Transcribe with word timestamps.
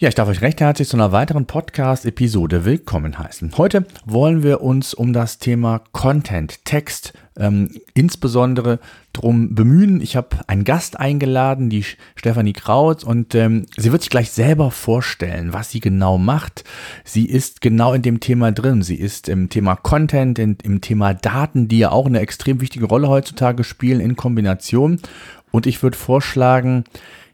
Ja, 0.00 0.08
ich 0.08 0.14
darf 0.14 0.30
euch 0.30 0.40
recht 0.40 0.62
herzlich 0.62 0.88
zu 0.88 0.96
einer 0.96 1.12
weiteren 1.12 1.44
Podcast-Episode 1.44 2.64
willkommen 2.64 3.18
heißen. 3.18 3.58
Heute 3.58 3.84
wollen 4.06 4.42
wir 4.42 4.62
uns 4.62 4.94
um 4.94 5.12
das 5.12 5.38
Thema 5.38 5.82
Content, 5.92 6.64
Text, 6.64 7.12
ähm, 7.36 7.70
insbesondere 7.92 8.78
drum 9.12 9.54
bemühen. 9.54 10.00
Ich 10.00 10.16
habe 10.16 10.38
einen 10.46 10.64
Gast 10.64 10.98
eingeladen, 10.98 11.68
die 11.68 11.84
Stefanie 12.16 12.54
Krautz, 12.54 13.04
und 13.04 13.34
ähm, 13.34 13.66
sie 13.76 13.92
wird 13.92 14.00
sich 14.00 14.08
gleich 14.08 14.30
selber 14.30 14.70
vorstellen, 14.70 15.52
was 15.52 15.70
sie 15.70 15.80
genau 15.80 16.16
macht. 16.16 16.64
Sie 17.04 17.26
ist 17.26 17.60
genau 17.60 17.92
in 17.92 18.00
dem 18.00 18.20
Thema 18.20 18.52
drin. 18.52 18.80
Sie 18.80 18.96
ist 18.96 19.28
im 19.28 19.50
Thema 19.50 19.76
Content, 19.76 20.38
in, 20.38 20.56
im 20.62 20.80
Thema 20.80 21.12
Daten, 21.12 21.68
die 21.68 21.80
ja 21.80 21.90
auch 21.90 22.06
eine 22.06 22.20
extrem 22.20 22.62
wichtige 22.62 22.86
Rolle 22.86 23.08
heutzutage 23.08 23.64
spielen 23.64 24.00
in 24.00 24.16
Kombination. 24.16 24.98
Und 25.50 25.66
ich 25.66 25.82
würde 25.82 25.98
vorschlagen, 25.98 26.84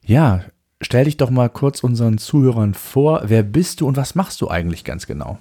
ja, 0.04 0.40
Stell 0.82 1.04
dich 1.04 1.16
doch 1.16 1.30
mal 1.30 1.48
kurz 1.48 1.82
unseren 1.82 2.18
Zuhörern 2.18 2.74
vor. 2.74 3.22
Wer 3.24 3.42
bist 3.42 3.80
du 3.80 3.86
und 3.86 3.96
was 3.96 4.14
machst 4.14 4.42
du 4.42 4.48
eigentlich 4.48 4.84
ganz 4.84 5.06
genau? 5.06 5.38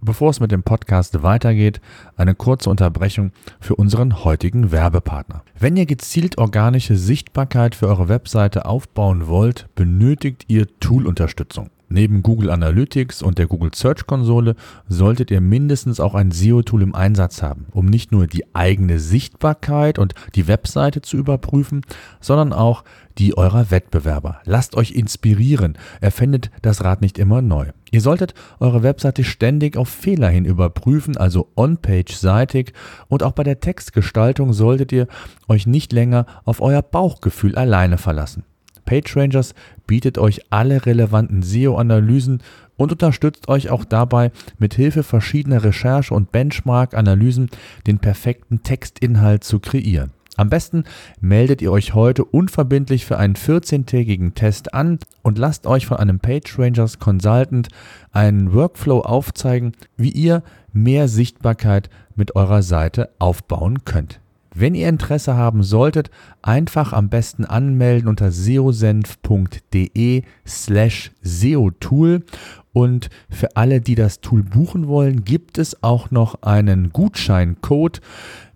Bevor 0.00 0.30
es 0.30 0.40
mit 0.40 0.50
dem 0.50 0.62
Podcast 0.62 1.22
weitergeht, 1.22 1.80
eine 2.16 2.34
kurze 2.34 2.70
Unterbrechung 2.70 3.32
für 3.60 3.74
unseren 3.74 4.24
heutigen 4.24 4.72
Werbepartner. 4.72 5.42
Wenn 5.58 5.76
ihr 5.76 5.86
gezielt 5.86 6.38
organische 6.38 6.96
Sichtbarkeit 6.96 7.74
für 7.74 7.88
eure 7.88 8.08
Webseite 8.08 8.64
aufbauen 8.64 9.26
wollt, 9.26 9.66
benötigt 9.74 10.44
ihr 10.48 10.66
Toolunterstützung. 10.78 11.68
Neben 11.90 12.22
Google 12.22 12.50
Analytics 12.50 13.22
und 13.22 13.38
der 13.38 13.46
Google 13.46 13.70
Search 13.74 14.06
Konsole 14.06 14.56
solltet 14.88 15.30
ihr 15.30 15.40
mindestens 15.40 16.00
auch 16.00 16.14
ein 16.14 16.30
SEO-Tool 16.30 16.82
im 16.82 16.94
Einsatz 16.94 17.42
haben, 17.42 17.66
um 17.70 17.86
nicht 17.86 18.12
nur 18.12 18.26
die 18.26 18.44
eigene 18.54 18.98
Sichtbarkeit 18.98 19.98
und 19.98 20.14
die 20.34 20.46
Webseite 20.48 21.00
zu 21.00 21.16
überprüfen, 21.16 21.80
sondern 22.20 22.52
auch 22.52 22.84
die 23.16 23.38
eurer 23.38 23.70
Wettbewerber. 23.70 24.40
Lasst 24.44 24.76
euch 24.76 24.92
inspirieren, 24.92 25.78
erfindet 26.02 26.50
das 26.60 26.84
Rad 26.84 27.00
nicht 27.00 27.18
immer 27.18 27.40
neu. 27.40 27.68
Ihr 27.90 28.02
solltet 28.02 28.34
eure 28.60 28.82
Webseite 28.82 29.24
ständig 29.24 29.78
auf 29.78 29.88
Fehler 29.88 30.28
hin 30.28 30.44
überprüfen, 30.44 31.16
also 31.16 31.48
on-page-seitig 31.56 32.74
und 33.08 33.22
auch 33.22 33.32
bei 33.32 33.44
der 33.44 33.60
Textgestaltung 33.60 34.52
solltet 34.52 34.92
ihr 34.92 35.08
euch 35.48 35.66
nicht 35.66 35.92
länger 35.94 36.26
auf 36.44 36.60
euer 36.60 36.82
Bauchgefühl 36.82 37.56
alleine 37.56 37.96
verlassen. 37.96 38.44
PageRangers 38.88 39.54
bietet 39.86 40.16
euch 40.16 40.40
alle 40.48 40.86
relevanten 40.86 41.42
SEO-Analysen 41.42 42.42
und 42.78 42.92
unterstützt 42.92 43.46
euch 43.48 43.68
auch 43.68 43.84
dabei, 43.84 44.32
mit 44.58 44.72
Hilfe 44.72 45.02
verschiedener 45.02 45.62
Recherche- 45.62 46.14
und 46.14 46.32
Benchmark-Analysen 46.32 47.50
den 47.86 47.98
perfekten 47.98 48.62
Textinhalt 48.62 49.44
zu 49.44 49.60
kreieren. 49.60 50.12
Am 50.38 50.48
besten 50.48 50.84
meldet 51.20 51.60
ihr 51.60 51.70
euch 51.70 51.92
heute 51.92 52.24
unverbindlich 52.24 53.04
für 53.04 53.18
einen 53.18 53.34
14-tägigen 53.34 54.32
Test 54.32 54.72
an 54.72 55.00
und 55.20 55.36
lasst 55.36 55.66
euch 55.66 55.84
von 55.84 55.98
einem 55.98 56.18
PageRangers 56.18 56.98
Consultant 56.98 57.68
einen 58.12 58.54
Workflow 58.54 59.00
aufzeigen, 59.00 59.72
wie 59.98 60.12
ihr 60.12 60.42
mehr 60.72 61.08
Sichtbarkeit 61.08 61.90
mit 62.14 62.36
eurer 62.36 62.62
Seite 62.62 63.10
aufbauen 63.18 63.84
könnt. 63.84 64.20
Wenn 64.54 64.74
ihr 64.74 64.88
Interesse 64.88 65.36
haben 65.36 65.62
solltet, 65.62 66.10
einfach 66.42 66.92
am 66.92 67.08
besten 67.08 67.44
anmelden 67.44 68.08
unter 68.08 68.30
seosenf.de 68.32 70.22
slash 70.46 71.12
seotool. 71.22 72.24
Und 72.72 73.08
für 73.28 73.56
alle, 73.56 73.80
die 73.80 73.94
das 73.94 74.20
Tool 74.20 74.42
buchen 74.42 74.86
wollen, 74.86 75.24
gibt 75.24 75.58
es 75.58 75.82
auch 75.82 76.10
noch 76.10 76.42
einen 76.42 76.90
Gutscheincode 76.90 78.00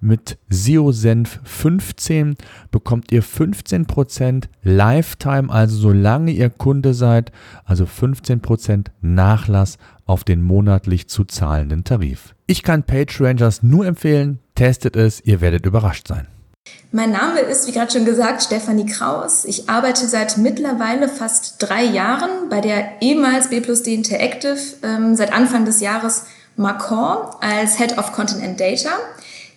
mit 0.02 0.36
SEOSenf15 0.50 2.34
bekommt 2.70 3.12
ihr 3.12 3.22
15% 3.22 4.48
Lifetime, 4.64 5.48
also 5.48 5.76
solange 5.76 6.32
ihr 6.32 6.50
Kunde 6.50 6.92
seid, 6.92 7.30
also 7.64 7.84
15% 7.84 8.88
Nachlass 9.00 9.78
auf 10.04 10.24
den 10.24 10.42
monatlich 10.42 11.08
zu 11.08 11.24
zahlenden 11.24 11.84
Tarif. 11.84 12.34
Ich 12.46 12.64
kann 12.64 12.82
PageRangers 12.82 13.62
nur 13.62 13.86
empfehlen, 13.86 14.40
testet 14.62 14.94
es, 14.94 15.20
ihr 15.24 15.40
werdet 15.40 15.66
überrascht 15.66 16.06
sein. 16.06 16.28
Mein 16.92 17.10
Name 17.10 17.40
ist, 17.40 17.66
wie 17.66 17.72
gerade 17.72 17.90
schon 17.90 18.04
gesagt, 18.04 18.44
Stefanie 18.44 18.86
Kraus. 18.86 19.44
Ich 19.44 19.68
arbeite 19.68 20.06
seit 20.06 20.38
mittlerweile 20.38 21.08
fast 21.08 21.56
drei 21.58 21.82
Jahren 21.82 22.48
bei 22.48 22.60
der 22.60 22.92
ehemals 23.00 23.48
B 23.48 23.60
plus 23.60 23.82
D 23.82 23.92
Interactive, 23.92 24.56
ähm, 24.84 25.16
seit 25.16 25.32
Anfang 25.32 25.64
des 25.64 25.80
Jahres 25.80 26.26
Macron 26.54 27.26
als 27.40 27.78
Head 27.78 27.98
of 27.98 28.12
Content 28.12 28.44
and 28.44 28.60
Data. 28.60 28.90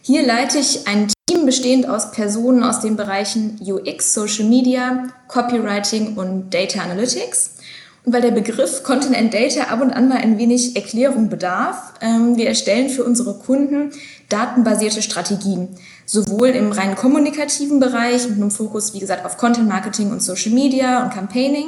Hier 0.01 0.25
leite 0.25 0.57
ich 0.57 0.87
ein 0.87 1.09
Team 1.29 1.45
bestehend 1.45 1.87
aus 1.87 2.11
Personen 2.11 2.63
aus 2.63 2.79
den 2.79 2.95
Bereichen 2.95 3.59
UX, 3.61 4.15
Social 4.15 4.45
Media, 4.45 5.09
Copywriting 5.27 6.15
und 6.17 6.51
Data 6.51 6.79
Analytics. 6.81 7.51
Und 8.05 8.13
weil 8.13 8.21
der 8.21 8.31
Begriff 8.31 8.83
Content 8.83 9.15
and 9.15 9.33
Data 9.33 9.63
ab 9.63 9.81
und 9.81 9.91
an 9.91 10.07
mal 10.07 10.17
ein 10.17 10.37
wenig 10.37 10.75
Erklärung 10.75 11.29
bedarf, 11.29 11.93
ähm, 12.01 12.37
wir 12.37 12.47
erstellen 12.47 12.89
für 12.89 13.03
unsere 13.03 13.33
Kunden 13.33 13.91
datenbasierte 14.29 15.01
Strategien, 15.01 15.69
sowohl 16.05 16.49
im 16.49 16.71
rein 16.71 16.95
kommunikativen 16.95 17.79
Bereich 17.79 18.27
mit 18.27 18.37
einem 18.37 18.51
Fokus, 18.51 18.93
wie 18.93 18.99
gesagt, 18.99 19.25
auf 19.25 19.37
Content 19.37 19.67
Marketing 19.67 20.11
und 20.11 20.21
Social 20.21 20.51
Media 20.51 21.03
und 21.03 21.13
Campaigning, 21.13 21.67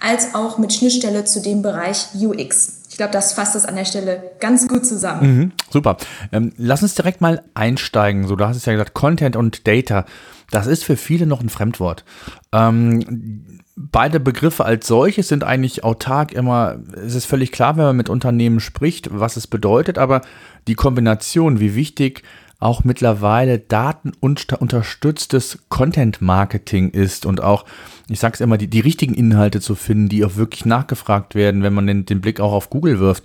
als 0.00 0.34
auch 0.34 0.58
mit 0.58 0.72
Schnittstelle 0.72 1.24
zu 1.24 1.40
dem 1.40 1.62
Bereich 1.62 2.08
UX. 2.14 2.82
Ich 2.90 2.98
glaube, 2.98 3.12
das 3.12 3.32
fasst 3.32 3.56
es 3.56 3.64
an 3.64 3.76
der 3.76 3.86
Stelle 3.86 4.32
ganz 4.38 4.68
gut 4.68 4.84
zusammen. 4.84 5.36
Mhm, 5.36 5.52
super. 5.70 5.96
Ähm, 6.30 6.52
lass 6.58 6.82
uns 6.82 6.94
direkt 6.94 7.22
mal 7.22 7.42
einsteigen. 7.54 8.26
So, 8.26 8.36
du 8.36 8.46
hast 8.46 8.56
es 8.56 8.66
ja 8.66 8.72
gesagt, 8.72 8.92
Content 8.92 9.34
und 9.34 9.66
Data. 9.66 10.04
Das 10.50 10.66
ist 10.66 10.84
für 10.84 10.98
viele 10.98 11.24
noch 11.24 11.40
ein 11.40 11.48
Fremdwort. 11.48 12.04
Ähm, 12.52 13.61
beide 13.76 14.20
Begriffe 14.20 14.64
als 14.64 14.86
solches 14.86 15.28
sind 15.28 15.44
eigentlich 15.44 15.84
autark 15.84 16.32
immer, 16.32 16.78
es 16.94 17.14
ist 17.14 17.26
völlig 17.26 17.52
klar, 17.52 17.76
wenn 17.76 17.84
man 17.84 17.96
mit 17.96 18.08
Unternehmen 18.08 18.60
spricht, 18.60 19.08
was 19.12 19.36
es 19.36 19.46
bedeutet, 19.46 19.98
aber 19.98 20.22
die 20.68 20.74
Kombination, 20.74 21.60
wie 21.60 21.74
wichtig 21.74 22.22
auch 22.58 22.84
mittlerweile 22.84 23.58
datenunterstütztes 23.58 25.64
Content-Marketing 25.68 26.90
ist 26.90 27.26
und 27.26 27.42
auch, 27.42 27.64
ich 28.08 28.20
sage 28.20 28.34
es 28.34 28.40
immer, 28.40 28.58
die, 28.58 28.66
die 28.66 28.80
richtigen 28.80 29.14
Inhalte 29.14 29.60
zu 29.60 29.74
finden, 29.74 30.08
die 30.08 30.24
auch 30.24 30.36
wirklich 30.36 30.64
nachgefragt 30.64 31.34
werden, 31.34 31.62
wenn 31.62 31.72
man 31.72 31.86
den, 31.86 32.04
den 32.04 32.20
Blick 32.20 32.40
auch 32.40 32.52
auf 32.52 32.70
Google 32.70 32.98
wirft. 32.98 33.24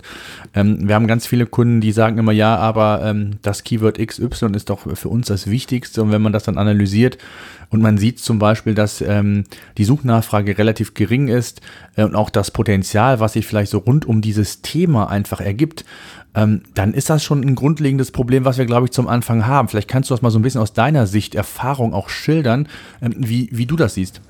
Ähm, 0.54 0.88
wir 0.88 0.94
haben 0.94 1.06
ganz 1.06 1.26
viele 1.26 1.46
Kunden, 1.46 1.80
die 1.80 1.92
sagen 1.92 2.18
immer, 2.18 2.32
ja, 2.32 2.56
aber 2.56 3.02
ähm, 3.04 3.32
das 3.42 3.64
Keyword 3.64 3.98
XY 3.98 4.52
ist 4.54 4.70
doch 4.70 4.80
für 4.96 5.08
uns 5.08 5.26
das 5.26 5.48
Wichtigste 5.48 6.02
und 6.02 6.12
wenn 6.12 6.22
man 6.22 6.32
das 6.32 6.44
dann 6.44 6.58
analysiert 6.58 7.18
und 7.70 7.82
man 7.82 7.98
sieht 7.98 8.18
zum 8.18 8.38
Beispiel, 8.38 8.74
dass 8.74 9.00
ähm, 9.00 9.44
die 9.76 9.84
Suchnachfrage 9.84 10.56
relativ 10.56 10.94
gering 10.94 11.28
ist 11.28 11.60
äh, 11.96 12.04
und 12.04 12.14
auch 12.14 12.30
das 12.30 12.50
Potenzial, 12.50 13.20
was 13.20 13.34
sich 13.34 13.46
vielleicht 13.46 13.70
so 13.70 13.78
rund 13.78 14.06
um 14.06 14.20
dieses 14.20 14.62
Thema 14.62 15.10
einfach 15.10 15.40
ergibt, 15.40 15.84
ähm, 16.34 16.62
dann 16.74 16.94
ist 16.94 17.10
das 17.10 17.24
schon 17.24 17.42
ein 17.42 17.54
grundlegendes 17.54 18.10
Problem, 18.10 18.44
was 18.44 18.58
wir, 18.58 18.66
glaube 18.66 18.86
ich, 18.86 18.92
zum 18.92 19.08
Anfang 19.08 19.46
haben. 19.46 19.68
Vielleicht 19.68 19.88
kannst 19.88 20.10
du 20.10 20.14
das 20.14 20.22
mal 20.22 20.30
so 20.30 20.38
ein 20.38 20.42
bisschen 20.42 20.60
aus 20.60 20.72
deiner 20.72 21.06
Sicht, 21.06 21.34
Erfahrung 21.34 21.92
auch 21.92 22.08
schildern, 22.08 22.68
ähm, 23.02 23.14
wie, 23.16 23.48
wie 23.52 23.66
du 23.66 23.76
das 23.76 23.94
siehst. 23.94 24.20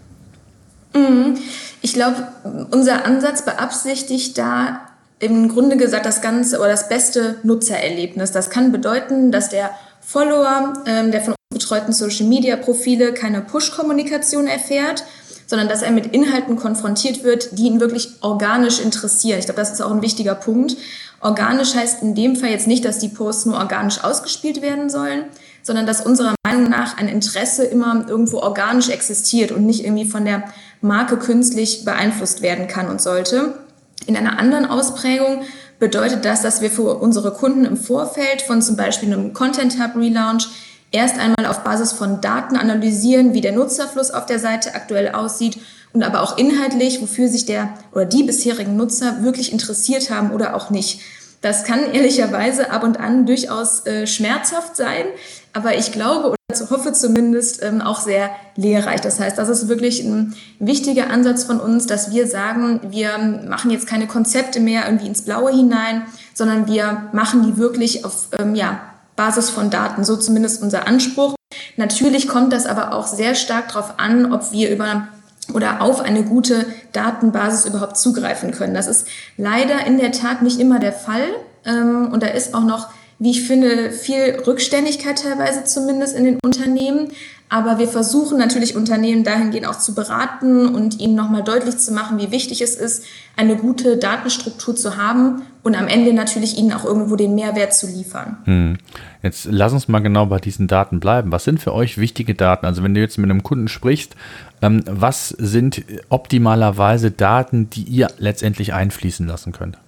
Mhm. 0.94 1.38
Ich 1.82 1.94
glaube, 1.94 2.28
unser 2.70 3.04
Ansatz 3.04 3.42
beabsichtigt 3.42 4.36
da 4.38 4.80
im 5.20 5.48
Grunde 5.48 5.76
gesagt 5.76 6.06
das 6.06 6.20
ganze 6.20 6.58
oder 6.58 6.68
das 6.68 6.88
beste 6.88 7.36
Nutzererlebnis. 7.42 8.32
Das 8.32 8.50
kann 8.50 8.72
bedeuten, 8.72 9.32
dass 9.32 9.48
der 9.48 9.70
Follower 10.00 10.74
ähm, 10.86 11.10
der 11.10 11.20
von 11.20 11.34
uns 11.34 11.62
betreuten 11.62 11.92
Social 11.92 12.26
Media 12.26 12.56
Profile 12.56 13.12
keine 13.12 13.40
Push-Kommunikation 13.40 14.46
erfährt, 14.46 15.04
sondern 15.46 15.68
dass 15.68 15.82
er 15.82 15.90
mit 15.90 16.14
Inhalten 16.14 16.56
konfrontiert 16.56 17.24
wird, 17.24 17.58
die 17.58 17.64
ihn 17.66 17.80
wirklich 17.80 18.10
organisch 18.20 18.80
interessieren. 18.80 19.38
Ich 19.38 19.46
glaube, 19.46 19.60
das 19.60 19.72
ist 19.72 19.80
auch 19.80 19.90
ein 19.90 20.02
wichtiger 20.02 20.34
Punkt. 20.34 20.76
Organisch 21.20 21.74
heißt 21.74 22.02
in 22.02 22.14
dem 22.14 22.36
Fall 22.36 22.50
jetzt 22.50 22.68
nicht, 22.68 22.84
dass 22.84 22.98
die 22.98 23.08
Posts 23.08 23.46
nur 23.46 23.56
organisch 23.56 24.04
ausgespielt 24.04 24.62
werden 24.62 24.88
sollen, 24.88 25.24
sondern 25.62 25.84
dass 25.84 26.04
unserer 26.04 26.34
Meinung 26.46 26.70
nach 26.70 26.96
ein 26.96 27.08
Interesse 27.08 27.64
immer 27.64 28.06
irgendwo 28.08 28.38
organisch 28.38 28.88
existiert 28.88 29.50
und 29.50 29.66
nicht 29.66 29.84
irgendwie 29.84 30.04
von 30.04 30.24
der 30.24 30.44
Marke 30.80 31.16
künstlich 31.16 31.84
beeinflusst 31.84 32.42
werden 32.42 32.68
kann 32.68 32.88
und 32.88 33.00
sollte. 33.00 33.54
In 34.06 34.16
einer 34.16 34.38
anderen 34.38 34.66
Ausprägung 34.66 35.42
bedeutet 35.78 36.24
das, 36.24 36.42
dass 36.42 36.60
wir 36.60 36.70
für 36.70 36.98
unsere 36.98 37.32
Kunden 37.32 37.64
im 37.64 37.76
Vorfeld 37.76 38.42
von 38.42 38.62
zum 38.62 38.76
Beispiel 38.76 39.12
einem 39.12 39.32
Content 39.32 39.80
Hub 39.80 39.96
Relaunch 39.96 40.48
erst 40.90 41.18
einmal 41.18 41.46
auf 41.46 41.64
Basis 41.64 41.92
von 41.92 42.20
Daten 42.20 42.56
analysieren, 42.56 43.34
wie 43.34 43.40
der 43.40 43.52
Nutzerfluss 43.52 44.10
auf 44.10 44.26
der 44.26 44.38
Seite 44.38 44.74
aktuell 44.74 45.10
aussieht 45.10 45.58
und 45.92 46.02
aber 46.02 46.22
auch 46.22 46.38
inhaltlich, 46.38 47.00
wofür 47.00 47.28
sich 47.28 47.46
der 47.46 47.70
oder 47.92 48.04
die 48.04 48.22
bisherigen 48.22 48.76
Nutzer 48.76 49.22
wirklich 49.22 49.52
interessiert 49.52 50.10
haben 50.10 50.32
oder 50.32 50.54
auch 50.54 50.70
nicht. 50.70 51.00
Das 51.40 51.64
kann 51.64 51.92
ehrlicherweise 51.92 52.70
ab 52.70 52.82
und 52.82 52.98
an 52.98 53.26
durchaus 53.26 53.86
äh, 53.86 54.06
schmerzhaft 54.06 54.76
sein, 54.76 55.04
aber 55.52 55.76
ich 55.76 55.92
glaube 55.92 56.28
oder 56.28 56.38
hoffe 56.70 56.92
zumindest 56.92 57.62
ähm, 57.62 57.80
auch 57.80 58.00
sehr 58.00 58.30
lehrreich. 58.56 59.00
Das 59.00 59.20
heißt, 59.20 59.38
das 59.38 59.48
ist 59.48 59.68
wirklich 59.68 60.02
ein 60.02 60.34
wichtiger 60.58 61.10
Ansatz 61.10 61.44
von 61.44 61.60
uns, 61.60 61.86
dass 61.86 62.10
wir 62.10 62.26
sagen, 62.26 62.80
wir 62.90 63.18
machen 63.18 63.70
jetzt 63.70 63.86
keine 63.86 64.06
Konzepte 64.06 64.60
mehr 64.60 64.86
irgendwie 64.86 65.06
ins 65.06 65.22
Blaue 65.22 65.50
hinein, 65.50 66.02
sondern 66.34 66.66
wir 66.66 67.08
machen 67.12 67.42
die 67.42 67.56
wirklich 67.58 68.04
auf 68.04 68.28
ähm, 68.38 68.54
ja, 68.54 68.80
Basis 69.16 69.50
von 69.50 69.70
Daten. 69.70 70.04
So 70.04 70.16
zumindest 70.16 70.62
unser 70.62 70.86
Anspruch. 70.86 71.34
Natürlich 71.76 72.28
kommt 72.28 72.52
das 72.52 72.66
aber 72.66 72.92
auch 72.94 73.06
sehr 73.06 73.34
stark 73.34 73.68
darauf 73.68 73.98
an, 73.98 74.32
ob 74.32 74.52
wir 74.52 74.70
über 74.70 75.08
oder 75.54 75.80
auf 75.80 76.00
eine 76.00 76.24
gute 76.24 76.66
Datenbasis 76.92 77.64
überhaupt 77.66 77.96
zugreifen 77.96 78.52
können. 78.52 78.74
Das 78.74 78.86
ist 78.86 79.06
leider 79.36 79.86
in 79.86 79.98
der 79.98 80.12
Tat 80.12 80.42
nicht 80.42 80.60
immer 80.60 80.78
der 80.78 80.92
Fall. 80.92 81.24
Ähm, 81.64 82.10
und 82.12 82.22
da 82.22 82.28
ist 82.28 82.54
auch 82.54 82.64
noch, 82.64 82.88
wie 83.18 83.30
ich 83.30 83.46
finde, 83.46 83.90
viel 83.90 84.40
Rückständigkeit 84.46 85.22
teilweise 85.22 85.64
zumindest 85.64 86.16
in 86.16 86.24
den 86.24 86.38
Unternehmen. 86.42 87.08
Aber 87.50 87.78
wir 87.78 87.88
versuchen 87.88 88.36
natürlich 88.36 88.76
Unternehmen 88.76 89.24
dahingehend 89.24 89.66
auch 89.66 89.78
zu 89.78 89.94
beraten 89.94 90.66
und 90.66 91.00
ihnen 91.00 91.14
nochmal 91.14 91.42
deutlich 91.42 91.78
zu 91.78 91.92
machen, 91.92 92.18
wie 92.18 92.30
wichtig 92.30 92.60
es 92.60 92.74
ist, 92.74 93.04
eine 93.36 93.56
gute 93.56 93.96
Datenstruktur 93.96 94.76
zu 94.76 94.96
haben 94.96 95.42
und 95.62 95.74
am 95.74 95.88
Ende 95.88 96.12
natürlich 96.12 96.58
ihnen 96.58 96.72
auch 96.72 96.84
irgendwo 96.84 97.16
den 97.16 97.34
Mehrwert 97.34 97.72
zu 97.72 97.86
liefern. 97.86 98.36
Hm. 98.44 98.78
Jetzt 99.22 99.48
lass 99.50 99.72
uns 99.72 99.88
mal 99.88 100.00
genau 100.00 100.26
bei 100.26 100.38
diesen 100.38 100.66
Daten 100.66 101.00
bleiben. 101.00 101.32
Was 101.32 101.44
sind 101.44 101.60
für 101.60 101.72
euch 101.72 101.96
wichtige 101.96 102.34
Daten? 102.34 102.66
Also 102.66 102.82
wenn 102.82 102.94
du 102.94 103.00
jetzt 103.00 103.16
mit 103.16 103.30
einem 103.30 103.42
Kunden 103.42 103.68
sprichst, 103.68 104.14
ähm, 104.60 104.82
was 104.86 105.30
sind 105.30 105.84
optimalerweise 106.10 107.10
Daten, 107.10 107.70
die 107.70 107.84
ihr 107.84 108.08
letztendlich 108.18 108.74
einfließen 108.74 109.26
lassen 109.26 109.52
könnt? 109.52 109.78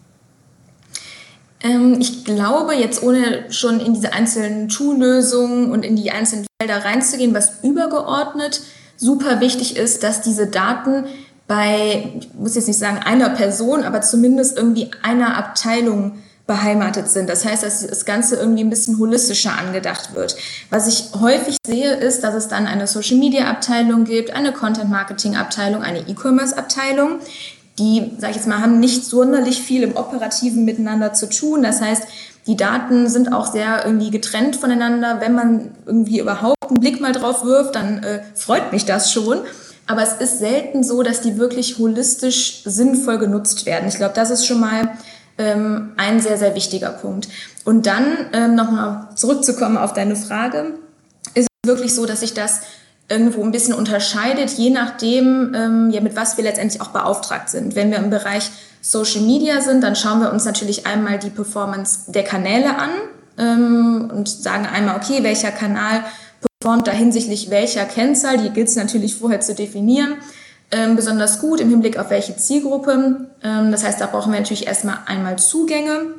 Ähm, 1.62 1.96
ich 2.00 2.24
glaube, 2.24 2.74
jetzt 2.74 3.02
ohne 3.02 3.50
schon 3.50 3.80
in 3.80 3.94
diese 3.94 4.12
einzelnen 4.12 4.68
Tool-Lösungen 4.68 5.70
und 5.70 5.84
in 5.84 5.96
die 5.96 6.10
einzelnen 6.10 6.46
Felder 6.60 6.84
reinzugehen, 6.84 7.34
was 7.34 7.62
übergeordnet 7.62 8.62
super 8.96 9.40
wichtig 9.40 9.76
ist, 9.76 10.02
dass 10.02 10.20
diese 10.20 10.46
Daten 10.46 11.04
bei, 11.46 12.12
ich 12.20 12.32
muss 12.34 12.54
jetzt 12.54 12.68
nicht 12.68 12.78
sagen 12.78 12.98
einer 12.98 13.30
Person, 13.30 13.82
aber 13.82 14.02
zumindest 14.02 14.56
irgendwie 14.56 14.90
einer 15.02 15.36
Abteilung 15.36 16.18
beheimatet 16.46 17.08
sind. 17.08 17.28
Das 17.28 17.44
heißt, 17.44 17.62
dass 17.62 17.86
das 17.86 18.04
Ganze 18.04 18.36
irgendwie 18.36 18.64
ein 18.64 18.70
bisschen 18.70 18.98
holistischer 18.98 19.56
angedacht 19.56 20.14
wird. 20.14 20.36
Was 20.68 20.88
ich 20.88 21.20
häufig 21.20 21.56
sehe, 21.64 21.94
ist, 21.94 22.24
dass 22.24 22.34
es 22.34 22.48
dann 22.48 22.66
eine 22.66 22.86
Social-Media-Abteilung 22.86 24.04
gibt, 24.04 24.32
eine 24.32 24.52
Content-Marketing-Abteilung, 24.52 25.82
eine 25.82 26.00
E-Commerce-Abteilung. 26.00 27.20
Die, 27.80 28.12
sage 28.18 28.30
ich 28.30 28.36
jetzt 28.36 28.46
mal, 28.46 28.60
haben 28.60 28.78
nicht 28.78 29.04
sonderlich 29.04 29.60
viel 29.60 29.82
im 29.82 29.96
Operativen 29.96 30.64
miteinander 30.64 31.12
zu 31.14 31.28
tun. 31.28 31.62
Das 31.62 31.80
heißt, 31.80 32.04
die 32.46 32.56
Daten 32.56 33.08
sind 33.08 33.32
auch 33.32 33.50
sehr 33.50 33.84
irgendwie 33.84 34.10
getrennt 34.10 34.56
voneinander. 34.56 35.20
Wenn 35.20 35.34
man 35.34 35.72
irgendwie 35.86 36.20
überhaupt 36.20 36.70
einen 36.70 36.80
Blick 36.80 37.00
mal 37.00 37.12
drauf 37.12 37.44
wirft, 37.44 37.74
dann 37.74 38.02
äh, 38.02 38.22
freut 38.34 38.72
mich 38.72 38.84
das 38.84 39.12
schon. 39.12 39.38
Aber 39.86 40.02
es 40.02 40.12
ist 40.12 40.38
selten 40.38 40.84
so, 40.84 41.02
dass 41.02 41.20
die 41.20 41.38
wirklich 41.38 41.78
holistisch 41.78 42.62
sinnvoll 42.64 43.18
genutzt 43.18 43.66
werden. 43.66 43.88
Ich 43.88 43.96
glaube, 43.96 44.14
das 44.14 44.30
ist 44.30 44.46
schon 44.46 44.60
mal 44.60 44.90
ähm, 45.36 45.92
ein 45.96 46.20
sehr, 46.20 46.38
sehr 46.38 46.54
wichtiger 46.54 46.90
Punkt. 46.90 47.28
Und 47.64 47.86
dann 47.86 48.04
ähm, 48.32 48.54
nochmal 48.54 49.08
zurückzukommen 49.16 49.76
auf 49.76 49.92
deine 49.92 50.16
Frage, 50.16 50.74
ist 51.34 51.48
es 51.62 51.68
wirklich 51.68 51.94
so, 51.94 52.06
dass 52.06 52.20
sich 52.20 52.34
das 52.34 52.60
irgendwo 53.10 53.42
ein 53.42 53.50
bisschen 53.50 53.74
unterscheidet, 53.74 54.50
je 54.50 54.70
nachdem, 54.70 55.54
ähm, 55.54 55.90
ja, 55.90 56.00
mit 56.00 56.16
was 56.16 56.36
wir 56.36 56.44
letztendlich 56.44 56.80
auch 56.80 56.88
beauftragt 56.88 57.50
sind. 57.50 57.74
Wenn 57.74 57.90
wir 57.90 57.98
im 57.98 58.08
Bereich 58.08 58.50
Social 58.80 59.22
Media 59.22 59.60
sind, 59.60 59.82
dann 59.82 59.96
schauen 59.96 60.20
wir 60.20 60.32
uns 60.32 60.44
natürlich 60.44 60.86
einmal 60.86 61.18
die 61.18 61.30
Performance 61.30 62.10
der 62.12 62.24
Kanäle 62.24 62.76
an 62.78 62.90
ähm, 63.36 64.10
und 64.14 64.28
sagen 64.28 64.66
einmal, 64.66 64.96
okay, 64.96 65.22
welcher 65.22 65.50
Kanal 65.50 66.04
performt 66.60 66.86
da 66.86 66.92
hinsichtlich 66.92 67.50
welcher 67.50 67.84
Kennzahl, 67.84 68.38
die 68.38 68.50
gilt 68.50 68.68
es 68.68 68.76
natürlich 68.76 69.16
vorher 69.16 69.40
zu 69.40 69.54
definieren 69.54 70.16
ähm, 70.70 70.96
besonders 70.96 71.40
gut 71.40 71.60
im 71.60 71.68
Hinblick 71.68 71.98
auf 71.98 72.10
welche 72.10 72.36
Zielgruppe. 72.36 73.26
Ähm, 73.42 73.72
das 73.72 73.84
heißt, 73.84 74.00
da 74.00 74.06
brauchen 74.06 74.32
wir 74.32 74.40
natürlich 74.40 74.66
erstmal 74.66 74.98
einmal 75.06 75.38
Zugänge. 75.38 76.14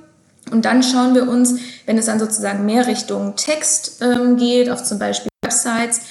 Und 0.51 0.65
dann 0.65 0.83
schauen 0.83 1.15
wir 1.15 1.29
uns, 1.29 1.55
wenn 1.85 1.97
es 1.97 2.07
dann 2.07 2.19
sozusagen 2.19 2.65
mehr 2.65 2.87
Richtung 2.87 3.35
Text 3.35 4.01
ähm, 4.01 4.37
geht, 4.37 4.69
auf 4.69 4.83
zum 4.83 4.99
Beispiel 4.99 5.29
Websites, 5.43 6.01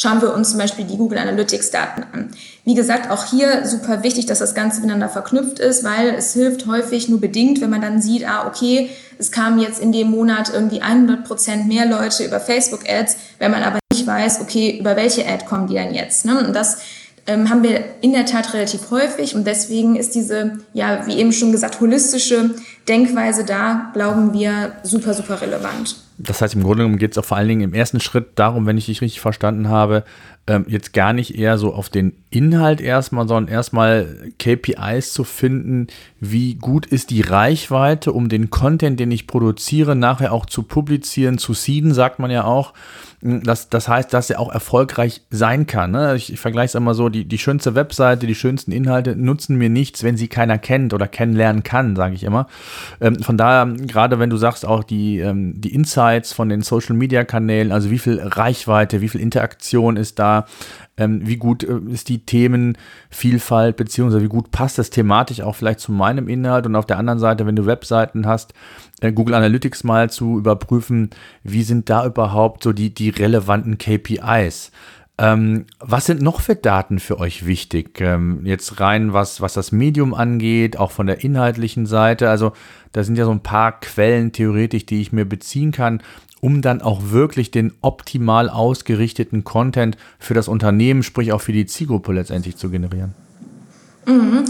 schauen 0.00 0.22
wir 0.22 0.32
uns 0.32 0.50
zum 0.50 0.58
Beispiel 0.58 0.86
die 0.86 0.96
Google 0.96 1.18
Analytics 1.18 1.70
Daten 1.70 2.04
an. 2.14 2.30
Wie 2.64 2.74
gesagt, 2.74 3.10
auch 3.10 3.26
hier 3.26 3.66
super 3.66 4.02
wichtig, 4.02 4.24
dass 4.24 4.38
das 4.38 4.54
Ganze 4.54 4.80
miteinander 4.80 5.10
verknüpft 5.10 5.58
ist, 5.58 5.84
weil 5.84 6.14
es 6.14 6.32
hilft 6.32 6.66
häufig 6.66 7.10
nur 7.10 7.20
bedingt, 7.20 7.60
wenn 7.60 7.68
man 7.68 7.82
dann 7.82 8.00
sieht, 8.00 8.26
ah, 8.26 8.46
okay, 8.46 8.88
es 9.18 9.30
kamen 9.30 9.60
jetzt 9.60 9.78
in 9.78 9.92
dem 9.92 10.10
Monat 10.10 10.50
irgendwie 10.54 10.80
100 10.80 11.24
Prozent 11.24 11.68
mehr 11.68 11.84
Leute 11.84 12.24
über 12.24 12.40
Facebook 12.40 12.88
Ads, 12.88 13.16
wenn 13.38 13.50
man 13.50 13.62
aber 13.62 13.78
nicht 13.92 14.06
weiß, 14.06 14.40
okay, 14.40 14.78
über 14.80 14.96
welche 14.96 15.28
Ad 15.28 15.44
kommen 15.44 15.66
die 15.66 15.74
denn 15.74 15.92
jetzt? 15.92 16.24
Ne? 16.24 16.46
Und 16.46 16.56
das 16.56 16.78
ähm, 17.26 17.50
haben 17.50 17.62
wir 17.62 17.84
in 18.00 18.12
der 18.12 18.26
Tat 18.26 18.54
relativ 18.54 18.90
häufig 18.90 19.34
und 19.34 19.46
deswegen 19.46 19.96
ist 19.96 20.14
diese, 20.14 20.58
ja, 20.72 21.06
wie 21.06 21.18
eben 21.18 21.32
schon 21.32 21.52
gesagt, 21.52 21.80
holistische 21.80 22.50
Denkweise 22.88 23.44
da, 23.44 23.90
glauben 23.92 24.32
wir, 24.32 24.72
super, 24.82 25.14
super 25.14 25.40
relevant. 25.40 25.96
Das 26.18 26.42
heißt, 26.42 26.54
im 26.54 26.62
Grunde 26.62 26.82
genommen 26.82 26.98
geht 26.98 27.12
es 27.12 27.18
auch 27.18 27.24
vor 27.24 27.38
allen 27.38 27.48
Dingen 27.48 27.62
im 27.62 27.74
ersten 27.74 28.00
Schritt 28.00 28.32
darum, 28.34 28.66
wenn 28.66 28.76
ich 28.76 28.86
dich 28.86 29.00
richtig 29.00 29.20
verstanden 29.20 29.68
habe, 29.68 30.04
ähm, 30.46 30.66
jetzt 30.68 30.92
gar 30.92 31.12
nicht 31.12 31.38
eher 31.38 31.56
so 31.56 31.72
auf 31.72 31.88
den 31.88 32.12
Inhalt 32.28 32.80
erstmal, 32.80 33.26
sondern 33.26 33.52
erstmal 33.52 34.32
KPIs 34.38 35.12
zu 35.12 35.24
finden, 35.24 35.86
wie 36.18 36.56
gut 36.56 36.86
ist 36.86 37.10
die 37.10 37.22
Reichweite, 37.22 38.12
um 38.12 38.28
den 38.28 38.50
Content, 38.50 39.00
den 39.00 39.10
ich 39.10 39.26
produziere, 39.26 39.96
nachher 39.96 40.32
auch 40.32 40.46
zu 40.46 40.62
publizieren, 40.62 41.38
zu 41.38 41.54
seeden, 41.54 41.94
sagt 41.94 42.18
man 42.18 42.30
ja 42.30 42.44
auch. 42.44 42.74
Das, 43.22 43.68
das 43.68 43.86
heißt, 43.86 44.14
dass 44.14 44.30
er 44.30 44.40
auch 44.40 44.50
erfolgreich 44.50 45.20
sein 45.30 45.66
kann. 45.66 45.90
Ne? 45.90 46.16
Ich, 46.16 46.32
ich 46.32 46.40
vergleiche 46.40 46.66
es 46.66 46.74
immer 46.74 46.94
so, 46.94 47.10
die, 47.10 47.26
die 47.26 47.36
schönste 47.36 47.74
Webseite, 47.74 48.26
die 48.26 48.34
schönsten 48.34 48.72
Inhalte 48.72 49.14
nutzen 49.14 49.56
mir 49.56 49.68
nichts, 49.68 50.02
wenn 50.02 50.16
sie 50.16 50.28
keiner 50.28 50.56
kennt 50.56 50.94
oder 50.94 51.06
kennenlernen 51.06 51.62
kann, 51.62 51.96
sage 51.96 52.14
ich 52.14 52.24
immer. 52.24 52.46
Ähm, 52.98 53.22
von 53.22 53.36
daher, 53.36 53.74
gerade 53.74 54.18
wenn 54.18 54.30
du 54.30 54.38
sagst, 54.38 54.64
auch 54.64 54.84
die, 54.84 55.18
ähm, 55.18 55.60
die 55.60 55.74
Insights 55.74 56.32
von 56.32 56.48
den 56.48 56.62
Social-Media-Kanälen, 56.62 57.72
also 57.72 57.90
wie 57.90 57.98
viel 57.98 58.20
Reichweite, 58.20 59.02
wie 59.02 59.08
viel 59.08 59.20
Interaktion 59.20 59.98
ist 59.98 60.18
da, 60.18 60.46
ähm, 60.96 61.20
wie 61.26 61.36
gut 61.36 61.62
äh, 61.62 61.78
ist 61.90 62.08
die 62.08 62.24
Themenvielfalt, 63.10 63.76
beziehungsweise 63.76 64.22
wie 64.22 64.28
gut 64.28 64.50
passt 64.50 64.78
das 64.78 64.90
thematisch 64.90 65.40
auch 65.40 65.54
vielleicht 65.54 65.80
zu 65.80 65.92
meinem 65.92 66.28
Inhalt 66.28 66.66
und 66.66 66.76
auf 66.76 66.86
der 66.86 66.98
anderen 66.98 67.18
Seite, 67.18 67.46
wenn 67.46 67.56
du 67.56 67.66
Webseiten 67.66 68.26
hast, 68.26 68.54
äh, 69.00 69.12
Google 69.12 69.34
Analytics 69.34 69.84
mal 69.84 70.10
zu 70.10 70.38
überprüfen, 70.38 71.10
wie 71.42 71.62
sind 71.62 71.90
da 71.90 72.06
überhaupt 72.06 72.62
so 72.62 72.72
die, 72.72 72.94
die 72.94 73.10
relevanten 73.10 73.78
KPIs. 73.78 74.70
Ähm, 75.18 75.66
was 75.80 76.06
sind 76.06 76.22
noch 76.22 76.40
für 76.40 76.54
Daten 76.54 76.98
für 76.98 77.18
euch 77.18 77.44
wichtig? 77.44 78.00
Ähm, 78.00 78.40
jetzt 78.44 78.80
rein, 78.80 79.12
was, 79.12 79.42
was 79.42 79.52
das 79.52 79.70
Medium 79.70 80.14
angeht, 80.14 80.78
auch 80.78 80.92
von 80.92 81.06
der 81.06 81.22
inhaltlichen 81.22 81.84
Seite. 81.84 82.30
Also 82.30 82.52
da 82.92 83.04
sind 83.04 83.18
ja 83.18 83.26
so 83.26 83.30
ein 83.30 83.42
paar 83.42 83.80
Quellen 83.80 84.32
theoretisch, 84.32 84.86
die 84.86 85.02
ich 85.02 85.12
mir 85.12 85.26
beziehen 85.26 85.72
kann, 85.72 86.02
um 86.40 86.62
dann 86.62 86.82
auch 86.82 87.10
wirklich 87.10 87.50
den 87.50 87.72
optimal 87.80 88.48
ausgerichteten 88.48 89.44
Content 89.44 89.96
für 90.18 90.34
das 90.34 90.48
Unternehmen, 90.48 91.02
sprich 91.02 91.32
auch 91.32 91.40
für 91.40 91.52
die 91.52 91.66
Zielgruppe 91.66 92.12
letztendlich 92.12 92.56
zu 92.56 92.70
generieren. 92.70 93.14
Mhm. 94.06 94.44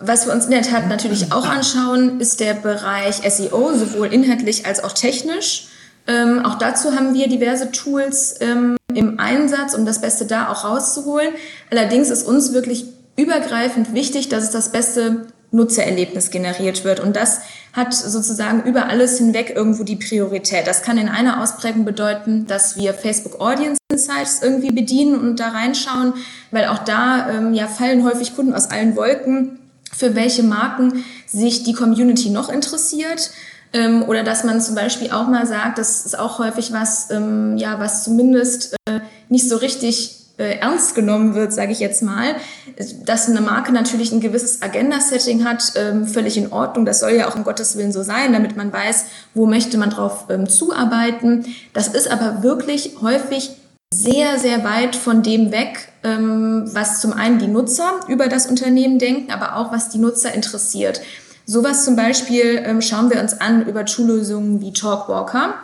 Was 0.00 0.26
wir 0.26 0.32
uns 0.32 0.44
in 0.44 0.52
der 0.52 0.62
Tat 0.62 0.88
natürlich 0.88 1.32
auch 1.32 1.46
anschauen, 1.46 2.20
ist 2.20 2.40
der 2.40 2.54
Bereich 2.54 3.16
SEO, 3.28 3.72
sowohl 3.74 4.08
inhaltlich 4.08 4.64
als 4.66 4.82
auch 4.82 4.92
technisch. 4.92 5.68
Ähm, 6.06 6.44
auch 6.44 6.56
dazu 6.56 6.94
haben 6.94 7.14
wir 7.14 7.28
diverse 7.28 7.70
Tools 7.72 8.36
ähm, 8.40 8.76
im 8.94 9.18
Einsatz, 9.18 9.74
um 9.74 9.84
das 9.84 10.00
Beste 10.00 10.24
da 10.24 10.48
auch 10.50 10.64
rauszuholen. 10.64 11.30
Allerdings 11.70 12.10
ist 12.10 12.26
uns 12.26 12.52
wirklich 12.52 12.86
übergreifend 13.16 13.92
wichtig, 13.92 14.28
dass 14.28 14.44
es 14.44 14.50
das 14.50 14.70
beste 14.70 15.26
Nutzererlebnis 15.50 16.30
generiert 16.30 16.84
wird. 16.84 17.00
Und 17.00 17.16
das 17.16 17.40
hat 17.72 17.94
sozusagen 17.94 18.62
über 18.64 18.86
alles 18.86 19.18
hinweg 19.18 19.52
irgendwo 19.54 19.84
die 19.84 19.96
Priorität. 19.96 20.66
Das 20.66 20.82
kann 20.82 20.98
in 20.98 21.08
einer 21.08 21.42
Ausprägung 21.42 21.84
bedeuten, 21.84 22.46
dass 22.46 22.76
wir 22.76 22.94
Facebook 22.94 23.40
Audience 23.40 23.78
Insights 23.90 24.42
irgendwie 24.42 24.70
bedienen 24.70 25.18
und 25.18 25.40
da 25.40 25.48
reinschauen, 25.48 26.14
weil 26.50 26.66
auch 26.66 26.78
da 26.80 27.30
ähm, 27.30 27.54
ja 27.54 27.66
fallen 27.66 28.04
häufig 28.04 28.36
Kunden 28.36 28.54
aus 28.54 28.70
allen 28.70 28.96
Wolken, 28.96 29.58
für 29.92 30.14
welche 30.14 30.42
Marken 30.42 31.04
sich 31.26 31.62
die 31.62 31.72
Community 31.72 32.30
noch 32.30 32.48
interessiert. 32.48 33.30
Ähm, 33.72 34.02
oder 34.02 34.22
dass 34.22 34.44
man 34.44 34.60
zum 34.60 34.74
Beispiel 34.74 35.10
auch 35.10 35.28
mal 35.28 35.46
sagt, 35.46 35.78
das 35.78 36.06
ist 36.06 36.18
auch 36.18 36.38
häufig 36.38 36.72
was, 36.72 37.10
ähm, 37.10 37.56
ja, 37.58 37.78
was 37.78 38.04
zumindest 38.04 38.76
äh, 38.86 39.00
nicht 39.28 39.48
so 39.48 39.56
richtig 39.56 40.17
äh, 40.38 40.58
ernst 40.58 40.94
genommen 40.94 41.34
wird, 41.34 41.52
sage 41.52 41.72
ich 41.72 41.80
jetzt 41.80 42.02
mal. 42.02 42.36
Dass 43.04 43.28
eine 43.28 43.40
Marke 43.40 43.72
natürlich 43.72 44.12
ein 44.12 44.20
gewisses 44.20 44.62
Agenda-Setting 44.62 45.44
hat, 45.44 45.72
ähm, 45.76 46.06
völlig 46.06 46.36
in 46.36 46.52
Ordnung. 46.52 46.86
Das 46.86 47.00
soll 47.00 47.12
ja 47.12 47.28
auch 47.28 47.36
um 47.36 47.44
Gottes 47.44 47.76
Willen 47.76 47.92
so 47.92 48.02
sein, 48.02 48.32
damit 48.32 48.56
man 48.56 48.72
weiß, 48.72 49.06
wo 49.34 49.46
möchte 49.46 49.78
man 49.78 49.90
drauf 49.90 50.26
ähm, 50.30 50.48
zuarbeiten. 50.48 51.44
Das 51.72 51.88
ist 51.88 52.10
aber 52.10 52.42
wirklich 52.42 52.96
häufig 53.02 53.50
sehr, 53.92 54.38
sehr 54.38 54.64
weit 54.64 54.96
von 54.96 55.22
dem 55.22 55.50
weg, 55.50 55.88
ähm, 56.04 56.68
was 56.72 57.00
zum 57.00 57.12
einen 57.12 57.38
die 57.38 57.46
Nutzer 57.46 58.00
über 58.06 58.28
das 58.28 58.46
Unternehmen 58.46 58.98
denken, 58.98 59.32
aber 59.32 59.56
auch 59.56 59.72
was 59.72 59.88
die 59.88 59.98
Nutzer 59.98 60.34
interessiert. 60.34 61.00
Sowas 61.46 61.86
zum 61.86 61.96
Beispiel 61.96 62.62
ähm, 62.62 62.82
schauen 62.82 63.10
wir 63.10 63.20
uns 63.20 63.40
an 63.40 63.66
über 63.66 63.86
Toollösungen 63.86 64.60
wie 64.60 64.74
Talkwalker. 64.74 65.54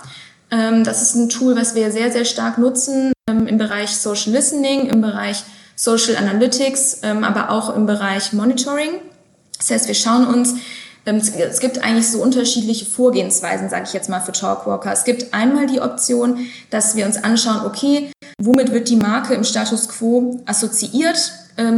Ähm, 0.55 0.85
das 0.85 1.03
ist 1.03 1.17
ein 1.17 1.29
Tool, 1.29 1.57
was 1.57 1.75
wir 1.75 1.91
sehr, 1.91 2.13
sehr 2.13 2.25
stark 2.25 2.59
nutzen 2.59 3.13
ähm, 3.29 3.47
im 3.47 3.59
Bereich 3.59 3.97
Social 3.97 4.33
Listening, 4.33 4.87
im 4.87 5.01
Bereich 5.01 5.43
Social 5.75 6.17
Analytics, 6.17 7.01
ähm, 7.03 7.25
aber 7.25 7.51
auch 7.51 7.75
im 7.75 7.87
Bereich 7.87 8.33
Monitoring. 8.33 9.01
Das 9.59 9.71
heißt, 9.71 9.89
wir 9.89 9.95
schauen 9.95 10.27
uns, 10.27 10.55
es 11.07 11.61
gibt 11.61 11.85
eigentlich 11.85 12.11
so 12.11 12.23
unterschiedliche 12.23 12.87
Vorgehensweisen, 12.87 13.69
sage 13.69 13.85
ich 13.87 13.93
jetzt 13.93 14.09
mal, 14.09 14.21
für 14.21 14.33
Talkwalker. 14.33 14.91
Es 14.91 15.05
gibt 15.05 15.35
einmal 15.35 15.67
die 15.67 15.81
Option, 15.81 16.47
dass 16.71 16.97
wir 16.97 17.05
uns 17.05 17.23
anschauen, 17.23 17.67
okay, 17.67 18.11
womit 18.41 18.73
wird 18.73 18.89
die 18.89 18.97
Marke 18.97 19.35
im 19.35 19.45
Status 19.45 19.91
quo 19.91 20.41
assoziiert, 20.47 21.31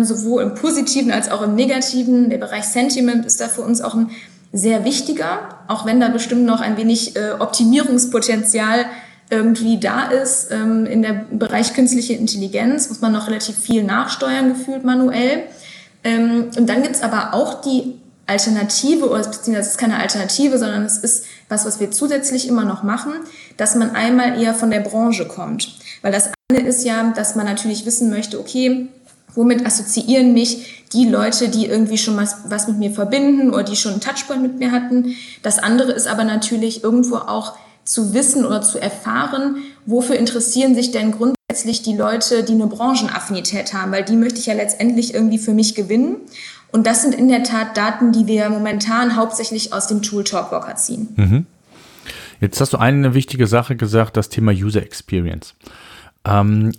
sowohl 0.02 0.44
im 0.44 0.54
positiven 0.54 1.10
als 1.10 1.28
auch 1.28 1.42
im 1.42 1.56
negativen. 1.56 2.30
Der 2.30 2.38
Bereich 2.38 2.66
Sentiment 2.66 3.26
ist 3.26 3.40
da 3.40 3.48
für 3.48 3.62
uns 3.62 3.80
auch 3.80 3.94
ein 3.94 4.10
sehr 4.52 4.84
wichtiger, 4.84 5.55
auch 5.68 5.86
wenn 5.86 6.00
da 6.00 6.08
bestimmt 6.08 6.44
noch 6.44 6.60
ein 6.60 6.76
wenig 6.76 7.16
äh, 7.16 7.32
Optimierungspotenzial 7.38 8.86
irgendwie 9.30 9.78
da 9.80 10.04
ist. 10.04 10.50
Ähm, 10.52 10.86
in 10.86 11.02
der 11.02 11.24
Bereich 11.30 11.74
künstliche 11.74 12.14
Intelligenz 12.14 12.88
muss 12.88 13.00
man 13.00 13.12
noch 13.12 13.26
relativ 13.26 13.56
viel 13.56 13.82
nachsteuern, 13.82 14.50
gefühlt 14.50 14.84
manuell. 14.84 15.44
Ähm, 16.04 16.50
und 16.56 16.68
dann 16.68 16.82
gibt's 16.82 17.02
aber 17.02 17.34
auch 17.34 17.60
die 17.60 17.94
Alternative, 18.26 19.08
oder 19.08 19.22
beziehungsweise 19.22 19.60
es 19.60 19.68
ist 19.68 19.78
keine 19.78 19.98
Alternative, 19.98 20.58
sondern 20.58 20.84
es 20.84 20.98
ist 20.98 21.26
was, 21.48 21.64
was 21.64 21.78
wir 21.78 21.90
zusätzlich 21.92 22.48
immer 22.48 22.64
noch 22.64 22.82
machen, 22.82 23.12
dass 23.56 23.76
man 23.76 23.94
einmal 23.94 24.40
eher 24.40 24.54
von 24.54 24.70
der 24.70 24.80
Branche 24.80 25.26
kommt. 25.26 25.76
Weil 26.02 26.12
das 26.12 26.30
eine 26.50 26.60
ist 26.66 26.84
ja, 26.84 27.12
dass 27.14 27.36
man 27.36 27.46
natürlich 27.46 27.86
wissen 27.86 28.10
möchte, 28.10 28.40
okay, 28.40 28.88
womit 29.34 29.66
assoziieren 29.66 30.32
mich 30.32 30.84
die 30.92 31.06
Leute, 31.06 31.48
die 31.48 31.66
irgendwie 31.66 31.98
schon 31.98 32.16
was, 32.16 32.36
was 32.48 32.68
mit 32.68 32.78
mir 32.78 32.90
verbinden 32.90 33.50
oder 33.52 33.64
die 33.64 33.76
schon 33.76 33.92
einen 33.92 34.00
Touchpoint 34.00 34.42
mit 34.42 34.58
mir 34.58 34.72
hatten. 34.72 35.14
Das 35.42 35.58
andere 35.58 35.92
ist 35.92 36.06
aber 36.06 36.24
natürlich 36.24 36.84
irgendwo 36.84 37.16
auch 37.16 37.54
zu 37.84 38.14
wissen 38.14 38.44
oder 38.44 38.62
zu 38.62 38.80
erfahren, 38.80 39.56
wofür 39.84 40.16
interessieren 40.16 40.74
sich 40.74 40.90
denn 40.90 41.12
grundsätzlich 41.12 41.82
die 41.82 41.96
Leute, 41.96 42.42
die 42.42 42.52
eine 42.52 42.66
Branchenaffinität 42.66 43.72
haben, 43.72 43.92
weil 43.92 44.04
die 44.04 44.16
möchte 44.16 44.40
ich 44.40 44.46
ja 44.46 44.54
letztendlich 44.54 45.14
irgendwie 45.14 45.38
für 45.38 45.54
mich 45.54 45.74
gewinnen. 45.74 46.16
Und 46.72 46.86
das 46.86 47.02
sind 47.02 47.14
in 47.14 47.28
der 47.28 47.44
Tat 47.44 47.76
Daten, 47.76 48.12
die 48.12 48.26
wir 48.26 48.50
momentan 48.50 49.16
hauptsächlich 49.16 49.72
aus 49.72 49.86
dem 49.86 50.02
Tool 50.02 50.24
Talkwalker 50.24 50.76
ziehen. 50.76 51.08
Mhm. 51.16 51.46
Jetzt 52.40 52.60
hast 52.60 52.72
du 52.72 52.76
eine 52.76 53.14
wichtige 53.14 53.46
Sache 53.46 53.76
gesagt, 53.76 54.16
das 54.16 54.28
Thema 54.28 54.52
User 54.52 54.82
Experience. 54.82 55.54
Ähm, 56.24 56.72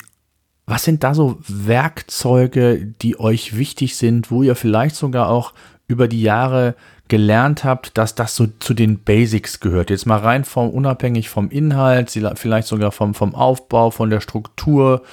was 0.68 0.84
sind 0.84 1.04
da 1.04 1.16
so 1.16 1.40
Werkzeuge, 1.48 2.94
die 3.02 3.20
euch 3.20 3.58
wichtig 3.58 3.96
sind, 3.96 4.30
wo 4.30 4.44
ihr 4.44 4.56
vielleicht 4.56 4.96
sogar 4.96 5.30
auch 5.30 5.54
über 5.88 6.10
die 6.10 6.22
Jahre 6.22 6.76
gelernt 7.08 7.64
habt, 7.64 7.98
dass 7.98 8.16
das 8.16 8.36
so 8.36 8.48
zu 8.60 8.74
den 8.74 9.00
Basics 9.00 9.62
gehört. 9.62 9.90
Jetzt 9.90 10.06
mal 10.06 10.20
rein 10.20 10.44
vom 10.44 10.70
unabhängig 10.70 11.30
vom 11.30 11.50
Inhalt, 11.50 12.12
vielleicht 12.36 12.68
sogar 12.68 12.92
vom, 12.92 13.14
vom 13.14 13.34
Aufbau, 13.34 13.92
von 13.92 14.10
der 14.10 14.20
Struktur. 14.20 15.04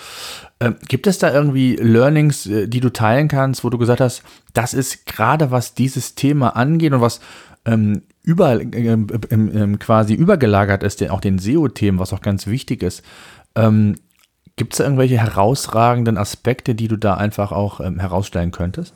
Ähm, 0.58 0.74
gibt 0.88 1.06
es 1.06 1.18
da 1.18 1.32
irgendwie 1.32 1.76
Learnings, 1.76 2.46
äh, 2.46 2.66
die 2.66 2.80
du 2.80 2.92
teilen 2.92 3.28
kannst, 3.28 3.62
wo 3.62 3.70
du 3.70 3.78
gesagt 3.78 4.00
hast, 4.00 4.24
das 4.54 4.74
ist 4.74 5.06
gerade 5.06 5.52
was 5.52 5.74
dieses 5.74 6.16
Thema 6.16 6.56
angeht 6.56 6.92
und 6.92 7.00
was 7.00 7.20
ähm, 7.64 8.02
über, 8.24 8.60
äh, 8.60 8.92
äh, 8.92 9.76
quasi 9.78 10.14
übergelagert 10.14 10.82
ist, 10.82 11.08
auch 11.10 11.20
den 11.20 11.38
SEO-Themen, 11.38 12.00
was 12.00 12.12
auch 12.12 12.22
ganz 12.22 12.48
wichtig 12.48 12.82
ist. 12.82 13.02
Ähm, 13.54 13.94
Gibt 14.56 14.74
es 14.74 14.78
da 14.78 14.84
irgendwelche 14.84 15.18
herausragenden 15.18 16.16
Aspekte, 16.16 16.74
die 16.74 16.88
du 16.88 16.96
da 16.96 17.14
einfach 17.14 17.50
auch 17.50 17.80
ähm, 17.80 17.98
herausstellen 17.98 18.52
könntest? 18.52 18.94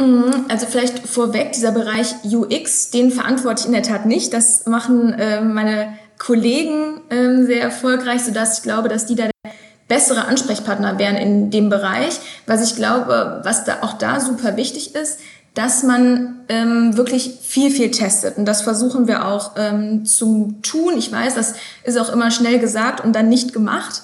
Mhm, 0.00 0.46
also 0.48 0.66
vielleicht 0.66 0.98
vorweg, 1.00 1.52
dieser 1.52 1.70
Bereich 1.70 2.14
UX, 2.24 2.90
den 2.90 3.12
verantworte 3.12 3.60
ich 3.60 3.66
in 3.66 3.72
der 3.72 3.82
Tat 3.82 4.06
nicht. 4.06 4.32
Das 4.32 4.66
machen 4.66 5.12
äh, 5.12 5.40
meine 5.40 5.94
Kollegen 6.18 7.00
äh, 7.08 7.44
sehr 7.44 7.62
erfolgreich, 7.62 8.22
sodass 8.22 8.58
ich 8.58 8.62
glaube, 8.64 8.88
dass 8.88 9.06
die 9.06 9.14
da 9.14 9.24
der 9.24 9.52
bessere 9.88 10.24
Ansprechpartner 10.24 10.98
wären 10.98 11.16
in 11.16 11.50
dem 11.50 11.68
Bereich. 11.68 12.18
Was 12.46 12.68
ich 12.68 12.76
glaube, 12.76 13.42
was 13.44 13.64
da 13.64 13.78
auch 13.82 13.92
da 13.94 14.18
super 14.18 14.56
wichtig 14.56 14.94
ist, 14.94 15.20
dass 15.54 15.82
man 15.82 16.40
ähm, 16.48 16.96
wirklich 16.96 17.38
viel, 17.42 17.70
viel 17.70 17.90
testet. 17.90 18.38
Und 18.38 18.46
das 18.46 18.62
versuchen 18.62 19.06
wir 19.06 19.26
auch 19.26 19.52
ähm, 19.56 20.06
zu 20.06 20.54
tun. 20.62 20.94
Ich 20.96 21.12
weiß, 21.12 21.34
das 21.34 21.54
ist 21.84 21.98
auch 21.98 22.10
immer 22.10 22.30
schnell 22.30 22.58
gesagt 22.58 23.04
und 23.04 23.12
dann 23.14 23.28
nicht 23.28 23.52
gemacht. 23.52 24.02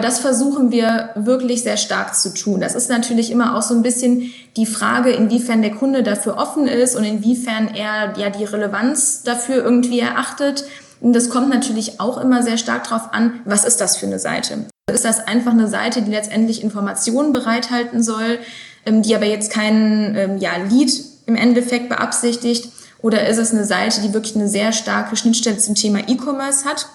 Das 0.00 0.20
versuchen 0.20 0.72
wir 0.72 1.10
wirklich 1.16 1.62
sehr 1.62 1.76
stark 1.76 2.14
zu 2.14 2.32
tun. 2.32 2.60
Das 2.60 2.74
ist 2.74 2.88
natürlich 2.88 3.30
immer 3.30 3.56
auch 3.56 3.62
so 3.62 3.74
ein 3.74 3.82
bisschen 3.82 4.32
die 4.56 4.64
Frage, 4.64 5.10
inwiefern 5.10 5.60
der 5.60 5.72
Kunde 5.72 6.02
dafür 6.02 6.38
offen 6.38 6.66
ist 6.66 6.96
und 6.96 7.04
inwiefern 7.04 7.68
er 7.68 8.16
ja 8.16 8.30
die 8.30 8.44
Relevanz 8.44 9.22
dafür 9.22 9.62
irgendwie 9.62 10.00
erachtet. 10.00 10.64
Und 11.02 11.12
das 11.12 11.28
kommt 11.28 11.50
natürlich 11.50 12.00
auch 12.00 12.18
immer 12.18 12.42
sehr 12.42 12.56
stark 12.56 12.84
darauf 12.84 13.12
an, 13.12 13.40
was 13.44 13.64
ist 13.64 13.82
das 13.82 13.98
für 13.98 14.06
eine 14.06 14.18
Seite? 14.18 14.66
Ist 14.90 15.04
das 15.04 15.26
einfach 15.26 15.52
eine 15.52 15.68
Seite, 15.68 16.00
die 16.00 16.10
letztendlich 16.10 16.62
Informationen 16.62 17.34
bereithalten 17.34 18.02
soll, 18.02 18.38
ähm, 18.86 19.02
die 19.02 19.14
aber 19.14 19.26
jetzt 19.26 19.52
keinen 19.52 20.16
ähm, 20.16 20.38
ja, 20.38 20.52
Lead 20.70 20.90
im 21.26 21.36
Endeffekt 21.36 21.90
beabsichtigt? 21.90 22.70
Oder 23.02 23.28
ist 23.28 23.38
es 23.38 23.52
eine 23.52 23.64
Seite, 23.64 24.00
die 24.00 24.14
wirklich 24.14 24.36
eine 24.36 24.48
sehr 24.48 24.72
starke 24.72 25.16
Schnittstelle 25.16 25.58
zum 25.58 25.74
Thema 25.74 25.98
E-Commerce 26.08 26.64
hat? 26.64 26.86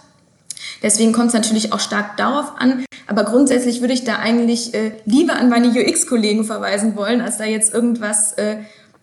Deswegen 0.81 1.11
kommt 1.11 1.27
es 1.27 1.33
natürlich 1.33 1.73
auch 1.73 1.79
stark 1.79 2.17
darauf 2.17 2.53
an. 2.57 2.83
Aber 3.07 3.23
grundsätzlich 3.23 3.81
würde 3.81 3.93
ich 3.93 4.03
da 4.03 4.17
eigentlich 4.17 4.73
äh, 4.73 4.91
lieber 5.05 5.37
an 5.37 5.49
meine 5.49 5.69
UX-Kollegen 5.69 6.43
verweisen 6.43 6.95
wollen, 6.95 7.21
als 7.21 7.37
da 7.37 7.45
jetzt 7.45 7.73
irgendwas 7.73 8.33
äh, 8.33 8.57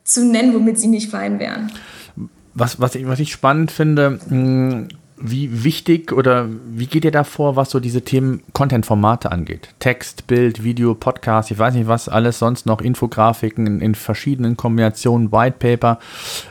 zu 0.05 0.25
nennen, 0.25 0.55
womit 0.55 0.79
sie 0.79 0.89
nicht 0.89 1.11
fein 1.11 1.39
wären. 1.39 1.73
Was, 2.53 2.79
was, 2.81 2.95
ich, 2.95 3.07
was 3.07 3.19
ich 3.19 3.33
spannend 3.33 3.73
finde, 3.73 4.19
mh, 4.29 4.31
hm, 4.31 4.89
wie 5.17 5.63
wichtig 5.63 6.13
oder 6.13 6.49
wie 6.67 6.87
geht 6.87 7.05
ihr 7.05 7.13
da 7.13 7.23
vor, 7.23 7.55
was 7.55 7.71
so 7.71 7.79
diese 7.79 8.03
Themen 8.03 8.43
Content-Formate 8.53 9.31
angeht? 9.31 9.69
Text, 9.79 10.27
Bild, 10.27 10.65
Video, 10.65 10.95
Podcast, 10.95 11.51
ich 11.51 11.59
weiß 11.59 11.75
nicht 11.75 11.87
was, 11.87 12.09
alles 12.09 12.41
sonst 12.41 12.67
noch, 12.67 12.81
Infografiken 12.81 13.67
in, 13.67 13.81
in 13.81 13.95
verschiedenen 13.95 14.57
Kombinationen, 14.57 15.31
White 15.31 15.57
Paper. 15.61 16.01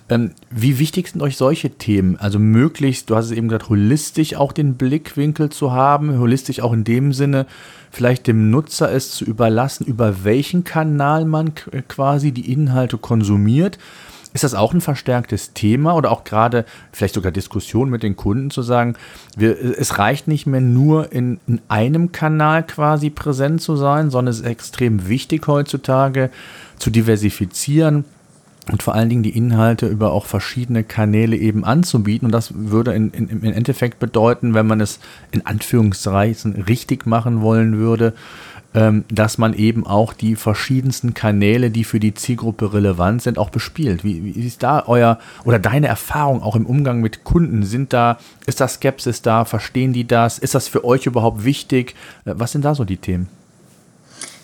Ähm, 0.07 0.31
wie 0.49 0.79
wichtig 0.79 1.09
sind 1.09 1.21
euch 1.21 1.35
solche 1.35 1.71
Themen? 1.71 2.17
Also 2.17 2.39
möglichst, 2.39 3.09
du 3.09 3.15
hast 3.15 3.25
es 3.25 3.31
eben 3.31 3.49
gesagt, 3.49 3.69
holistisch 3.69 4.35
auch 4.35 4.53
den 4.53 4.75
Blickwinkel 4.75 5.49
zu 5.49 5.73
haben, 5.73 6.17
holistisch 6.17 6.61
auch 6.61 6.71
in 6.71 6.85
dem 6.85 7.11
Sinne, 7.11 7.45
vielleicht 7.91 8.27
dem 8.27 8.49
Nutzer 8.49 8.91
es 8.91 9.11
zu 9.11 9.25
überlassen, 9.25 9.85
über 9.85 10.23
welchen 10.23 10.63
Kanal 10.63 11.25
man 11.25 11.51
quasi 11.89 12.31
die 12.31 12.51
Inhalte 12.51 12.97
konsumiert 12.97 13.77
ist 14.33 14.43
das 14.43 14.55
auch 14.55 14.73
ein 14.73 14.81
verstärktes 14.81 15.53
Thema 15.53 15.95
oder 15.95 16.11
auch 16.11 16.23
gerade 16.23 16.65
vielleicht 16.91 17.13
sogar 17.13 17.31
Diskussion 17.31 17.89
mit 17.89 18.03
den 18.03 18.15
Kunden 18.15 18.49
zu 18.49 18.61
sagen, 18.63 18.95
wir, 19.37 19.57
es 19.77 19.99
reicht 19.99 20.27
nicht 20.27 20.47
mehr 20.47 20.61
nur 20.61 21.11
in, 21.11 21.39
in 21.47 21.61
einem 21.67 22.11
Kanal 22.11 22.63
quasi 22.63 23.09
präsent 23.09 23.61
zu 23.61 23.75
sein, 23.75 24.09
sondern 24.09 24.31
es 24.31 24.39
ist 24.39 24.45
extrem 24.45 25.07
wichtig 25.07 25.47
heutzutage 25.47 26.29
zu 26.77 26.89
diversifizieren 26.89 28.05
und 28.71 28.81
vor 28.81 28.95
allen 28.95 29.09
Dingen 29.09 29.23
die 29.23 29.35
Inhalte 29.37 29.87
über 29.87 30.13
auch 30.13 30.25
verschiedene 30.25 30.83
Kanäle 30.83 31.35
eben 31.35 31.65
anzubieten. 31.65 32.27
Und 32.27 32.31
das 32.31 32.53
würde 32.55 32.93
in, 32.93 33.11
in, 33.11 33.27
im 33.27 33.43
Endeffekt 33.43 33.99
bedeuten, 33.99 34.53
wenn 34.53 34.65
man 34.65 34.79
es 34.79 34.99
in 35.31 35.45
Anführungszeichen 35.45 36.53
richtig 36.63 37.05
machen 37.05 37.41
wollen 37.41 37.77
würde, 37.77 38.13
dass 38.73 39.37
man 39.37 39.53
eben 39.53 39.85
auch 39.85 40.13
die 40.13 40.35
verschiedensten 40.35 41.13
Kanäle, 41.13 41.69
die 41.69 41.83
für 41.83 41.99
die 41.99 42.15
Zielgruppe 42.15 42.73
relevant 42.73 43.21
sind, 43.21 43.37
auch 43.37 43.51
bespielt. 43.51 44.03
Wie, 44.03 44.23
wie 44.23 44.47
ist 44.47 44.63
da 44.63 44.83
euer 44.87 45.19
oder 45.45 45.59
deine 45.59 45.87
Erfahrung 45.87 46.41
auch 46.41 46.55
im 46.55 46.65
Umgang 46.65 46.99
mit 46.99 47.23
Kunden? 47.23 47.63
Sind 47.63 47.93
da, 47.93 48.17
ist 48.47 48.61
da 48.61 48.67
Skepsis 48.67 49.21
da? 49.21 49.45
Verstehen 49.45 49.93
die 49.93 50.07
das? 50.07 50.39
Ist 50.39 50.55
das 50.55 50.67
für 50.67 50.83
euch 50.83 51.05
überhaupt 51.05 51.45
wichtig? 51.45 51.95
Äh, 52.25 52.33
was 52.35 52.51
sind 52.51 52.65
da 52.65 52.73
so 52.73 52.83
die 52.83 52.97
Themen? 52.97 53.29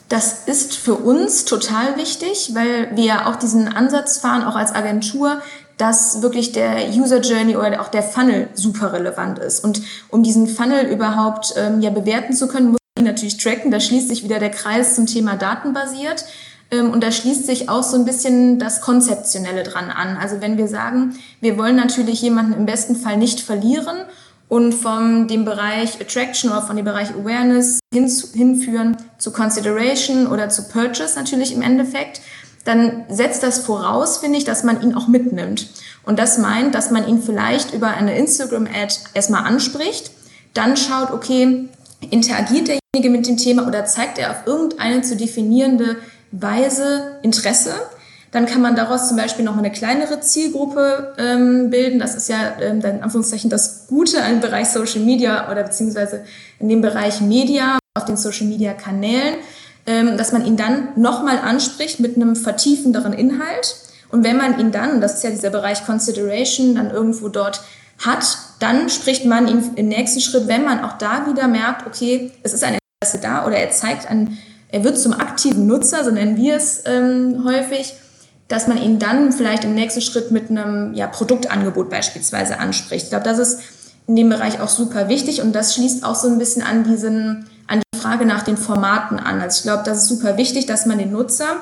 Das 0.10 0.48
ist 0.48 0.76
für 0.76 0.96
uns 0.96 1.46
total 1.46 1.96
wichtig, 1.98 2.52
weil 2.54 2.96
wir 2.96 3.28
auch 3.28 3.36
diesen 3.36 3.68
Ansatz 3.68 4.18
fahren, 4.18 4.44
auch 4.44 4.56
als 4.56 4.74
Agentur, 4.74 5.40
dass 5.78 6.22
wirklich 6.22 6.52
der 6.52 6.90
User 6.90 7.22
Journey 7.22 7.56
oder 7.56 7.80
auch 7.80 7.90
der 7.90 8.04
Funnel 8.04 8.50
super 8.54 8.92
relevant 8.92 9.40
ist. 9.40 9.64
Und 9.64 9.82
um 10.10 10.24
diesen 10.24 10.48
Funnel 10.48 10.88
überhaupt 10.88 11.54
ähm, 11.58 11.82
ja 11.82 11.90
bewerten 11.90 12.34
zu 12.34 12.48
können, 12.48 12.79
natürlich 13.04 13.38
tracken. 13.38 13.72
Da 13.72 13.80
schließt 13.80 14.10
sich 14.10 14.24
wieder 14.24 14.40
der 14.40 14.52
Kreis 14.52 14.96
zum 14.96 15.06
Thema 15.06 15.36
datenbasiert. 15.36 16.26
Ähm, 16.72 16.92
und 16.92 17.04
da 17.04 17.12
schließt 17.12 17.46
sich 17.46 17.70
auch 17.70 17.84
so 17.84 17.98
ein 17.98 18.06
bisschen 18.06 18.60
das 18.60 18.82
Konzeptionelle 18.82 19.64
dran 19.64 19.90
an. 19.90 20.18
Also 20.18 20.42
wenn 20.42 20.58
wir 20.58 20.68
sagen, 20.68 21.16
wir 21.42 21.58
wollen 21.58 21.76
natürlich 21.76 22.22
jemanden 22.22 22.54
im 22.54 22.66
besten 22.66 22.96
Fall 22.96 23.18
nicht 23.18 23.42
verlieren 23.42 23.98
und 24.48 24.74
von 24.74 25.28
dem 25.28 25.46
Bereich 25.46 26.02
Attraction 26.02 26.52
oder 26.52 26.62
von 26.62 26.76
dem 26.76 26.86
Bereich 26.86 27.12
Awareness 27.12 27.80
hin, 27.94 28.12
hinführen 28.34 28.98
zu 29.18 29.32
Consideration 29.32 30.28
oder 30.28 30.50
zu 30.50 30.68
Purchase 30.68 31.18
natürlich 31.18 31.54
im 31.54 31.62
Endeffekt, 31.62 32.22
dann 32.66 33.06
setzt 33.10 33.42
das 33.44 33.60
voraus, 33.60 34.18
finde 34.18 34.38
ich, 34.38 34.44
dass 34.44 34.64
man 34.64 34.82
ihn 34.82 34.94
auch 34.94 35.08
mitnimmt. 35.08 35.70
Und 36.04 36.20
das 36.20 36.38
meint, 36.38 36.76
dass 36.76 36.92
man 36.92 37.08
ihn 37.08 37.22
vielleicht 37.22 37.74
über 37.74 37.90
eine 37.90 38.18
Instagram-Ad 38.18 38.96
erstmal 39.14 39.44
anspricht, 39.46 40.12
dann 40.54 40.76
schaut, 40.76 41.12
okay, 41.12 41.70
interagiert 42.10 42.68
derjenige 42.68 42.79
mit 42.96 43.28
dem 43.28 43.38
Thema 43.38 43.68
oder 43.68 43.86
zeigt 43.86 44.18
er 44.18 44.32
auf 44.32 44.48
irgendeine 44.48 45.04
zu 45.04 45.16
definierende 45.16 45.98
Weise 46.32 47.20
Interesse, 47.22 47.74
Dann 48.32 48.48
kann 48.48 48.62
man 48.62 48.76
daraus 48.76 49.08
zum 49.08 49.18
Beispiel 49.18 49.46
noch 49.46 49.58
eine 49.58 49.72
kleinere 49.72 50.22
Zielgruppe 50.22 51.16
ähm, 51.18 51.70
bilden. 51.70 52.00
Das 52.00 52.16
ist 52.16 52.30
ja 52.30 52.58
ähm, 52.60 52.80
dann 52.82 52.98
in 52.98 53.04
Anführungszeichen 53.04 53.50
das 53.50 53.88
Gute 53.88 54.18
im 54.18 54.40
Bereich 54.40 54.70
Social 54.70 55.02
Media 55.02 55.52
oder 55.52 55.64
beziehungsweise 55.64 56.24
in 56.60 56.70
dem 56.70 56.82
Bereich 56.82 57.22
Media 57.22 57.78
auf 57.96 58.06
den 58.06 58.18
Social 58.18 58.48
Media 58.48 58.74
Kanälen, 58.74 59.36
ähm, 59.86 60.18
dass 60.18 60.32
man 60.32 60.46
ihn 60.46 60.58
dann 60.58 60.90
nochmal 60.96 61.40
anspricht 61.40 62.00
mit 62.00 62.16
einem 62.16 62.36
vertiefenderen 62.36 63.14
Inhalt. 63.14 63.76
Und 64.12 64.24
wenn 64.24 64.38
man 64.38 64.60
ihn 64.60 64.72
dann, 64.72 65.00
das 65.00 65.16
ist 65.16 65.24
ja 65.24 65.30
dieser 65.30 65.52
Bereich 65.52 65.86
Consideration, 65.86 66.76
dann 66.76 66.92
irgendwo 66.92 67.30
dort 67.30 67.62
hat, 68.00 68.38
dann 68.60 68.90
spricht 68.90 69.26
man 69.26 69.48
ihn 69.48 69.72
im 69.76 69.88
nächsten 69.88 70.20
Schritt, 70.20 70.48
wenn 70.48 70.64
man 70.64 70.84
auch 70.84 70.98
da 70.98 71.28
wieder 71.28 71.48
merkt, 71.48 71.88
okay, 71.88 72.32
es 72.44 72.54
ist 72.54 72.64
ein 72.64 72.78
Interesse 73.02 73.22
da 73.22 73.46
oder 73.46 73.58
er 73.58 73.72
zeigt 73.72 74.10
an, 74.10 74.38
er 74.72 74.84
wird 74.84 75.00
zum 75.00 75.14
aktiven 75.14 75.66
Nutzer, 75.66 76.04
so 76.04 76.12
nennen 76.12 76.38
wir 76.38 76.56
es 76.56 76.84
ähm, 76.86 77.44
häufig, 77.46 77.94
dass 78.48 78.68
man 78.68 78.78
ihn 78.78 79.00
dann 79.00 79.32
vielleicht 79.32 79.64
im 79.64 79.74
nächsten 79.74 80.02
Schritt 80.02 80.32
mit 80.32 80.50
einem 80.50 80.94
ja, 80.94 81.08
Produktangebot 81.08 81.90
beispielsweise 81.90 82.60
anspricht. 82.60 83.06
Ich 83.06 83.10
glaube, 83.10 83.26
das 83.26 83.40
ist 83.40 83.60
in 84.08 84.16
dem 84.16 84.30
Bereich 84.30 84.60
auch 84.60 84.70
super 84.70 85.08
wichtig 85.08 85.42
und 85.42 85.54
das 85.54 85.76
schließt 85.76 86.04
auch 86.04 86.16
so 86.16 86.28
ein 86.28 86.40
bisschen 86.40 86.64
an 86.64 86.84
diesen, 86.84 87.48
an 87.68 87.82
die 87.94 88.00
Frage 88.00 88.26
nach 88.26 88.42
den 88.42 88.58
Formaten 88.58 89.20
an. 89.20 89.40
Also 89.40 89.60
ich 89.60 89.64
glaube, 89.64 89.84
das 89.86 90.00
ist 90.00 90.08
super 90.08 90.38
wichtig, 90.38 90.66
dass 90.66 90.86
man 90.86 90.98
den 90.98 91.12
Nutzer 91.12 91.58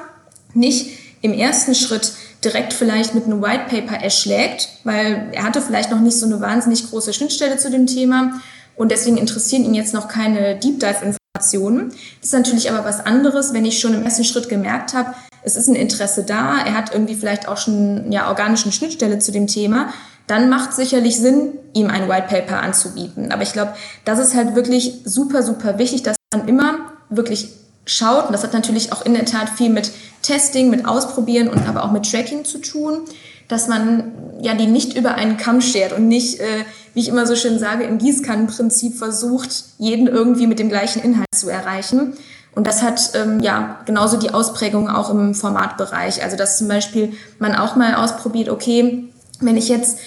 nicht 0.54 0.98
im 1.22 1.34
ersten 1.34 1.76
Schritt 1.76 2.14
direkt 2.48 2.74
vielleicht 2.74 3.14
mit 3.14 3.26
einem 3.26 3.42
White 3.42 3.66
Paper 3.70 4.02
erschlägt, 4.02 4.70
weil 4.86 5.28
er 5.34 5.44
hatte 5.44 5.62
vielleicht 5.62 5.92
noch 5.92 6.00
nicht 6.00 6.18
so 6.18 6.26
eine 6.26 6.40
wahnsinnig 6.40 6.90
große 6.90 7.14
Schnittstelle 7.14 7.58
zu 7.58 7.70
dem 7.70 7.88
Thema 7.88 8.40
und 8.78 8.92
deswegen 8.92 9.18
interessieren 9.18 9.66
ihn 9.66 9.74
jetzt 9.74 9.94
noch 9.94 10.08
keine 10.08 10.56
Deep 10.56 10.80
Dive 10.80 11.04
Informationen. 11.04 11.90
Das 12.22 12.30
ist 12.30 12.34
natürlich 12.34 12.72
aber 12.72 12.88
was 12.88 13.06
anderes, 13.06 13.54
wenn 13.54 13.66
ich 13.66 13.80
schon 13.80 13.94
im 13.94 14.04
ersten 14.04 14.24
Schritt 14.24 14.48
gemerkt 14.48 14.94
habe, 14.94 15.14
es 15.44 15.58
ist 15.58 15.68
ein 15.68 15.76
Interesse 15.76 16.24
da, 16.24 16.58
er 16.66 16.74
hat 16.74 16.94
irgendwie 16.94 17.16
vielleicht 17.16 17.50
auch 17.50 17.58
schon 17.58 18.12
ja 18.12 18.30
organischen 18.30 18.72
Schnittstelle 18.72 19.20
zu 19.20 19.34
dem 19.34 19.48
Thema, 19.48 19.94
dann 20.28 20.50
macht 20.50 20.74
sicherlich 20.74 21.18
Sinn, 21.18 21.54
ihm 21.74 21.90
ein 21.90 22.08
White 22.08 22.28
Paper 22.30 22.62
anzubieten. 22.62 23.32
Aber 23.32 23.44
ich 23.44 23.54
glaube, 23.54 23.74
das 24.06 24.20
ist 24.20 24.36
halt 24.36 24.56
wirklich 24.56 25.02
super, 25.04 25.44
super 25.44 25.78
wichtig, 25.78 26.04
dass 26.04 26.16
man 26.34 26.48
immer 26.48 26.80
wirklich 27.10 27.50
schaut, 27.88 28.28
und 28.28 28.34
das 28.34 28.44
hat 28.44 28.54
natürlich 28.54 28.94
auch 28.94 29.04
in 29.04 29.14
der 29.14 29.26
Tat 29.26 29.50
viel 29.50 29.70
mit 29.70 29.92
Testing, 30.22 30.70
mit 30.70 30.86
Ausprobieren 30.86 31.48
und 31.48 31.68
aber 31.68 31.84
auch 31.84 31.92
mit 31.92 32.10
Tracking 32.10 32.46
zu 32.46 32.60
tun, 32.60 33.00
dass 33.48 33.68
man 33.68 34.12
ja 34.42 34.54
die 34.54 34.68
nicht 34.68 34.96
über 34.96 35.16
einen 35.16 35.38
Kamm 35.38 35.62
schert 35.62 35.94
und 35.94 36.08
nicht, 36.08 36.40
äh, 36.40 36.66
wie 36.94 37.00
ich 37.00 37.08
immer 37.08 37.26
so 37.26 37.36
schön 37.36 37.60
sage, 37.60 37.86
im 37.86 37.98
Gießkannenprinzip 37.98 38.96
versucht, 38.96 39.50
jeden 39.78 40.08
irgendwie 40.08 40.48
mit 40.48 40.60
dem 40.60 40.70
gleichen 40.70 41.02
Inhalt 41.02 41.28
zu 41.34 41.50
erreichen. 41.50 42.14
Und 42.54 42.68
das 42.68 42.82
hat 42.82 43.12
ähm, 43.14 43.40
ja 43.40 43.80
genauso 43.86 44.18
die 44.18 44.32
Ausprägung 44.32 44.90
auch 44.90 45.10
im 45.12 45.34
Formatbereich. 45.34 46.24
Also 46.24 46.36
dass 46.36 46.58
zum 46.58 46.68
Beispiel 46.68 47.14
man 47.40 47.56
auch 47.56 47.76
mal 47.76 47.96
ausprobiert, 47.96 48.50
okay, 48.50 49.06
wenn 49.40 49.58
ich 49.58 49.70
jetzt 49.70 50.00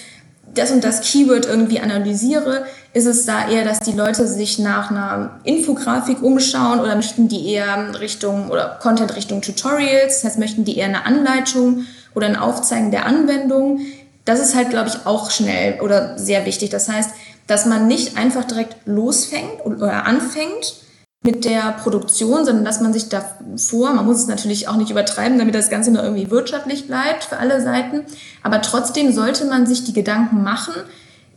das 0.53 0.71
und 0.71 0.83
das 0.83 1.01
Keyword 1.01 1.45
irgendwie 1.45 1.79
analysiere, 1.79 2.65
ist 2.93 3.05
es 3.05 3.25
da 3.25 3.49
eher, 3.49 3.63
dass 3.63 3.79
die 3.79 3.93
Leute 3.93 4.27
sich 4.27 4.59
nach 4.59 4.91
einer 4.91 5.39
Infografik 5.43 6.21
umschauen 6.21 6.79
oder 6.79 6.95
möchten 6.95 7.27
die 7.29 7.47
eher 7.53 7.99
Richtung 7.99 8.49
oder 8.49 8.79
Content 8.81 9.15
Richtung 9.15 9.41
Tutorials, 9.41 10.21
das 10.21 10.31
heißt, 10.31 10.39
möchten 10.39 10.65
die 10.65 10.77
eher 10.77 10.87
eine 10.87 11.05
Anleitung 11.05 11.85
oder 12.13 12.27
ein 12.27 12.35
Aufzeigen 12.35 12.91
der 12.91 13.05
Anwendung. 13.05 13.79
Das 14.25 14.39
ist 14.39 14.55
halt, 14.55 14.69
glaube 14.69 14.89
ich, 14.89 15.05
auch 15.05 15.31
schnell 15.31 15.79
oder 15.81 16.17
sehr 16.17 16.45
wichtig. 16.45 16.69
Das 16.69 16.89
heißt, 16.89 17.11
dass 17.47 17.65
man 17.65 17.87
nicht 17.87 18.17
einfach 18.17 18.43
direkt 18.43 18.75
losfängt 18.85 19.65
oder 19.65 20.05
anfängt 20.05 20.75
mit 21.23 21.45
der 21.45 21.73
Produktion, 21.83 22.45
sondern 22.45 22.65
dass 22.65 22.81
man 22.81 22.93
sich 22.93 23.07
davor, 23.09 23.93
man 23.93 24.05
muss 24.05 24.17
es 24.17 24.27
natürlich 24.27 24.67
auch 24.67 24.75
nicht 24.75 24.89
übertreiben, 24.89 25.37
damit 25.37 25.53
das 25.53 25.69
Ganze 25.69 25.91
nur 25.91 26.03
irgendwie 26.03 26.31
wirtschaftlich 26.31 26.87
bleibt 26.87 27.25
für 27.25 27.37
alle 27.37 27.61
Seiten, 27.61 28.05
aber 28.41 28.61
trotzdem 28.61 29.13
sollte 29.13 29.45
man 29.45 29.67
sich 29.67 29.83
die 29.83 29.93
Gedanken 29.93 30.41
machen, 30.41 30.73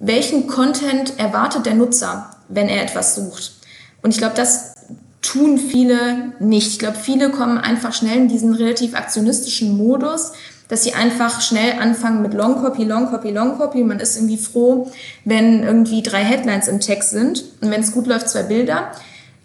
welchen 0.06 0.46
Content 0.46 1.18
erwartet 1.18 1.66
der 1.66 1.75
Nutzer, 1.75 2.31
wenn 2.48 2.68
er 2.68 2.83
etwas 2.83 3.14
sucht. 3.14 3.55
Und 4.02 4.11
ich 4.11 4.18
glaube, 4.18 4.35
das 4.37 4.74
tun 5.22 5.59
viele 5.59 6.33
nicht. 6.38 6.68
Ich 6.68 6.79
glaube, 6.79 6.98
viele 6.98 7.31
kommen 7.31 7.59
einfach 7.59 7.92
schnell 7.92 8.18
in 8.18 8.29
diesen 8.29 8.55
relativ 8.55 8.94
aktionistischen 8.94 9.76
Modus, 9.76 10.33
dass 10.68 10.85
sie 10.85 10.94
einfach 10.94 11.40
schnell 11.40 11.79
anfangen 11.81 12.22
mit 12.22 12.35
Long 12.35 12.62
Copy, 12.62 12.85
Long 12.85 13.11
Copy, 13.11 13.31
Long 13.31 13.59
Copy. 13.59 13.85
Man 13.85 14.00
ist 14.00 14.16
irgendwie 14.16 14.38
froh, 14.38 14.90
wenn 15.24 15.62
irgendwie 15.62 16.02
drei 16.02 16.22
Headlines 16.22 16.68
im 16.68 16.81
Text 16.81 17.11
sind 17.11 17.44
und 17.61 17.70
wenn 17.70 17.81
es 17.81 17.92
gut 17.92 18.07
läuft, 18.07 18.29
zwei 18.29 18.42
Bilder 18.42 18.90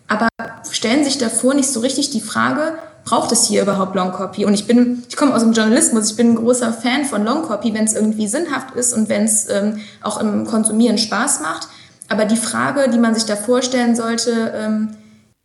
aber 0.10 0.28
stellen 0.72 1.06
sich 1.06 1.20
davor 1.20 1.54
nicht 1.54 1.70
so 1.70 1.80
richtig 1.80 2.10
die 2.10 2.20
Frage, 2.20 2.78
braucht 3.10 3.32
es 3.32 3.48
hier 3.48 3.64
überhaupt 3.64 3.96
Long 3.96 4.12
Copy? 4.12 4.46
Und 4.46 4.54
ich 4.54 4.68
bin, 4.68 5.04
ich 5.10 5.18
komme 5.18 5.34
aus 5.34 5.42
dem 5.42 5.54
Journalismus, 5.54 6.12
ich 6.12 6.16
bin 6.16 6.32
ein 6.32 6.36
großer 6.36 6.72
Fan 6.72 7.06
von 7.06 7.24
Long 7.24 7.42
Copy, 7.42 7.74
wenn 7.74 7.86
es 7.86 7.94
irgendwie 7.94 8.28
sinnhaft 8.28 8.76
ist 8.76 8.94
und 8.94 9.10
wenn 9.10 9.24
es 9.24 9.50
ähm, 9.50 9.80
auch 10.04 10.22
im 10.22 10.46
Konsumieren 10.46 11.00
Spaß 11.00 11.42
macht. 11.42 11.68
Aber 12.08 12.26
die 12.26 12.36
Frage, 12.36 12.90
die 12.90 13.00
man 13.00 13.16
sich 13.16 13.26
da 13.26 13.36
vorstellen 13.36 13.96
sollte, 13.96 14.54
ähm, 14.56 14.90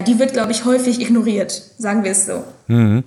die 0.07 0.18
wird, 0.18 0.35
glaube 0.35 0.53
ich, 0.53 0.66
häufig 0.66 1.00
ignoriert, 1.00 1.53
sagen 1.79 2.05
wir 2.05 2.11
es 2.11 2.27
so. 2.27 2.44
Mhm. 2.66 3.05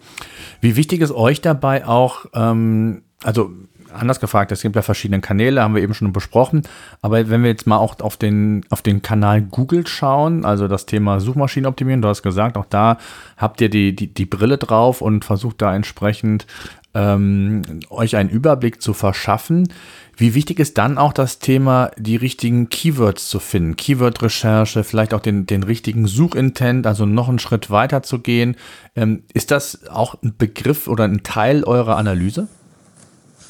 Wie 0.60 0.76
wichtig 0.76 1.02
ist 1.02 1.12
euch 1.12 1.42
dabei 1.42 1.86
auch, 1.86 2.26
ähm, 2.34 3.04
also 3.24 3.52
anders 3.94 4.20
gefragt, 4.20 4.52
es 4.52 4.62
gibt 4.62 4.76
ja 4.76 4.82
verschiedene 4.82 5.22
Kanäle, 5.22 5.62
haben 5.62 5.76
wir 5.76 5.82
eben 5.82 5.94
schon 5.94 6.14
besprochen. 6.14 6.64
Aber 7.02 7.30
wenn 7.30 7.44
wir 7.44 7.50
jetzt 7.50 7.68
mal 7.68 7.78
auch 7.78 8.00
auf 8.00 8.18
den, 8.18 8.66
auf 8.70 8.82
den 8.82 9.02
Kanal 9.02 9.42
Google 9.42 9.88
schauen, 9.88 10.46
also 10.46 10.68
das 10.68 10.86
Thema 10.86 11.20
Suchmaschinenoptimierung, 11.20 12.02
du 12.02 12.08
hast 12.08 12.24
gesagt, 12.24 12.58
auch 12.58 12.66
da 12.66 12.98
habt 13.38 13.62
ihr 13.62 13.70
die, 13.70 13.96
die, 13.96 14.14
die 14.14 14.26
Brille 14.26 14.58
drauf 14.58 15.02
und 15.02 15.26
versucht 15.26 15.62
da 15.62 15.76
entsprechend 15.76 16.46
ähm, 16.94 17.62
euch 17.90 18.16
einen 18.16 18.30
Überblick 18.30 18.82
zu 18.82 18.94
verschaffen. 18.94 19.68
Wie 20.16 20.34
wichtig 20.34 20.60
ist 20.60 20.80
dann 20.80 20.98
auch 20.98 21.14
das 21.14 21.38
Thema, 21.38 21.92
die 21.96 22.16
richtigen 22.16 22.70
Keywords 22.70 23.30
zu 23.30 23.40
finden? 23.40 23.76
Keyword-Recherche, 23.76 24.84
vielleicht 24.84 25.14
auch 25.14 25.20
den, 25.20 25.46
den 25.46 25.62
richtigen 25.62 26.08
Suchintent, 26.08 26.88
also 26.88 27.06
noch 27.06 27.30
einen 27.30 27.38
Schritt 27.38 27.70
weiter 27.70 28.02
zu 28.02 28.20
gehen. 28.20 28.56
Ähm, 28.96 29.24
ist 29.34 29.52
das 29.52 29.88
auch 29.90 30.16
ein 30.24 30.34
Begriff 30.36 30.88
oder 30.88 31.04
ein 31.04 31.22
Teil 31.22 31.64
eurer 31.64 31.98
Analyse? 31.98 32.48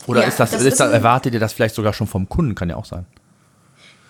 Oder 0.08 0.22
ja, 0.22 0.28
ist 0.28 0.40
das, 0.40 0.52
das 0.52 0.64
ist 0.64 0.80
das, 0.80 0.92
erwartet 0.92 1.34
ihr 1.34 1.40
das 1.40 1.54
vielleicht 1.54 1.76
sogar 1.76 1.94
schon 1.94 2.08
vom 2.08 2.28
Kunden? 2.28 2.56
Kann 2.56 2.70
ja 2.70 2.78
auch 2.78 2.86
sein. 2.86 3.06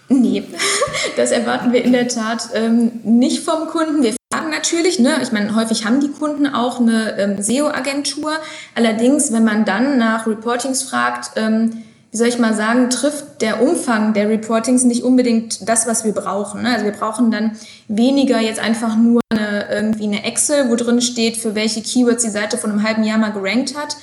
Nee, 0.10 0.44
das 1.18 1.32
erwarten 1.32 1.74
wir 1.74 1.84
in 1.84 1.92
der 1.92 2.08
Tat 2.08 2.50
ähm, 2.54 2.92
nicht 3.04 3.44
vom 3.44 3.68
Kunden. 3.68 4.04
Wir 4.04 4.14
fragen 4.32 4.50
natürlich, 4.52 5.00
ne, 5.00 5.20
ich 5.22 5.32
meine, 5.32 5.56
häufig 5.56 5.86
haben 5.86 6.00
die 6.00 6.12
Kunden 6.12 6.48
auch 6.48 6.80
eine 6.80 7.18
ähm, 7.18 7.42
SEO-Agentur. 7.42 8.32
Allerdings, 8.76 9.34
wenn 9.34 9.44
man 9.44 9.66
dann 9.66 9.98
nach 9.98 10.28
Reportings 10.28 10.84
fragt, 10.84 11.32
ähm, 11.36 11.84
wie 12.12 12.18
soll 12.18 12.28
ich 12.28 12.40
mal 12.40 12.54
sagen, 12.54 12.90
trifft 12.90 13.42
der 13.42 13.62
Umfang 13.62 14.14
der 14.14 14.30
Reportings 14.30 14.86
nicht 14.86 15.04
unbedingt 15.04 15.68
das, 15.68 15.88
was 15.88 16.06
wir 16.06 16.14
brauchen. 16.14 16.62
Ne? 16.62 16.72
Also 16.72 16.86
wir 16.86 16.94
brauchen 16.94 17.32
dann 17.32 17.52
weniger 17.90 18.40
jetzt 18.40 18.60
einfach 18.60 18.96
nur 18.96 19.20
eine, 19.30 19.70
irgendwie 19.70 20.06
eine 20.06 20.24
Excel, 20.24 20.70
wo 20.70 20.76
drin 20.76 21.02
steht, 21.02 21.38
für 21.38 21.54
welche 21.54 21.82
Keywords 21.82 22.24
die 22.24 22.30
Seite 22.30 22.58
von 22.58 22.72
einem 22.72 22.84
halben 22.84 23.04
Jahr 23.04 23.18
mal 23.18 23.34
gerankt 23.34 23.76
hat, 23.78 23.98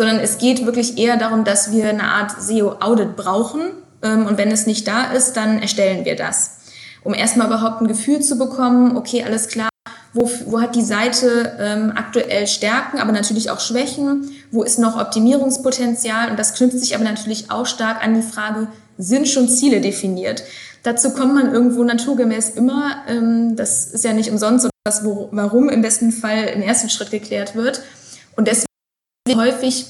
sondern 0.00 0.18
es 0.18 0.38
geht 0.38 0.64
wirklich 0.64 0.96
eher 0.96 1.18
darum, 1.18 1.44
dass 1.44 1.72
wir 1.72 1.90
eine 1.90 2.04
Art 2.04 2.32
SEO-Audit 2.40 3.16
brauchen. 3.16 3.60
Ähm, 4.02 4.24
und 4.24 4.38
wenn 4.38 4.50
es 4.50 4.66
nicht 4.66 4.88
da 4.88 5.12
ist, 5.12 5.34
dann 5.34 5.60
erstellen 5.60 6.06
wir 6.06 6.16
das. 6.16 6.60
Um 7.04 7.12
erstmal 7.12 7.48
überhaupt 7.48 7.82
ein 7.82 7.86
Gefühl 7.86 8.20
zu 8.20 8.38
bekommen, 8.38 8.96
okay, 8.96 9.22
alles 9.22 9.48
klar, 9.48 9.68
wo, 10.14 10.30
wo 10.46 10.58
hat 10.58 10.74
die 10.74 10.80
Seite 10.80 11.54
ähm, 11.60 11.92
aktuell 11.94 12.46
Stärken, 12.46 12.98
aber 12.98 13.12
natürlich 13.12 13.50
auch 13.50 13.60
Schwächen, 13.60 14.30
wo 14.50 14.62
ist 14.62 14.78
noch 14.78 14.98
Optimierungspotenzial 14.98 16.30
und 16.30 16.38
das 16.38 16.54
knüpft 16.54 16.78
sich 16.78 16.94
aber 16.94 17.04
natürlich 17.04 17.50
auch 17.50 17.66
stark 17.66 18.02
an 18.02 18.14
die 18.14 18.22
Frage, 18.22 18.68
sind 18.96 19.28
schon 19.28 19.50
Ziele 19.50 19.82
definiert? 19.82 20.44
Dazu 20.82 21.10
kommt 21.10 21.34
man 21.34 21.52
irgendwo 21.52 21.84
naturgemäß 21.84 22.48
immer, 22.56 23.04
ähm, 23.06 23.54
das 23.54 23.88
ist 23.88 24.02
ja 24.02 24.14
nicht 24.14 24.30
umsonst, 24.30 24.66
was, 24.86 25.04
wo, 25.04 25.28
warum 25.30 25.68
im 25.68 25.82
besten 25.82 26.10
Fall 26.10 26.44
im 26.54 26.62
ersten 26.62 26.88
Schritt 26.88 27.10
geklärt 27.10 27.54
wird. 27.54 27.82
Und 28.34 28.48
deswegen 28.48 28.69
häufig 29.28 29.86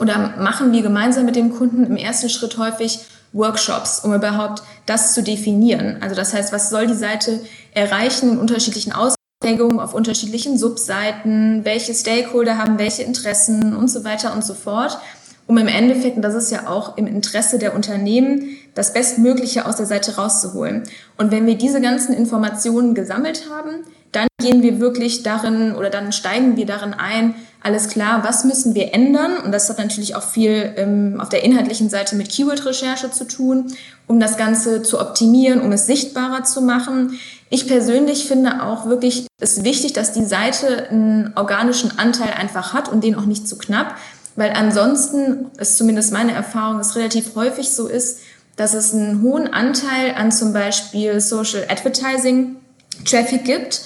oder 0.00 0.34
machen 0.38 0.72
wir 0.72 0.82
gemeinsam 0.82 1.24
mit 1.24 1.36
dem 1.36 1.54
Kunden 1.54 1.84
im 1.84 1.96
ersten 1.96 2.28
Schritt 2.28 2.58
häufig 2.58 3.00
Workshops, 3.32 4.00
um 4.00 4.14
überhaupt 4.14 4.62
das 4.86 5.14
zu 5.14 5.22
definieren. 5.22 5.98
Also 6.00 6.14
das 6.14 6.32
heißt, 6.32 6.52
was 6.52 6.70
soll 6.70 6.86
die 6.86 6.94
Seite 6.94 7.40
erreichen 7.72 8.32
in 8.32 8.38
unterschiedlichen 8.38 8.92
Ausprägungen 8.92 9.80
auf 9.80 9.94
unterschiedlichen 9.94 10.58
Subseiten, 10.58 11.64
welche 11.64 11.94
Stakeholder 11.94 12.58
haben 12.58 12.78
welche 12.78 13.02
Interessen 13.02 13.76
und 13.76 13.90
so 13.90 14.04
weiter 14.04 14.32
und 14.32 14.44
so 14.44 14.54
fort, 14.54 14.98
um 15.46 15.58
im 15.58 15.68
Endeffekt, 15.68 16.16
und 16.16 16.22
das 16.22 16.34
ist 16.34 16.50
ja 16.50 16.66
auch 16.66 16.96
im 16.96 17.06
Interesse 17.06 17.58
der 17.58 17.74
Unternehmen, 17.74 18.56
das 18.74 18.92
Bestmögliche 18.92 19.64
aus 19.66 19.76
der 19.76 19.86
Seite 19.86 20.16
rauszuholen. 20.16 20.82
Und 21.16 21.30
wenn 21.30 21.46
wir 21.46 21.56
diese 21.56 21.80
ganzen 21.80 22.14
Informationen 22.14 22.94
gesammelt 22.94 23.44
haben, 23.48 23.84
dann 24.10 24.26
gehen 24.40 24.62
wir 24.62 24.80
wirklich 24.80 25.22
darin 25.22 25.74
oder 25.74 25.90
dann 25.90 26.10
steigen 26.10 26.56
wir 26.56 26.66
darin 26.66 26.94
ein, 26.94 27.34
alles 27.66 27.88
klar, 27.88 28.22
was 28.22 28.44
müssen 28.44 28.74
wir 28.76 28.94
ändern? 28.94 29.38
Und 29.38 29.50
das 29.50 29.68
hat 29.68 29.78
natürlich 29.78 30.14
auch 30.14 30.22
viel 30.22 30.72
ähm, 30.76 31.20
auf 31.20 31.28
der 31.28 31.42
inhaltlichen 31.42 31.90
Seite 31.90 32.14
mit 32.14 32.30
Keyword-Recherche 32.30 33.10
zu 33.10 33.26
tun, 33.26 33.74
um 34.06 34.20
das 34.20 34.36
Ganze 34.36 34.82
zu 34.82 35.00
optimieren, 35.00 35.60
um 35.60 35.72
es 35.72 35.86
sichtbarer 35.86 36.44
zu 36.44 36.62
machen. 36.62 37.18
Ich 37.50 37.66
persönlich 37.66 38.26
finde 38.26 38.62
auch 38.62 38.86
wirklich, 38.86 39.26
es 39.40 39.58
ist 39.58 39.64
wichtig, 39.64 39.92
dass 39.94 40.12
die 40.12 40.24
Seite 40.24 40.88
einen 40.90 41.32
organischen 41.34 41.98
Anteil 41.98 42.32
einfach 42.32 42.72
hat 42.72 42.88
und 42.88 43.02
den 43.02 43.16
auch 43.16 43.26
nicht 43.26 43.48
zu 43.48 43.58
knapp. 43.58 43.96
weil 44.38 44.52
ansonsten 44.52 45.46
ist 45.58 45.78
zumindest 45.78 46.12
meine 46.12 46.32
Erfahrung, 46.32 46.78
es 46.78 46.94
relativ 46.94 47.34
häufig 47.34 47.70
so 47.70 47.88
ist, 47.88 48.20
dass 48.56 48.74
es 48.74 48.92
einen 48.92 49.22
hohen 49.22 49.52
Anteil 49.52 50.14
an 50.14 50.30
zum 50.30 50.52
Beispiel 50.52 51.20
Social 51.20 51.64
Advertising 51.68 52.56
Traffic 53.04 53.44
gibt. 53.44 53.82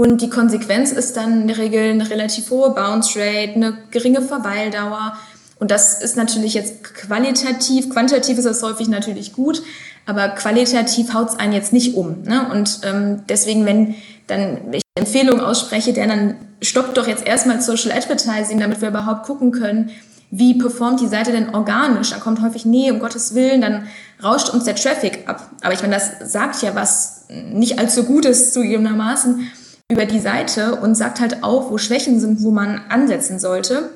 Und 0.00 0.22
die 0.22 0.30
Konsequenz 0.30 0.92
ist 0.92 1.18
dann 1.18 1.42
in 1.42 1.48
der 1.48 1.58
Regel 1.58 1.90
eine 1.90 2.08
relativ 2.08 2.48
hohe 2.48 2.70
Bounce 2.70 3.20
Rate, 3.20 3.52
eine 3.54 3.76
geringe 3.90 4.22
Verweildauer. 4.22 5.12
Und 5.58 5.70
das 5.70 6.00
ist 6.00 6.16
natürlich 6.16 6.54
jetzt 6.54 6.82
qualitativ, 6.82 7.90
quantitativ 7.90 8.38
ist 8.38 8.46
das 8.46 8.62
häufig 8.62 8.88
natürlich 8.88 9.34
gut, 9.34 9.62
aber 10.06 10.30
qualitativ 10.30 11.12
haut 11.12 11.28
es 11.28 11.38
einen 11.38 11.52
jetzt 11.52 11.74
nicht 11.74 11.96
um. 11.96 12.22
Ne? 12.22 12.48
Und 12.50 12.80
ähm, 12.82 13.24
deswegen, 13.28 13.66
wenn 13.66 13.94
dann 14.26 14.72
ich 14.72 14.80
Empfehlungen 14.94 15.44
ausspreche, 15.44 15.92
der 15.92 16.06
dann 16.06 16.36
stoppt 16.62 16.96
doch 16.96 17.06
jetzt 17.06 17.26
erstmal 17.26 17.60
Social 17.60 17.92
Advertising, 17.92 18.58
damit 18.58 18.80
wir 18.80 18.88
überhaupt 18.88 19.24
gucken 19.24 19.50
können, 19.50 19.90
wie 20.30 20.54
performt 20.54 21.02
die 21.02 21.08
Seite 21.08 21.30
denn 21.30 21.54
organisch? 21.54 22.08
Da 22.08 22.16
kommt 22.16 22.40
häufig, 22.40 22.64
nee, 22.64 22.90
um 22.90 23.00
Gottes 23.00 23.34
Willen, 23.34 23.60
dann 23.60 23.86
rauscht 24.24 24.48
uns 24.48 24.64
der 24.64 24.76
Traffic 24.76 25.28
ab. 25.28 25.50
Aber 25.60 25.74
ich 25.74 25.82
meine, 25.82 25.96
das 25.96 26.32
sagt 26.32 26.62
ja 26.62 26.74
was 26.74 27.26
nicht 27.28 27.78
allzu 27.78 28.04
Gutes 28.04 28.54
zugegebenermaßen 28.54 29.46
über 29.90 30.06
die 30.06 30.20
Seite 30.20 30.76
und 30.76 30.94
sagt 30.94 31.20
halt 31.20 31.42
auch, 31.42 31.70
wo 31.70 31.78
Schwächen 31.78 32.20
sind, 32.20 32.42
wo 32.42 32.50
man 32.50 32.80
ansetzen 32.88 33.38
sollte. 33.38 33.90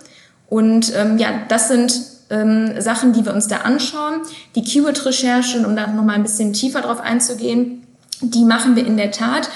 Und 0.49 0.93
ähm, 0.95 1.19
ja, 1.19 1.29
das 1.49 1.69
sind 1.69 2.01
ähm, 2.31 2.81
Sachen, 2.81 3.13
die 3.13 3.25
wir 3.25 3.33
uns 3.33 3.49
da 3.49 3.59
anschauen. 3.59 4.21
Die 4.55 4.63
Keyword-Recherche, 4.63 5.65
um 5.67 5.77
da 5.77 5.87
nochmal 5.87 6.17
ein 6.17 6.23
bisschen 6.23 6.53
tiefer 6.53 6.81
drauf 6.81 7.01
einzugehen, 7.01 7.87
die 8.21 8.45
machen 8.45 8.77
wir 8.77 8.87
in 8.87 8.97
der 8.97 9.11
Tat 9.11 9.49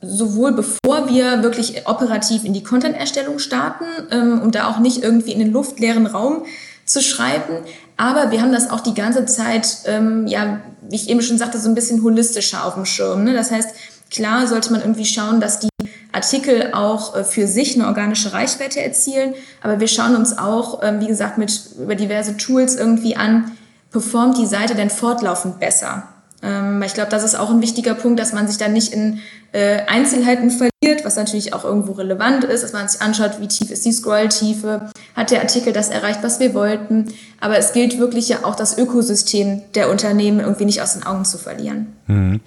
sowohl 0.00 0.52
bevor 0.52 1.08
wir 1.08 1.42
wirklich 1.42 1.86
operativ 1.86 2.44
in 2.44 2.52
die 2.52 2.62
Content-Erstellung 2.62 3.38
starten, 3.38 3.84
ähm, 4.10 4.40
um 4.40 4.50
da 4.50 4.68
auch 4.68 4.78
nicht 4.78 5.02
irgendwie 5.02 5.32
in 5.32 5.40
den 5.40 5.52
luftleeren 5.52 6.06
Raum 6.06 6.44
zu 6.84 7.02
schreiben. 7.02 7.64
Aber 7.96 8.30
wir 8.30 8.40
haben 8.40 8.52
das 8.52 8.70
auch 8.70 8.80
die 8.80 8.94
ganze 8.94 9.26
Zeit, 9.26 9.78
ähm, 9.86 10.26
ja, 10.26 10.60
wie 10.88 10.96
ich 10.96 11.08
eben 11.08 11.20
schon 11.20 11.36
sagte, 11.36 11.58
so 11.58 11.68
ein 11.68 11.74
bisschen 11.74 12.02
holistischer 12.02 12.64
auf 12.64 12.74
dem 12.74 12.84
Schirm. 12.84 13.24
Ne? 13.24 13.34
Das 13.34 13.50
heißt, 13.50 13.70
klar 14.10 14.46
sollte 14.46 14.72
man 14.72 14.80
irgendwie 14.80 15.06
schauen, 15.06 15.40
dass 15.40 15.60
die 15.60 15.68
Artikel 16.12 16.72
auch 16.72 17.14
äh, 17.16 17.24
für 17.24 17.46
sich 17.46 17.74
eine 17.74 17.86
organische 17.86 18.32
Reichweite 18.32 18.82
erzielen. 18.82 19.34
Aber 19.62 19.80
wir 19.80 19.88
schauen 19.88 20.16
uns 20.16 20.36
auch, 20.38 20.82
ähm, 20.82 21.00
wie 21.00 21.06
gesagt, 21.06 21.38
mit 21.38 21.60
über 21.78 21.94
diverse 21.94 22.36
Tools 22.36 22.76
irgendwie 22.76 23.16
an, 23.16 23.52
performt 23.90 24.38
die 24.38 24.46
Seite 24.46 24.74
denn 24.74 24.90
fortlaufend 24.90 25.60
besser? 25.60 26.08
Ähm, 26.42 26.82
ich 26.82 26.94
glaube, 26.94 27.10
das 27.10 27.24
ist 27.24 27.34
auch 27.34 27.50
ein 27.50 27.62
wichtiger 27.62 27.94
Punkt, 27.94 28.18
dass 28.20 28.32
man 28.32 28.46
sich 28.46 28.58
da 28.58 28.68
nicht 28.68 28.92
in 28.92 29.20
äh, 29.52 29.80
Einzelheiten 29.86 30.50
verliert, 30.50 31.04
was 31.04 31.16
natürlich 31.16 31.52
auch 31.52 31.64
irgendwo 31.64 31.92
relevant 31.92 32.44
ist, 32.44 32.62
dass 32.62 32.72
man 32.72 32.88
sich 32.88 33.00
anschaut, 33.00 33.40
wie 33.40 33.48
tief 33.48 33.70
ist 33.70 33.84
die 33.84 33.92
Scrolltiefe, 33.92 34.90
hat 35.16 35.30
der 35.30 35.40
Artikel 35.40 35.72
das 35.72 35.88
erreicht, 35.88 36.22
was 36.22 36.38
wir 36.38 36.54
wollten. 36.54 37.06
Aber 37.40 37.58
es 37.58 37.72
gilt 37.72 37.98
wirklich 37.98 38.28
ja 38.28 38.44
auch 38.44 38.54
das 38.54 38.78
Ökosystem 38.78 39.62
der 39.74 39.90
Unternehmen 39.90 40.40
irgendwie 40.40 40.66
nicht 40.66 40.82
aus 40.82 40.94
den 40.94 41.04
Augen 41.04 41.24
zu 41.24 41.38
verlieren. 41.38 41.96
Mhm. 42.06 42.40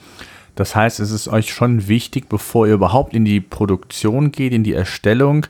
Das 0.61 0.75
heißt, 0.75 0.99
es 0.99 1.09
ist 1.09 1.27
euch 1.27 1.51
schon 1.51 1.87
wichtig, 1.87 2.29
bevor 2.29 2.67
ihr 2.67 2.75
überhaupt 2.75 3.15
in 3.15 3.25
die 3.25 3.41
Produktion 3.41 4.31
geht, 4.31 4.53
in 4.53 4.63
die 4.63 4.73
Erstellung, 4.73 5.47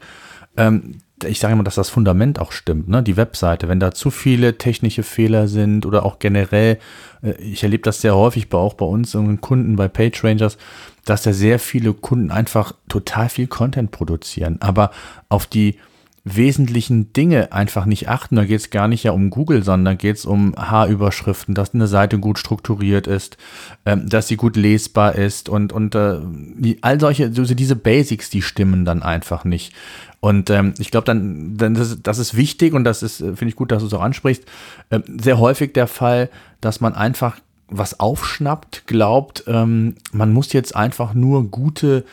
ähm, 0.56 1.00
ich 1.26 1.42
sage 1.42 1.52
immer, 1.52 1.66
dass 1.66 1.76
das 1.76 1.90
Fundament 1.90 2.40
auch 2.40 2.54
stimmt, 2.54 2.88
ne? 2.88 3.04
Die 3.04 3.18
Webseite, 3.18 3.68
wenn 3.68 3.82
da 3.82 3.92
zu 3.92 4.10
viele 4.10 4.58
technische 4.58 5.04
Fehler 5.04 5.50
sind 5.50 5.86
oder 5.86 6.06
auch 6.06 6.20
generell, 6.20 6.80
äh, 7.24 7.34
ich 7.42 7.62
erlebe 7.62 7.84
das 7.84 8.00
sehr 8.00 8.16
häufig 8.16 8.54
auch 8.54 8.76
bei 8.76 8.86
uns 8.86 9.14
und 9.14 9.42
Kunden 9.42 9.76
bei 9.76 9.90
PageRangers, 9.90 10.58
dass 11.04 11.24
da 11.24 11.34
sehr 11.34 11.60
viele 11.60 11.92
Kunden 11.92 12.32
einfach 12.32 12.72
total 12.88 13.28
viel 13.28 13.48
Content 13.48 13.92
produzieren, 13.92 14.62
aber 14.62 14.92
auf 15.28 15.46
die 15.46 15.76
wesentlichen 16.24 17.14
Dinge 17.14 17.52
einfach 17.52 17.86
nicht 17.86 18.08
achten. 18.08 18.36
Da 18.36 18.46
geht 18.46 18.60
es 18.60 18.70
gar 18.70 18.88
nicht 18.88 19.04
ja 19.04 19.12
um 19.12 19.30
Google, 19.32 19.64
sondern 19.64 19.98
geht 19.98 20.18
es 20.18 20.26
um 20.26 20.56
H-Überschriften, 20.56 21.56
dass 21.56 21.74
eine 21.74 21.88
Seite 21.88 22.20
gut 22.20 22.38
strukturiert 22.38 23.08
ist, 23.08 23.38
ähm, 23.86 24.08
dass 24.08 24.28
sie 24.28 24.38
gut 24.38 24.56
lesbar 24.56 25.16
ist 25.16 25.50
und, 25.50 25.74
und 25.74 25.96
äh, 25.96 26.20
all 26.82 27.00
solche, 27.00 27.26
also 27.26 27.56
diese 27.56 27.76
Basics, 27.76 28.30
die 28.30 28.44
stimmen 28.44 28.86
dann 28.86 29.02
einfach 29.02 29.46
nicht. 29.46 29.74
Und 30.20 30.52
ähm, 30.52 30.76
ich 30.78 30.92
glaube, 30.92 31.06
dann, 31.06 31.58
dann 31.58 31.74
das, 31.74 31.98
das, 32.04 32.20
ist 32.20 32.38
wichtig 32.38 32.74
und 32.74 32.84
das 32.84 33.02
ist, 33.02 33.22
äh, 33.22 33.36
finde 33.36 33.48
ich 33.48 33.56
gut, 33.56 33.72
dass 33.72 33.82
du 33.82 33.88
es 33.88 33.94
auch 33.94 34.02
ansprichst, 34.02 34.46
äh, 34.92 35.00
sehr 35.20 35.40
häufig 35.40 35.74
der 35.74 35.88
Fall, 35.88 36.30
dass 36.62 36.80
man 36.80 36.94
einfach 36.94 37.38
was 37.68 38.00
aufschnappt, 38.00 38.86
glaubt, 38.86 39.46
ähm, 39.48 39.96
man 40.12 40.32
muss 40.34 40.54
jetzt 40.54 40.76
einfach 40.76 41.16
nur 41.16 41.50
gute 41.50 42.06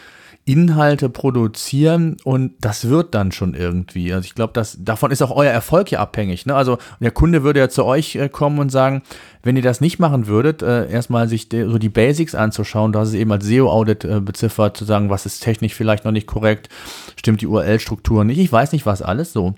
Inhalte 0.49 1.11
produzieren 1.11 2.17
und 2.25 2.53
das 2.61 2.89
wird 2.89 3.15
dann 3.15 3.33
schon 3.33 3.53
irgendwie. 3.53 4.15
Also 4.15 4.25
ich 4.25 4.35
glaube, 4.35 4.55
dass 4.55 4.79
davon 4.83 5.11
ist 5.11 5.21
auch 5.21 5.31
euer 5.31 5.51
Erfolg 5.51 5.91
ja 5.91 6.01
abhängig. 6.01 6.47
Ne? 6.47 6.55
Also 6.55 6.79
der 7.01 7.11
Kunde 7.11 7.43
würde 7.43 7.61
ja 7.61 7.69
zu 7.69 7.85
euch 7.85 8.17
äh, 8.17 8.31
kommen 8.31 8.59
und 8.59 8.71
sagen, 8.71 9.03
wenn 9.43 9.57
ihr 9.57 9.63
das 9.63 9.83
nicht 9.83 9.99
machen 9.99 10.27
würdet, 10.27 10.63
äh, 10.63 10.91
erstmal 10.91 11.29
sich 11.29 11.51
de, 11.51 11.69
so 11.69 11.77
die 11.77 11.91
Basics 11.91 12.35
anzuschauen, 12.35 12.93
da 12.93 13.03
ist 13.03 13.09
es 13.11 13.15
eben 13.15 13.31
als 13.31 13.45
SEO-Audit 13.45 14.05
äh, 14.05 14.21
beziffert, 14.21 14.77
zu 14.77 14.87
sagen, 14.87 15.11
was 15.11 15.27
ist 15.27 15.41
technisch 15.41 15.75
vielleicht 15.75 16.07
noch 16.07 16.13
nicht 16.13 16.27
korrekt, 16.27 16.71
stimmt 17.17 17.43
die 17.43 17.47
URL-Struktur 17.47 18.25
nicht, 18.25 18.39
ich 18.39 18.51
weiß 18.51 18.73
nicht 18.73 18.87
was 18.87 19.03
alles 19.03 19.35
so. 19.35 19.55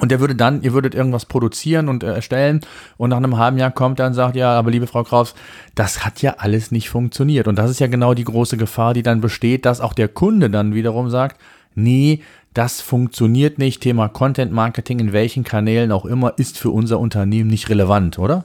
Und 0.00 0.10
der 0.10 0.20
würde 0.20 0.34
dann, 0.34 0.62
ihr 0.62 0.74
würdet 0.74 0.94
irgendwas 0.94 1.24
produzieren 1.24 1.88
und 1.88 2.02
äh, 2.02 2.12
erstellen 2.12 2.60
und 2.98 3.10
nach 3.10 3.16
einem 3.16 3.38
halben 3.38 3.56
Jahr 3.56 3.70
kommt 3.70 3.98
er 3.98 4.06
und 4.06 4.14
sagt, 4.14 4.36
ja, 4.36 4.52
aber 4.52 4.70
liebe 4.70 4.86
Frau 4.86 5.04
Kraus, 5.04 5.34
das 5.74 6.04
hat 6.04 6.20
ja 6.20 6.34
alles 6.38 6.70
nicht 6.70 6.90
funktioniert. 6.90 7.48
Und 7.48 7.56
das 7.56 7.70
ist 7.70 7.80
ja 7.80 7.86
genau 7.86 8.12
die 8.12 8.24
große 8.24 8.58
Gefahr, 8.58 8.92
die 8.92 9.02
dann 9.02 9.20
besteht, 9.20 9.64
dass 9.64 9.80
auch 9.80 9.94
der 9.94 10.08
Kunde 10.08 10.50
dann 10.50 10.74
wiederum 10.74 11.08
sagt, 11.08 11.40
nee, 11.74 12.20
das 12.52 12.80
funktioniert 12.80 13.58
nicht. 13.58 13.82
Thema 13.82 14.08
Content 14.08 14.52
Marketing 14.52 14.98
in 14.98 15.12
welchen 15.12 15.44
Kanälen 15.44 15.92
auch 15.92 16.04
immer 16.04 16.34
ist 16.38 16.58
für 16.58 16.70
unser 16.70 16.98
Unternehmen 16.98 17.48
nicht 17.50 17.68
relevant, 17.68 18.18
oder? 18.18 18.44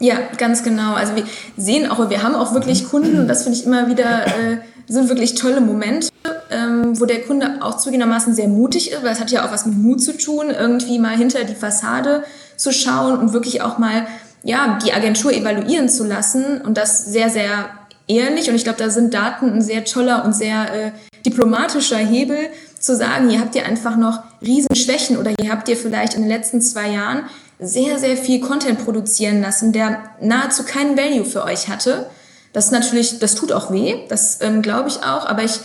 Ja, 0.00 0.14
ganz 0.36 0.62
genau. 0.62 0.94
Also 0.94 1.16
wir 1.16 1.24
sehen 1.56 1.90
auch, 1.90 2.08
wir 2.08 2.22
haben 2.22 2.34
auch 2.34 2.54
wirklich 2.54 2.88
Kunden 2.88 3.18
und 3.18 3.28
das 3.28 3.42
finde 3.42 3.58
ich 3.58 3.66
immer 3.66 3.88
wieder, 3.88 4.26
äh, 4.26 4.58
sind 4.86 5.08
wirklich 5.08 5.34
tolle 5.34 5.60
Momente, 5.60 6.08
ähm, 6.50 6.98
wo 6.98 7.04
der 7.04 7.22
Kunde 7.22 7.58
auch 7.60 7.76
zugegebenermaßen 7.76 8.34
sehr 8.34 8.48
mutig 8.48 8.92
ist, 8.92 9.02
weil 9.02 9.12
es 9.12 9.20
hat 9.20 9.30
ja 9.30 9.46
auch 9.46 9.52
was 9.52 9.66
mit 9.66 9.76
Mut 9.76 10.02
zu 10.02 10.16
tun, 10.16 10.50
irgendwie 10.50 10.98
mal 10.98 11.16
hinter 11.16 11.44
die 11.44 11.54
Fassade 11.54 12.24
zu 12.56 12.72
schauen 12.72 13.18
und 13.18 13.32
wirklich 13.32 13.62
auch 13.62 13.78
mal 13.78 14.06
ja, 14.42 14.78
die 14.84 14.92
Agentur 14.92 15.32
evaluieren 15.32 15.88
zu 15.88 16.04
lassen 16.04 16.60
und 16.60 16.76
das 16.76 17.04
sehr, 17.06 17.28
sehr 17.28 17.70
ehrlich. 18.06 18.48
Und 18.48 18.54
ich 18.54 18.64
glaube, 18.64 18.78
da 18.78 18.90
sind 18.90 19.14
Daten 19.14 19.52
ein 19.52 19.62
sehr 19.62 19.84
toller 19.84 20.24
und 20.24 20.32
sehr 20.32 20.72
äh, 20.72 20.92
diplomatischer 21.24 21.98
Hebel, 21.98 22.38
zu 22.80 22.94
sagen, 22.94 23.28
hier 23.28 23.40
habt 23.40 23.54
ihr 23.54 23.66
einfach 23.66 23.96
noch 23.96 24.22
Riesenschwächen 24.40 25.16
oder 25.16 25.32
hier 25.40 25.50
habt 25.50 25.68
ihr 25.68 25.76
vielleicht 25.76 26.14
in 26.14 26.22
den 26.22 26.30
letzten 26.30 26.60
zwei 26.60 26.90
Jahren 26.90 27.24
sehr, 27.58 27.98
sehr 27.98 28.16
viel 28.16 28.40
Content 28.40 28.84
produzieren 28.84 29.42
lassen, 29.42 29.72
der 29.72 30.04
nahezu 30.20 30.62
keinen 30.62 30.96
Value 30.96 31.24
für 31.24 31.44
euch 31.44 31.68
hatte. 31.68 32.06
Das 32.52 32.66
ist 32.66 32.70
natürlich, 32.70 33.18
das 33.18 33.34
tut 33.34 33.52
auch 33.52 33.72
weh, 33.72 34.06
das 34.08 34.38
ähm, 34.42 34.62
glaube 34.62 34.88
ich 34.88 34.98
auch, 34.98 35.26
aber 35.26 35.42
ich 35.42 35.58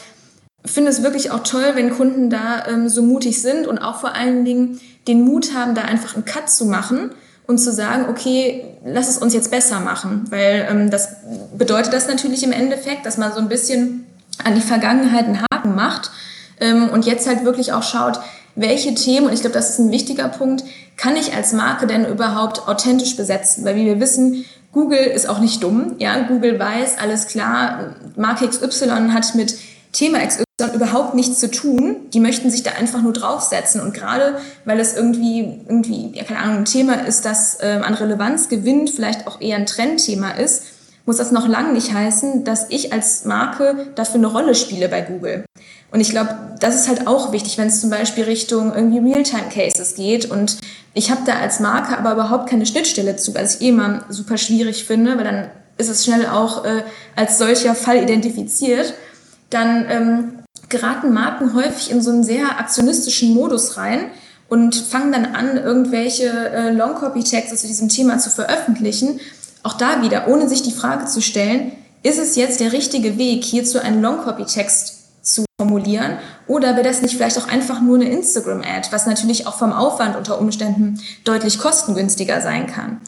finde 0.66 0.92
es 0.92 1.04
wirklich 1.04 1.32
auch 1.32 1.44
toll, 1.44 1.72
wenn 1.74 1.92
Kunden 1.92 2.30
da 2.30 2.68
ähm, 2.68 2.90
so 2.90 3.02
mutig 3.02 3.42
sind 3.42 3.68
und 3.68 3.80
auch 3.80 4.00
vor 4.00 4.16
allen 4.16 4.46
Dingen 4.46 4.80
den 5.08 5.22
Mut 5.24 5.54
haben, 5.54 5.76
da 5.76 5.82
einfach 5.82 6.16
einen 6.16 6.26
Cut 6.26 6.50
zu 6.50 6.66
machen 6.66 7.12
und 7.46 7.58
zu 7.58 7.74
sagen, 7.74 8.06
okay, 8.10 8.64
lass 8.86 9.10
es 9.10 9.18
uns 9.18 9.34
jetzt 9.34 9.52
besser 9.52 9.80
machen, 9.82 10.26
weil 10.30 10.68
ähm, 10.70 10.90
das 10.90 11.10
bedeutet 11.58 11.94
das 11.94 12.08
natürlich 12.08 12.44
im 12.44 12.54
Endeffekt, 12.54 13.06
dass 13.06 13.18
man 13.18 13.34
so 13.34 13.40
ein 13.40 13.50
bisschen 13.50 14.06
an 14.44 14.56
die 14.56 14.62
Vergangenheit 14.62 15.26
einen 15.26 15.42
Haken 15.42 15.76
macht 15.76 16.12
ähm, 16.60 16.90
und 16.90 17.06
jetzt 17.06 17.28
halt 17.28 17.44
wirklich 17.44 17.74
auch 17.74 17.84
schaut, 17.84 18.20
welche 18.56 18.94
Themen, 18.94 19.28
und 19.28 19.34
ich 19.34 19.42
glaube, 19.42 19.56
das 19.56 19.72
ist 19.72 19.80
ein 19.80 19.92
wichtiger 19.92 20.28
Punkt, 20.28 20.64
kann 20.96 21.16
ich 21.16 21.34
als 21.34 21.54
Marke 21.54 21.88
denn 21.88 22.06
überhaupt 22.06 22.68
authentisch 22.68 23.16
besetzen? 23.16 23.66
Weil 23.66 23.76
wie 23.76 23.86
wir 23.86 24.00
wissen, 24.00 24.46
Google 24.72 25.00
ist 25.00 25.28
auch 25.28 25.40
nicht 25.40 25.64
dumm. 25.64 25.96
Ja, 25.98 26.20
Google 26.22 26.60
weiß, 26.60 26.98
alles 27.00 27.28
klar, 27.28 27.96
Marke 28.16 28.48
XY 28.48 29.10
hat 29.12 29.36
mit 29.36 29.56
Thema 29.92 30.20
XY 30.26 30.44
überhaupt 30.72 31.16
nichts 31.16 31.40
zu 31.40 31.50
tun. 31.50 31.96
Die 32.14 32.20
möchten 32.20 32.50
sich 32.50 32.64
da 32.64 32.72
einfach 32.72 33.02
nur 33.02 33.14
draufsetzen. 33.14 33.82
Und 33.82 33.94
gerade 33.94 34.38
weil 34.66 34.80
es 34.80 34.96
irgendwie, 34.96 35.62
irgendwie, 35.68 36.12
ja, 36.14 36.24
keine 36.24 36.40
Ahnung, 36.40 36.58
ein 36.58 36.66
Thema 36.66 37.06
ist, 37.06 37.26
das 37.26 37.60
äh, 37.62 37.82
an 37.84 37.94
Relevanz 37.94 38.50
gewinnt, 38.50 38.90
vielleicht 38.90 39.28
auch 39.28 39.42
eher 39.42 39.58
ein 39.58 39.66
Trendthema 39.66 40.32
ist, 40.32 40.64
muss 41.06 41.18
das 41.18 41.32
noch 41.32 41.48
lange 41.48 41.74
nicht 41.74 41.94
heißen, 41.94 42.44
dass 42.46 42.68
ich 42.70 42.94
als 42.94 43.26
Marke 43.26 43.88
dafür 43.96 44.16
eine 44.16 44.28
Rolle 44.28 44.56
spiele 44.56 44.88
bei 44.88 45.02
Google. 45.02 45.44
Und 45.92 46.00
ich 46.00 46.10
glaube, 46.10 46.36
das 46.60 46.76
ist 46.76 46.88
halt 46.88 47.08
auch 47.08 47.32
wichtig, 47.32 47.58
wenn 47.58 47.68
es 47.68 47.82
zum 47.82 47.90
Beispiel 47.90 48.24
Richtung 48.24 48.74
irgendwie 48.74 49.00
Realtime-Cases 49.00 49.96
geht. 49.96 50.32
Und 50.32 50.58
ich 50.94 51.12
habe 51.12 51.22
da 51.26 51.34
als 51.34 51.60
Marke 51.60 51.98
aber 51.98 52.14
überhaupt 52.14 52.50
keine 52.50 52.66
Schnittstelle 52.66 53.16
zu, 53.16 53.36
was 53.36 53.56
ich 53.56 53.62
eh 53.62 53.70
immer 53.70 54.06
super 54.10 54.38
schwierig 54.38 54.86
finde, 54.86 55.18
weil 55.18 55.26
dann 55.26 55.52
ist 55.78 55.90
es 55.90 56.06
schnell 56.06 56.28
auch 56.28 56.66
äh, 56.66 56.84
als 57.16 57.38
solcher 57.38 57.76
Fall 57.76 57.98
identifiziert. 57.98 58.94
Dann 59.50 59.86
ähm, 59.90 60.33
geraten 60.74 61.14
Marken 61.14 61.54
häufig 61.54 61.90
in 61.90 62.02
so 62.02 62.12
einen 62.12 62.24
sehr 62.24 62.60
aktionistischen 62.60 63.34
Modus 63.34 63.78
rein 63.78 64.12
und 64.50 64.76
fangen 64.76 65.12
dann 65.12 65.28
an, 65.28 65.58
irgendwelche 65.58 66.26
äh, 66.26 66.72
Long-Copy-Texte 66.72 67.56
zu 67.56 67.68
diesem 67.68 67.90
Thema 67.90 68.20
zu 68.20 68.30
veröffentlichen. 68.30 69.20
Auch 69.64 69.74
da 69.74 70.02
wieder, 70.02 70.28
ohne 70.28 70.50
sich 70.50 70.64
die 70.64 70.72
Frage 70.72 71.06
zu 71.06 71.22
stellen, 71.22 71.72
ist 72.04 72.20
es 72.20 72.36
jetzt 72.36 72.60
der 72.60 72.74
richtige 72.74 73.18
Weg, 73.18 73.46
hierzu 73.46 73.80
einen 73.80 74.02
Long-Copy-Text 74.02 75.24
zu 75.24 75.46
formulieren? 75.58 76.18
Oder 76.48 76.76
wäre 76.76 76.84
das 76.84 77.02
nicht 77.02 77.16
vielleicht 77.16 77.38
auch 77.38 77.48
einfach 77.48 77.82
nur 77.82 77.96
eine 77.96 78.10
Instagram-Ad, 78.10 78.90
was 78.92 79.06
natürlich 79.06 79.48
auch 79.48 79.56
vom 79.56 79.72
Aufwand 79.72 80.18
unter 80.18 80.40
Umständen 80.40 81.00
deutlich 81.24 81.60
kostengünstiger 81.60 82.42
sein 82.42 82.68
kann. 82.68 83.00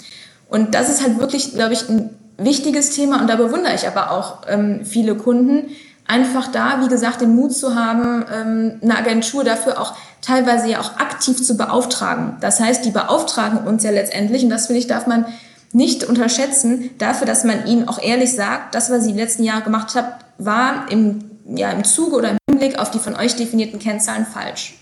Und 0.47 0.73
das 0.73 0.89
ist 0.89 1.04
halt 1.04 1.19
wirklich, 1.19 1.54
glaube 1.54 1.73
ich, 1.73 1.89
ein 1.89 2.12
wichtiges 2.38 2.91
Thema 2.91 3.21
und 3.21 3.28
da 3.28 3.36
bewundere 3.36 3.75
ich 3.75 3.88
aber 3.88 4.12
auch 4.12 4.43
ähm, 4.47 4.86
viele 4.86 5.15
Kunden, 5.15 5.69
einfach 6.07 6.47
da, 6.47 6.81
wie 6.83 6.87
gesagt, 6.87 7.21
den 7.21 7.35
Mut 7.35 7.53
zu 7.53 7.75
haben, 7.75 8.25
ähm, 8.31 8.79
eine 8.81 8.97
Agentur 8.97 9.43
dafür 9.43 9.79
auch 9.79 9.95
teilweise 10.21 10.69
ja 10.69 10.79
auch 10.79 10.97
aktiv 10.97 11.41
zu 11.43 11.57
beauftragen. 11.57 12.37
Das 12.41 12.59
heißt, 12.59 12.85
die 12.85 12.91
beauftragen 12.91 13.59
uns 13.59 13.83
ja 13.83 13.91
letztendlich 13.91 14.43
und 14.43 14.49
das 14.49 14.67
finde 14.67 14.79
ich, 14.79 14.87
darf 14.87 15.07
man 15.07 15.25
nicht 15.71 16.03
unterschätzen, 16.03 16.91
dafür, 16.97 17.27
dass 17.27 17.43
man 17.43 17.65
ihnen 17.67 17.87
auch 17.87 18.01
ehrlich 18.01 18.33
sagt, 18.33 18.75
das, 18.75 18.89
was 18.89 19.03
sie 19.03 19.11
die 19.11 19.19
letzten 19.19 19.43
Jahre 19.43 19.63
gemacht 19.63 19.93
hat, 19.93 20.25
war 20.37 20.89
im, 20.89 21.25
ja, 21.45 21.69
im 21.71 21.83
Zuge 21.83 22.15
oder 22.15 22.31
im 22.31 22.37
Hinblick 22.49 22.79
auf 22.79 22.91
die 22.91 22.99
von 22.99 23.15
euch 23.15 23.35
definierten 23.35 23.79
Kennzahlen 23.79 24.25
falsch. 24.25 24.75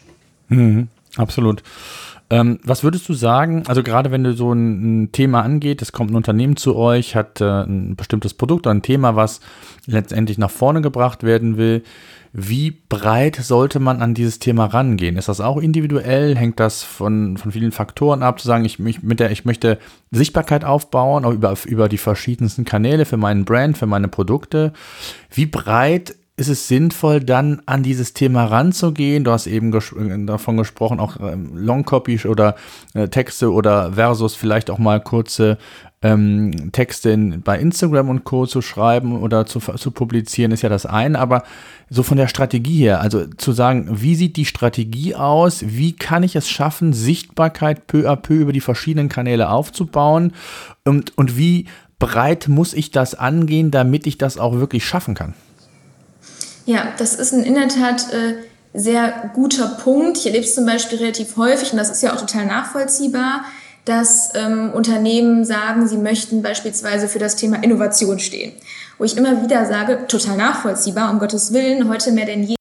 Mhm, 0.49 0.87
absolut. 1.17 1.63
Ähm, 2.33 2.57
was 2.63 2.83
würdest 2.83 3.07
du 3.07 3.13
sagen, 3.13 3.61
also 3.67 3.83
gerade 3.83 4.09
wenn 4.09 4.23
du 4.23 4.33
so 4.33 4.51
ein, 4.51 5.03
ein, 5.03 5.11
Thema 5.11 5.43
angeht, 5.43 5.83
es 5.83 5.91
kommt 5.91 6.09
ein 6.09 6.15
Unternehmen 6.15 6.57
zu 6.57 6.75
euch, 6.75 7.15
hat 7.15 7.41
äh, 7.41 7.61
ein 7.61 7.95
bestimmtes 7.95 8.33
Produkt 8.33 8.65
oder 8.65 8.73
ein 8.73 8.81
Thema, 8.81 9.15
was 9.15 9.39
letztendlich 9.85 10.39
nach 10.39 10.49
vorne 10.49 10.81
gebracht 10.81 11.21
werden 11.21 11.57
will, 11.57 11.83
wie 12.35 12.71
breit 12.71 13.35
sollte 13.35 13.79
man 13.79 14.01
an 14.01 14.15
dieses 14.15 14.39
Thema 14.39 14.65
rangehen? 14.65 15.15
Ist 15.15 15.29
das 15.29 15.41
auch 15.41 15.57
individuell? 15.57 16.35
Hängt 16.35 16.59
das 16.59 16.81
von, 16.81 17.37
von 17.37 17.51
vielen 17.51 17.71
Faktoren 17.71 18.23
ab, 18.23 18.39
zu 18.39 18.47
sagen, 18.47 18.65
ich, 18.65 18.79
mich, 18.79 19.03
mit 19.03 19.19
der, 19.19 19.29
ich 19.29 19.45
möchte 19.45 19.77
Sichtbarkeit 20.09 20.65
aufbauen, 20.65 21.25
auch 21.25 21.33
über, 21.33 21.53
über 21.67 21.87
die 21.87 21.99
verschiedensten 21.99 22.65
Kanäle 22.65 23.05
für 23.05 23.17
meinen 23.17 23.45
Brand, 23.45 23.77
für 23.77 23.85
meine 23.85 24.07
Produkte? 24.07 24.73
Wie 25.29 25.45
breit 25.45 26.15
ist 26.35 26.49
es 26.49 26.67
sinnvoll, 26.67 27.19
dann 27.19 27.61
an 27.67 27.83
dieses 27.83 28.13
Thema 28.13 28.45
ranzugehen? 28.45 29.23
Du 29.23 29.31
hast 29.31 29.45
eben 29.45 29.71
ges 29.71 29.91
äh, 29.91 30.25
davon 30.25 30.57
gesprochen, 30.57 30.99
auch 30.99 31.17
ähm, 31.19 31.55
Longcopy 31.55 32.27
oder 32.27 32.55
äh, 32.95 33.07
Texte 33.07 33.51
oder 33.51 33.93
versus 33.93 34.33
vielleicht 34.33 34.71
auch 34.71 34.79
mal 34.79 34.99
kurze 34.99 35.59
ähm, 36.01 36.71
Texte 36.71 37.11
in, 37.11 37.41
bei 37.43 37.59
Instagram 37.59 38.09
und 38.09 38.23
Co. 38.23 38.47
zu 38.47 38.61
schreiben 38.61 39.21
oder 39.21 39.45
zu, 39.45 39.59
zu 39.59 39.91
publizieren, 39.91 40.51
ist 40.51 40.63
ja 40.63 40.69
das 40.69 40.87
eine. 40.87 41.19
Aber 41.19 41.43
so 41.89 42.01
von 42.01 42.17
der 42.17 42.27
Strategie 42.27 42.79
her, 42.79 42.99
also 42.99 43.27
zu 43.27 43.51
sagen, 43.51 43.87
wie 43.91 44.15
sieht 44.15 44.35
die 44.35 44.45
Strategie 44.45 45.13
aus? 45.13 45.63
Wie 45.67 45.93
kann 45.93 46.23
ich 46.23 46.35
es 46.35 46.49
schaffen, 46.49 46.93
Sichtbarkeit 46.93 47.85
peu 47.85 48.09
à 48.09 48.15
peu 48.15 48.33
über 48.33 48.53
die 48.53 48.59
verschiedenen 48.59 49.07
Kanäle 49.07 49.49
aufzubauen? 49.49 50.33
Und, 50.83 51.15
und 51.15 51.37
wie 51.37 51.67
breit 51.99 52.47
muss 52.47 52.73
ich 52.73 52.89
das 52.89 53.13
angehen, 53.13 53.69
damit 53.69 54.07
ich 54.07 54.17
das 54.17 54.39
auch 54.39 54.55
wirklich 54.55 54.83
schaffen 54.83 55.13
kann? 55.13 55.35
Ja, 56.65 56.93
das 56.97 57.15
ist 57.15 57.33
ein 57.33 57.43
in 57.43 57.55
der 57.55 57.67
Tat 57.67 58.13
äh, 58.13 58.35
sehr 58.73 59.31
guter 59.33 59.67
Punkt. 59.67 60.17
Ich 60.17 60.25
erlebe 60.25 60.45
es 60.45 60.55
zum 60.55 60.65
Beispiel 60.65 60.97
relativ 60.97 61.37
häufig 61.37 61.71
und 61.71 61.77
das 61.77 61.89
ist 61.89 62.01
ja 62.01 62.13
auch 62.13 62.19
total 62.19 62.45
nachvollziehbar, 62.45 63.45
dass 63.85 64.31
ähm, 64.35 64.71
Unternehmen 64.73 65.43
sagen, 65.43 65.87
sie 65.87 65.97
möchten 65.97 66.41
beispielsweise 66.41 67.07
für 67.07 67.19
das 67.19 67.35
Thema 67.35 67.61
Innovation 67.63 68.19
stehen. 68.19 68.53
Wo 68.97 69.03
ich 69.03 69.17
immer 69.17 69.43
wieder 69.43 69.65
sage, 69.65 70.07
total 70.07 70.37
nachvollziehbar, 70.37 71.11
um 71.11 71.19
Gottes 71.19 71.51
Willen, 71.51 71.89
heute 71.89 72.11
mehr 72.11 72.25
denn 72.25 72.43
je. 72.43 72.55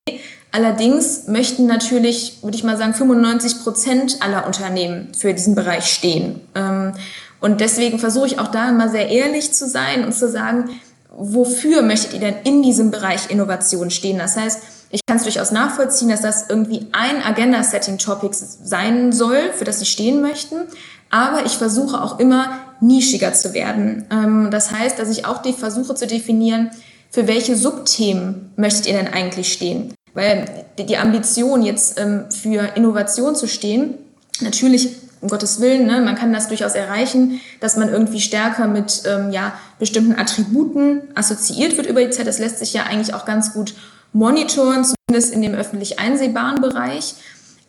Allerdings 0.51 1.29
möchten 1.29 1.67
natürlich, 1.67 2.38
würde 2.43 2.57
ich 2.57 2.65
mal 2.65 2.77
sagen, 2.77 2.93
95 2.93 3.62
Prozent 3.62 4.17
aller 4.21 4.47
Unternehmen 4.47 5.09
für 5.17 5.33
diesen 5.33 5.55
Bereich 5.55 5.87
stehen. 5.87 6.41
Ähm, 6.55 6.93
und 7.41 7.61
deswegen 7.61 7.99
versuche 7.99 8.27
ich 8.27 8.38
auch 8.38 8.49
da 8.49 8.69
immer 8.69 8.88
sehr 8.88 9.09
ehrlich 9.09 9.53
zu 9.53 9.69
sein 9.69 10.05
und 10.05 10.12
zu 10.12 10.29
sagen, 10.29 10.71
wofür 11.14 11.83
möchtet 11.83 12.14
ihr 12.14 12.20
denn 12.20 12.37
in 12.44 12.62
diesem 12.62 12.90
Bereich 12.90 13.31
Innovation 13.31 13.90
stehen? 13.90 14.18
Das 14.18 14.37
heißt, 14.37 14.61
ich 14.90 15.01
kann 15.07 15.16
es 15.16 15.22
durchaus 15.22 15.51
nachvollziehen, 15.51 16.11
dass 16.11 16.20
das 16.20 16.48
irgendwie 16.48 16.88
ein 16.92 17.22
Agenda-Setting-Topic 17.22 18.35
sein 18.35 19.12
soll, 19.12 19.53
für 19.55 19.64
das 19.64 19.79
sie 19.79 19.87
stehen 19.87 20.20
möchten. 20.20 20.57
Aber 21.11 21.44
ich 21.44 21.53
versuche 21.53 22.01
auch 22.01 22.18
immer 22.18 22.59
nischiger 22.81 23.33
zu 23.33 23.55
werden. 23.55 24.07
Ähm, 24.11 24.48
das 24.51 24.70
heißt, 24.70 24.98
dass 24.98 25.11
ich 25.11 25.27
auch 25.27 25.42
die 25.42 25.53
versuche 25.53 25.94
zu 25.94 26.07
definieren, 26.07 26.70
für 27.11 27.27
welche 27.27 27.57
Subthemen 27.57 28.53
möchtet 28.57 28.87
ihr 28.87 28.94
denn 28.94 29.09
eigentlich 29.09 29.53
stehen? 29.53 29.94
Weil 30.14 30.46
die 30.79 30.96
Ambition 30.96 31.62
jetzt 31.62 32.01
ähm, 32.01 32.25
für 32.31 32.75
Innovation 32.75 33.37
zu 33.37 33.46
stehen, 33.46 33.94
natürlich 34.40 34.96
um 35.23 35.29
Gottes 35.29 35.61
Willen, 35.61 35.87
ne, 35.87 36.01
man 36.01 36.17
kann 36.17 36.33
das 36.33 36.49
durchaus 36.49 36.75
erreichen, 36.75 37.41
dass 37.61 37.77
man 37.77 37.89
irgendwie 37.89 38.21
stärker 38.21 38.67
mit 38.67 39.05
ähm, 39.07 39.31
ja, 39.31 39.53
bestimmten 39.79 40.19
Attributen 40.19 41.03
assoziiert 41.15 41.77
wird 41.77 41.87
über 41.87 42.05
die 42.05 42.11
Zeit. 42.11 42.27
Das 42.27 42.41
lässt 42.41 42.59
sich 42.59 42.73
ja 42.73 42.83
eigentlich 42.83 43.15
auch 43.15 43.25
ganz 43.25 43.55
gut 43.55 43.75
monitoren, 44.13 44.85
zumindest 44.85 45.33
in 45.33 45.41
dem 45.41 45.55
öffentlich 45.55 46.01
einsehbaren 46.01 46.61
Bereich. 46.61 47.15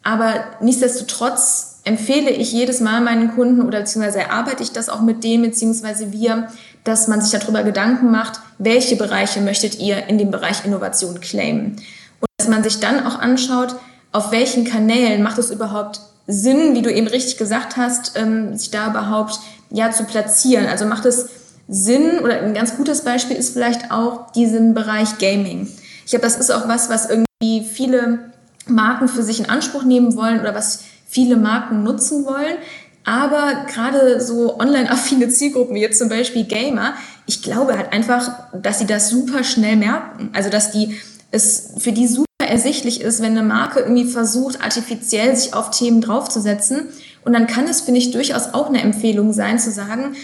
Aber 0.02 0.34
nichtsdestotrotz 0.62 1.80
empfehle 1.84 2.32
ich 2.32 2.52
jedes 2.52 2.80
Mal 2.80 3.02
meinen 3.02 3.36
Kunden 3.36 3.62
oder 3.62 3.80
beziehungsweise 3.80 4.20
erarbeite 4.20 4.64
ich 4.64 4.72
das 4.72 4.90
auch 4.90 5.02
mit 5.02 5.24
denen, 5.24 5.44
beziehungsweise 5.44 6.12
wir, 6.12 6.48
dass 6.84 7.08
man 7.08 7.22
sich 7.22 7.40
darüber 7.40 7.64
Gedanken 7.64 8.10
macht, 8.10 8.40
welche 8.58 8.96
Bereiche 8.96 9.42
möchtet 9.42 9.80
ihr 9.80 10.08
in 10.08 10.18
dem 10.18 10.32
Bereich 10.32 10.66
Innovation 10.66 11.20
claimen. 11.20 11.76
Und 12.20 12.28
dass 12.38 12.48
man 12.48 12.64
sich 12.64 12.80
dann 12.80 13.06
auch 13.06 13.20
anschaut, 13.20 13.76
auf 14.12 14.32
welchen 14.32 14.66
Kanälen 14.66 15.22
macht 15.22 15.38
es 15.38 15.52
überhaupt 15.52 16.02
Sinn, 16.28 16.76
wie 16.76 16.82
du 16.82 16.92
eben 16.92 17.08
richtig 17.08 17.38
gesagt 17.38 17.78
hast, 17.78 18.14
ähm, 18.16 18.58
sich 18.58 18.72
da 18.72 18.90
überhaupt 18.90 19.40
ja 19.70 19.92
zu 19.92 20.06
platzieren. 20.06 20.68
Also 20.68 20.86
macht 20.86 21.06
es 21.06 21.30
Sinn 21.68 22.20
oder 22.20 22.42
ein 22.42 22.54
ganz 22.54 22.78
gutes 22.78 23.02
Beispiel 23.02 23.38
ist 23.38 23.54
vielleicht 23.54 23.92
auch 23.92 24.32
diesen 24.32 24.74
Bereich 24.74 25.18
Gaming. 25.18 25.68
Ich 26.06 26.12
glaube, 26.12 26.24
das 26.24 26.38
ist 26.38 26.52
auch 26.52 26.68
was, 26.68 26.90
was 26.90 27.10
irgendwie 27.10 27.66
viele 27.66 28.32
Marken 28.68 29.08
für 29.08 29.24
sich 29.24 29.40
in 29.40 29.50
Anspruch 29.50 29.84
nehmen 29.84 30.16
wollen 30.16 30.40
oder 30.40 30.56
was 30.56 30.84
viele 31.08 31.38
Marken 31.38 31.84
nutzen 31.84 32.26
wollen. 32.26 32.58
Aber 33.06 33.66
gerade 33.68 34.22
so 34.22 34.60
online-affine 34.60 35.28
Zielgruppen, 35.30 35.76
wie 35.76 35.82
jetzt 35.82 36.00
zum 36.00 36.10
Beispiel 36.10 36.46
Gamer, 36.46 36.94
ich 37.26 37.42
glaube 37.42 37.78
halt 37.78 37.92
einfach, 37.92 38.32
dass 38.54 38.80
sie 38.80 38.88
das 38.88 39.10
super 39.10 39.44
schnell 39.44 39.76
merken. 39.76 40.30
Also, 40.34 40.50
dass 40.50 40.72
die 40.72 40.98
es 41.32 41.74
für 41.78 41.92
die 41.92 42.08
super 42.08 42.26
ersichtlich 42.50 43.02
ist, 43.02 43.22
wenn 43.22 43.38
eine 43.38 43.44
Marke 43.44 43.80
irgendwie 43.80 44.06
versucht, 44.06 44.62
artifiziell 44.62 45.36
sich 45.36 45.54
auf 45.54 45.72
Themen 45.72 46.02
draufzusetzen. 46.02 46.88
Und 47.26 47.34
dann 47.34 47.48
kann 47.48 47.68
es, 47.68 47.82
finde 47.82 48.00
ich, 48.00 48.12
durchaus 48.12 48.54
auch 48.54 48.68
eine 48.68 48.82
Empfehlung 48.82 49.34
sein, 49.34 49.60
zu 49.60 49.72
sagen, 49.72 50.16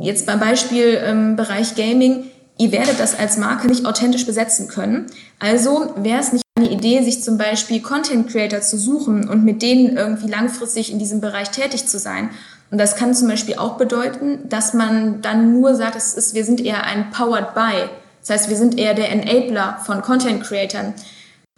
jetzt 0.00 0.26
beim 0.26 0.40
Beispiel 0.40 0.94
im 0.94 1.36
Bereich 1.36 1.74
Gaming, 1.74 2.24
ihr 2.58 2.72
werdet 2.72 3.00
das 3.00 3.18
als 3.18 3.36
Marke 3.36 3.68
nicht 3.68 3.86
authentisch 3.86 4.26
besetzen 4.26 4.68
können. 4.68 5.06
Also 5.38 5.92
wäre 5.96 6.20
es 6.20 6.32
nicht 6.32 6.44
eine 6.56 6.70
Idee, 6.70 7.02
sich 7.02 7.22
zum 7.22 7.38
Beispiel 7.38 7.80
Content 7.80 8.28
Creator 8.28 8.60
zu 8.60 8.78
suchen 8.78 9.28
und 9.28 9.44
mit 9.44 9.62
denen 9.62 9.96
irgendwie 9.96 10.28
langfristig 10.28 10.92
in 10.92 10.98
diesem 10.98 11.20
Bereich 11.20 11.50
tätig 11.50 11.86
zu 11.86 11.98
sein. 11.98 12.30
Und 12.70 12.78
das 12.78 12.96
kann 12.96 13.14
zum 13.14 13.28
Beispiel 13.28 13.56
auch 13.56 13.76
bedeuten, 13.76 14.48
dass 14.48 14.74
man 14.74 15.22
dann 15.22 15.52
nur 15.52 15.74
sagt, 15.74 15.96
es 15.96 16.14
ist, 16.14 16.34
wir 16.34 16.44
sind 16.44 16.60
eher 16.60 16.84
ein 16.84 17.10
Powered 17.10 17.54
by. 17.54 17.88
Das 18.20 18.30
heißt, 18.30 18.50
wir 18.50 18.56
sind 18.56 18.78
eher 18.78 18.94
der 18.94 19.10
Enabler 19.10 19.78
von 19.84 20.02
Content 20.02 20.42
Creatern. 20.42 20.94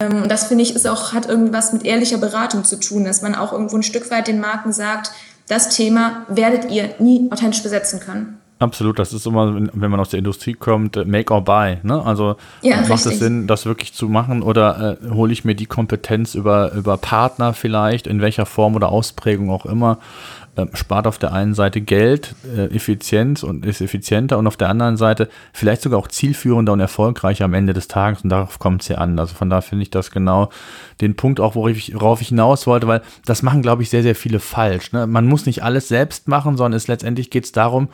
Ähm, 0.03 0.23
und 0.23 0.31
das 0.31 0.45
finde 0.45 0.63
ich 0.63 0.75
ist 0.75 0.87
auch, 0.87 1.13
hat 1.13 1.29
irgendwas 1.29 1.73
mit 1.73 1.85
ehrlicher 1.85 2.19
Beratung 2.19 2.65
zu 2.65 2.79
tun, 2.79 3.05
dass 3.05 3.23
man 3.23 3.35
auch 3.35 3.53
irgendwo 3.53 3.77
ein 3.77 3.83
Stück 3.83 4.11
weit 4.11 4.29
den 4.29 4.41
Marken 4.41 4.73
sagt, 4.73 5.13
das 5.49 5.69
Thema 5.71 6.25
werdet 6.29 6.71
ihr 6.71 6.95
nie 6.99 7.29
authentisch 7.31 7.63
besetzen 7.63 8.01
können. 8.01 8.39
Absolut, 8.63 9.01
das 9.01 9.13
ist 9.13 9.27
immer, 9.27 9.53
wenn 9.73 9.91
man 9.91 9.99
aus 9.99 10.11
der 10.11 10.19
Industrie 10.19 10.55
kommt, 10.55 10.97
äh, 10.97 11.05
make 11.05 11.35
or 11.35 11.43
buy. 11.43 11.79
Ne? 11.83 12.01
Also 12.05 12.37
ja, 12.63 12.77
macht 12.77 12.91
richtig. 12.91 13.13
es 13.13 13.19
Sinn, 13.19 13.49
das 13.49 13.67
wirklich 13.67 13.93
zu 13.93 14.09
machen 14.09 14.43
oder 14.43 14.99
äh, 15.03 15.11
hole 15.11 15.33
ich 15.33 15.45
mir 15.45 15.57
die 15.57 15.67
Kompetenz 15.67 16.37
über, 16.37 16.73
über 16.73 16.97
Partner 16.97 17.55
vielleicht, 17.55 18.07
in 18.07 18.21
welcher 18.21 18.47
Form 18.47 18.77
oder 18.77 18.91
Ausprägung 18.91 19.51
auch 19.51 19.67
immer, 19.67 19.99
äh, 20.57 20.67
spart 20.75 21.07
auf 21.07 21.19
der 21.19 21.33
einen 21.33 21.55
Seite 21.55 21.81
Geld, 21.81 22.35
äh, 22.57 22.67
Effizienz 22.75 23.43
und 23.43 23.65
ist 23.65 23.81
effizienter 23.81 24.39
und 24.39 24.47
auf 24.47 24.57
der 24.57 24.69
anderen 24.69 24.97
Seite 24.97 25.29
vielleicht 25.53 25.83
sogar 25.83 25.99
auch 25.99 26.09
zielführender 26.09 26.73
und 26.73 26.81
erfolgreicher 26.81 27.45
am 27.47 27.55
Ende 27.55 27.73
des 27.73 27.89
Tages 27.89 28.23
und 28.23 28.31
darauf 28.31 28.59
kommt 28.59 28.83
es 28.83 28.89
ja 28.89 28.99
an. 28.99 29.19
Also 29.19 29.35
von 29.35 29.49
da 29.49 29.61
finde 29.61 29.83
ich 29.83 29.91
das 29.91 30.11
genau 30.11 30.51
den 31.01 31.17
Punkt 31.17 31.41
auch, 31.41 31.55
worauf 31.55 31.71
ich, 31.71 31.95
worauf 31.95 32.21
ich 32.21 32.29
hinaus 32.29 32.67
wollte, 32.67 32.87
weil 32.87 33.03
das 33.25 33.43
machen, 33.43 33.63
glaube 33.63 33.83
ich, 33.83 33.91
sehr, 33.91 34.03
sehr 34.03 34.15
viele 34.15 34.41
falsch. 34.41 34.93
Ne? 34.93 35.07
Man 35.07 35.27
muss 35.27 35.47
nicht 35.47 35.63
alles 35.63 35.89
selbst 35.89 36.29
machen, 36.29 36.57
sondern 36.57 36.77
es 36.77 36.89
letztendlich 36.89 37.31
geht 37.31 37.45
es 37.45 37.53
darum, 37.53 37.89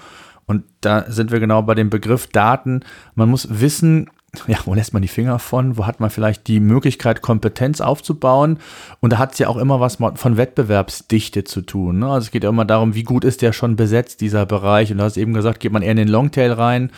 und 0.49 0.65
da 0.81 1.05
sind 1.11 1.31
wir 1.31 1.41
genau 1.41 1.61
bei 1.61 1.75
dem 1.75 1.91
Begriff 1.91 2.27
Daten. 2.27 2.81
Man 3.15 3.29
muss 3.29 3.61
wissen, 3.61 4.09
ja, 4.47 4.59
wo 4.67 4.75
lässt 4.75 4.93
man 4.93 5.03
die 5.03 5.09
Finger 5.09 5.39
von? 5.39 5.79
Wo 5.79 5.87
hat 5.87 6.01
man 6.01 6.11
vielleicht 6.11 6.47
die 6.49 6.61
Möglichkeit, 6.61 7.23
Kompetenz 7.23 7.81
aufzubauen? 7.81 8.59
Und 9.01 9.13
da 9.13 9.19
hat 9.19 9.33
es 9.33 9.39
ja 9.39 9.49
auch 9.49 9.57
immer 9.57 9.81
was 9.81 9.97
von 9.97 10.37
Wettbewerbsdichte 10.37 11.45
zu 11.45 11.63
tun. 11.63 12.01
Ne? 12.01 12.07
Also 12.07 12.27
es 12.27 12.31
geht 12.31 12.45
ja 12.45 12.51
immer 12.51 12.65
darum, 12.65 12.95
wie 12.95 13.05
gut 13.05 13.25
ist 13.25 13.43
der 13.43 13.53
schon 13.53 13.77
besetzt, 13.77 14.21
dieser 14.21 14.45
Bereich. 14.45 14.93
Und 14.93 14.99
du 14.99 15.05
hast 15.05 15.17
eben 15.17 15.33
gesagt, 15.33 15.61
geht 15.61 15.73
man 15.73 15.83
eher 15.83 15.93
in 15.93 15.97
den 15.97 16.09
Longtail 16.09 16.53
rein 16.53 16.91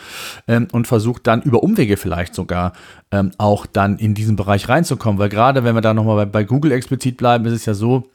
ähm, 0.47 0.67
und 0.71 0.87
versucht 0.87 1.25
dann 1.27 1.41
über 1.41 1.63
Umwege 1.63 1.95
vielleicht 1.95 2.35
sogar 2.35 2.73
ähm, 3.11 3.31
auch 3.37 3.65
dann 3.65 3.97
in 3.97 4.13
diesen 4.13 4.35
Bereich 4.35 4.67
reinzukommen. 4.67 5.19
Weil 5.19 5.29
gerade 5.29 5.63
wenn 5.63 5.75
wir 5.75 5.81
da 5.81 5.93
nochmal 5.93 6.25
bei, 6.25 6.25
bei 6.25 6.43
Google 6.43 6.73
explizit 6.73 7.17
bleiben, 7.17 7.45
ist 7.45 7.53
es 7.53 7.65
ja 7.65 7.73
so, 7.73 8.09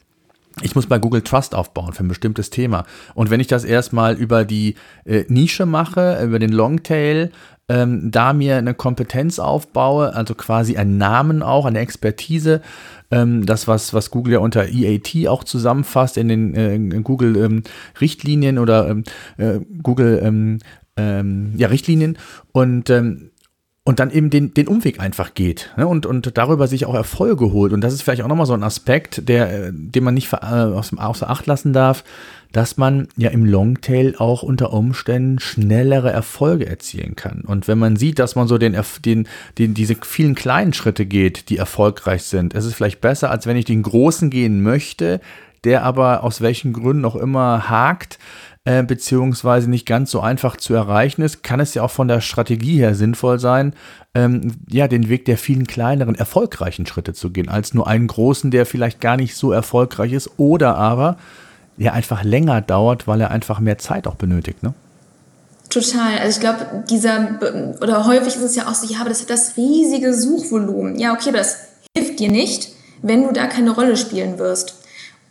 ich 0.61 0.75
muss 0.75 0.87
bei 0.87 0.99
Google 0.99 1.21
Trust 1.21 1.55
aufbauen 1.55 1.93
für 1.93 2.03
ein 2.03 2.07
bestimmtes 2.07 2.49
Thema. 2.49 2.85
Und 3.13 3.29
wenn 3.29 3.39
ich 3.39 3.47
das 3.47 3.63
erstmal 3.63 4.15
über 4.15 4.45
die 4.45 4.75
äh, 5.05 5.25
Nische 5.27 5.65
mache, 5.65 6.21
über 6.23 6.39
den 6.39 6.51
Longtail, 6.51 7.31
ähm, 7.69 8.11
da 8.11 8.33
mir 8.33 8.57
eine 8.57 8.73
Kompetenz 8.73 9.39
aufbaue, 9.39 10.15
also 10.15 10.35
quasi 10.35 10.77
einen 10.77 10.97
Namen 10.97 11.43
auch, 11.43 11.65
eine 11.65 11.79
Expertise, 11.79 12.61
ähm, 13.11 13.45
das, 13.45 13.67
was, 13.67 13.93
was 13.93 14.09
Google 14.09 14.33
ja 14.33 14.39
unter 14.39 14.67
EAT 14.67 15.27
auch 15.27 15.43
zusammenfasst 15.43 16.17
in 16.17 16.27
den 16.29 16.55
äh, 16.55 17.01
Google 17.01 17.35
ähm, 17.37 17.63
Richtlinien 17.99 18.57
oder 18.57 18.89
ähm, 18.89 19.03
äh, 19.37 19.59
Google 19.83 20.21
ähm, 20.23 20.59
ähm, 20.95 21.53
ja, 21.57 21.67
Richtlinien 21.67 22.17
und 22.51 22.89
und 23.87 24.01
dann 24.01 24.11
eben 24.11 24.29
den, 24.29 24.53
den 24.53 24.67
Umweg 24.67 24.99
einfach 24.99 25.33
geht 25.33 25.71
ne? 25.77 25.87
und, 25.87 26.05
und 26.05 26.37
darüber 26.37 26.67
sich 26.67 26.85
auch 26.85 26.93
Erfolge 26.93 27.53
holt. 27.53 27.71
Und 27.71 27.79
das 27.79 27.93
ist 27.93 28.01
vielleicht 28.01 28.21
auch 28.21 28.27
nochmal 28.27 28.45
so 28.45 28.51
ein 28.51 28.63
Aspekt, 28.63 29.29
der, 29.29 29.67
äh, 29.67 29.71
den 29.71 30.03
man 30.03 30.13
nicht 30.13 30.33
äh, 30.33 30.35
aus 30.35 30.89
dem, 30.89 30.99
außer 30.99 31.29
Acht 31.29 31.45
lassen 31.45 31.71
darf, 31.71 32.03
dass 32.51 32.75
man 32.75 33.07
ja 33.15 33.29
im 33.29 33.45
Longtail 33.45 34.15
auch 34.17 34.43
unter 34.43 34.73
Umständen 34.73 35.39
schnellere 35.39 36.11
Erfolge 36.11 36.67
erzielen 36.67 37.15
kann. 37.15 37.45
Und 37.47 37.69
wenn 37.69 37.77
man 37.77 37.95
sieht, 37.95 38.19
dass 38.19 38.35
man 38.35 38.49
so 38.49 38.57
den, 38.57 38.77
den, 39.05 39.25
den, 39.57 39.73
diese 39.73 39.95
vielen 40.01 40.35
kleinen 40.35 40.73
Schritte 40.73 41.05
geht, 41.05 41.47
die 41.47 41.55
erfolgreich 41.55 42.23
sind, 42.23 42.53
ist 42.55 42.65
es 42.65 42.73
vielleicht 42.73 42.99
besser, 42.99 43.31
als 43.31 43.47
wenn 43.47 43.55
ich 43.55 43.63
den 43.63 43.83
großen 43.83 44.29
gehen 44.29 44.61
möchte, 44.63 45.21
der 45.63 45.83
aber 45.83 46.25
aus 46.25 46.41
welchen 46.41 46.73
Gründen 46.73 47.05
auch 47.05 47.15
immer 47.15 47.69
hakt, 47.69 48.19
äh, 48.67 48.83
beziehungsweise 48.83 49.69
nicht 49.69 49.85
ganz 49.85 50.11
so 50.11 50.19
einfach 50.19 50.57
zu 50.57 50.73
erreichen 50.73 51.21
ist, 51.21 51.41
kann 51.41 51.61
es 51.61 51.73
ja 51.73 51.83
auch 51.83 51.91
von 51.91 52.09
der 52.09 52.19
Strategie 52.19 52.79
her 52.79 52.95
sinnvoll 52.95 53.39
sein, 53.39 53.71
ähm, 54.13 54.57
ja, 54.69 54.89
den 54.89 55.07
Weg 55.07 55.23
der 55.23 55.37
vielen 55.37 55.67
kleineren, 55.67 56.15
erfolgreichen 56.15 56.85
Schritte 56.85 57.13
zu 57.13 57.29
gehen, 57.29 57.47
als 57.47 57.73
nur 57.73 57.87
einen 57.87 58.07
großen, 58.07 58.51
der 58.51 58.65
vielleicht 58.65 58.99
gar 58.99 59.15
nicht 59.15 59.37
so 59.37 59.53
erfolgreich 59.53 60.11
ist 60.11 60.31
oder 60.35 60.75
aber 60.75 61.15
der 61.77 61.93
einfach 61.93 62.25
länger 62.25 62.59
dauert, 62.59 63.07
weil 63.07 63.21
er 63.21 63.31
einfach 63.31 63.61
mehr 63.61 63.77
Zeit 63.77 64.05
auch 64.05 64.15
benötigt, 64.15 64.63
ne? 64.63 64.73
Total. 65.69 66.17
Also 66.19 66.35
ich 66.35 66.41
glaube, 66.41 66.83
dieser, 66.89 67.39
oder 67.81 68.05
häufig 68.05 68.35
ist 68.35 68.43
es 68.43 68.55
ja 68.57 68.67
auch 68.67 68.73
so, 68.73 68.91
ja, 68.91 68.99
aber 68.99 69.09
das 69.09 69.21
hat 69.21 69.29
das 69.29 69.55
riesige 69.55 70.13
Suchvolumen. 70.13 70.99
Ja, 70.99 71.13
okay, 71.13 71.29
aber 71.29 71.37
das 71.37 71.57
hilft 71.95 72.19
dir 72.19 72.29
nicht, 72.29 72.73
wenn 73.01 73.23
du 73.23 73.31
da 73.31 73.47
keine 73.47 73.71
Rolle 73.71 73.95
spielen 73.95 74.39
wirst. 74.39 74.75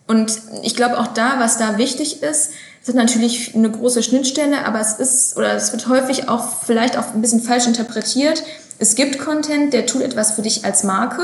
Und 0.06 0.40
ich 0.62 0.74
glaube 0.74 0.98
auch 0.98 1.08
da, 1.08 1.38
was 1.38 1.58
da 1.58 1.76
wichtig 1.76 2.22
ist, 2.22 2.52
ist 2.88 2.94
natürlich 2.94 3.54
eine 3.54 3.70
große 3.70 4.02
Schnittstelle, 4.02 4.64
aber 4.64 4.80
es 4.80 4.94
ist, 4.94 5.36
oder 5.36 5.54
es 5.54 5.72
wird 5.72 5.88
häufig 5.88 6.28
auch 6.28 6.62
vielleicht 6.64 6.96
auch 6.96 7.14
ein 7.14 7.20
bisschen 7.20 7.40
falsch 7.40 7.66
interpretiert. 7.66 8.42
Es 8.78 8.94
gibt 8.94 9.18
Content, 9.18 9.72
der 9.72 9.86
tut 9.86 10.02
etwas 10.02 10.32
für 10.32 10.42
dich 10.42 10.64
als 10.64 10.84
Marke 10.84 11.22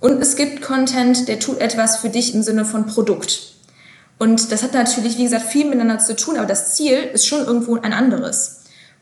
und 0.00 0.20
es 0.20 0.36
gibt 0.36 0.62
Content, 0.62 1.28
der 1.28 1.38
tut 1.38 1.60
etwas 1.60 1.98
für 1.98 2.08
dich 2.08 2.34
im 2.34 2.42
Sinne 2.42 2.64
von 2.64 2.86
Produkt. 2.86 3.54
Und 4.18 4.52
das 4.52 4.62
hat 4.62 4.74
natürlich, 4.74 5.16
wie 5.16 5.24
gesagt, 5.24 5.46
viel 5.46 5.64
miteinander 5.64 5.98
zu 5.98 6.16
tun, 6.16 6.36
aber 6.36 6.46
das 6.46 6.74
Ziel 6.74 6.98
ist 7.12 7.26
schon 7.26 7.44
irgendwo 7.44 7.76
ein 7.76 7.92
anderes. 7.92 8.60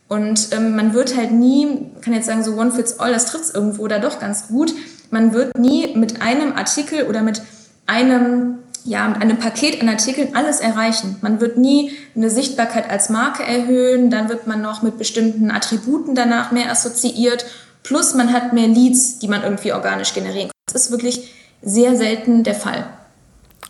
Und 0.09 0.49
ähm, 0.53 0.75
man 0.75 0.95
wird 0.95 1.17
halt 1.17 1.33
nie, 1.33 1.91
kann 2.01 2.15
jetzt 2.15 2.27
sagen, 2.27 2.43
so 2.43 2.53
one 2.53 2.73
fits 2.73 2.99
all, 2.99 3.13
das 3.13 3.27
trifft 3.27 3.55
irgendwo 3.55 3.87
da 3.89 3.99
doch 3.99 4.21
ganz 4.21 4.49
gut. 4.49 4.75
Man 5.11 5.33
wird 5.33 5.57
nie 5.59 5.95
mit 5.97 6.23
einem 6.23 6.53
Artikel 6.53 7.07
oder 7.07 7.23
mit 7.23 7.43
einem 7.87 8.59
ja, 8.89 9.07
mit 9.07 9.21
einem 9.21 9.39
Paket 9.39 9.81
an 9.83 9.89
Artikeln 9.89 10.35
alles 10.35 10.61
erreichen. 10.61 11.17
Man 11.21 11.41
wird 11.41 11.59
nie 11.59 11.93
eine 12.17 12.31
Sichtbarkeit 12.31 12.89
als 12.89 13.11
Marke 13.11 13.43
erhöhen, 13.43 14.11
dann 14.11 14.29
wird 14.29 14.47
man 14.47 14.63
noch 14.63 14.83
mit 14.83 14.97
bestimmten 14.99 15.51
Attributen 15.51 16.15
danach 16.15 16.53
mehr 16.53 16.71
assoziiert, 16.71 17.45
plus 17.83 18.15
man 18.15 18.33
hat 18.33 18.55
mehr 18.55 18.67
Leads, 18.67 19.19
die 19.19 19.29
man 19.29 19.43
irgendwie 19.43 19.73
organisch 19.73 20.15
generieren 20.15 20.49
kann. 20.49 20.73
Das 20.73 20.87
ist 20.87 20.91
wirklich 20.91 21.35
sehr 21.61 21.97
selten 21.97 22.45
der 22.45 22.55
Fall. 22.55 22.89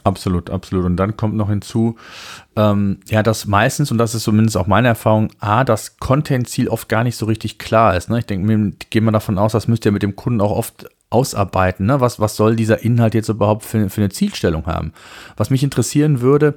Absolut, 0.04 0.50
absolut. 0.50 0.85
Und 0.85 0.96
dann 0.96 1.16
kommt 1.16 1.35
noch 1.35 1.48
hinzu, 1.48 1.96
ähm, 2.57 3.00
ja, 3.09 3.22
dass 3.22 3.46
meistens, 3.46 3.90
und 3.90 3.98
das 3.98 4.14
ist 4.14 4.22
zumindest 4.22 4.57
auch 4.57 4.66
meine 4.66 4.88
Erfahrung, 4.88 5.31
A, 5.40 5.64
das 5.64 5.98
Content-Ziel 5.98 6.68
oft 6.68 6.88
gar 6.88 7.02
nicht 7.04 7.16
so 7.16 7.26
richtig 7.26 7.59
klar 7.59 7.96
ist. 7.96 8.09
Ne? 8.09 8.20
Ich 8.20 8.26
denke, 8.26 8.72
gehe 8.90 9.02
mal 9.02 9.11
davon 9.11 9.37
aus, 9.37 9.52
das 9.52 9.68
müsst 9.68 9.85
ihr 9.85 9.92
mit 9.92 10.02
dem 10.02 10.16
Kunden 10.16 10.40
auch 10.40 10.52
oft 10.52 10.87
ausarbeiten. 11.11 11.87
Ne? 11.87 12.01
Was, 12.01 12.21
was 12.21 12.37
soll 12.37 12.57
dieser 12.57 12.83
Inhalt 12.83 13.14
jetzt 13.14 13.29
überhaupt 13.29 13.64
für, 13.64 13.88
für 13.88 14.01
eine 14.01 14.11
Zielstellung 14.11 14.66
haben? 14.66 14.92
Was 15.37 15.51
mich 15.51 15.62
interessieren 15.62 16.21
würde, 16.21 16.55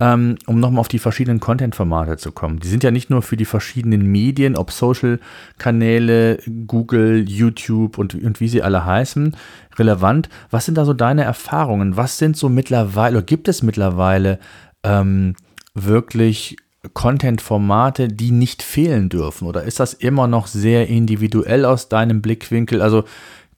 ähm, 0.00 0.36
um 0.46 0.58
nochmal 0.58 0.80
auf 0.80 0.88
die 0.88 0.98
verschiedenen 0.98 1.38
Content-Formate 1.40 2.16
zu 2.16 2.32
kommen. 2.32 2.58
Die 2.58 2.68
sind 2.68 2.82
ja 2.82 2.90
nicht 2.90 3.10
nur 3.10 3.22
für 3.22 3.36
die 3.36 3.44
verschiedenen 3.44 4.06
Medien, 4.06 4.56
ob 4.56 4.72
Social-Kanäle, 4.72 6.38
Google, 6.66 7.24
YouTube 7.28 7.98
und, 7.98 8.14
und 8.14 8.40
wie 8.40 8.48
sie 8.48 8.62
alle 8.62 8.84
heißen, 8.84 9.36
relevant. 9.76 10.28
Was 10.50 10.64
sind 10.64 10.76
da 10.76 10.84
so 10.84 10.94
deine 10.94 11.22
Erfahrungen? 11.22 11.96
Was 11.96 12.18
sind 12.18 12.36
so 12.36 12.48
mittlerweile, 12.48 13.18
oder 13.18 13.26
gibt 13.26 13.46
es 13.46 13.62
mittlerweile 13.62 14.40
ähm, 14.82 15.36
wirklich 15.74 16.56
Content-Formate, 16.92 18.08
die 18.08 18.32
nicht 18.32 18.62
fehlen 18.62 19.08
dürfen? 19.08 19.46
Oder 19.46 19.62
ist 19.62 19.78
das 19.78 19.94
immer 19.94 20.26
noch 20.26 20.48
sehr 20.48 20.88
individuell 20.88 21.64
aus 21.64 21.88
deinem 21.88 22.20
Blickwinkel? 22.20 22.82
Also 22.82 23.04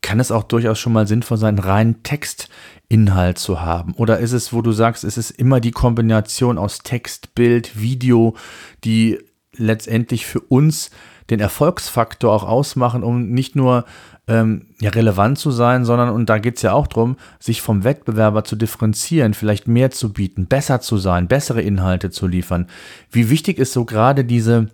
kann 0.03 0.21
es 0.21 0.31
auch 0.31 0.45
durchaus 0.45 0.79
schon 0.79 0.93
mal 0.93 1.07
sinnvoll 1.07 1.39
sein, 1.39 1.59
rein 1.59 2.03
Textinhalt 2.03 3.39
zu 3.39 3.61
haben? 3.61 3.95
Oder 3.95 4.19
ist 4.19 4.33
es, 4.33 4.53
wo 4.53 4.63
du 4.63 4.73
sagst, 4.73 5.05
es 5.05 5.17
ist 5.17 5.31
immer 5.31 5.61
die 5.61 5.73
Kombination 5.73 6.59
aus 6.59 6.79
Text, 6.79 7.35
Bild, 7.35 7.81
Video, 7.81 8.37
die 8.85 9.19
letztendlich 9.57 10.27
für 10.27 10.41
uns 10.41 10.91
den 11.31 11.41
Erfolgsfaktor 11.41 12.33
auch 12.33 12.45
ausmachen, 12.45 13.03
um 13.03 13.31
nicht 13.31 13.57
nur 13.57 13.85
ähm, 14.29 14.67
ja, 14.81 14.91
relevant 14.91 15.39
zu 15.39 15.51
sein, 15.51 15.85
sondern, 15.85 16.11
und 16.11 16.29
da 16.29 16.39
geht 16.39 16.57
es 16.57 16.63
ja 16.63 16.73
auch 16.73 16.87
darum, 16.87 17.17
sich 17.39 17.63
vom 17.63 17.85
Wettbewerber 17.85 18.45
zu 18.45 18.57
differenzieren, 18.57 19.35
vielleicht 19.35 19.69
mehr 19.69 19.91
zu 19.91 20.13
bieten, 20.13 20.47
besser 20.47 20.81
zu 20.81 20.99
sein, 20.99 21.29
bessere 21.29 21.63
Inhalte 21.63 22.11
zu 22.11 22.27
liefern. 22.27 22.67
Wie 23.11 23.31
wichtig 23.31 23.59
ist 23.59 23.73
so 23.73 23.85
gerade 23.85 24.25
diese 24.25 24.69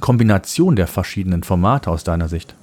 Kombination 0.00 0.76
der 0.76 0.86
verschiedenen 0.86 1.42
Formate 1.42 1.90
aus 1.90 2.04
deiner 2.04 2.28
Sicht? 2.28 2.54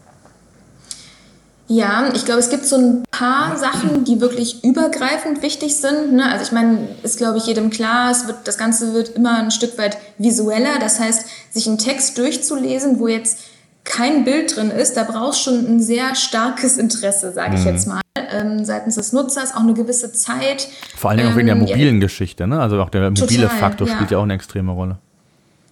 Ja, 1.68 2.10
ich 2.14 2.24
glaube, 2.24 2.40
es 2.40 2.50
gibt 2.50 2.66
so 2.66 2.78
ein 2.78 3.04
paar 3.12 3.58
Sachen, 3.58 4.06
die 4.06 4.22
wirklich 4.22 4.64
übergreifend 4.64 5.42
wichtig 5.42 5.76
sind. 5.76 6.14
Ne? 6.14 6.30
Also 6.32 6.46
ich 6.46 6.52
meine, 6.52 6.88
ist 7.04 7.18
glaube 7.18 7.38
ich 7.38 7.46
jedem 7.46 7.70
klar, 7.70 8.10
es 8.12 8.26
wird, 8.28 8.48
das 8.48 8.58
Ganze 8.58 8.94
wird 8.94 9.10
immer 9.10 9.38
ein 9.40 9.52
Stück 9.52 9.78
weit 9.78 9.98
visueller. 10.18 10.80
Das 10.80 11.00
heißt, 11.00 11.28
sich 11.52 11.68
einen 11.68 11.78
Text 11.78 12.18
durchzulesen, 12.18 13.00
wo 13.00 13.08
jetzt 13.08 13.40
kein 13.84 14.24
Bild 14.24 14.56
drin 14.56 14.70
ist, 14.70 14.96
da 14.98 15.04
brauchst 15.04 15.42
schon 15.42 15.66
ein 15.66 15.82
sehr 15.82 16.16
starkes 16.16 16.78
Interesse, 16.78 17.32
sage 17.32 17.56
ich 17.56 17.62
mhm. 17.62 17.68
jetzt 17.68 17.88
mal, 17.88 18.02
ähm, 18.32 18.66
seitens 18.66 18.96
des 18.96 19.14
Nutzers, 19.14 19.56
auch 19.56 19.62
eine 19.62 19.74
gewisse 19.74 20.12
Zeit. 20.12 20.68
Vor 20.96 21.10
allen 21.10 21.20
Dingen 21.20 21.32
auch 21.32 21.38
wegen 21.38 21.48
der 21.48 21.56
ähm, 21.56 21.62
mobilen 21.62 21.96
ja, 21.96 22.02
Geschichte, 22.02 22.48
ne? 22.48 22.60
Also 22.60 22.82
auch 22.82 22.90
der 22.90 23.10
mobile 23.10 23.26
total, 23.26 23.50
Faktor 23.50 23.88
spielt 23.88 24.12
ja 24.12 24.18
auch 24.18 24.24
eine 24.24 24.34
extreme 24.34 24.72
Rolle. 24.72 24.98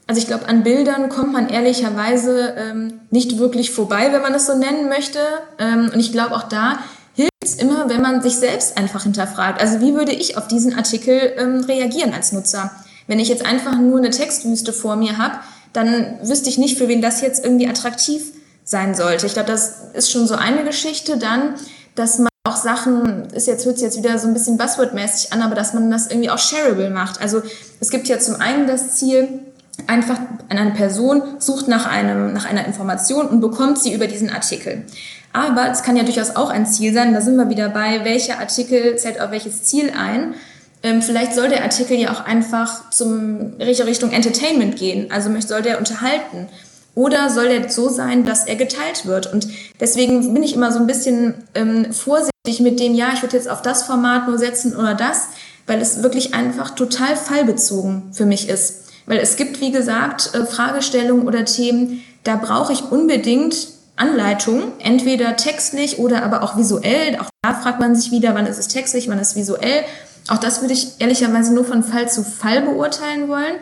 Also 0.08 0.22
ich 0.22 0.28
glaube, 0.28 0.48
an 0.48 0.63
Bildern 0.63 1.10
kommt 1.10 1.34
man 1.34 1.50
ehrlicherweise 1.50 2.56
ähm, 2.58 3.00
nicht 3.10 3.39
wirklich 3.39 3.72
vorbei, 3.72 4.10
wenn 4.12 4.22
man 4.22 4.36
es 4.36 4.46
so 4.46 4.56
nennen 4.56 4.88
möchte. 4.88 5.20
Ähm, 5.58 5.89
und 5.94 6.00
ich 6.00 6.12
glaube, 6.12 6.36
auch 6.36 6.44
da 6.44 6.78
hilft 7.15 7.32
es 7.44 7.56
immer, 7.56 7.89
wenn 7.89 8.02
man 8.02 8.22
sich 8.22 8.36
selbst 8.36 8.78
einfach 8.78 9.04
hinterfragt. 9.04 9.60
Also 9.60 9.82
wie 9.82 9.96
würde 9.96 10.12
ich 10.12 10.38
auf 10.38 10.48
diesen 10.48 10.78
Artikel 10.78 11.34
ähm, 11.38 11.63
reagieren 11.68 12.13
als 12.13 12.32
Nutzer? 12.34 12.72
Wenn 13.08 13.20
ich 13.20 13.30
jetzt 13.30 13.46
einfach 13.46 13.78
nur 13.78 13.98
eine 13.98 14.12
Textwüste 14.12 14.74
vor 14.74 14.96
mir 14.96 15.18
habe, 15.18 15.36
dann 15.74 16.20
wüsste 16.22 16.50
ich 16.50 16.58
nicht, 16.58 16.78
für 16.78 16.88
wen 16.88 17.02
das 17.02 17.22
jetzt 17.22 17.44
irgendwie 17.44 17.68
attraktiv 17.68 18.32
sein 18.63 18.96
sollte. 18.96 19.26
Ich 19.26 19.34
glaube, 19.34 19.48
das 19.50 19.76
ist 19.94 20.12
schon 20.12 20.28
so 20.28 20.36
eine 20.36 20.63
Geschichte. 20.63 21.18
Dann, 21.18 21.56
dass 21.96 22.20
man 22.20 22.30
auch 22.44 22.56
Sachen, 22.56 23.26
ist 23.34 23.48
jetzt, 23.48 23.65
hört 23.65 23.78
sich 23.78 23.86
jetzt 23.86 23.98
wieder 23.98 24.18
so 24.20 24.28
ein 24.28 24.34
bisschen 24.34 24.58
Buzzword-mäßig 24.58 25.34
an, 25.34 25.41
aber 25.41 25.56
dass 25.56 25.74
man 25.74 25.89
das 25.89 26.08
irgendwie 26.08 26.30
auch 26.30 26.38
shareable 26.38 26.89
macht. 26.89 27.22
Also 27.22 27.41
es 27.80 27.89
gibt 27.89 28.08
ja 28.08 28.20
zum 28.20 28.36
einen 28.36 28.68
das 28.68 28.96
Ziel, 28.96 29.39
einfach 29.88 30.19
eine 30.49 30.71
Person 30.71 31.21
sucht 31.39 31.67
nach, 31.67 31.85
einem, 31.85 32.33
nach 32.33 32.45
einer 32.45 32.65
Information 32.65 33.27
und 33.27 33.41
bekommt 33.41 33.79
sie 33.79 33.93
über 33.93 34.07
diesen 34.07 34.29
Artikel. 34.29 34.85
Aber 35.33 35.69
es 35.69 35.83
kann 35.83 35.97
ja 35.97 36.03
durchaus 36.03 36.35
auch 36.35 36.49
ein 36.49 36.65
Ziel 36.65 36.93
sein, 36.93 37.13
da 37.13 37.21
sind 37.21 37.35
wir 37.35 37.49
wieder 37.49 37.69
bei, 37.69 38.05
welcher 38.05 38.39
Artikel 38.39 38.97
zählt 38.97 39.19
auf 39.19 39.31
welches 39.31 39.63
Ziel 39.63 39.91
ein. 39.91 40.33
Ähm, 40.81 41.01
vielleicht 41.01 41.33
soll 41.33 41.49
der 41.49 41.63
Artikel 41.63 41.97
ja 41.97 42.13
auch 42.13 42.25
einfach 42.25 42.89
zum 42.89 43.53
Richtung 43.59 44.11
Entertainment 44.11 44.77
gehen, 44.77 45.11
also 45.11 45.29
soll 45.41 45.61
der 45.61 45.77
unterhalten. 45.77 46.47
Oder 46.93 47.29
soll 47.29 47.49
der 47.49 47.69
so 47.69 47.89
sein, 47.89 48.23
dass 48.23 48.47
er 48.47 48.55
geteilt 48.55 49.05
wird? 49.05 49.31
Und 49.31 49.49
deswegen 49.81 50.33
bin 50.33 50.43
ich 50.43 50.55
immer 50.55 50.71
so 50.71 50.79
ein 50.79 50.88
bisschen 50.88 51.33
ähm, 51.53 51.91
vorsichtig 51.91 52.61
mit 52.61 52.79
dem, 52.79 52.95
ja, 52.95 53.09
ich 53.13 53.21
würde 53.21 53.35
jetzt 53.35 53.49
auf 53.49 53.61
das 53.61 53.84
Format 53.84 54.28
nur 54.28 54.38
setzen 54.38 54.73
oder 54.76 54.95
das, 54.95 55.28
weil 55.67 55.82
es 55.82 56.03
wirklich 56.03 56.34
einfach 56.34 56.69
total 56.69 57.17
fallbezogen 57.17 58.13
für 58.13 58.26
mich 58.26 58.47
ist. 58.47 58.84
Weil 59.06 59.20
es 59.20 59.36
gibt, 59.36 59.62
wie 59.62 59.72
gesagt, 59.72 60.32
äh, 60.34 60.45
Fragestellungen 60.45 61.28
oder 61.28 61.45
Themen, 61.45 62.03
da 62.24 62.36
brauche 62.36 62.74
ich 62.74 62.91
unbedingt 62.91 63.56
Anleitung, 63.95 64.74
entweder 64.80 65.36
textlich 65.38 65.99
oder 65.99 66.24
aber 66.24 66.43
auch 66.43 66.58
visuell. 66.58 67.18
Auch 67.20 67.30
da 67.41 67.53
fragt 67.53 67.80
man 67.80 67.95
sich 67.95 68.12
wieder, 68.12 68.36
wann 68.36 68.47
ist 68.47 68.58
es 68.58 68.68
textlich, 68.68 69.08
wann 69.08 69.20
ist 69.20 69.30
es 69.30 69.36
visuell. 69.36 69.84
Auch 70.28 70.38
das 70.38 70.62
würde 70.62 70.74
ich 70.74 70.99
ehrlicherweise 70.99 71.53
nur 71.53 71.66
von 71.66 71.84
Fall 71.84 72.10
zu 72.10 72.24
Fall 72.24 72.62
beurteilen 72.62 73.30
wollen. 73.30 73.56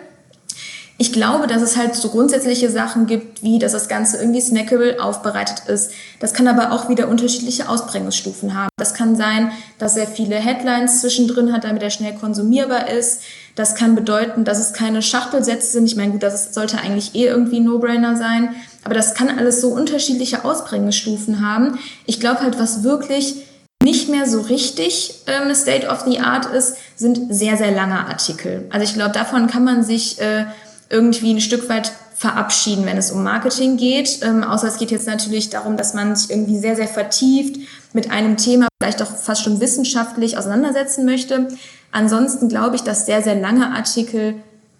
Ich 0.98 1.12
glaube, 1.12 1.48
dass 1.48 1.62
es 1.62 1.76
halt 1.76 1.96
so 1.96 2.10
grundsätzliche 2.10 2.70
Sachen 2.70 3.08
gibt, 3.08 3.41
wie 3.41 3.58
dass 3.58 3.72
das 3.72 3.88
Ganze 3.88 4.18
irgendwie 4.18 4.41
snackable 4.41 5.02
aufbereitet 5.02 5.68
ist. 5.68 5.91
Das 6.20 6.34
kann 6.34 6.48
aber 6.48 6.72
auch 6.72 6.88
wieder 6.88 7.08
unterschiedliche 7.08 7.68
Ausprägungsstufen 7.68 8.54
haben. 8.54 8.70
Das 8.78 8.94
kann 8.94 9.16
sein, 9.16 9.52
dass 9.80 9.98
er 9.98 10.06
viele 10.06 10.36
Headlines 10.36 11.02
zwischendrin 11.02 11.52
hat, 11.52 11.64
damit 11.64 11.82
er 11.82 11.89
schnell 11.89 12.14
konsumierbar 12.14 12.89
ist. 12.89 13.22
Das 13.56 13.76
kann 13.76 13.96
bedeuten, 13.96 14.46
dass 14.46 14.60
es 14.60 14.74
keine 14.74 15.02
Schachtelsätze 15.02 15.72
sind. 15.72 15.86
Ich 15.86 15.96
meine, 15.96 16.12
gut, 16.12 16.24
das 16.24 16.54
sollte 16.54 16.78
eigentlich 16.78 17.16
eh 17.16 17.26
irgendwie 17.26 17.60
No-Brainer 17.60 18.16
sein. 18.16 18.56
Aber 18.84 18.94
das 18.94 19.16
kann 19.16 19.38
alles 19.38 19.62
so 19.62 19.70
unterschiedliche 19.70 20.46
Ausprägungsstufen 20.46 21.48
haben. 21.48 21.80
Ich 22.06 22.20
glaube 22.20 22.41
halt, 22.41 22.60
was 22.60 22.84
wirklich 22.84 23.44
nicht 23.84 24.10
mehr 24.10 24.28
so 24.28 24.41
richtig 24.41 25.24
ähm, 25.28 25.54
State 25.54 25.88
of 25.88 26.02
the 26.06 26.20
Art 26.20 26.46
ist, 26.46 26.76
sind 26.96 27.34
sehr, 27.34 27.58
sehr 27.58 27.72
lange 27.72 28.08
Artikel. 28.08 28.66
Also 28.72 28.86
ich 28.86 28.94
glaube, 28.94 29.12
davon 29.12 29.48
kann 29.48 29.64
man 29.64 29.84
sich 29.84 30.22
äh, 30.22 30.46
irgendwie 30.90 31.34
ein 31.34 31.42
Stück 31.42 31.70
weit 31.70 31.92
verabschieden, 32.16 32.86
wenn 32.86 32.98
es 32.98 33.12
um 33.12 33.24
Marketing 33.24 33.78
geht. 33.78 34.20
Ähm, 34.22 34.44
außer 34.44 34.68
es 34.68 34.78
geht 34.78 34.92
jetzt 34.92 35.08
natürlich 35.08 35.50
darum, 35.50 35.78
dass 35.78 35.94
man 35.94 36.16
sich 36.16 36.30
irgendwie 36.30 36.58
sehr, 36.58 36.76
sehr 36.76 36.88
vertieft 36.88 37.58
mit 37.94 38.12
einem 38.12 38.38
Thema, 38.38 38.68
vielleicht 38.82 39.02
auch 39.02 39.16
fast 39.18 39.44
schon 39.44 39.60
wissenschaftlich 39.60 40.38
auseinandersetzen 40.38 41.06
möchte. 41.06 41.50
Ansonsten 41.92 42.50
glaube 42.50 42.76
ich, 42.76 42.84
dass 42.84 43.06
sehr, 43.06 43.22
sehr 43.22 43.36
lange 43.36 43.72
Artikel 43.72 44.36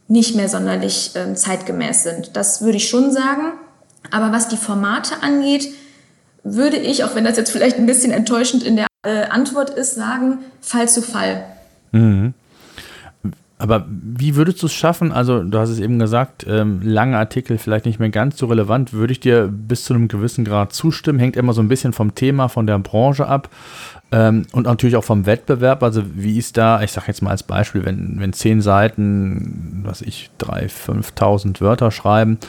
nicht 0.08 0.36
mehr 0.36 0.50
sonderlich 0.50 1.12
ähm, 1.16 1.36
zeitgemäß 1.36 2.04
sind. 2.04 2.36
Das 2.36 2.62
würde 2.62 2.78
ich 2.78 2.90
schon 2.90 3.12
sagen. 3.12 3.54
Aber 4.12 4.32
was 4.32 4.48
die 4.48 4.58
Formate 4.58 5.22
angeht, 5.22 5.70
würde 6.44 6.78
ich, 6.78 7.04
auch 7.04 7.16
wenn 7.16 7.24
das 7.24 7.38
jetzt 7.38 7.52
vielleicht 7.52 7.78
ein 7.78 7.86
bisschen 7.86 8.12
enttäuschend 8.12 8.64
in 8.64 8.76
der 8.76 8.88
äh, 9.04 9.24
Antwort 9.24 9.70
ist, 9.70 9.96
sagen, 9.96 10.40
Fall 10.62 10.90
zu 10.90 11.02
Fall. 11.02 11.46
Mhm. 11.92 12.34
Aber 13.64 13.86
wie 13.88 14.36
würdest 14.36 14.62
du 14.62 14.66
es 14.66 14.74
schaffen? 14.74 15.14
Also, 15.14 15.42
du 15.42 15.58
hast 15.58 15.70
es 15.70 15.80
eben 15.80 15.98
gesagt, 15.98 16.46
ähm, 16.50 16.82
lange 16.84 17.18
Artikel 17.18 17.58
vielleicht 17.58 17.86
nicht 17.86 17.98
mehr 17.98 18.10
ganz 18.10 18.38
so 18.38 18.48
relevant. 18.48 18.92
Würde 18.92 19.14
ich 19.14 19.22
dir 19.22 19.48
bis 19.48 19.86
zu 19.86 19.94
einem 19.94 20.10
gewissen 20.10 20.44
Grad 20.44 20.74
zustimmen? 20.74 21.18
Hängt 21.18 21.38
immer 21.38 21.54
so 21.54 21.62
ein 21.62 21.70
bisschen 21.70 21.94
vom 21.94 22.14
Thema, 22.14 22.50
von 22.50 22.68
der 22.68 22.78
Branche 22.80 23.26
ab 23.26 23.48
ähm, 24.12 24.46
und 24.52 24.66
natürlich 24.66 24.98
auch 24.98 25.06
vom 25.06 25.26
Wettbewerb. 25.26 25.82
Also, 25.82 26.04
wie 26.14 26.38
ist 26.38 26.58
da, 26.58 26.82
ich 26.82 26.92
sage 26.92 27.08
jetzt 27.08 27.22
mal 27.22 27.30
als 27.30 27.44
Beispiel, 27.44 27.86
wenn, 27.86 28.20
wenn 28.20 28.34
zehn 28.34 28.62
Seiten, 28.62 29.84
was 29.86 30.02
ich, 30.02 30.30
3.000, 30.42 31.16
5.000 31.16 31.62
Wörter 31.62 31.90
schreiben 31.92 32.40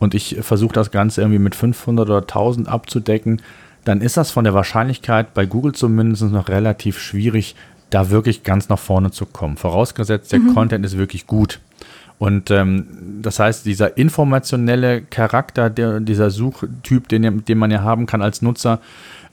und 0.00 0.12
ich 0.12 0.38
versuche 0.40 0.74
das 0.74 0.90
Ganze 0.90 1.20
irgendwie 1.20 1.38
mit 1.38 1.54
500 1.54 2.10
oder 2.10 2.26
1.000 2.26 2.66
abzudecken, 2.66 3.40
dann 3.84 4.00
ist 4.00 4.16
das 4.16 4.32
von 4.32 4.42
der 4.42 4.54
Wahrscheinlichkeit 4.54 5.34
bei 5.34 5.46
Google 5.46 5.72
zumindest 5.72 6.24
noch 6.24 6.48
relativ 6.48 6.98
schwierig, 6.98 7.54
da 7.94 8.10
wirklich 8.10 8.42
ganz 8.42 8.68
nach 8.68 8.78
vorne 8.78 9.12
zu 9.12 9.24
kommen. 9.24 9.56
Vorausgesetzt, 9.56 10.32
der 10.32 10.40
mhm. 10.40 10.54
Content 10.54 10.84
ist 10.84 10.98
wirklich 10.98 11.26
gut. 11.26 11.60
Und 12.18 12.50
ähm, 12.50 12.86
das 13.22 13.38
heißt, 13.38 13.66
dieser 13.66 13.96
informationelle 13.96 15.02
Charakter, 15.02 15.70
der, 15.70 16.00
dieser 16.00 16.30
Suchtyp, 16.30 17.08
den, 17.08 17.44
den 17.44 17.58
man 17.58 17.70
ja 17.70 17.82
haben 17.82 18.06
kann 18.06 18.22
als 18.22 18.42
Nutzer, 18.42 18.80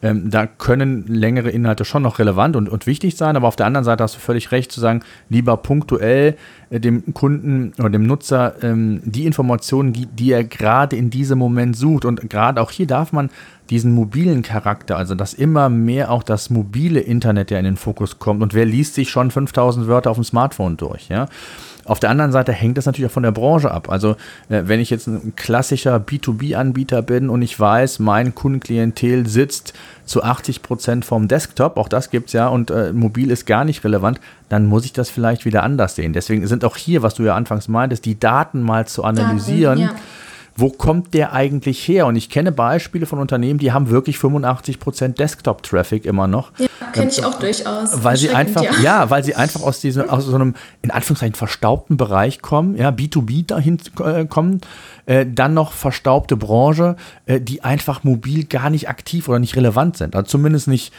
ähm, 0.01 0.29
da 0.29 0.47
können 0.47 1.05
längere 1.07 1.49
Inhalte 1.49 1.85
schon 1.85 2.03
noch 2.03 2.19
relevant 2.19 2.55
und, 2.55 2.69
und 2.69 2.87
wichtig 2.87 3.15
sein, 3.17 3.35
aber 3.35 3.47
auf 3.47 3.55
der 3.55 3.65
anderen 3.65 3.83
Seite 3.83 4.03
hast 4.03 4.15
du 4.15 4.19
völlig 4.19 4.51
recht 4.51 4.71
zu 4.71 4.79
sagen, 4.79 5.01
lieber 5.29 5.57
punktuell 5.57 6.35
äh, 6.69 6.79
dem 6.79 7.13
Kunden 7.13 7.73
oder 7.77 7.89
dem 7.89 8.07
Nutzer 8.07 8.55
ähm, 8.63 9.01
die 9.03 9.25
Informationen, 9.25 9.93
die, 9.93 10.07
die 10.07 10.31
er 10.31 10.43
gerade 10.43 10.95
in 10.95 11.09
diesem 11.09 11.37
Moment 11.37 11.75
sucht. 11.75 12.05
Und 12.05 12.29
gerade 12.29 12.61
auch 12.61 12.71
hier 12.71 12.87
darf 12.87 13.13
man 13.13 13.29
diesen 13.69 13.93
mobilen 13.93 14.41
Charakter, 14.41 14.97
also 14.97 15.15
dass 15.15 15.33
immer 15.33 15.69
mehr 15.69 16.11
auch 16.11 16.23
das 16.23 16.49
mobile 16.49 16.99
Internet 16.99 17.51
ja 17.51 17.57
in 17.57 17.65
den 17.65 17.77
Fokus 17.77 18.19
kommt. 18.19 18.41
Und 18.41 18.53
wer 18.53 18.65
liest 18.65 18.95
sich 18.95 19.09
schon 19.09 19.31
5000 19.31 19.87
Wörter 19.87 20.11
auf 20.11 20.17
dem 20.17 20.23
Smartphone 20.23 20.77
durch, 20.77 21.09
ja? 21.09 21.27
Auf 21.85 21.99
der 21.99 22.09
anderen 22.09 22.31
Seite 22.31 22.51
hängt 22.51 22.77
das 22.77 22.85
natürlich 22.85 23.09
auch 23.09 23.13
von 23.13 23.23
der 23.23 23.31
Branche 23.31 23.71
ab. 23.71 23.89
Also 23.89 24.11
äh, 24.49 24.63
wenn 24.65 24.79
ich 24.79 24.89
jetzt 24.89 25.07
ein 25.07 25.33
klassischer 25.35 25.97
B2B-Anbieter 25.97 27.01
bin 27.01 27.29
und 27.29 27.41
ich 27.41 27.59
weiß, 27.59 27.99
mein 27.99 28.35
Kundenklientel 28.35 29.27
sitzt 29.27 29.73
zu 30.05 30.23
80 30.23 30.61
Prozent 30.61 31.05
vom 31.05 31.27
Desktop, 31.27 31.77
auch 31.77 31.87
das 31.87 32.09
gibt 32.09 32.27
es 32.27 32.33
ja, 32.33 32.47
und 32.47 32.71
äh, 32.71 32.93
mobil 32.93 33.31
ist 33.31 33.45
gar 33.45 33.65
nicht 33.65 33.83
relevant, 33.83 34.19
dann 34.49 34.65
muss 34.65 34.85
ich 34.85 34.93
das 34.93 35.09
vielleicht 35.09 35.45
wieder 35.45 35.63
anders 35.63 35.95
sehen. 35.95 36.13
Deswegen 36.13 36.45
sind 36.47 36.65
auch 36.65 36.77
hier, 36.77 37.01
was 37.01 37.15
du 37.15 37.23
ja 37.23 37.35
anfangs 37.35 37.67
meintest, 37.67 38.05
die 38.05 38.19
Daten 38.19 38.61
mal 38.61 38.87
zu 38.87 39.03
analysieren. 39.03 39.79
Daten, 39.79 39.95
ja 39.95 40.01
wo 40.55 40.69
kommt 40.69 41.13
der 41.13 41.33
eigentlich 41.33 41.87
her? 41.87 42.05
Und 42.07 42.15
ich 42.15 42.29
kenne 42.29 42.51
Beispiele 42.51 43.05
von 43.05 43.19
Unternehmen, 43.19 43.59
die 43.59 43.71
haben 43.71 43.89
wirklich 43.89 44.17
85% 44.17 45.15
Desktop-Traffic 45.15 46.05
immer 46.05 46.27
noch. 46.27 46.51
Ja, 46.57 46.67
kenne 46.91 47.09
ich 47.09 47.23
auch 47.23 47.39
durchaus. 47.39 48.03
Weil 48.03 48.17
sie 48.17 48.31
einfach, 48.31 48.63
ja. 48.63 48.71
ja. 48.81 49.09
weil 49.09 49.23
sie 49.23 49.35
einfach 49.35 49.61
aus 49.61 49.79
diesem, 49.79 50.09
aus 50.09 50.25
so 50.25 50.35
einem, 50.35 50.55
in 50.81 50.91
Anführungszeichen, 50.91 51.35
verstaubten 51.35 51.97
Bereich 51.97 52.41
kommen, 52.41 52.75
ja, 52.75 52.89
B2B 52.89 53.47
dahin 53.47 53.79
äh, 54.03 54.25
kommen, 54.25 54.61
äh, 55.05 55.25
dann 55.25 55.53
noch 55.53 55.71
verstaubte 55.71 56.37
Branche, 56.37 56.95
äh, 57.25 57.39
die 57.39 57.63
einfach 57.63 58.03
mobil 58.03 58.45
gar 58.45 58.69
nicht 58.69 58.89
aktiv 58.89 59.29
oder 59.29 59.39
nicht 59.39 59.55
relevant 59.55 59.97
sind. 59.97 60.15
Also 60.15 60.27
zumindest 60.27 60.67
nicht, 60.67 60.93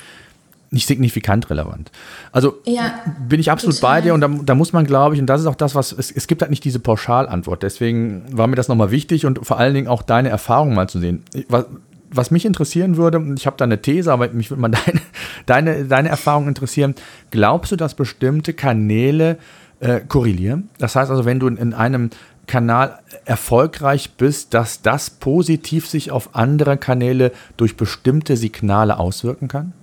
nicht 0.73 0.89
signifikant 0.89 1.51
relevant. 1.51 1.91
Also 2.33 2.59
ja, 2.65 2.95
bin 3.29 3.39
ich 3.39 3.51
absolut 3.51 3.77
total. 3.77 3.97
bei 3.97 4.01
dir 4.01 4.15
und 4.15 4.21
da, 4.23 4.29
da, 4.29 4.55
muss 4.55 4.73
man, 4.73 4.87
glaube 4.87 5.15
ich, 5.15 5.21
und 5.21 5.27
das 5.27 5.41
ist 5.41 5.47
auch 5.47 5.55
das, 5.55 5.75
was 5.75 5.93
es, 5.93 6.11
es 6.11 6.27
gibt 6.27 6.41
halt 6.41 6.51
nicht 6.51 6.65
diese 6.65 6.81
Pauschalantwort. 6.81 7.63
Deswegen 7.63 8.25
war 8.33 8.47
mir 8.47 8.57
das 8.57 8.69
nochmal 8.69 8.91
wichtig 8.91 9.27
und 9.27 9.47
vor 9.47 9.59
allen 9.59 9.75
Dingen 9.75 9.87
auch 9.87 10.03
deine 10.03 10.31
Erfahrung 10.31 10.75
mal 10.75 10.89
zu 10.89 10.99
sehen. 10.99 11.25
Was, 11.49 11.67
was 12.11 12.31
mich 12.31 12.45
interessieren 12.45 12.97
würde, 12.97 13.23
ich 13.37 13.47
habe 13.47 13.57
da 13.59 13.65
eine 13.65 13.83
These, 13.83 14.13
aber 14.13 14.29
mich 14.29 14.51
würde 14.51 14.61
mal 14.63 14.69
deine, 14.71 15.01
deine, 15.47 15.85
deine 15.85 16.09
Erfahrung 16.09 16.49
interessieren. 16.49 16.95
Glaubst 17.31 17.73
du, 17.73 17.77
dass 17.77 17.95
bestimmte 17.95 18.55
Kanäle 18.55 19.37
äh, 19.81 20.01
korrelieren? 20.01 20.71
Das 20.79 20.97
heißt 20.97 21.11
also, 21.11 21.27
wenn 21.27 21.39
du 21.39 21.49
in, 21.49 21.59
in 21.59 21.75
einem 21.75 22.11
Kanal 22.47 22.99
erfolgreich 23.25 24.13
bist, 24.17 24.55
dass 24.55 24.81
das 24.83 25.11
positiv 25.11 25.87
sich 25.87 26.11
auf 26.11 26.35
andere 26.35 26.77
Kanäle 26.79 27.33
durch 27.57 27.77
bestimmte 27.77 28.37
Signale 28.37 28.99
auswirken 28.99 29.49
kann? 29.49 29.75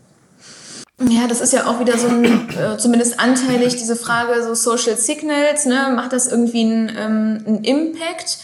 Ja, 1.08 1.28
das 1.28 1.40
ist 1.40 1.54
ja 1.54 1.66
auch 1.66 1.80
wieder 1.80 1.98
so 1.98 2.08
ein, 2.08 2.50
äh, 2.50 2.78
zumindest 2.78 3.20
anteilig, 3.20 3.78
diese 3.78 3.96
Frage, 3.96 4.44
so 4.44 4.54
Social 4.54 4.98
Signals, 4.98 5.66
ne, 5.66 5.94
macht 5.96 6.12
das 6.12 6.28
irgendwie 6.28 6.62
einen, 6.62 6.90
ähm, 6.90 7.44
einen 7.48 7.64
Impact? 7.64 8.40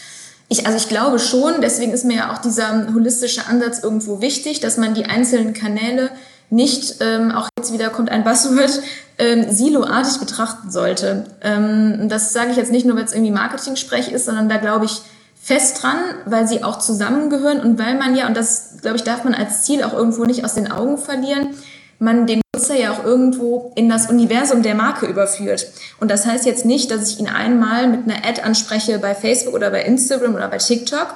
Ich, 0.48 0.64
also 0.64 0.78
ich 0.78 0.88
glaube 0.88 1.18
schon, 1.18 1.60
deswegen 1.60 1.92
ist 1.92 2.04
mir 2.04 2.16
ja 2.16 2.32
auch 2.32 2.38
dieser 2.38 2.86
holistische 2.94 3.46
Ansatz 3.46 3.80
irgendwo 3.82 4.20
wichtig, 4.20 4.60
dass 4.60 4.78
man 4.78 4.94
die 4.94 5.04
einzelnen 5.04 5.52
Kanäle 5.52 6.10
nicht, 6.48 6.96
ähm, 7.00 7.32
auch 7.32 7.48
jetzt 7.58 7.72
wieder 7.72 7.90
kommt 7.90 8.10
ein 8.10 8.24
Buzzword, 8.24 8.80
ähm, 9.18 9.50
siloartig 9.50 10.18
betrachten 10.18 10.70
sollte. 10.70 11.24
Ähm, 11.42 12.08
das 12.08 12.32
sage 12.32 12.52
ich 12.52 12.56
jetzt 12.56 12.70
nicht 12.70 12.86
nur, 12.86 12.96
weil 12.96 13.04
es 13.04 13.12
irgendwie 13.12 13.32
Marketing-Sprech 13.32 14.12
ist, 14.12 14.26
sondern 14.26 14.48
da 14.48 14.56
glaube 14.58 14.84
ich 14.84 15.02
fest 15.34 15.82
dran, 15.82 15.98
weil 16.24 16.48
sie 16.48 16.64
auch 16.64 16.78
zusammengehören 16.78 17.60
und 17.60 17.78
weil 17.78 17.96
man 17.96 18.16
ja, 18.16 18.26
und 18.26 18.36
das 18.36 18.78
glaube 18.82 18.96
ich, 18.96 19.04
darf 19.04 19.24
man 19.24 19.34
als 19.34 19.62
Ziel 19.62 19.82
auch 19.82 19.92
irgendwo 19.92 20.24
nicht 20.24 20.44
aus 20.44 20.54
den 20.54 20.70
Augen 20.70 20.98
verlieren, 20.98 21.56
man 21.98 22.26
den 22.26 22.40
Nutzer 22.54 22.78
ja 22.78 22.92
auch 22.92 23.04
irgendwo 23.04 23.72
in 23.76 23.88
das 23.88 24.08
Universum 24.10 24.62
der 24.62 24.74
Marke 24.74 25.06
überführt. 25.06 25.66
Und 26.00 26.10
das 26.10 26.26
heißt 26.26 26.46
jetzt 26.46 26.64
nicht, 26.64 26.90
dass 26.90 27.10
ich 27.10 27.20
ihn 27.20 27.28
einmal 27.28 27.88
mit 27.88 28.04
einer 28.04 28.26
Ad 28.26 28.42
anspreche 28.42 28.98
bei 28.98 29.14
Facebook 29.14 29.54
oder 29.54 29.70
bei 29.70 29.82
Instagram 29.82 30.34
oder 30.34 30.48
bei 30.48 30.58
TikTok, 30.58 31.14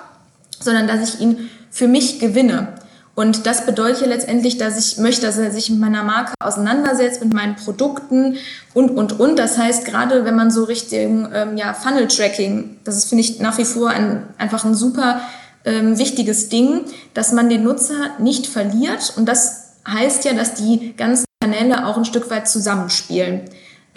sondern 0.61 0.87
dass 0.87 1.15
ich 1.15 1.21
ihn 1.21 1.51
für 1.71 1.89
mich 1.89 2.19
gewinne. 2.19 2.69
Und 3.15 3.45
das 3.45 3.67
bedeutet 3.67 4.03
ja 4.03 4.07
letztendlich, 4.07 4.57
dass 4.57 4.79
ich 4.79 4.97
möchte, 4.97 5.27
dass 5.27 5.37
er 5.37 5.51
sich 5.51 5.69
mit 5.69 5.81
meiner 5.81 6.05
Marke 6.05 6.33
auseinandersetzt, 6.43 7.23
mit 7.23 7.35
meinen 7.35 7.57
Produkten 7.57 8.37
und, 8.73 8.91
und, 8.91 9.21
und. 9.21 9.39
Das 9.39 9.59
heißt, 9.59 9.85
gerade 9.85 10.25
wenn 10.25 10.37
man 10.37 10.51
so 10.51 10.65
Richtung 10.65 11.29
ähm, 11.35 11.57
ja, 11.57 11.75
Funnel-Tracking, 11.75 12.79
das 12.85 12.97
ist, 12.97 13.09
finde 13.11 13.23
ich, 13.23 13.41
nach 13.41 13.59
wie 13.59 13.65
vor 13.65 13.91
ein, 13.91 14.23
einfach 14.39 14.65
ein 14.65 14.75
super 14.75 15.21
ähm, 15.65 15.99
wichtiges 15.99 16.49
Ding, 16.49 16.87
dass 17.13 17.33
man 17.33 17.51
den 17.51 17.65
Nutzer 17.65 18.13
nicht 18.19 18.47
verliert. 18.47 19.13
Und 19.17 19.27
das 19.27 19.60
heißt 19.87 20.25
ja, 20.25 20.35
dass 20.35 20.55
die 20.55 20.95
ganzen 20.97 21.25
Kanäle 21.43 21.87
auch 21.87 21.97
ein 21.97 22.05
Stück 22.05 22.31
weit 22.31 22.49
zusammenspielen. 22.49 23.43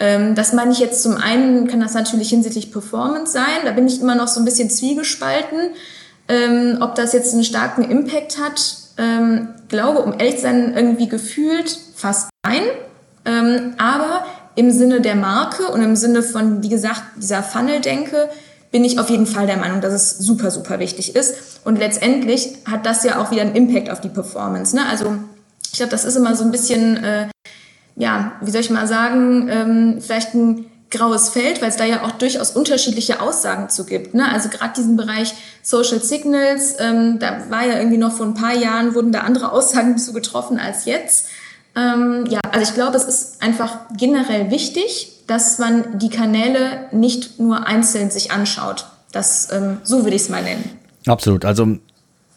Ähm, 0.00 0.34
das 0.34 0.52
meine 0.52 0.72
ich 0.72 0.78
jetzt 0.78 1.02
zum 1.02 1.16
einen, 1.16 1.66
kann 1.68 1.80
das 1.80 1.94
natürlich 1.94 2.30
hinsichtlich 2.30 2.72
Performance 2.72 3.32
sein. 3.32 3.64
Da 3.64 3.72
bin 3.72 3.86
ich 3.86 4.00
immer 4.00 4.14
noch 4.14 4.28
so 4.28 4.40
ein 4.40 4.44
bisschen 4.44 4.70
zwiegespalten. 4.70 5.70
Ähm, 6.26 6.78
ob 6.80 6.94
das 6.94 7.12
jetzt 7.12 7.34
einen 7.34 7.44
starken 7.44 7.84
Impact 7.84 8.38
hat, 8.38 8.76
ähm, 8.96 9.48
glaube, 9.68 10.00
um 10.00 10.14
ehrlich 10.18 10.36
zu 10.36 10.42
sein, 10.42 10.74
irgendwie 10.74 11.08
gefühlt 11.08 11.78
fast 11.94 12.30
nein. 12.44 12.62
Ähm, 13.26 13.74
aber 13.78 14.24
im 14.54 14.70
Sinne 14.70 15.00
der 15.00 15.16
Marke 15.16 15.68
und 15.68 15.82
im 15.82 15.96
Sinne 15.96 16.22
von, 16.22 16.62
wie 16.62 16.68
gesagt, 16.68 17.02
dieser 17.16 17.42
Funnel-Denke, 17.42 18.28
bin 18.70 18.84
ich 18.84 18.98
auf 18.98 19.10
jeden 19.10 19.26
Fall 19.26 19.46
der 19.46 19.56
Meinung, 19.56 19.80
dass 19.80 19.92
es 19.92 20.18
super, 20.18 20.50
super 20.50 20.80
wichtig 20.80 21.14
ist. 21.14 21.60
Und 21.64 21.78
letztendlich 21.78 22.56
hat 22.68 22.86
das 22.86 23.04
ja 23.04 23.20
auch 23.20 23.30
wieder 23.30 23.42
einen 23.42 23.54
Impact 23.54 23.90
auf 23.90 24.00
die 24.00 24.08
Performance. 24.08 24.74
Ne? 24.74 24.82
Also 24.88 25.14
ich 25.74 25.78
glaube, 25.78 25.90
das 25.90 26.04
ist 26.04 26.14
immer 26.14 26.36
so 26.36 26.44
ein 26.44 26.52
bisschen, 26.52 27.02
äh, 27.02 27.26
ja, 27.96 28.32
wie 28.40 28.52
soll 28.52 28.60
ich 28.60 28.70
mal 28.70 28.86
sagen, 28.86 29.48
ähm, 29.50 30.00
vielleicht 30.00 30.32
ein 30.32 30.66
graues 30.88 31.30
Feld, 31.30 31.60
weil 31.60 31.68
es 31.68 31.76
da 31.76 31.84
ja 31.84 32.04
auch 32.04 32.12
durchaus 32.12 32.52
unterschiedliche 32.52 33.20
Aussagen 33.20 33.68
zu 33.68 33.84
gibt. 33.84 34.14
Ne? 34.14 34.32
Also 34.32 34.50
gerade 34.50 34.72
diesen 34.76 34.96
Bereich 34.96 35.34
Social 35.64 36.00
Signals, 36.00 36.76
ähm, 36.78 37.18
da 37.18 37.50
war 37.50 37.66
ja 37.66 37.78
irgendwie 37.78 37.96
noch 37.96 38.12
vor 38.12 38.24
ein 38.24 38.34
paar 38.34 38.54
Jahren, 38.54 38.94
wurden 38.94 39.10
da 39.10 39.22
andere 39.22 39.50
Aussagen 39.50 39.98
zu 39.98 40.12
getroffen 40.12 40.60
als 40.60 40.84
jetzt. 40.84 41.26
Ähm, 41.74 42.24
ja, 42.28 42.38
also 42.52 42.70
ich 42.70 42.74
glaube, 42.74 42.96
es 42.96 43.02
ist 43.02 43.42
einfach 43.42 43.80
generell 43.96 44.52
wichtig, 44.52 45.24
dass 45.26 45.58
man 45.58 45.98
die 45.98 46.08
Kanäle 46.08 46.86
nicht 46.92 47.40
nur 47.40 47.66
einzeln 47.66 48.12
sich 48.12 48.30
anschaut. 48.30 48.86
Das, 49.10 49.48
ähm, 49.50 49.78
so 49.82 50.04
würde 50.04 50.14
ich 50.14 50.22
es 50.22 50.28
mal 50.28 50.44
nennen. 50.44 50.70
Absolut. 51.04 51.44
Also 51.44 51.78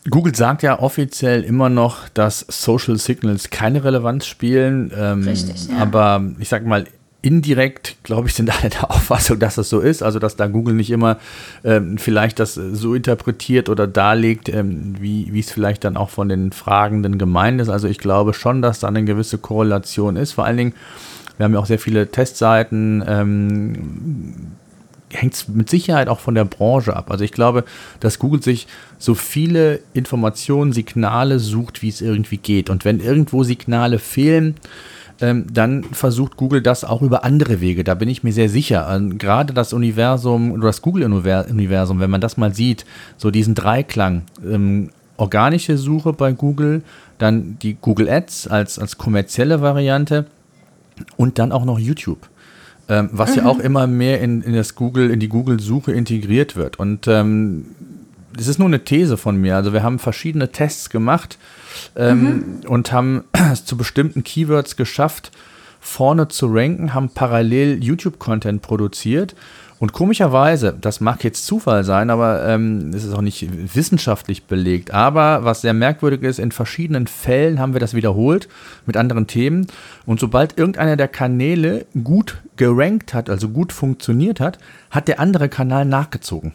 Google 0.10 0.36
sagt 0.36 0.64
ja 0.64 0.80
offiziell 0.80 1.44
immer 1.44 1.70
noch, 1.70 2.08
dass 2.10 2.46
Social 2.48 2.98
Signals 2.98 3.50
keine 3.50 3.84
Relevanz 3.84 4.26
spielen. 4.26 4.92
Ähm, 4.96 5.24
Richtig, 5.24 5.68
ja. 5.68 5.78
Aber 5.78 6.24
ich 6.40 6.50
sag 6.50 6.66
mal, 6.66 6.86
indirekt, 7.22 7.98
glaube 8.04 8.28
ich, 8.28 8.34
sind 8.34 8.50
alle 8.60 8.70
der 8.70 8.90
Auffassung, 8.90 9.40
dass 9.40 9.56
das 9.56 9.70
so 9.70 9.80
ist. 9.80 10.04
Also, 10.04 10.20
dass 10.20 10.36
da 10.36 10.48
Google 10.48 10.76
nicht 10.76 10.92
immer 10.92 11.18
ähm, 11.64 11.98
vielleicht 11.98 12.40
das 12.40 12.54
so 12.54 12.96
interpretiert 12.96 13.70
oder 13.70 13.88
darlegt, 13.88 14.50
ähm, 14.50 14.96
wie 15.00 15.38
es 15.38 15.52
vielleicht 15.52 15.84
dann 15.84 15.98
auch 15.98 16.10
von 16.10 16.30
den 16.30 16.52
Fragenden 16.52 17.18
gemeint 17.18 17.60
ist. 17.60 17.70
Also, 17.70 17.88
ich 17.88 17.98
glaube 17.98 18.34
schon, 18.34 18.62
dass 18.62 18.80
da 18.80 18.88
eine 18.88 19.04
gewisse 19.04 19.38
Korrelation 19.38 20.16
ist. 20.16 20.34
Vor 20.34 20.46
allen 20.46 20.58
Dingen, 20.58 20.74
wir 21.38 21.44
haben 21.44 21.54
ja 21.54 21.60
auch 21.60 21.66
sehr 21.66 21.80
viele 21.80 22.10
Testseiten. 22.10 23.04
Ähm, 23.06 24.57
hängt 25.12 25.34
es 25.34 25.48
mit 25.48 25.70
Sicherheit 25.70 26.10
auch 26.10 26.20
von 26.20 26.36
der 26.36 26.46
Branche 26.46 26.96
ab. 26.96 27.12
Also 27.12 27.24
ich 27.24 27.32
glaube, 27.32 27.64
dass 28.00 28.20
Google 28.20 28.44
sich 28.44 28.68
so 28.98 29.16
viele 29.16 29.80
Informationen, 29.94 30.74
Signale 30.74 31.40
sucht, 31.40 31.82
wie 31.82 31.90
es 31.90 32.02
irgendwie 32.02 32.38
geht. 32.38 32.70
Und 32.70 32.84
wenn 32.86 33.00
irgendwo 33.00 33.44
Signale 33.44 34.00
fehlen, 34.00 34.56
ähm, 35.22 35.46
dann 35.52 35.84
versucht 35.84 36.38
Google 36.38 36.62
das 36.62 36.84
auch 36.84 37.02
über 37.02 37.24
andere 37.24 37.62
Wege. 37.62 37.84
Da 37.84 37.96
bin 37.96 38.10
ich 38.10 38.24
mir 38.24 38.34
sehr 38.34 38.50
sicher. 38.50 38.88
Ähm, 38.92 39.18
gerade 39.18 39.54
das 39.54 39.74
Universum 39.74 40.52
oder 40.52 40.68
das 40.68 40.82
Google-Universum, 40.82 42.00
wenn 42.00 42.10
man 42.10 42.22
das 42.22 42.38
mal 42.38 42.54
sieht, 42.54 42.86
so 43.18 43.32
diesen 43.32 43.56
Dreiklang, 43.56 44.24
ähm, 44.46 44.90
organische 45.18 45.78
Suche 45.78 46.14
bei 46.14 46.34
Google, 46.34 46.84
dann 47.18 47.58
die 47.62 47.76
Google 47.76 48.10
Ads 48.10 48.48
als, 48.48 48.78
als 48.78 48.98
kommerzielle 48.98 49.62
Variante 49.62 50.28
und 51.16 51.40
dann 51.40 51.52
auch 51.52 51.66
noch 51.66 51.80
YouTube. 51.80 52.30
Ähm, 52.90 53.10
was 53.12 53.32
mhm. 53.32 53.38
ja 53.38 53.46
auch 53.46 53.60
immer 53.60 53.86
mehr 53.86 54.22
in, 54.22 54.42
in 54.42 54.54
das 54.54 54.76
Google, 54.76 55.10
in 55.10 55.20
die 55.20 55.28
Google-Suche 55.28 55.92
integriert 55.92 56.56
wird. 56.56 56.80
Und 56.80 57.08
ähm, 57.08 57.66
das 58.36 58.48
ist 58.48 58.60
nur 58.60 58.68
eine 58.68 58.84
These 58.84 59.18
von 59.18 59.36
mir. 59.38 59.56
Also 59.56 59.74
wir 59.74 59.84
haben 59.84 60.00
verschiedene 60.00 60.52
Tests 60.52 60.90
gemacht 60.90 61.38
ähm, 61.96 62.22
mhm. 62.22 62.70
und 62.70 62.92
haben 62.92 63.24
es 63.52 63.66
zu 63.66 63.76
bestimmten 63.78 64.24
Keywords 64.24 64.76
geschafft, 64.78 65.32
vorne 65.80 66.28
zu 66.28 66.48
ranken, 66.48 66.94
haben 66.94 67.10
parallel 67.10 67.84
YouTube-Content 67.84 68.62
produziert. 68.62 69.36
Und 69.80 69.94
komischerweise, 69.94 70.76
das 70.80 71.02
mag 71.02 71.24
jetzt 71.24 71.46
Zufall 71.46 71.84
sein, 71.84 72.10
aber 72.10 72.48
ähm, 72.48 72.92
es 72.96 73.04
ist 73.04 73.14
auch 73.14 73.22
nicht 73.22 73.48
wissenschaftlich 73.76 74.46
belegt. 74.46 74.92
Aber 74.92 75.44
was 75.44 75.62
sehr 75.62 75.74
merkwürdig 75.74 76.24
ist, 76.24 76.40
in 76.40 76.52
verschiedenen 76.52 77.06
Fällen 77.06 77.60
haben 77.60 77.74
wir 77.74 77.80
das 77.80 77.94
wiederholt 77.94 78.48
mit 78.88 78.98
anderen 78.98 79.28
Themen. 79.28 79.68
Und 80.08 80.20
sobald 80.20 80.58
irgendeiner 80.58 80.96
der 80.96 81.08
Kanäle 81.08 81.86
gut 82.04 82.38
gerankt 82.56 83.14
hat, 83.14 83.30
also 83.30 83.50
gut 83.50 83.72
funktioniert 83.72 84.40
hat, 84.40 84.58
hat 84.90 85.08
der 85.08 85.20
andere 85.20 85.48
Kanal 85.48 85.86
nachgezogen. 85.86 86.54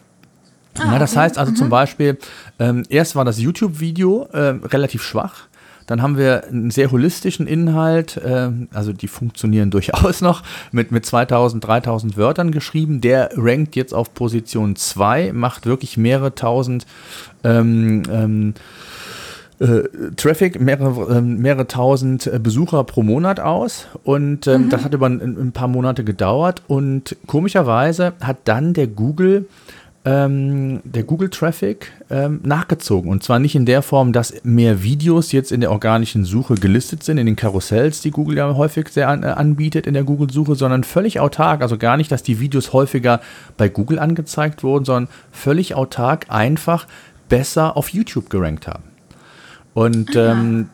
Ah, 0.78 0.84
Na, 0.86 0.98
das 0.98 1.16
heißt 1.16 1.38
also 1.38 1.52
mhm. 1.52 1.56
zum 1.56 1.68
Beispiel, 1.68 2.18
ähm, 2.58 2.82
erst 2.88 3.14
war 3.14 3.24
das 3.24 3.38
YouTube-Video 3.38 4.24
äh, 4.32 4.58
relativ 4.64 5.02
schwach. 5.02 5.46
Dann 5.86 6.02
haben 6.02 6.16
wir 6.16 6.44
einen 6.44 6.70
sehr 6.70 6.90
holistischen 6.90 7.46
Inhalt, 7.46 8.16
äh, 8.16 8.50
also 8.72 8.92
die 8.92 9.08
funktionieren 9.08 9.70
durchaus 9.72 10.20
noch, 10.20 10.42
mit, 10.70 10.90
mit 10.90 11.06
2000, 11.06 11.66
3000 11.66 12.16
Wörtern 12.16 12.50
geschrieben. 12.52 13.00
Der 13.00 13.30
rankt 13.36 13.76
jetzt 13.76 13.92
auf 13.94 14.14
Position 14.14 14.76
2, 14.76 15.32
macht 15.32 15.66
wirklich 15.66 15.96
mehrere 15.96 16.34
tausend 16.34 16.86
ähm, 17.44 18.02
ähm, 18.10 18.54
äh, 19.58 19.82
Traffic, 20.16 20.60
mehrere, 20.60 21.18
äh, 21.18 21.20
mehrere 21.20 21.66
tausend 21.68 22.30
Besucher 22.42 22.82
pro 22.84 23.02
Monat 23.02 23.38
aus. 23.40 23.86
Und 24.02 24.46
ähm, 24.46 24.64
mhm. 24.64 24.68
das 24.70 24.84
hat 24.84 24.94
über 24.94 25.06
ein, 25.06 25.20
ein, 25.20 25.52
paar 25.52 25.68
Monate 25.68 26.04
gedauert. 26.04 26.62
Und 26.66 27.16
komischerweise 27.26 28.14
hat 28.20 28.38
dann 28.44 28.74
der 28.74 28.88
Google 28.88 29.46
ähm, 30.04 30.80
der 30.84 31.04
Google-Traffic 31.04 31.92
ähm, 32.10 32.40
nachgezogen. 32.42 33.10
Und 33.10 33.22
zwar 33.22 33.38
nicht 33.38 33.54
in 33.54 33.66
der 33.66 33.82
Form, 33.82 34.12
dass 34.12 34.34
mehr 34.42 34.82
Videos 34.82 35.30
jetzt 35.30 35.52
in 35.52 35.60
der 35.60 35.70
organischen 35.70 36.24
Suche 36.24 36.56
gelistet 36.56 37.04
sind, 37.04 37.18
in 37.18 37.26
den 37.26 37.36
Karussells, 37.36 38.00
die 38.00 38.10
Google 38.10 38.38
ja 38.38 38.54
häufig 38.56 38.88
sehr 38.88 39.08
an, 39.08 39.22
äh, 39.22 39.26
anbietet 39.26 39.86
in 39.86 39.94
der 39.94 40.02
Google-Suche, 40.02 40.56
sondern 40.56 40.82
völlig 40.82 41.20
autark. 41.20 41.62
Also 41.62 41.78
gar 41.78 41.96
nicht, 41.96 42.10
dass 42.10 42.24
die 42.24 42.40
Videos 42.40 42.72
häufiger 42.72 43.20
bei 43.56 43.68
Google 43.68 44.00
angezeigt 44.00 44.64
wurden, 44.64 44.84
sondern 44.84 45.08
völlig 45.30 45.74
autark 45.76 46.26
einfach 46.28 46.86
besser 47.28 47.76
auf 47.76 47.90
YouTube 47.90 48.28
gerankt 48.28 48.66
haben. 48.66 48.84
Und 49.74 50.16
ah, 50.16 50.32
ähm, 50.32 50.68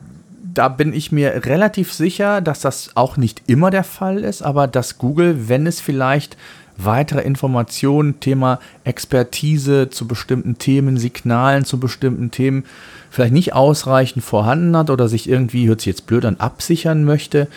da 0.58 0.68
bin 0.68 0.92
ich 0.92 1.12
mir 1.12 1.44
relativ 1.46 1.92
sicher, 1.92 2.40
dass 2.40 2.60
das 2.60 2.90
auch 2.96 3.16
nicht 3.16 3.42
immer 3.46 3.70
der 3.70 3.84
Fall 3.84 4.18
ist, 4.18 4.42
aber 4.42 4.66
dass 4.66 4.98
Google, 4.98 5.48
wenn 5.48 5.66
es 5.68 5.80
vielleicht 5.80 6.36
weitere 6.78 7.22
Informationen, 7.22 8.20
Thema 8.20 8.60
Expertise 8.84 9.90
zu 9.90 10.06
bestimmten 10.06 10.58
Themen, 10.58 10.96
Signalen 10.96 11.64
zu 11.64 11.78
bestimmten 11.78 12.30
Themen 12.30 12.64
vielleicht 13.10 13.32
nicht 13.32 13.54
ausreichend 13.54 14.24
vorhanden 14.24 14.76
hat 14.76 14.90
oder 14.90 15.08
sich 15.08 15.28
irgendwie, 15.28 15.68
hört 15.68 15.80
sich 15.80 15.86
jetzt 15.86 16.06
blöd 16.06 16.24
an, 16.24 16.36
absichern 16.38 17.04
möchte, 17.04 17.48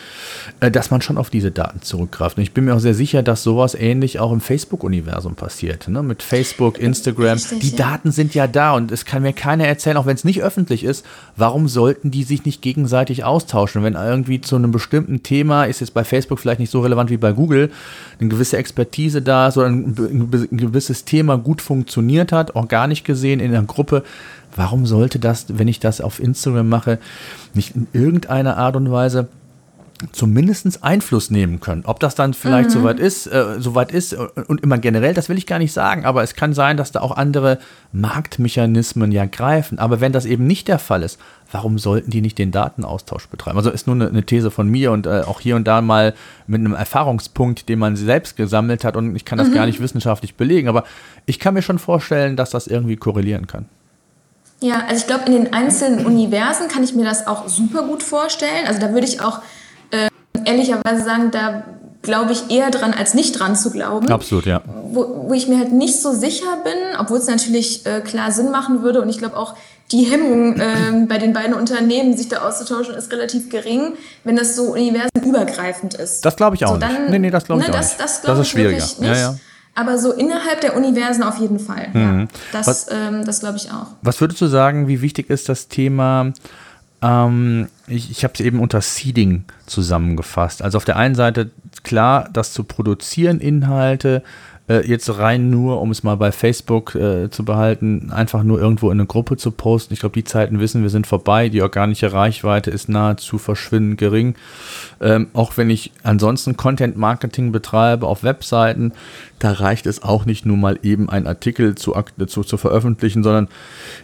äh, 0.60 0.72
dass 0.72 0.92
man 0.92 1.02
schon 1.02 1.18
auf 1.18 1.30
diese 1.30 1.52
Daten 1.52 1.82
zurückgreift. 1.82 2.38
Und 2.38 2.44
ich 2.44 2.54
bin 2.54 2.66
mir 2.66 2.76
auch 2.76 2.80
sehr 2.80 2.94
sicher, 2.94 3.24
dass 3.24 3.44
sowas 3.44 3.76
ähnlich 3.76 4.20
auch 4.20 4.32
im 4.32 4.42
Facebook-Universum 4.42 5.36
passiert. 5.36 5.88
Ne? 5.88 6.04
Mit 6.04 6.24
Facebook, 6.24 6.80
Instagram. 6.80 7.34
Richtig, 7.34 7.60
die 7.60 7.70
ja. 7.72 7.78
Daten 7.78 8.12
sind 8.12 8.34
ja 8.34 8.48
da 8.48 8.74
und 8.76 8.92
es 8.92 9.06
kann 9.06 9.24
mir 9.24 9.34
keiner 9.34 9.66
erzählen, 9.66 9.98
auch 9.98 10.06
wenn 10.06 10.16
es 10.16 10.24
nicht 10.24 10.42
öffentlich 10.42 10.84
ist, 10.84 11.06
warum 11.36 11.68
sollten 11.68 12.12
die 12.12 12.24
sich 12.24 12.46
nicht 12.46 12.62
gegenseitig 12.62 13.24
austauschen? 13.24 13.84
Wenn 13.84 13.94
irgendwie 13.94 14.42
zu 14.42 14.56
einem 14.56 14.72
bestimmten 14.72 15.24
Thema, 15.24 15.66
ist 15.66 15.82
jetzt 15.82 15.94
bei 15.94 16.04
Facebook 16.04 16.40
vielleicht 16.40 16.60
nicht 16.60 16.72
so 16.72 16.82
relevant 16.82 17.10
wie 17.10 17.18
bei 17.18 17.34
Google, 17.34 17.72
eine 18.20 18.30
gewisse 18.30 18.58
Expertise 18.58 19.22
da 19.22 19.48
ist 19.48 19.58
oder 19.58 19.68
ein, 19.68 19.96
ein 19.98 20.58
gewisses 20.58 21.06
Thema 21.06 21.38
gut 21.38 21.62
funktioniert 21.62 22.32
hat, 22.32 22.56
organisch 22.56 23.04
gesehen 23.04 23.40
in 23.40 23.54
einer 23.54 23.66
Gruppe, 23.66 24.04
warum 24.56 24.86
sollte 24.86 25.20
das, 25.20 25.46
wenn 25.50 25.68
ich 25.68 25.80
das 25.80 26.02
auf 26.02 26.20
Instagram 26.20 26.70
mache, 26.70 27.00
nicht 27.54 27.76
in 27.76 27.88
irgendeiner 27.94 28.58
Art 28.58 28.76
und 28.76 28.92
Weise 28.92 29.28
zumindest 30.12 30.84
Einfluss 30.84 31.30
nehmen 31.30 31.60
können. 31.60 31.84
Ob 31.86 32.00
das 32.00 32.16
dann 32.16 32.34
vielleicht 32.34 32.70
mhm. 32.70 32.74
soweit 32.74 33.00
ist, 33.00 33.28
äh, 33.28 33.60
soweit 33.60 33.92
ist 33.92 34.14
und 34.14 34.62
immer 34.62 34.78
generell, 34.78 35.14
das 35.14 35.30
will 35.30 35.38
ich 35.38 35.46
gar 35.46 35.60
nicht 35.60 35.74
sagen, 35.74 36.06
aber 36.06 36.24
es 36.24 36.36
kann 36.36 36.54
sein, 36.54 36.78
dass 36.78 36.92
da 36.92 37.02
auch 37.02 37.16
andere 37.16 37.60
Marktmechanismen 37.92 39.12
ja 39.12 39.26
greifen. 39.26 39.80
Aber 39.80 40.02
wenn 40.02 40.12
das 40.12 40.26
eben 40.26 40.48
nicht 40.48 40.68
der 40.68 40.80
Fall 40.80 41.04
ist, 41.04 41.20
warum 41.52 41.78
sollten 41.78 42.10
die 42.10 42.22
nicht 42.22 42.38
den 42.38 42.52
Datenaustausch 42.52 43.28
betreiben? 43.28 43.58
Also 43.58 43.70
ist 43.70 43.88
nur 43.88 43.96
eine, 43.96 44.08
eine 44.08 44.24
These 44.24 44.52
von 44.52 44.68
mir 44.68 44.92
und 44.92 45.06
äh, 45.06 45.22
auch 45.22 45.40
hier 45.40 45.56
und 45.56 45.68
da 45.68 45.82
mal 45.82 46.14
mit 46.48 46.60
einem 46.60 46.74
Erfahrungspunkt, 46.74 47.70
den 47.70 47.80
man 47.80 47.96
selbst 47.96 48.38
gesammelt 48.38 48.84
hat 48.84 48.96
und 48.96 49.16
ich 49.16 49.26
kann 49.26 49.38
das 49.38 49.50
mhm. 49.50 49.54
gar 49.54 49.66
nicht 49.66 49.82
wissenschaftlich 49.82 50.36
belegen, 50.36 50.68
aber 50.68 50.84
ich 51.26 51.40
kann 51.40 51.54
mir 51.54 51.62
schon 51.62 51.80
vorstellen, 51.80 52.36
dass 52.36 52.50
das 52.50 52.68
irgendwie 52.68 52.96
korrelieren 52.96 53.48
kann. 53.48 53.66
Ja, 54.62 54.84
also 54.88 55.02
ich 55.02 55.08
glaube, 55.08 55.26
in 55.26 55.32
den 55.32 55.54
einzelnen 55.54 56.06
Universen 56.06 56.68
kann 56.68 56.84
ich 56.84 56.94
mir 56.94 57.04
das 57.04 57.26
auch 57.26 57.48
super 57.48 57.84
gut 57.84 58.04
vorstellen. 58.04 58.68
Also 58.68 58.80
da 58.80 58.94
würde 58.94 59.08
ich 59.08 59.22
auch 59.22 59.40
äh, 59.90 60.08
ehrlicherweise 60.46 61.04
sagen, 61.04 61.32
da 61.32 61.64
glaube 62.04 62.32
ich 62.32 62.50
eher 62.50 62.70
dran, 62.70 62.94
als 62.94 63.14
nicht 63.14 63.40
dran 63.40 63.56
zu 63.56 63.72
glauben. 63.72 64.10
Absolut, 64.10 64.46
ja. 64.46 64.62
Wo, 64.66 65.28
wo 65.28 65.34
ich 65.34 65.48
mir 65.48 65.58
halt 65.58 65.72
nicht 65.72 66.02
so 66.02 66.12
sicher 66.12 66.58
bin, 66.64 67.00
obwohl 67.00 67.18
es 67.18 67.28
natürlich 67.28 67.86
äh, 67.86 68.02
klar 68.02 68.32
Sinn 68.32 68.52
machen 68.52 68.84
würde 68.84 69.02
und 69.02 69.10
ich 69.10 69.18
glaube 69.18 69.38
auch 69.38 69.56
die 69.92 70.04
Hemmung 70.04 70.58
äh, 70.58 71.06
bei 71.08 71.18
den 71.18 71.34
beiden 71.34 71.54
Unternehmen, 71.54 72.16
sich 72.16 72.30
da 72.30 72.48
auszutauschen, 72.48 72.96
ist 72.96 73.12
relativ 73.12 73.50
gering, 73.50 73.94
wenn 74.24 74.36
das 74.36 74.56
so 74.56 74.72
universenübergreifend 74.72 75.96
ist. 75.96 76.24
Das 76.24 76.36
glaube 76.36 76.56
ich 76.56 76.66
auch 76.66 76.74
so, 76.74 76.78
dann, 76.78 76.94
nicht. 76.94 77.10
Nee, 77.10 77.20
nee, 77.20 77.30
das 77.30 77.46
glaube 77.46 77.62
ich 77.62 77.68
ne, 77.68 77.74
auch 77.74 77.78
das, 77.78 77.90
nicht. 77.90 78.04
Das, 78.04 78.22
das 78.22 78.40
ist 78.40 78.48
schwieriger. 78.48 78.86
Ja, 79.02 79.16
ja. 79.16 79.36
Aber 79.74 79.98
so 79.98 80.12
innerhalb 80.12 80.62
der 80.62 80.76
Universen 80.76 81.24
auf 81.24 81.38
jeden 81.38 81.60
Fall. 81.60 81.90
Mhm. 81.94 82.20
Ja, 82.22 82.28
das, 82.52 82.88
ähm, 82.92 83.26
das 83.26 83.40
glaube 83.40 83.58
ich 83.58 83.72
auch. 83.72 83.88
Was 84.02 84.20
würdest 84.20 84.42
du 84.42 84.48
sagen, 84.48 84.88
wie 84.88 85.02
wichtig 85.02 85.30
ist 85.30 85.48
das 85.50 85.70
Thema? 85.70 86.34
Ähm, 87.02 87.68
ich 87.88 88.12
ich 88.12 88.24
habe 88.24 88.34
es 88.34 88.42
eben 88.42 88.60
unter 88.60 88.82
Seeding 88.82 89.46
zusammengefasst. 89.66 90.62
Also 90.62 90.78
auf 90.78 90.86
der 90.86 90.98
einen 90.98 91.16
Seite 91.16 91.52
klar, 91.84 92.30
das 92.32 92.54
zu 92.54 92.64
produzieren, 92.64 93.40
Inhalte, 93.40 94.24
äh, 94.68 94.88
jetzt 94.88 95.18
rein 95.18 95.50
nur, 95.50 95.82
um 95.82 95.92
es 95.92 96.04
mal 96.04 96.16
bei 96.16 96.32
Facebook 96.32 96.96
äh, 96.96 97.30
zu 97.30 97.44
behalten, 97.44 98.12
einfach 98.12 98.44
nur 98.44 98.60
irgendwo 98.60 98.92
in 98.92 99.00
eine 99.00 99.08
Gruppe 99.08 99.38
zu 99.38 99.52
posten. 99.52 99.94
Ich 99.94 100.00
glaube, 100.00 100.14
die 100.14 100.24
Zeiten 100.24 100.60
wissen 100.60 100.84
wir 100.84 100.90
sind 100.90 101.08
vorbei. 101.08 101.50
Die 101.50 101.62
organische 101.62 102.14
Reichweite 102.14 102.72
ist 102.72 102.88
nahezu 102.88 103.38
verschwindend 103.38 103.98
gering. 103.98 104.36
Ähm, 105.02 105.28
auch 105.34 105.58
wenn 105.58 105.70
ich 105.70 105.92
ansonsten 106.04 106.58
Content 106.58 106.96
Marketing 106.96 107.52
betreibe 107.52 108.06
auf 108.06 108.24
Webseiten, 108.24 108.94
da 109.40 109.52
reicht 109.52 109.88
es 109.88 110.04
auch 110.04 110.26
nicht 110.26 110.46
nur 110.46 110.58
mal 110.58 110.78
eben 110.84 111.10
einen 111.10 111.26
Artikel 111.26 111.76
zu, 111.76 111.96
zu, 112.28 112.44
zu 112.44 112.58
veröffentlichen, 112.58 113.24
sondern 113.24 113.48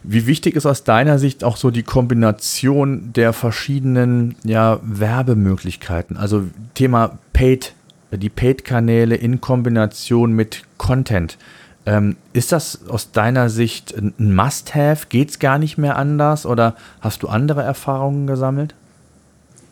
wie 0.04 0.26
wichtig 0.26 0.56
ist 0.56 0.66
aus 0.66 0.84
deiner 0.84 1.20
Sicht 1.20 1.44
auch 1.44 1.58
so 1.58 1.70
die 1.70 1.84
Kombination 1.84 3.14
der 3.14 3.34
verschiedenen 3.34 4.36
ja, 4.44 4.80
Werbemöglichkeiten? 4.84 6.18
Also 6.18 6.46
Thema 6.74 7.20
Paid 7.34 7.74
die 8.12 8.30
Paid-Kanäle 8.30 9.16
in 9.16 9.42
Kombination 9.42 10.34
mit 10.34 10.64
Content. 10.78 11.38
Ähm, 11.86 12.18
ist 12.34 12.52
das 12.52 12.88
aus 12.90 13.12
deiner 13.12 13.50
Sicht 13.50 13.96
ein 13.96 14.14
Must-Have? 14.18 15.08
Geht 15.08 15.30
es 15.30 15.40
gar 15.40 15.58
nicht 15.58 15.78
mehr 15.78 15.96
anders 15.96 16.46
oder 16.46 16.76
hast 17.02 17.24
du 17.24 17.28
andere 17.28 17.64
Erfahrungen 17.64 18.28
gesammelt? 18.28 18.76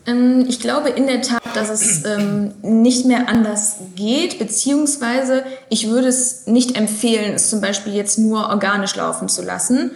Ähm, 0.06 0.46
ich 0.48 0.60
glaube 0.60 0.88
in 0.88 1.06
der 1.06 1.20
Tat, 1.20 1.42
dass 1.54 1.68
es 1.68 2.04
ähm, 2.04 2.52
nicht 2.62 3.06
mehr 3.06 3.28
anders 3.28 3.76
geht, 3.96 4.38
beziehungsweise 4.38 5.44
ich 5.68 5.88
würde 5.88 6.08
es 6.08 6.46
nicht 6.46 6.76
empfehlen, 6.76 7.34
es 7.34 7.50
zum 7.50 7.60
Beispiel 7.60 7.94
jetzt 7.94 8.18
nur 8.18 8.48
organisch 8.48 8.96
laufen 8.96 9.28
zu 9.28 9.42
lassen. 9.42 9.90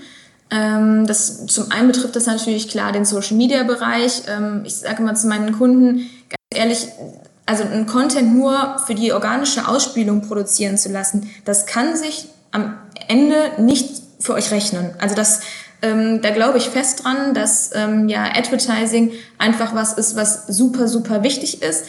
Ähm, 0.51 1.07
das, 1.07 1.47
zum 1.47 1.70
einen 1.70 1.88
betrifft 1.88 2.16
das 2.16 2.26
natürlich 2.26 2.68
klar 2.68 2.93
den 2.93 3.05
Social-Media-Bereich. 3.05 4.24
Ähm, 4.28 4.62
ich 4.66 4.74
sage 4.74 5.03
mal 5.03 5.14
zu 5.14 5.28
meinen 5.28 5.53
Kunden, 5.53 6.09
ganz 6.28 6.55
ehrlich, 6.55 6.88
also 7.51 7.65
einen 7.65 7.87
Content 7.87 8.33
nur 8.33 8.77
für 8.87 8.95
die 8.95 9.13
organische 9.13 9.67
Ausspielung 9.67 10.23
produzieren 10.23 10.79
zu 10.79 10.89
lassen, 10.89 11.29
das 11.45 11.67
kann 11.67 11.97
sich 11.97 12.29
am 12.53 12.75
Ende 13.09 13.35
nicht 13.59 13.91
für 14.21 14.35
euch 14.35 14.53
rechnen. 14.53 14.91
Also 15.01 15.17
das 15.17 15.41
ähm, 15.83 16.21
da 16.23 16.31
glaube 16.31 16.59
ich 16.59 16.69
fest 16.69 17.03
dran, 17.03 17.35
dass 17.35 17.71
ähm, 17.75 18.09
ja 18.09 18.25
Advertising 18.37 19.11
einfach 19.39 19.75
was 19.75 19.95
ist, 19.95 20.15
was 20.15 20.47
super, 20.47 20.87
super 20.87 21.25
wichtig 21.25 21.61
ist. 21.63 21.87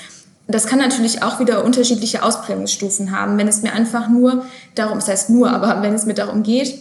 Das 0.47 0.65
kann 0.65 0.79
natürlich 0.79 1.21
auch 1.21 1.39
wieder 1.39 1.63
unterschiedliche 1.63 2.23
Ausprägungsstufen 2.23 3.11
haben. 3.11 3.37
Wenn 3.37 3.47
es 3.47 3.61
mir 3.61 3.73
einfach 3.73 4.09
nur 4.09 4.45
darum, 4.73 4.97
das 4.97 5.09
heißt 5.09 5.29
nur, 5.29 5.51
aber 5.51 5.83
wenn 5.83 5.93
es 5.93 6.05
mir 6.05 6.15
darum 6.15 6.41
geht, 6.41 6.79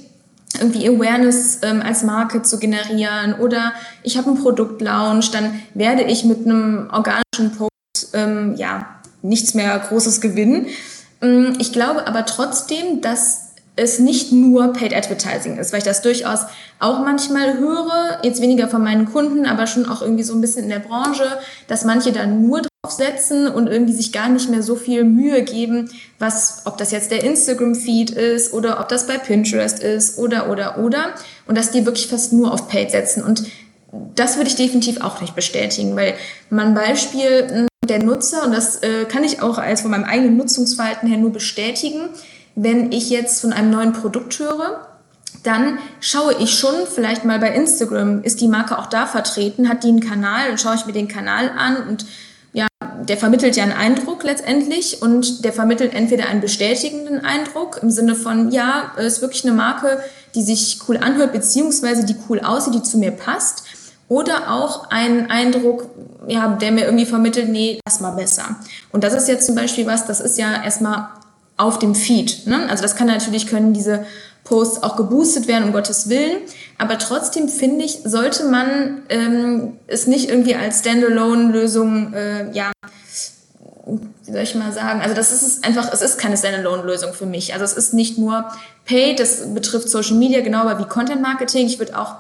irgendwie 0.59 0.89
Awareness 0.89 1.59
ähm, 1.62 1.83
als 1.83 2.03
Marke 2.03 2.43
zu 2.43 2.59
generieren 2.59 3.35
oder 3.35 3.74
ich 4.03 4.16
habe 4.16 4.28
einen 4.28 4.41
Produktlaunch, 4.41 5.31
dann 5.33 5.61
werde 5.74 6.03
ich 6.05 6.24
mit 6.24 6.47
einem 6.47 6.89
organischen 6.91 7.57
Post 7.57 7.70
ähm, 8.14 8.54
ja 8.56 8.86
nichts 9.22 9.54
mehr 9.54 9.78
Großes 9.78 10.20
gewinnen. 10.20 10.66
Ähm, 11.22 11.56
ich 11.58 11.72
glaube 11.72 12.06
aber 12.06 12.26
trotzdem, 12.26 13.00
dass 13.00 13.50
es 13.76 13.98
nicht 13.98 14.32
nur 14.32 14.72
Paid 14.72 14.94
Advertising 14.94 15.56
ist, 15.58 15.72
weil 15.72 15.78
ich 15.78 15.84
das 15.84 16.02
durchaus 16.02 16.40
auch 16.80 17.00
manchmal 17.00 17.58
höre, 17.58 18.18
jetzt 18.22 18.42
weniger 18.42 18.68
von 18.68 18.82
meinen 18.82 19.06
Kunden, 19.06 19.46
aber 19.46 19.66
schon 19.66 19.86
auch 19.86 20.02
irgendwie 20.02 20.22
so 20.22 20.34
ein 20.34 20.40
bisschen 20.40 20.64
in 20.64 20.70
der 20.70 20.80
Branche, 20.80 21.38
dass 21.66 21.84
manche 21.84 22.12
da 22.12 22.26
nur 22.26 22.62
draufsetzen 22.82 23.48
und 23.48 23.68
irgendwie 23.68 23.92
sich 23.92 24.12
gar 24.12 24.28
nicht 24.28 24.50
mehr 24.50 24.62
so 24.62 24.76
viel 24.76 25.04
Mühe 25.04 25.42
geben, 25.42 25.90
was, 26.18 26.62
ob 26.66 26.76
das 26.76 26.90
jetzt 26.90 27.11
der 27.11 27.24
Instagram-Feed 27.24 28.11
ist 28.11 28.52
oder 28.52 28.80
ob 28.80 28.88
das 28.88 29.06
bei 29.06 29.18
Pinterest 29.18 29.82
ist 29.82 30.18
oder, 30.18 30.50
oder, 30.50 30.78
oder. 30.78 31.14
Und 31.46 31.56
dass 31.56 31.70
die 31.70 31.86
wirklich 31.86 32.08
fast 32.08 32.32
nur 32.32 32.52
auf 32.52 32.68
Paid 32.68 32.90
setzen. 32.90 33.22
Und 33.22 33.44
das 34.14 34.36
würde 34.36 34.50
ich 34.50 34.56
definitiv 34.56 35.00
auch 35.00 35.20
nicht 35.20 35.34
bestätigen, 35.34 35.96
weil 35.96 36.14
man 36.50 36.74
Beispiel 36.74 37.46
hm, 37.48 37.69
der 37.91 38.03
Nutzer, 38.03 38.45
und 38.45 38.53
das 38.53 38.76
äh, 38.76 39.05
kann 39.05 39.24
ich 39.24 39.43
auch 39.43 39.59
als 39.59 39.82
von 39.82 39.91
meinem 39.91 40.05
eigenen 40.05 40.36
Nutzungsverhalten 40.36 41.09
her 41.09 41.18
nur 41.18 41.32
bestätigen, 41.32 42.09
wenn 42.55 42.93
ich 42.93 43.11
jetzt 43.11 43.41
von 43.41 43.53
einem 43.53 43.70
neuen 43.70 43.93
Produkt 43.93 44.38
höre, 44.38 44.86
dann 45.43 45.78
schaue 46.01 46.34
ich 46.38 46.59
schon 46.59 46.74
vielleicht 46.93 47.24
mal 47.24 47.38
bei 47.38 47.55
Instagram, 47.55 48.22
ist 48.22 48.41
die 48.41 48.49
Marke 48.49 48.78
auch 48.78 48.86
da 48.86 49.07
vertreten, 49.07 49.68
hat 49.68 49.84
die 49.84 49.88
einen 49.88 50.01
Kanal, 50.01 50.49
dann 50.49 50.59
schaue 50.59 50.74
ich 50.74 50.86
mir 50.86 50.93
den 50.93 51.09
Kanal 51.09 51.51
an 51.57 51.88
und 51.88 52.07
ja, 52.53 52.66
der 53.03 53.16
vermittelt 53.16 53.57
ja 53.57 53.62
einen 53.62 53.72
Eindruck 53.72 54.24
letztendlich 54.24 55.03
und 55.03 55.45
der 55.45 55.53
vermittelt 55.53 55.95
entweder 55.95 56.28
einen 56.28 56.41
bestätigenden 56.41 57.24
Eindruck 57.24 57.80
im 57.82 57.91
Sinne 57.91 58.14
von, 58.14 58.51
ja, 58.51 58.93
ist 58.99 59.22
wirklich 59.22 59.45
eine 59.45 59.55
Marke, 59.55 60.01
die 60.34 60.43
sich 60.43 60.80
cool 60.88 60.97
anhört, 60.97 61.32
beziehungsweise 61.32 62.05
die 62.05 62.16
cool 62.28 62.41
aussieht, 62.41 62.74
die 62.74 62.82
zu 62.82 62.99
mir 62.99 63.12
passt. 63.12 63.64
Oder 64.11 64.50
auch 64.50 64.90
einen 64.90 65.30
Eindruck, 65.30 65.86
ja, 66.26 66.48
der 66.48 66.72
mir 66.72 66.84
irgendwie 66.84 67.06
vermittelt, 67.06 67.48
nee, 67.48 67.78
lass 67.86 68.00
mal 68.00 68.11
besser. 68.11 68.56
Und 68.90 69.04
das 69.04 69.14
ist 69.14 69.28
jetzt 69.28 69.46
zum 69.46 69.54
Beispiel 69.54 69.86
was, 69.86 70.04
das 70.04 70.20
ist 70.20 70.36
ja 70.36 70.64
erstmal 70.64 71.11
auf 71.56 71.78
dem 71.78 71.94
Feed. 71.94 72.44
Ne? 72.48 72.66
Also 72.68 72.82
das 72.82 72.96
kann 72.96 73.06
natürlich, 73.06 73.46
können 73.46 73.72
diese 73.72 74.04
Posts 74.42 74.82
auch 74.82 74.96
geboostet 74.96 75.46
werden, 75.46 75.62
um 75.62 75.72
Gottes 75.72 76.08
Willen. 76.08 76.38
Aber 76.76 76.98
trotzdem 76.98 77.48
finde 77.48 77.84
ich, 77.84 78.00
sollte 78.02 78.46
man 78.46 79.02
ähm, 79.11 79.74
es 79.86 80.08
nicht 80.08 80.28
irgendwie 80.28 80.56
als 80.56 80.80
Standalone-Lösung, 80.80 82.12
äh, 82.12 82.50
ja, 82.50 82.72
wie 83.86 84.32
soll 84.32 84.42
ich 84.42 84.56
mal 84.56 84.72
sagen, 84.72 85.02
also 85.02 85.14
das 85.14 85.30
ist 85.30 85.64
einfach, 85.64 85.92
es 85.92 86.02
ist 86.02 86.18
keine 86.18 86.36
Standalone-Lösung 86.36 87.12
für 87.12 87.26
mich. 87.26 87.52
Also 87.52 87.64
es 87.64 87.74
ist 87.74 87.94
nicht 87.94 88.18
nur 88.18 88.50
Paid, 88.86 89.20
das 89.20 89.54
betrifft 89.54 89.88
Social 89.88 90.16
Media 90.16 90.40
genauso 90.40 90.80
wie 90.80 90.84
Content 90.88 91.22
Marketing. 91.22 91.66
Ich 91.66 91.78
würde 91.78 91.96
auch 91.96 92.16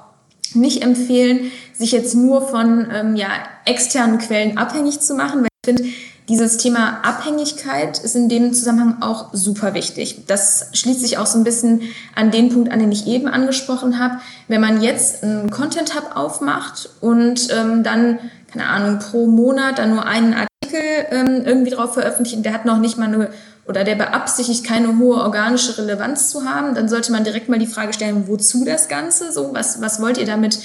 nicht 0.54 0.82
empfehlen, 0.82 1.50
sich 1.72 1.92
jetzt 1.92 2.14
nur 2.14 2.48
von 2.48 2.88
ähm, 2.92 3.16
ja, 3.16 3.28
externen 3.64 4.18
Quellen 4.18 4.58
abhängig 4.58 5.00
zu 5.00 5.14
machen, 5.14 5.42
weil 5.42 5.48
ich 5.64 5.66
finde, 5.66 5.84
dieses 6.30 6.58
Thema 6.58 7.00
Abhängigkeit 7.02 7.98
ist 7.98 8.14
in 8.14 8.28
dem 8.28 8.52
Zusammenhang 8.52 9.02
auch 9.02 9.30
super 9.32 9.74
wichtig. 9.74 10.26
Das 10.28 10.68
schließt 10.72 11.00
sich 11.00 11.18
auch 11.18 11.26
so 11.26 11.36
ein 11.36 11.44
bisschen 11.44 11.82
an 12.14 12.30
den 12.30 12.50
Punkt 12.50 12.70
an, 12.70 12.78
den 12.78 12.92
ich 12.92 13.08
eben 13.08 13.26
angesprochen 13.26 13.98
habe. 13.98 14.18
Wenn 14.46 14.60
man 14.60 14.80
jetzt 14.80 15.24
einen 15.24 15.50
Content 15.50 15.96
Hub 15.96 16.14
aufmacht 16.14 16.88
und 17.00 17.48
ähm, 17.52 17.82
dann, 17.82 18.20
keine 18.52 18.68
Ahnung, 18.68 19.00
pro 19.00 19.26
Monat 19.26 19.78
dann 19.78 19.90
nur 19.90 20.06
einen 20.06 20.34
Artikel 20.34 20.80
ähm, 21.10 21.42
irgendwie 21.44 21.72
drauf 21.72 21.94
veröffentlicht 21.94 22.44
der 22.44 22.54
hat 22.54 22.64
noch 22.64 22.78
nicht 22.78 22.96
mal 22.96 23.12
eine 23.12 23.30
oder 23.66 23.84
der 23.84 23.94
beabsichtigt, 23.94 24.64
keine 24.64 24.98
hohe 24.98 25.18
organische 25.18 25.76
Relevanz 25.78 26.30
zu 26.30 26.44
haben, 26.44 26.74
dann 26.74 26.88
sollte 26.88 27.12
man 27.12 27.24
direkt 27.24 27.48
mal 27.48 27.58
die 27.58 27.66
Frage 27.66 27.92
stellen, 27.92 28.24
wozu 28.26 28.64
das 28.64 28.88
Ganze? 28.88 29.32
So, 29.32 29.52
was, 29.52 29.80
was 29.80 30.00
wollt 30.00 30.18
ihr 30.18 30.26
damit 30.26 30.58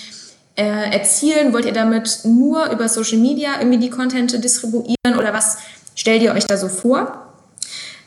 äh, 0.55 0.91
erzielen? 0.91 1.53
Wollt 1.53 1.65
ihr 1.65 1.73
damit 1.73 2.21
nur 2.23 2.71
über 2.71 2.89
Social 2.89 3.17
Media 3.17 3.59
irgendwie 3.59 3.79
die 3.79 3.89
Content 3.89 4.43
distribuieren 4.43 5.17
oder 5.17 5.33
was 5.33 5.57
stellt 5.95 6.21
ihr 6.21 6.33
euch 6.33 6.45
da 6.45 6.57
so 6.57 6.67
vor? 6.67 7.33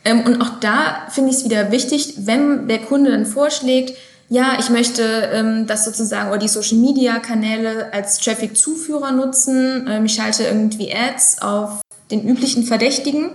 Ähm, 0.04 0.22
und 0.22 0.40
auch 0.40 0.60
da 0.60 1.06
finde 1.10 1.30
ich 1.30 1.38
es 1.38 1.44
wieder 1.44 1.70
wichtig, 1.70 2.14
wenn 2.18 2.68
der 2.68 2.78
Kunde 2.78 3.10
dann 3.10 3.26
vorschlägt, 3.26 3.96
ja, 4.30 4.58
ich 4.58 4.68
möchte 4.68 5.02
ähm, 5.32 5.66
das 5.66 5.86
sozusagen 5.86 6.28
oder 6.28 6.38
die 6.38 6.48
Social 6.48 6.76
Media 6.76 7.18
Kanäle 7.18 7.92
als 7.92 8.18
Traffic-Zuführer 8.18 9.12
nutzen, 9.12 9.86
ähm, 9.88 10.04
ich 10.04 10.14
schalte 10.14 10.44
irgendwie 10.44 10.92
Ads 10.92 11.40
auf 11.40 11.80
den 12.10 12.26
üblichen 12.26 12.64
Verdächtigen, 12.64 13.30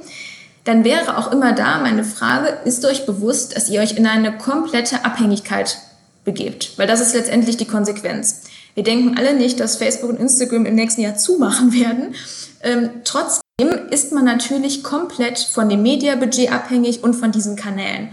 dann 0.63 0.83
wäre 0.83 1.17
auch 1.17 1.31
immer 1.31 1.53
da 1.53 1.79
meine 1.79 2.03
Frage, 2.03 2.57
ist 2.65 2.85
euch 2.85 3.05
bewusst, 3.05 3.55
dass 3.55 3.69
ihr 3.69 3.81
euch 3.81 3.97
in 3.97 4.07
eine 4.07 4.37
komplette 4.37 5.03
Abhängigkeit 5.03 5.77
begebt? 6.23 6.73
Weil 6.77 6.87
das 6.87 7.01
ist 7.01 7.13
letztendlich 7.13 7.57
die 7.57 7.65
Konsequenz. 7.65 8.43
Wir 8.73 8.83
denken 8.83 9.17
alle 9.17 9.33
nicht, 9.33 9.59
dass 9.59 9.75
Facebook 9.75 10.09
und 10.09 10.19
Instagram 10.19 10.65
im 10.65 10.75
nächsten 10.75 11.01
Jahr 11.01 11.15
zumachen 11.17 11.73
werden. 11.73 12.15
Ähm, 12.61 12.89
trotzdem 13.03 13.43
ist 13.89 14.13
man 14.13 14.25
natürlich 14.25 14.83
komplett 14.83 15.37
von 15.37 15.69
dem 15.69 15.83
Mediabudget 15.83 16.51
abhängig 16.51 17.03
und 17.03 17.13
von 17.13 17.31
diesen 17.31 17.55
Kanälen. 17.55 18.09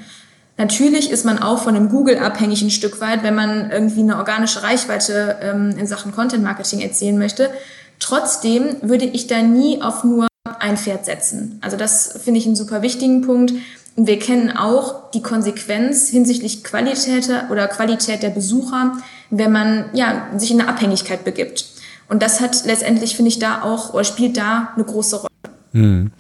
Natürlich 0.59 1.11
ist 1.11 1.25
man 1.25 1.39
auch 1.39 1.63
von 1.63 1.73
dem 1.73 1.89
Google 1.89 2.19
abhängig 2.19 2.61
ein 2.61 2.71
Stück 2.71 3.01
weit, 3.01 3.23
wenn 3.23 3.35
man 3.35 3.71
irgendwie 3.71 4.01
eine 4.01 4.19
organische 4.19 4.63
Reichweite 4.63 5.39
ähm, 5.41 5.75
in 5.79 5.87
Sachen 5.87 6.13
Content 6.13 6.43
Marketing 6.43 6.81
erzielen 6.81 7.17
möchte. 7.17 7.51
Trotzdem 7.99 8.77
würde 8.83 9.07
ich 9.07 9.27
da 9.27 9.41
nie 9.41 9.81
auf 9.81 10.05
nur 10.05 10.27
ein 10.59 10.77
Pferd 10.77 11.05
setzen. 11.05 11.59
Also 11.61 11.77
das 11.77 12.21
finde 12.25 12.41
ich 12.41 12.47
einen 12.47 12.57
super 12.57 12.83
wichtigen 12.83 13.23
Punkt. 13.23 13.53
Und 13.97 14.07
wir 14.07 14.19
kennen 14.19 14.57
auch 14.57 15.11
die 15.11 15.21
Konsequenz 15.21 16.09
hinsichtlich 16.09 16.65
Qualität 16.65 17.29
oder 17.51 17.69
Qualität 17.69 18.23
der 18.23 18.31
Besucher, 18.31 18.97
wenn 19.31 19.53
man 19.53 19.87
ja, 19.93 20.29
sich 20.37 20.51
in 20.51 20.61
eine 20.61 20.71
Abhängigkeit 20.71 21.25
begibt. 21.25 21.67
Und 22.09 22.23
das 22.23 22.41
hat 22.41 22.65
letztendlich, 22.65 23.17
finde 23.17 23.29
ich, 23.29 23.39
da 23.39 23.63
auch 23.63 23.93
oder 23.93 24.05
spielt 24.05 24.37
da 24.37 24.71
eine 24.75 24.85
große 24.85 25.17
Rolle. 25.17 25.29
Hm. 25.73 26.11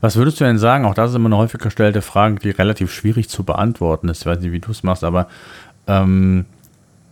Was 0.00 0.16
würdest 0.16 0.40
du 0.40 0.44
denn 0.44 0.58
sagen? 0.58 0.84
Auch 0.84 0.94
das 0.94 1.10
ist 1.10 1.16
immer 1.16 1.26
eine 1.26 1.36
häufig 1.36 1.60
gestellte 1.60 2.00
Frage, 2.02 2.36
die 2.36 2.50
relativ 2.50 2.92
schwierig 2.92 3.28
zu 3.28 3.44
beantworten 3.44 4.08
ist. 4.08 4.20
Ich 4.20 4.26
weiß 4.26 4.40
nicht, 4.40 4.52
wie 4.52 4.60
du 4.60 4.70
es 4.70 4.82
machst, 4.82 5.04
aber 5.04 5.28
ähm, 5.86 6.46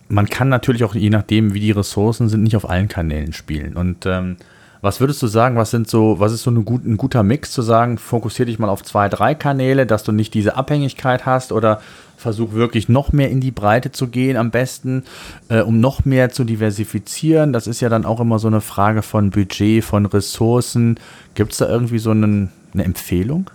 man 0.09 0.29
kann 0.29 0.49
natürlich 0.49 0.85
auch, 0.85 0.95
je 0.95 1.11
nachdem, 1.11 1.55
wie 1.55 1.61
die 1.61 1.71
Ressourcen 1.71 2.29
sind, 2.29 2.43
nicht 2.43 2.57
auf 2.57 2.69
allen 2.69 2.89
Kanälen 2.89 3.33
spielen. 3.33 3.77
Und 3.77 4.07
ähm, 4.07 4.37
was 4.85 5.01
würdest 5.01 5.23
du 5.23 5.27
sagen, 5.27 5.57
was 5.57 5.71
sind 5.71 5.89
so, 5.89 6.21
was 6.21 6.33
ist 6.33 6.43
so 6.43 6.51
ein, 6.51 6.65
gut, 6.67 6.85
ein 6.85 6.99
guter 6.99 7.23
Mix 7.23 7.51
zu 7.53 7.63
sagen, 7.63 7.97
fokussiere 7.97 8.47
dich 8.47 8.59
mal 8.59 8.69
auf 8.69 8.83
zwei, 8.83 9.09
drei 9.09 9.35
Kanäle, 9.35 9.87
dass 9.87 10.05
du 10.05 10.13
nicht 10.13 10.35
diese 10.35 10.57
Abhängigkeit 10.57 11.25
hast 11.25 11.53
oder 11.53 11.81
versuch 12.19 12.53
wirklich 12.53 12.91
noch 12.91 13.11
mehr 13.11 13.31
in 13.31 13.41
die 13.41 13.51
Breite 13.51 13.93
zu 13.93 14.09
gehen 14.09 14.37
am 14.37 14.51
besten, 14.51 15.05
äh, 15.49 15.61
um 15.61 15.81
noch 15.81 16.05
mehr 16.05 16.31
zu 16.31 16.45
diversifizieren. 16.45 17.55
Das 17.55 17.67
ist 17.67 17.81
ja 17.81 17.89
dann 17.89 18.05
auch 18.05 18.21
immer 18.21 18.39
so 18.39 18.47
eine 18.47 18.61
Frage 18.61 19.01
von 19.01 19.31
Budget, 19.31 19.83
von 19.83 20.05
Ressourcen. 20.05 21.01
Gibt 21.35 21.53
es 21.53 21.59
da 21.59 21.69
irgendwie 21.69 21.99
so 21.99 22.11
einen, 22.11 22.51
eine 22.75 22.85
Empfehlung? 22.85 23.51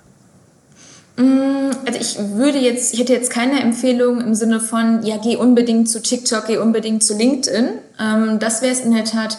Mm, 1.17 1.69
also 1.85 1.99
ich 1.99 2.17
würde 2.37 2.57
jetzt, 2.57 2.93
ich 2.95 3.01
hätte 3.01 3.13
jetzt 3.13 3.31
keine 3.31 3.61
Empfehlung 3.61 4.19
im 4.19 4.33
Sinne 4.33 4.59
von, 4.59 5.03
ja, 5.03 5.17
geh 5.23 5.35
unbedingt 5.35 5.89
zu 5.89 6.01
TikTok, 6.01 6.47
geh 6.47 6.57
unbedingt 6.57 7.03
zu 7.03 7.15
LinkedIn. 7.15 7.69
Ähm, 7.99 8.39
das 8.39 8.63
wäre 8.63 8.71
es 8.71 8.79
in 8.79 8.95
der 8.95 9.05
Tat 9.05 9.37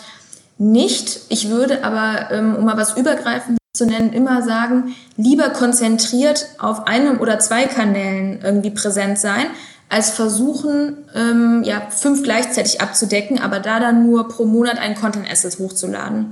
nicht. 0.61 1.21
Ich 1.31 1.49
würde 1.49 1.85
aber, 1.85 2.31
ähm, 2.31 2.55
um 2.55 2.65
mal 2.67 2.77
was 2.77 2.97
übergreifend 2.97 3.59
zu 3.73 3.87
nennen, 3.87 4.13
immer 4.13 4.43
sagen, 4.43 4.95
lieber 5.17 5.51
konzentriert 5.51 6.47
auf 6.59 6.87
einem 6.87 7.19
oder 7.19 7.39
zwei 7.39 7.65
Kanälen 7.65 8.41
irgendwie 8.43 8.71
präsent 8.71 9.19
sein, 9.19 9.47
als 9.89 10.11
versuchen, 10.11 10.99
ähm, 11.15 11.63
ja, 11.65 11.83
fünf 11.91 12.23
gleichzeitig 12.23 12.81
abzudecken, 12.81 13.41
aber 13.41 13.59
da 13.59 13.81
dann 13.81 14.07
nur 14.07 14.29
pro 14.29 14.45
Monat 14.45 14.79
einen 14.79 14.95
Content 14.95 15.31
Asset 15.31 15.59
hochzuladen. 15.59 16.31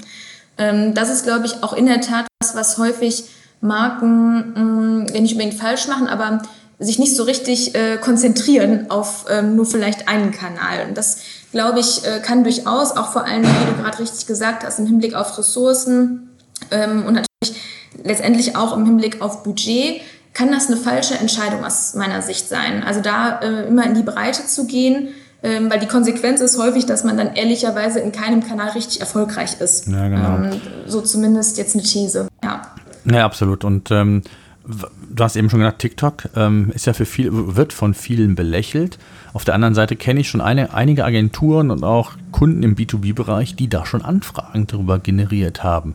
Ähm, 0.59 0.95
das 0.95 1.11
ist, 1.11 1.25
glaube 1.25 1.47
ich, 1.47 1.63
auch 1.63 1.73
in 1.73 1.87
der 1.87 2.01
Tat 2.01 2.27
was, 2.41 2.55
was 2.55 2.77
häufig 2.77 3.25
Marken, 3.61 5.05
mh, 5.05 5.13
wenn 5.13 5.23
nicht 5.23 5.33
unbedingt 5.33 5.59
falsch 5.59 5.89
machen, 5.89 6.07
aber 6.07 6.43
sich 6.79 6.99
nicht 6.99 7.17
so 7.17 7.25
richtig 7.25 7.75
äh, 7.75 7.97
konzentrieren 7.97 8.91
auf 8.91 9.25
ähm, 9.31 9.57
nur 9.57 9.67
vielleicht 9.67 10.07
einen 10.07 10.31
Kanal. 10.33 10.87
Und 10.87 10.97
das, 10.97 11.19
glaube 11.53 11.81
ich, 11.81 12.05
äh, 12.05 12.21
kann 12.21 12.45
durchaus 12.45 12.93
auch 12.93 13.13
vor 13.13 13.25
allem, 13.25 13.43
wie 13.43 13.73
du 13.73 13.83
gerade 13.83 13.99
richtig 13.99 14.27
gesagt 14.27 14.65
hast, 14.65 14.79
im 14.79 14.87
Hinblick 14.87 15.15
auf 15.15 15.37
Ressourcen 15.39 16.31
ähm, 16.71 17.05
und 17.07 17.15
natürlich 17.15 17.63
letztendlich 18.03 18.57
auch 18.57 18.77
im 18.77 18.85
Hinblick 18.85 19.21
auf 19.21 19.43
Budget, 19.43 20.01
kann 20.35 20.53
das 20.53 20.69
eine 20.69 20.77
falsche 20.77 21.15
Entscheidung 21.15 21.65
aus 21.65 21.95
meiner 21.95 22.23
Sicht 22.23 22.49
sein. 22.49 22.85
Also 22.85 23.01
da 23.01 23.41
äh, 23.41 23.67
immer 23.67 23.85
in 23.87 23.95
die 23.95 24.03
Breite 24.03 24.47
zu 24.47 24.67
gehen, 24.67 25.09
ähm, 25.43 25.71
weil 25.71 25.79
die 25.79 25.87
Konsequenz 25.87 26.41
ist 26.41 26.59
häufig, 26.59 26.87
dass 26.87 27.05
man 27.05 27.17
dann 27.17 27.35
ehrlicherweise 27.35 28.01
in 28.01 28.13
keinem 28.13 28.47
Kanal 28.47 28.71
richtig 28.71 29.01
erfolgreich 29.01 29.61
ist. 29.61 29.87
Ja, 29.89 30.09
genau. 30.09 30.37
Ähm, 30.37 30.61
so 30.87 31.01
zumindest 31.01 31.59
jetzt 31.59 31.75
eine 31.75 31.83
These. 31.83 32.29
Ja, 32.45 32.63
ja 33.05 33.25
absolut. 33.25 33.65
Und 33.65 33.91
ähm, 33.91 34.23
du 34.69 35.25
hast 35.25 35.37
eben 35.37 35.49
schon 35.51 35.61
gesagt, 35.61 35.81
TikTok 35.81 36.29
ähm, 36.37 36.71
ist 36.75 36.87
ja 36.87 36.93
für 36.93 37.07
viel, 37.07 37.31
wird 37.33 37.73
von 37.73 37.95
vielen 37.95 38.35
belächelt. 38.35 38.99
Auf 39.33 39.45
der 39.45 39.55
anderen 39.55 39.75
Seite 39.75 39.97
kenne 39.97 40.21
ich 40.21 40.29
schon 40.29 40.41
eine, 40.41 40.75
einige 40.75 41.05
Agenturen 41.05 41.71
und 41.71 41.85
auch 41.85 42.13
Kunden 42.33 42.63
im 42.63 42.77
B2B-Bereich, 42.77 43.57
die 43.57 43.69
da 43.69 43.87
schon 43.87 44.03
Anfragen 44.03 44.67
darüber 44.67 44.99
generiert 44.99 45.63
haben. 45.63 45.95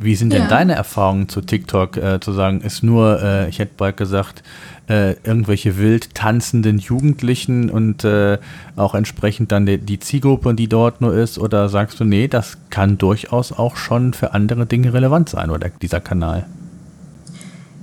Wie 0.00 0.14
sind 0.14 0.32
denn 0.32 0.42
ja. 0.42 0.48
deine 0.48 0.74
Erfahrungen 0.74 1.28
zu 1.28 1.40
TikTok? 1.40 1.96
Äh, 1.96 2.20
zu 2.20 2.32
sagen, 2.32 2.60
ist 2.60 2.84
nur, 2.84 3.20
äh, 3.20 3.48
ich 3.48 3.58
hätte 3.58 3.72
bald 3.76 3.96
gesagt, 3.96 4.44
äh, 4.88 5.14
irgendwelche 5.24 5.76
wild 5.76 6.14
tanzenden 6.14 6.78
Jugendlichen 6.78 7.68
und 7.68 8.04
äh, 8.04 8.38
auch 8.76 8.94
entsprechend 8.94 9.50
dann 9.50 9.66
die, 9.66 9.78
die 9.78 9.98
Zielgruppe, 9.98 10.54
die 10.54 10.68
dort 10.68 11.00
nur 11.00 11.14
ist? 11.14 11.38
Oder 11.38 11.68
sagst 11.68 11.98
du, 11.98 12.04
nee, 12.04 12.28
das 12.28 12.58
kann 12.70 12.96
durchaus 12.96 13.52
auch 13.52 13.76
schon 13.76 14.14
für 14.14 14.34
andere 14.34 14.66
Dinge 14.66 14.92
relevant 14.92 15.28
sein, 15.30 15.50
oder 15.50 15.68
dieser 15.68 16.00
Kanal? 16.00 16.46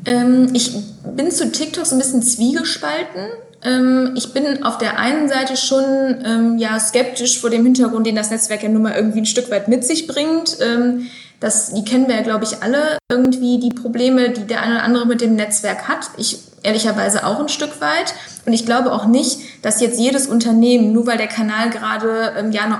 Ähm, 0.05 0.49
ich 0.53 0.75
bin 1.15 1.31
zu 1.31 1.51
TikTok 1.51 1.85
so 1.85 1.95
ein 1.95 1.99
bisschen 1.99 2.21
zwiegespalten. 2.21 3.27
Ähm, 3.63 4.13
ich 4.15 4.33
bin 4.33 4.63
auf 4.63 4.77
der 4.77 4.99
einen 4.99 5.27
Seite 5.27 5.57
schon 5.57 5.83
ähm, 6.23 6.57
ja, 6.57 6.79
skeptisch 6.79 7.39
vor 7.39 7.49
dem 7.49 7.63
Hintergrund, 7.63 8.05
den 8.05 8.15
das 8.15 8.29
Netzwerk 8.29 8.63
ja 8.63 8.69
nun 8.69 8.83
mal 8.83 8.93
irgendwie 8.95 9.19
ein 9.19 9.25
Stück 9.25 9.49
weit 9.49 9.67
mit 9.67 9.83
sich 9.83 10.07
bringt. 10.07 10.57
Ähm, 10.61 11.07
das, 11.39 11.73
die 11.73 11.83
kennen 11.83 12.07
wir 12.07 12.15
ja, 12.15 12.21
glaube 12.21 12.45
ich, 12.45 12.63
alle 12.63 12.97
irgendwie, 13.09 13.59
die 13.59 13.69
Probleme, 13.69 14.29
die 14.29 14.45
der 14.45 14.61
eine 14.61 14.75
oder 14.75 14.83
andere 14.83 15.05
mit 15.05 15.21
dem 15.21 15.35
Netzwerk 15.35 15.87
hat. 15.87 16.09
Ich 16.17 16.39
ehrlicherweise 16.63 17.25
auch 17.25 17.39
ein 17.39 17.49
Stück 17.49 17.81
weit. 17.81 18.13
Und 18.45 18.53
ich 18.53 18.65
glaube 18.65 18.91
auch 18.91 19.05
nicht, 19.05 19.39
dass 19.61 19.81
jetzt 19.81 19.99
jedes 19.99 20.27
Unternehmen, 20.27 20.91
nur 20.93 21.07
weil 21.07 21.17
der 21.17 21.27
Kanal 21.27 21.69
gerade 21.69 22.33
ähm, 22.37 22.51
ja 22.51 22.67
noch 22.67 22.79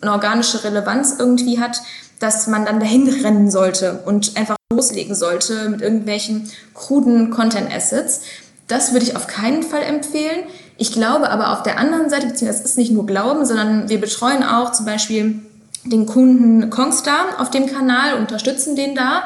eine 0.00 0.12
organische 0.12 0.62
Relevanz 0.62 1.16
irgendwie 1.18 1.58
hat, 1.58 1.80
dass 2.18 2.46
man 2.46 2.64
dann 2.64 2.80
dahin 2.80 3.08
rennen 3.08 3.50
sollte 3.50 4.02
und 4.04 4.36
einfach 4.36 4.56
loslegen 4.72 5.14
sollte 5.14 5.68
mit 5.68 5.80
irgendwelchen 5.80 6.50
kruden 6.74 7.30
Content 7.30 7.72
Assets. 7.72 8.22
Das 8.68 8.92
würde 8.92 9.06
ich 9.06 9.16
auf 9.16 9.26
keinen 9.26 9.62
Fall 9.62 9.82
empfehlen. 9.82 10.44
Ich 10.76 10.92
glaube 10.92 11.30
aber 11.30 11.52
auf 11.52 11.62
der 11.62 11.78
anderen 11.78 12.10
Seite, 12.10 12.26
beziehungsweise 12.26 12.64
es 12.64 12.70
ist 12.70 12.78
nicht 12.78 12.90
nur 12.90 13.06
Glauben, 13.06 13.44
sondern 13.44 13.88
wir 13.88 14.00
betreuen 14.00 14.42
auch 14.42 14.72
zum 14.72 14.86
Beispiel 14.86 15.40
den 15.84 16.06
Kunden 16.06 16.68
Kongstar 16.70 17.38
auf 17.38 17.50
dem 17.50 17.66
Kanal, 17.66 18.18
unterstützen 18.18 18.76
den 18.76 18.94
da 18.94 19.22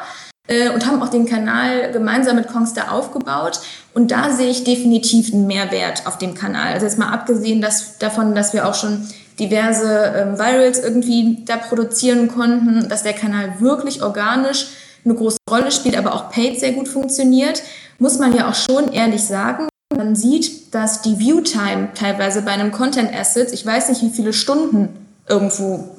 äh, 0.47 0.69
und 0.69 0.85
haben 0.85 1.01
auch 1.01 1.09
den 1.09 1.25
Kanal 1.25 1.91
gemeinsam 1.91 2.35
mit 2.35 2.47
Kongstar 2.47 2.91
aufgebaut. 2.91 3.59
Und 3.93 4.11
da 4.11 4.31
sehe 4.31 4.49
ich 4.49 4.63
definitiv 4.63 5.33
einen 5.33 5.47
Mehrwert 5.47 6.05
auf 6.05 6.17
dem 6.17 6.35
Kanal. 6.35 6.73
Also 6.73 6.85
jetzt 6.85 6.99
mal 6.99 7.11
abgesehen 7.11 7.61
dass, 7.61 7.97
davon, 7.97 8.35
dass 8.35 8.53
wir 8.53 8.67
auch 8.67 8.75
schon 8.75 9.07
diverse 9.39 10.13
ähm, 10.15 10.37
Virals 10.37 10.79
irgendwie 10.79 11.43
da 11.45 11.57
produzieren 11.57 12.27
konnten, 12.27 12.89
dass 12.89 13.03
der 13.03 13.13
Kanal 13.13 13.59
wirklich 13.59 14.03
organisch 14.03 14.67
eine 15.03 15.15
große 15.15 15.37
Rolle 15.49 15.71
spielt, 15.71 15.97
aber 15.97 16.13
auch 16.13 16.29
Paid 16.29 16.59
sehr 16.59 16.73
gut 16.73 16.87
funktioniert, 16.87 17.63
muss 17.97 18.19
man 18.19 18.35
ja 18.35 18.49
auch 18.49 18.55
schon 18.55 18.91
ehrlich 18.91 19.23
sagen, 19.23 19.67
man 19.95 20.15
sieht, 20.15 20.73
dass 20.73 21.01
die 21.01 21.19
Viewtime 21.19 21.89
teilweise 21.95 22.41
bei 22.41 22.51
einem 22.51 22.71
Content 22.71 23.13
Asset, 23.13 23.51
ich 23.51 23.65
weiß 23.65 23.89
nicht, 23.89 24.01
wie 24.01 24.09
viele 24.09 24.33
Stunden 24.33 24.89
irgendwo 25.27 25.89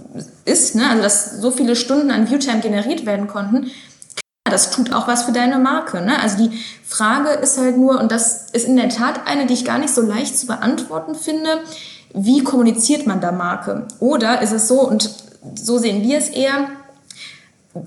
ist, 0.44 0.74
ne? 0.74 0.88
also 0.88 1.02
dass 1.02 1.40
so 1.40 1.50
viele 1.50 1.76
Stunden 1.76 2.10
an 2.10 2.28
Viewtime 2.28 2.60
generiert 2.60 3.06
werden 3.06 3.28
konnten, 3.28 3.70
das 4.44 4.70
tut 4.70 4.92
auch 4.92 5.08
was 5.08 5.22
für 5.22 5.32
deine 5.32 5.58
Marke. 5.58 6.00
Ne? 6.00 6.20
Also 6.20 6.48
die 6.48 6.58
Frage 6.84 7.30
ist 7.30 7.58
halt 7.58 7.76
nur, 7.76 8.00
und 8.00 8.12
das 8.12 8.50
ist 8.50 8.66
in 8.66 8.76
der 8.76 8.88
Tat 8.88 9.26
eine, 9.26 9.46
die 9.46 9.54
ich 9.54 9.64
gar 9.64 9.78
nicht 9.78 9.94
so 9.94 10.02
leicht 10.02 10.38
zu 10.38 10.46
beantworten 10.46 11.14
finde, 11.14 11.60
wie 12.14 12.42
kommuniziert 12.42 13.06
man 13.06 13.20
da 13.20 13.32
Marke? 13.32 13.86
Oder 14.00 14.42
ist 14.42 14.52
es 14.52 14.68
so, 14.68 14.80
und 14.80 15.10
so 15.54 15.78
sehen 15.78 16.02
wir 16.02 16.18
es 16.18 16.28
eher, 16.28 16.68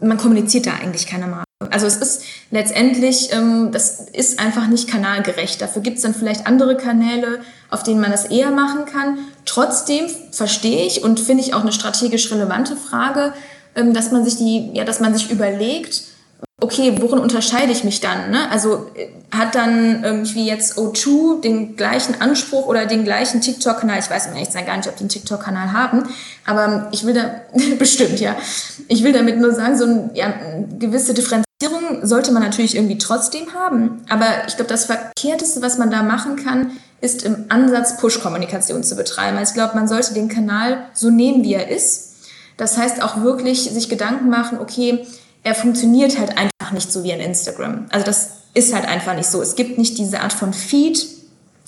man 0.01 0.17
kommuniziert 0.17 0.65
da 0.65 0.73
eigentlich 0.73 1.07
keine 1.07 1.27
Marke. 1.27 1.45
Also 1.71 1.87
es 1.87 1.97
ist 1.97 2.23
letztendlich, 2.51 3.31
ähm, 3.31 3.71
das 3.71 4.01
ist 4.11 4.39
einfach 4.39 4.67
nicht 4.67 4.89
kanalgerecht. 4.89 5.61
Dafür 5.61 5.81
gibt 5.81 5.97
es 5.97 6.03
dann 6.03 6.13
vielleicht 6.13 6.47
andere 6.47 6.75
Kanäle, 6.75 7.39
auf 7.69 7.83
denen 7.83 8.01
man 8.01 8.11
das 8.11 8.25
eher 8.25 8.51
machen 8.51 8.85
kann. 8.85 9.19
Trotzdem 9.45 10.07
verstehe 10.31 10.85
ich 10.85 11.03
und 11.03 11.19
finde 11.19 11.43
ich 11.43 11.53
auch 11.53 11.61
eine 11.61 11.71
strategisch 11.71 12.31
relevante 12.31 12.75
Frage, 12.75 13.33
ähm, 13.75 13.93
dass 13.93 14.11
man 14.11 14.23
sich 14.25 14.37
die, 14.37 14.71
ja, 14.73 14.83
dass 14.83 14.99
man 14.99 15.13
sich 15.13 15.31
überlegt, 15.31 16.03
okay, 16.61 16.95
worin 17.01 17.19
unterscheide 17.19 17.71
ich 17.71 17.83
mich 17.83 17.99
dann? 17.99 18.31
Ne? 18.31 18.49
Also 18.49 18.87
äh, 18.95 19.09
hat 19.31 19.55
dann 19.55 20.03
irgendwie 20.03 20.47
jetzt 20.47 20.77
O2 20.77 21.41
den 21.41 21.75
gleichen 21.75 22.21
Anspruch 22.21 22.67
oder 22.67 22.85
den 22.85 23.03
gleichen 23.03 23.41
TikTok-Kanal? 23.41 23.99
Ich 23.99 24.09
weiß 24.09 24.27
ehrlich 24.27 24.47
gesagt 24.47 24.65
gar 24.65 24.77
nicht, 24.77 24.87
ob 24.87 24.95
die 24.95 25.01
einen 25.01 25.09
TikTok-Kanal 25.09 25.73
haben, 25.73 26.03
aber 26.45 26.89
ich 26.91 27.05
will 27.05 27.13
da, 27.13 27.41
bestimmt, 27.79 28.19
ja. 28.19 28.35
Ich 28.87 29.03
will 29.03 29.11
damit 29.11 29.37
nur 29.37 29.53
sagen, 29.53 29.77
so 29.77 29.85
ein, 29.85 30.11
ja, 30.13 30.25
eine 30.27 30.67
gewisse 30.79 31.13
Differenzierung 31.13 31.45
sollte 32.03 32.31
man 32.31 32.43
natürlich 32.43 32.75
irgendwie 32.75 32.97
trotzdem 32.97 33.53
haben. 33.53 34.03
Aber 34.09 34.25
ich 34.47 34.55
glaube, 34.55 34.69
das 34.69 34.85
Verkehrteste, 34.85 35.61
was 35.61 35.77
man 35.77 35.91
da 35.91 36.03
machen 36.03 36.37
kann, 36.37 36.71
ist 37.01 37.23
im 37.23 37.45
Ansatz 37.49 37.97
Push-Kommunikation 37.97 38.83
zu 38.83 38.95
betreiben. 38.95 39.37
Also 39.37 39.51
ich 39.51 39.55
glaube, 39.55 39.75
man 39.75 39.87
sollte 39.87 40.13
den 40.13 40.29
Kanal 40.29 40.85
so 40.93 41.09
nehmen, 41.09 41.43
wie 41.43 41.53
er 41.53 41.69
ist. 41.69 42.15
Das 42.57 42.77
heißt 42.77 43.03
auch 43.03 43.21
wirklich 43.21 43.69
sich 43.69 43.89
Gedanken 43.89 44.29
machen, 44.29 44.59
okay, 44.59 45.05
er 45.45 45.53
funktioniert 45.53 46.17
halt 46.17 46.37
einfach 46.37 46.71
nicht 46.73 46.91
so 46.91 47.03
wie 47.03 47.13
ein 47.13 47.19
Instagram. 47.19 47.85
Also 47.91 48.03
das 48.03 48.31
ist 48.55 48.73
halt 48.73 48.87
einfach 48.87 49.15
nicht 49.15 49.29
so. 49.29 49.41
Es 49.43 49.55
gibt 49.55 49.77
nicht 49.77 49.97
diese 49.99 50.21
Art 50.21 50.33
von 50.33 50.53
Feed, 50.53 51.05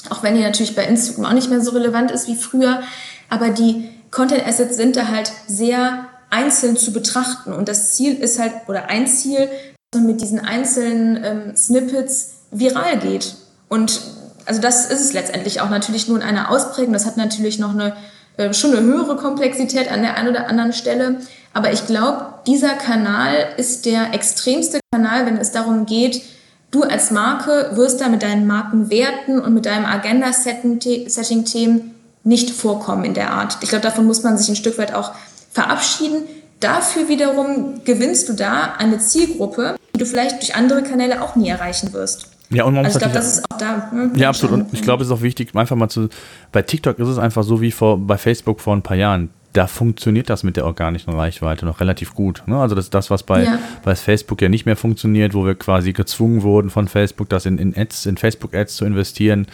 auch 0.09 0.23
wenn 0.23 0.35
die 0.35 0.41
natürlich 0.41 0.75
bei 0.75 0.83
Instagram 0.83 1.25
auch 1.25 1.33
nicht 1.33 1.51
mehr 1.51 1.61
so 1.61 1.71
relevant 1.71 2.09
ist 2.09 2.27
wie 2.27 2.35
früher. 2.35 2.81
Aber 3.29 3.49
die 3.49 3.87
Content 4.09 4.45
Assets 4.47 4.77
sind 4.77 4.95
da 4.95 5.07
halt 5.07 5.31
sehr 5.47 6.07
einzeln 6.31 6.75
zu 6.75 6.91
betrachten. 6.91 7.53
Und 7.53 7.69
das 7.69 7.93
Ziel 7.93 8.15
ist 8.15 8.39
halt, 8.39 8.51
oder 8.67 8.89
ein 8.89 9.05
Ziel, 9.05 9.47
dass 9.91 10.01
man 10.01 10.07
mit 10.07 10.21
diesen 10.21 10.39
einzelnen 10.39 11.23
ähm, 11.23 11.55
Snippets 11.55 12.31
viral 12.49 12.97
geht. 12.97 13.35
Und 13.69 14.01
also 14.45 14.59
das 14.59 14.87
ist 14.89 15.01
es 15.01 15.13
letztendlich 15.13 15.61
auch 15.61 15.69
natürlich 15.69 16.07
nur 16.07 16.17
in 16.17 16.23
einer 16.23 16.49
Ausprägung. 16.49 16.93
Das 16.93 17.05
hat 17.05 17.17
natürlich 17.17 17.59
noch 17.59 17.75
eine 17.75 17.95
äh, 18.37 18.53
schon 18.53 18.71
eine 18.71 18.85
höhere 18.85 19.17
Komplexität 19.17 19.91
an 19.91 20.01
der 20.01 20.15
einen 20.15 20.29
oder 20.29 20.47
anderen 20.47 20.73
Stelle. 20.73 21.17
Aber 21.53 21.73
ich 21.73 21.85
glaube, 21.87 22.33
dieser 22.47 22.75
Kanal 22.75 23.49
ist 23.57 23.85
der 23.85 24.13
extremste 24.13 24.79
Kanal, 24.91 25.25
wenn 25.25 25.37
es 25.37 25.51
darum 25.51 25.85
geht, 25.85 26.21
du 26.71 26.83
als 26.83 27.11
Marke 27.11 27.71
wirst 27.73 28.01
da 28.01 28.09
mit 28.09 28.23
deinen 28.23 28.47
Markenwerten 28.47 29.39
und 29.39 29.53
mit 29.53 29.65
deinem 29.65 29.85
Agenda-Setting-Themen 29.85 31.93
nicht 32.23 32.49
vorkommen 32.49 33.03
in 33.03 33.13
der 33.13 33.31
Art. 33.31 33.57
Ich 33.61 33.69
glaube, 33.69 33.83
davon 33.83 34.05
muss 34.05 34.23
man 34.23 34.37
sich 34.37 34.49
ein 34.49 34.55
Stück 34.55 34.77
weit 34.77 34.93
auch 34.93 35.11
verabschieden. 35.51 36.23
Dafür 36.59 37.09
wiederum 37.09 37.83
gewinnst 37.83 38.29
du 38.29 38.33
da 38.33 38.73
eine 38.77 38.99
Zielgruppe, 38.99 39.75
die 39.93 39.99
du 39.99 40.05
vielleicht 40.05 40.41
durch 40.41 40.55
andere 40.55 40.83
Kanäle 40.83 41.21
auch 41.21 41.35
nie 41.35 41.49
erreichen 41.49 41.93
wirst. 41.93 42.29
Ja, 42.49 42.63
und 42.63 42.75
man 42.75 42.85
also 42.85 42.97
muss 42.97 43.07
ich 43.07 43.11
glaube, 43.11 43.25
das 43.25 43.37
ist 43.37 43.51
auch 43.51 43.57
da. 43.57 43.91
Hm, 43.91 44.15
ja, 44.15 44.29
absolut. 44.29 44.59
Und 44.59 44.73
ich 44.73 44.81
glaube, 44.81 45.03
es 45.03 45.09
ist 45.09 45.13
auch 45.13 45.21
wichtig, 45.21 45.53
einfach 45.53 45.75
mal 45.75 45.89
zu. 45.89 46.07
Bei 46.51 46.61
TikTok 46.61 46.97
ist 46.97 47.09
es 47.09 47.17
einfach 47.17 47.43
so 47.43 47.61
wie 47.61 47.71
vor, 47.71 47.97
bei 47.97 48.17
Facebook 48.17 48.61
vor 48.61 48.75
ein 48.75 48.81
paar 48.81 48.95
Jahren 48.95 49.29
da 49.53 49.65
funktioniert 49.65 50.29
das 50.29 50.43
mit 50.43 50.55
der 50.55 50.65
organischen 50.65 51.11
Reichweite 51.13 51.65
noch 51.65 51.79
relativ 51.79 52.13
gut. 52.13 52.43
Ne? 52.45 52.57
Also 52.57 52.75
das 52.75 52.85
ist 52.85 52.93
das, 52.93 53.09
was 53.09 53.23
bei, 53.23 53.43
ja. 53.43 53.59
bei 53.83 53.95
Facebook 53.95 54.41
ja 54.41 54.49
nicht 54.49 54.65
mehr 54.65 54.75
funktioniert, 54.75 55.33
wo 55.33 55.45
wir 55.45 55.55
quasi 55.55 55.93
gezwungen 55.93 56.43
wurden 56.43 56.69
von 56.69 56.87
Facebook, 56.87 57.29
das 57.29 57.45
in, 57.45 57.57
in 57.57 57.75
Ads, 57.75 58.05
in 58.05 58.17
Facebook-Ads 58.17 58.75
zu 58.75 58.85
investieren. 58.85 59.47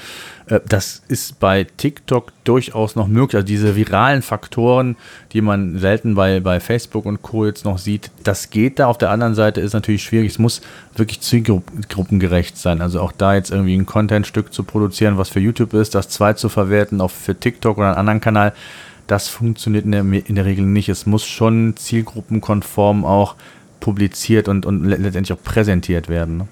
Äh, 0.48 0.60
das 0.68 1.02
ist 1.08 1.40
bei 1.40 1.66
TikTok 1.78 2.34
durchaus 2.44 2.96
noch 2.96 3.08
möglich. 3.08 3.36
Also 3.36 3.48
diese 3.48 3.76
viralen 3.76 4.22
Faktoren, 4.22 4.98
die 5.32 5.42
man 5.42 5.80
selten 5.80 6.16
bei, 6.16 6.42
bei 6.42 6.60
Facebook 6.60 7.06
und 7.06 7.22
Co. 7.22 7.46
jetzt 7.46 7.64
noch 7.64 7.78
sieht, 7.78 8.12
das 8.24 8.50
geht 8.50 8.80
da. 8.80 8.88
Auf 8.88 8.98
der 8.98 9.10
anderen 9.10 9.36
Seite 9.36 9.62
ist 9.62 9.74
natürlich 9.74 10.04
schwierig. 10.04 10.32
Es 10.32 10.40
muss 10.40 10.62
wirklich 10.96 11.22
zielgruppengerecht 11.22 12.58
sein. 12.58 12.82
Also 12.82 13.00
auch 13.00 13.14
da 13.14 13.36
jetzt 13.36 13.52
irgendwie 13.52 13.76
ein 13.76 13.86
Contentstück 13.86 14.54
zu 14.54 14.64
produzieren, 14.64 15.18
was 15.18 15.30
für 15.30 15.40
YouTube 15.40 15.74
ist, 15.74 15.96
das 15.96 16.10
zwei 16.10 16.34
zu 16.34 16.50
verwerten, 16.50 17.00
auch 17.00 17.12
für 17.12 17.40
TikTok 17.40 17.78
oder 17.78 17.88
einen 17.88 17.98
anderen 17.98 18.22
Kanal 18.22 18.54
das 19.08 19.28
funktioniert 19.28 19.86
in 19.86 19.92
der, 19.92 20.02
in 20.02 20.36
der 20.36 20.46
Regel 20.46 20.66
nicht. 20.66 20.90
Es 20.90 21.06
muss 21.06 21.26
schon 21.26 21.76
zielgruppenkonform 21.78 23.06
auch 23.06 23.36
publiziert 23.80 24.48
und, 24.48 24.66
und 24.66 24.86
letztendlich 24.86 25.38
auch 25.38 25.44
präsentiert 25.44 26.08
werden. 26.08 26.38
Ne? 26.38 26.48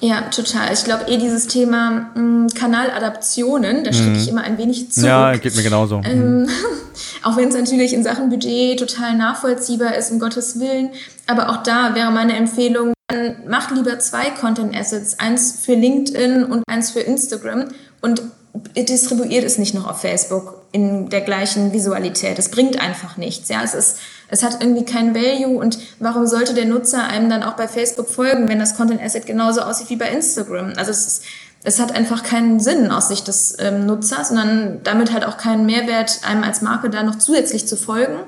Ja, 0.00 0.20
total. 0.22 0.72
Ich 0.72 0.84
glaube 0.84 1.04
eh 1.08 1.16
dieses 1.16 1.46
Thema 1.46 2.10
mh, 2.14 2.16
hm, 2.16 2.46
Kanaladaptionen, 2.54 3.84
da 3.84 3.92
schicke 3.92 4.10
mhm. 4.10 4.16
ich 4.16 4.28
immer 4.28 4.42
ein 4.42 4.58
wenig 4.58 4.92
zurück. 4.92 5.08
Ja, 5.08 5.34
geht 5.36 5.56
mir 5.56 5.62
genauso. 5.62 6.02
Ähm, 6.04 6.42
mhm. 6.42 6.48
auch 7.22 7.36
wenn 7.36 7.48
es 7.48 7.54
natürlich 7.54 7.94
in 7.94 8.04
Sachen 8.04 8.28
Budget 8.28 8.78
total 8.78 9.16
nachvollziehbar 9.16 9.94
ist, 9.94 10.12
um 10.12 10.18
Gottes 10.18 10.60
Willen. 10.60 10.90
Aber 11.26 11.48
auch 11.48 11.62
da 11.62 11.94
wäre 11.94 12.10
meine 12.10 12.36
Empfehlung, 12.36 12.92
dann 13.08 13.36
mach 13.48 13.70
lieber 13.70 13.98
zwei 13.98 14.30
Content 14.30 14.76
Assets, 14.76 15.18
eins 15.18 15.60
für 15.64 15.74
LinkedIn 15.74 16.44
und 16.44 16.62
eins 16.68 16.90
für 16.90 17.00
Instagram 17.00 17.68
und 18.02 18.22
distribuiert 18.54 19.44
es 19.44 19.58
nicht 19.58 19.74
noch 19.74 19.88
auf 19.88 20.00
Facebook 20.00 20.62
in 20.70 21.08
der 21.08 21.22
gleichen 21.22 21.72
Visualität. 21.72 22.38
Es 22.38 22.50
bringt 22.50 22.80
einfach 22.80 23.16
nichts. 23.16 23.48
Ja, 23.48 23.62
es 23.64 23.74
ist, 23.74 23.98
es 24.28 24.42
hat 24.42 24.62
irgendwie 24.62 24.84
kein 24.84 25.14
Value 25.14 25.58
und 25.58 25.78
warum 25.98 26.26
sollte 26.26 26.54
der 26.54 26.64
Nutzer 26.64 27.04
einem 27.04 27.28
dann 27.28 27.42
auch 27.42 27.54
bei 27.54 27.66
Facebook 27.66 28.08
folgen, 28.08 28.48
wenn 28.48 28.60
das 28.60 28.76
Content 28.76 29.02
Asset 29.02 29.26
genauso 29.26 29.62
aussieht 29.62 29.90
wie 29.90 29.96
bei 29.96 30.08
Instagram? 30.08 30.72
Also 30.76 30.92
es 30.92 31.06
ist, 31.06 31.22
es 31.64 31.80
hat 31.80 31.92
einfach 31.92 32.22
keinen 32.22 32.60
Sinn 32.60 32.90
aus 32.90 33.08
Sicht 33.08 33.26
des 33.26 33.56
ähm, 33.58 33.86
Nutzers, 33.86 34.28
sondern 34.28 34.80
damit 34.84 35.12
halt 35.12 35.24
auch 35.24 35.36
keinen 35.36 35.66
Mehrwert, 35.66 36.20
einem 36.22 36.44
als 36.44 36.62
Marke 36.62 36.90
da 36.90 37.02
noch 37.02 37.18
zusätzlich 37.18 37.66
zu 37.66 37.76
folgen. 37.76 38.18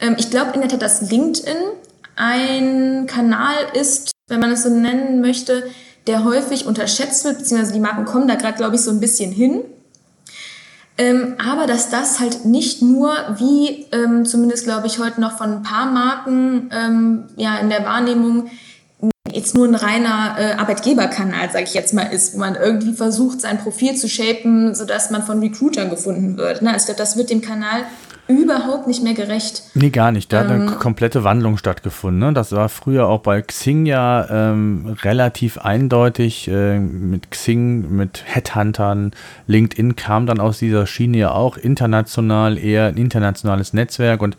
Ähm, 0.00 0.16
ich 0.18 0.30
glaube 0.30 0.52
in 0.54 0.60
der 0.60 0.70
Tat, 0.70 0.82
dass 0.82 1.02
LinkedIn 1.02 1.56
ein 2.16 3.06
Kanal 3.06 3.54
ist, 3.74 4.10
wenn 4.28 4.40
man 4.40 4.50
es 4.50 4.62
so 4.64 4.70
nennen 4.70 5.20
möchte, 5.20 5.64
der 6.10 6.24
häufig 6.24 6.66
unterschätzt 6.66 7.24
wird, 7.24 7.38
beziehungsweise 7.38 7.72
die 7.72 7.78
Marken 7.78 8.04
kommen 8.04 8.26
da 8.26 8.34
gerade, 8.34 8.56
glaube 8.56 8.74
ich, 8.74 8.82
so 8.82 8.90
ein 8.90 8.98
bisschen 8.98 9.30
hin. 9.30 9.62
Ähm, 10.98 11.36
aber 11.38 11.68
dass 11.68 11.88
das 11.88 12.18
halt 12.18 12.44
nicht 12.44 12.82
nur, 12.82 13.14
wie 13.38 13.86
ähm, 13.92 14.26
zumindest 14.26 14.64
glaube 14.64 14.88
ich 14.88 14.98
heute 14.98 15.20
noch 15.20 15.38
von 15.38 15.52
ein 15.52 15.62
paar 15.62 15.86
Marken 15.86 16.68
ähm, 16.74 17.28
ja, 17.36 17.58
in 17.58 17.70
der 17.70 17.84
Wahrnehmung, 17.84 18.50
jetzt 19.32 19.54
nur 19.54 19.68
ein 19.68 19.76
reiner 19.76 20.34
äh, 20.36 20.52
Arbeitgeberkanal, 20.54 21.52
sage 21.52 21.64
ich 21.64 21.74
jetzt 21.74 21.94
mal, 21.94 22.02
ist, 22.02 22.34
wo 22.34 22.38
man 22.38 22.56
irgendwie 22.56 22.92
versucht, 22.92 23.40
sein 23.40 23.58
Profil 23.58 23.94
zu 23.94 24.08
shapen, 24.08 24.74
sodass 24.74 25.10
man 25.10 25.22
von 25.22 25.38
Recruitern 25.38 25.90
gefunden 25.90 26.36
wird. 26.36 26.60
Ne? 26.60 26.72
Also 26.72 26.92
das 26.92 27.16
wird 27.16 27.30
dem 27.30 27.40
Kanal 27.40 27.84
überhaupt 28.38 28.86
nicht 28.86 29.02
mehr 29.02 29.14
gerecht. 29.14 29.62
Nee, 29.74 29.90
gar 29.90 30.12
nicht. 30.12 30.32
Da 30.32 30.40
hat 30.40 30.50
eine 30.50 30.64
ähm, 30.64 30.78
komplette 30.78 31.24
Wandlung 31.24 31.56
stattgefunden. 31.56 32.20
Ne? 32.20 32.32
Das 32.32 32.52
war 32.52 32.68
früher 32.68 33.08
auch 33.08 33.20
bei 33.20 33.42
Xing 33.42 33.86
ja 33.86 34.26
ähm, 34.30 34.96
relativ 35.02 35.58
eindeutig. 35.58 36.48
Äh, 36.48 36.78
mit 36.78 37.30
Xing, 37.30 37.94
mit 37.94 38.22
Headhuntern, 38.26 39.12
LinkedIn 39.46 39.96
kam 39.96 40.26
dann 40.26 40.40
aus 40.40 40.58
dieser 40.58 40.86
Schiene 40.86 41.18
ja 41.18 41.32
auch 41.32 41.56
international 41.56 42.58
eher 42.58 42.86
ein 42.86 42.96
internationales 42.96 43.72
Netzwerk 43.72 44.22
und 44.22 44.36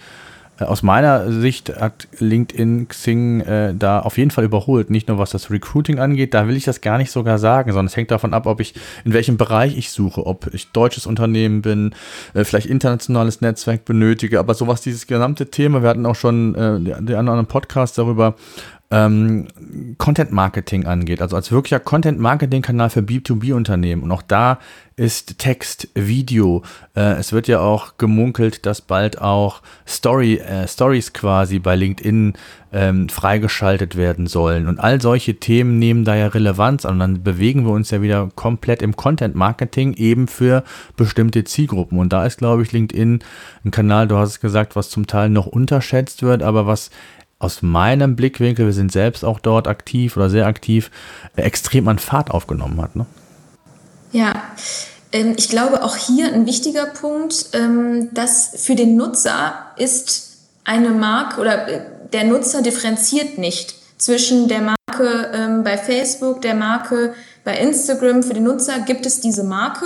aus 0.66 0.84
meiner 0.84 1.32
Sicht 1.32 1.70
hat 1.80 2.08
LinkedIn 2.20 2.88
Xing 2.88 3.42
äh, 3.42 3.74
da 3.76 4.00
auf 4.00 4.18
jeden 4.18 4.32
Fall 4.32 4.44
überholt. 4.44 4.90
Nicht 4.90 5.08
nur 5.08 5.18
was 5.18 5.32
das 5.32 5.52
Recruiting 5.52 6.00
angeht, 6.00 6.34
da 6.34 6.48
will 6.48 6.56
ich 6.56 6.64
das 6.64 6.82
gar 6.82 6.98
nicht 6.98 7.12
sogar 7.12 7.38
sagen, 7.38 7.72
sondern 7.72 7.88
es 7.88 7.96
hängt 7.96 8.12
davon 8.12 8.34
ab, 8.34 8.46
ob 8.46 8.60
ich 8.60 8.74
in 9.06 9.14
welchem 9.14 9.38
Bereich 9.38 9.78
ich 9.78 9.92
suche, 9.92 10.26
ob 10.26 10.54
ich 10.54 10.72
deutsches 10.72 11.06
Unternehmen 11.06 11.62
bin, 11.62 11.94
äh, 12.34 12.44
vielleicht 12.44 12.68
internationales 12.68 13.42
Netzwerk 13.42 13.86
benötige, 13.86 14.40
aber 14.40 14.54
sowas, 14.54 14.82
dieses 14.82 15.08
gesamte 15.08 15.50
Thema, 15.50 15.82
wir 15.82 15.90
hatten 15.90 16.06
auch 16.06 16.16
schon 16.16 16.56
äh, 16.56 17.02
den 17.02 17.16
anderen 17.16 17.46
Podcast 17.46 17.98
darüber, 17.98 18.36
ähm, 18.92 19.48
Content 19.98 20.32
Marketing 20.32 20.86
angeht, 20.86 21.22
also 21.22 21.38
als 21.38 21.52
wirklicher 21.52 21.80
Content 21.80 22.20
Marketing 22.20 22.62
Kanal 22.62 22.90
für 22.90 23.00
B2B-Unternehmen. 23.00 24.04
Und 24.04 24.12
auch 24.12 24.22
da 24.22 24.60
ist 24.98 25.40
Text, 25.40 25.88
Video. 25.96 26.62
Äh, 26.96 27.14
es 27.14 27.32
wird 27.32 27.48
ja 27.48 27.62
auch 27.62 27.98
gemunkelt, 27.98 28.66
dass 28.66 28.82
bald 28.82 29.20
auch 29.20 29.62
Story, 29.88 30.36
äh, 30.36 30.68
Stories 30.68 31.14
quasi 31.14 31.60
bei 31.60 31.76
LinkedIn 31.76 32.34
ähm, 32.74 33.10
freigeschaltet 33.10 33.96
werden 33.96 34.28
sollen. 34.28 34.68
Und 34.68 34.80
all 34.80 35.02
solche 35.02 35.36
Themen 35.36 35.80
nehmen 35.80 36.04
da 36.04 36.16
ja 36.16 36.28
Relevanz 36.28 36.86
an. 36.86 36.96
Und 36.96 37.00
dann 37.00 37.24
bewegen 37.24 37.66
wir 37.66 37.72
uns 37.72 37.92
ja 37.92 38.02
wieder 38.02 38.30
komplett 38.36 38.82
im 38.82 38.96
Content 38.98 39.36
Marketing 39.36 39.94
eben 39.94 40.28
für 40.28 40.64
bestimmte 40.98 41.46
Zielgruppen. 41.46 41.98
Und 41.98 42.12
da 42.12 42.26
ist, 42.26 42.40
glaube 42.40 42.62
ich, 42.62 42.74
LinkedIn 42.74 43.20
ein 43.64 43.72
Kanal, 43.72 44.08
du 44.08 44.18
hast 44.18 44.30
es 44.30 44.40
gesagt, 44.42 44.76
was 44.76 44.90
zum 44.90 45.08
Teil 45.08 45.30
noch 45.30 45.48
unterschätzt 45.48 46.24
wird, 46.24 46.44
aber 46.44 46.68
was 46.68 46.92
aus 47.42 47.62
meinem 47.62 48.16
Blickwinkel, 48.16 48.66
wir 48.66 48.74
sind 48.74 48.92
selbst 48.92 49.26
auch 49.26 49.40
dort 49.40 49.68
aktiv 49.68 50.16
oder 50.16 50.30
sehr 50.30 50.46
aktiv, 50.46 50.92
äh, 51.36 51.42
extrem 51.42 51.88
an 51.88 52.00
Fahrt 52.00 52.32
aufgenommen 52.32 52.82
hat. 52.82 52.96
Ne? 52.96 53.06
Ja, 54.12 54.34
ähm, 55.12 55.34
ich 55.38 55.50
glaube 55.50 55.84
auch 55.84 55.96
hier 55.96 56.34
ein 56.34 56.46
wichtiger 56.46 56.86
Punkt, 56.86 57.48
ähm, 57.54 58.10
dass 58.14 58.64
für 58.64 58.76
den 58.76 58.96
Nutzer 58.96 59.54
ist 59.78 60.38
eine 60.64 60.90
Marke 60.90 61.42
oder 61.42 61.68
äh, 61.68 61.82
der 62.14 62.26
Nutzer 62.26 62.62
differenziert 62.62 63.38
nicht 63.38 63.76
zwischen 63.98 64.48
der 64.48 64.62
Marke 64.62 65.32
ähm, 65.34 65.64
bei 65.64 65.78
Facebook, 65.78 66.42
der 66.42 66.56
Marke 66.56 67.14
bei 67.44 67.58
Instagram. 67.58 68.22
Für 68.22 68.34
den 68.34 68.44
Nutzer 68.44 68.80
gibt 68.80 69.06
es 69.06 69.20
diese 69.20 69.44
Marke 69.44 69.86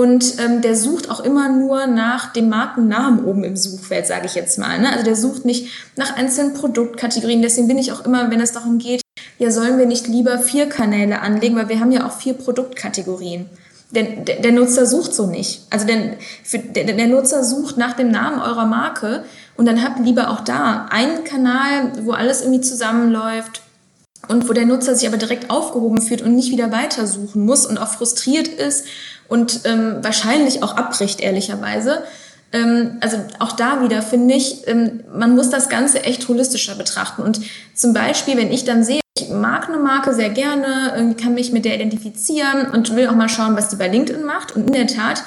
und 0.00 0.38
ähm, 0.38 0.62
der 0.62 0.76
sucht 0.76 1.10
auch 1.10 1.20
immer 1.20 1.50
nur 1.50 1.86
nach 1.86 2.32
dem 2.32 2.48
Markennamen 2.48 3.22
oben 3.22 3.44
im 3.44 3.54
Suchfeld, 3.54 4.06
sage 4.06 4.24
ich 4.24 4.34
jetzt 4.34 4.58
mal. 4.58 4.78
Ne? 4.78 4.90
Also 4.90 5.04
der 5.04 5.14
sucht 5.14 5.44
nicht 5.44 5.68
nach 5.94 6.16
einzelnen 6.16 6.54
Produktkategorien. 6.54 7.42
Deswegen 7.42 7.68
bin 7.68 7.76
ich 7.76 7.92
auch 7.92 8.06
immer, 8.06 8.30
wenn 8.30 8.40
es 8.40 8.52
darum 8.52 8.78
geht, 8.78 9.02
ja, 9.38 9.50
sollen 9.50 9.76
wir 9.76 9.84
nicht 9.84 10.08
lieber 10.08 10.38
vier 10.38 10.70
Kanäle 10.70 11.20
anlegen, 11.20 11.54
weil 11.54 11.68
wir 11.68 11.80
haben 11.80 11.92
ja 11.92 12.06
auch 12.06 12.12
vier 12.12 12.32
Produktkategorien. 12.32 13.50
Denn 13.90 14.24
der, 14.24 14.36
der 14.36 14.52
Nutzer 14.52 14.86
sucht 14.86 15.12
so 15.12 15.26
nicht. 15.26 15.66
Also 15.68 15.86
denn, 15.86 16.14
für, 16.44 16.60
der, 16.60 16.84
der 16.84 17.06
Nutzer 17.06 17.44
sucht 17.44 17.76
nach 17.76 17.92
dem 17.92 18.10
Namen 18.10 18.40
eurer 18.40 18.64
Marke 18.64 19.24
und 19.58 19.66
dann 19.66 19.84
habt 19.84 20.00
lieber 20.00 20.30
auch 20.30 20.40
da 20.40 20.86
einen 20.88 21.24
Kanal, 21.24 21.92
wo 22.04 22.12
alles 22.12 22.40
irgendwie 22.40 22.62
zusammenläuft, 22.62 23.60
und 24.28 24.48
wo 24.48 24.52
der 24.52 24.66
Nutzer 24.66 24.94
sich 24.94 25.08
aber 25.08 25.16
direkt 25.16 25.50
aufgehoben 25.50 26.02
fühlt 26.02 26.22
und 26.22 26.34
nicht 26.34 26.50
wieder 26.50 26.70
weitersuchen 26.72 27.44
muss 27.44 27.66
und 27.66 27.78
auch 27.78 27.88
frustriert 27.88 28.48
ist 28.48 28.86
und 29.28 29.60
ähm, 29.64 29.98
wahrscheinlich 30.02 30.62
auch 30.62 30.76
abbricht, 30.76 31.20
ehrlicherweise. 31.20 32.04
Ähm, 32.52 32.98
also 33.00 33.18
auch 33.38 33.52
da 33.52 33.82
wieder 33.82 34.02
finde 34.02 34.34
ich, 34.34 34.66
ähm, 34.66 35.00
man 35.12 35.34
muss 35.34 35.50
das 35.50 35.68
Ganze 35.68 36.02
echt 36.02 36.28
holistischer 36.28 36.74
betrachten. 36.74 37.22
Und 37.22 37.40
zum 37.74 37.92
Beispiel, 37.92 38.36
wenn 38.36 38.52
ich 38.52 38.64
dann 38.64 38.84
sehe, 38.84 39.00
ich 39.16 39.28
mag 39.28 39.68
eine 39.68 39.78
Marke 39.78 40.14
sehr 40.14 40.30
gerne, 40.30 41.14
kann 41.20 41.34
mich 41.34 41.52
mit 41.52 41.64
der 41.64 41.74
identifizieren 41.74 42.70
und 42.70 42.94
will 42.94 43.08
auch 43.08 43.14
mal 43.14 43.28
schauen, 43.28 43.56
was 43.56 43.68
die 43.68 43.76
bei 43.76 43.88
LinkedIn 43.88 44.24
macht. 44.24 44.54
Und 44.54 44.68
in 44.68 44.72
der 44.72 44.86
Tat, 44.86 45.22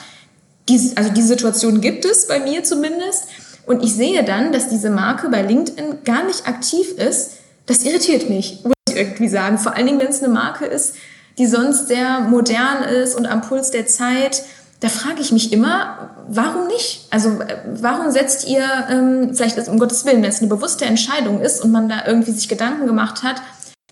die, 0.69 0.91
also 0.95 1.11
die 1.11 1.21
Situation 1.21 1.81
gibt 1.81 2.05
es 2.05 2.27
bei 2.27 2.39
mir 2.39 2.63
zumindest. 2.63 3.27
Und 3.65 3.83
ich 3.83 3.93
sehe 3.93 4.23
dann, 4.23 4.51
dass 4.51 4.69
diese 4.69 4.89
Marke 4.89 5.29
bei 5.29 5.41
LinkedIn 5.41 6.03
gar 6.03 6.25
nicht 6.25 6.47
aktiv 6.47 6.91
ist. 6.97 7.37
Das 7.65 7.83
irritiert 7.83 8.29
mich, 8.29 8.59
muss 8.63 8.73
ich 8.89 8.95
irgendwie 8.95 9.27
sagen. 9.27 9.57
Vor 9.57 9.75
allen 9.75 9.85
Dingen, 9.85 9.99
wenn 9.99 10.07
es 10.07 10.23
eine 10.23 10.33
Marke 10.33 10.65
ist, 10.65 10.95
die 11.37 11.47
sonst 11.47 11.87
sehr 11.87 12.21
modern 12.21 12.83
ist 12.83 13.15
und 13.15 13.25
am 13.25 13.41
Puls 13.41 13.71
der 13.71 13.87
Zeit, 13.87 14.43
da 14.81 14.89
frage 14.89 15.21
ich 15.21 15.31
mich 15.31 15.53
immer, 15.53 16.09
warum 16.27 16.67
nicht? 16.67 17.07
Also 17.09 17.39
warum 17.73 18.11
setzt 18.11 18.47
ihr, 18.47 18.65
ähm, 18.89 19.33
vielleicht 19.33 19.57
ist 19.57 19.69
um 19.69 19.79
Gottes 19.79 20.05
Willen, 20.05 20.21
wenn 20.21 20.29
es 20.29 20.39
eine 20.39 20.49
bewusste 20.49 20.85
Entscheidung 20.85 21.39
ist 21.39 21.63
und 21.63 21.71
man 21.71 21.87
da 21.87 22.03
irgendwie 22.05 22.31
sich 22.31 22.49
Gedanken 22.49 22.85
gemacht 22.85 23.23
hat, 23.23 23.41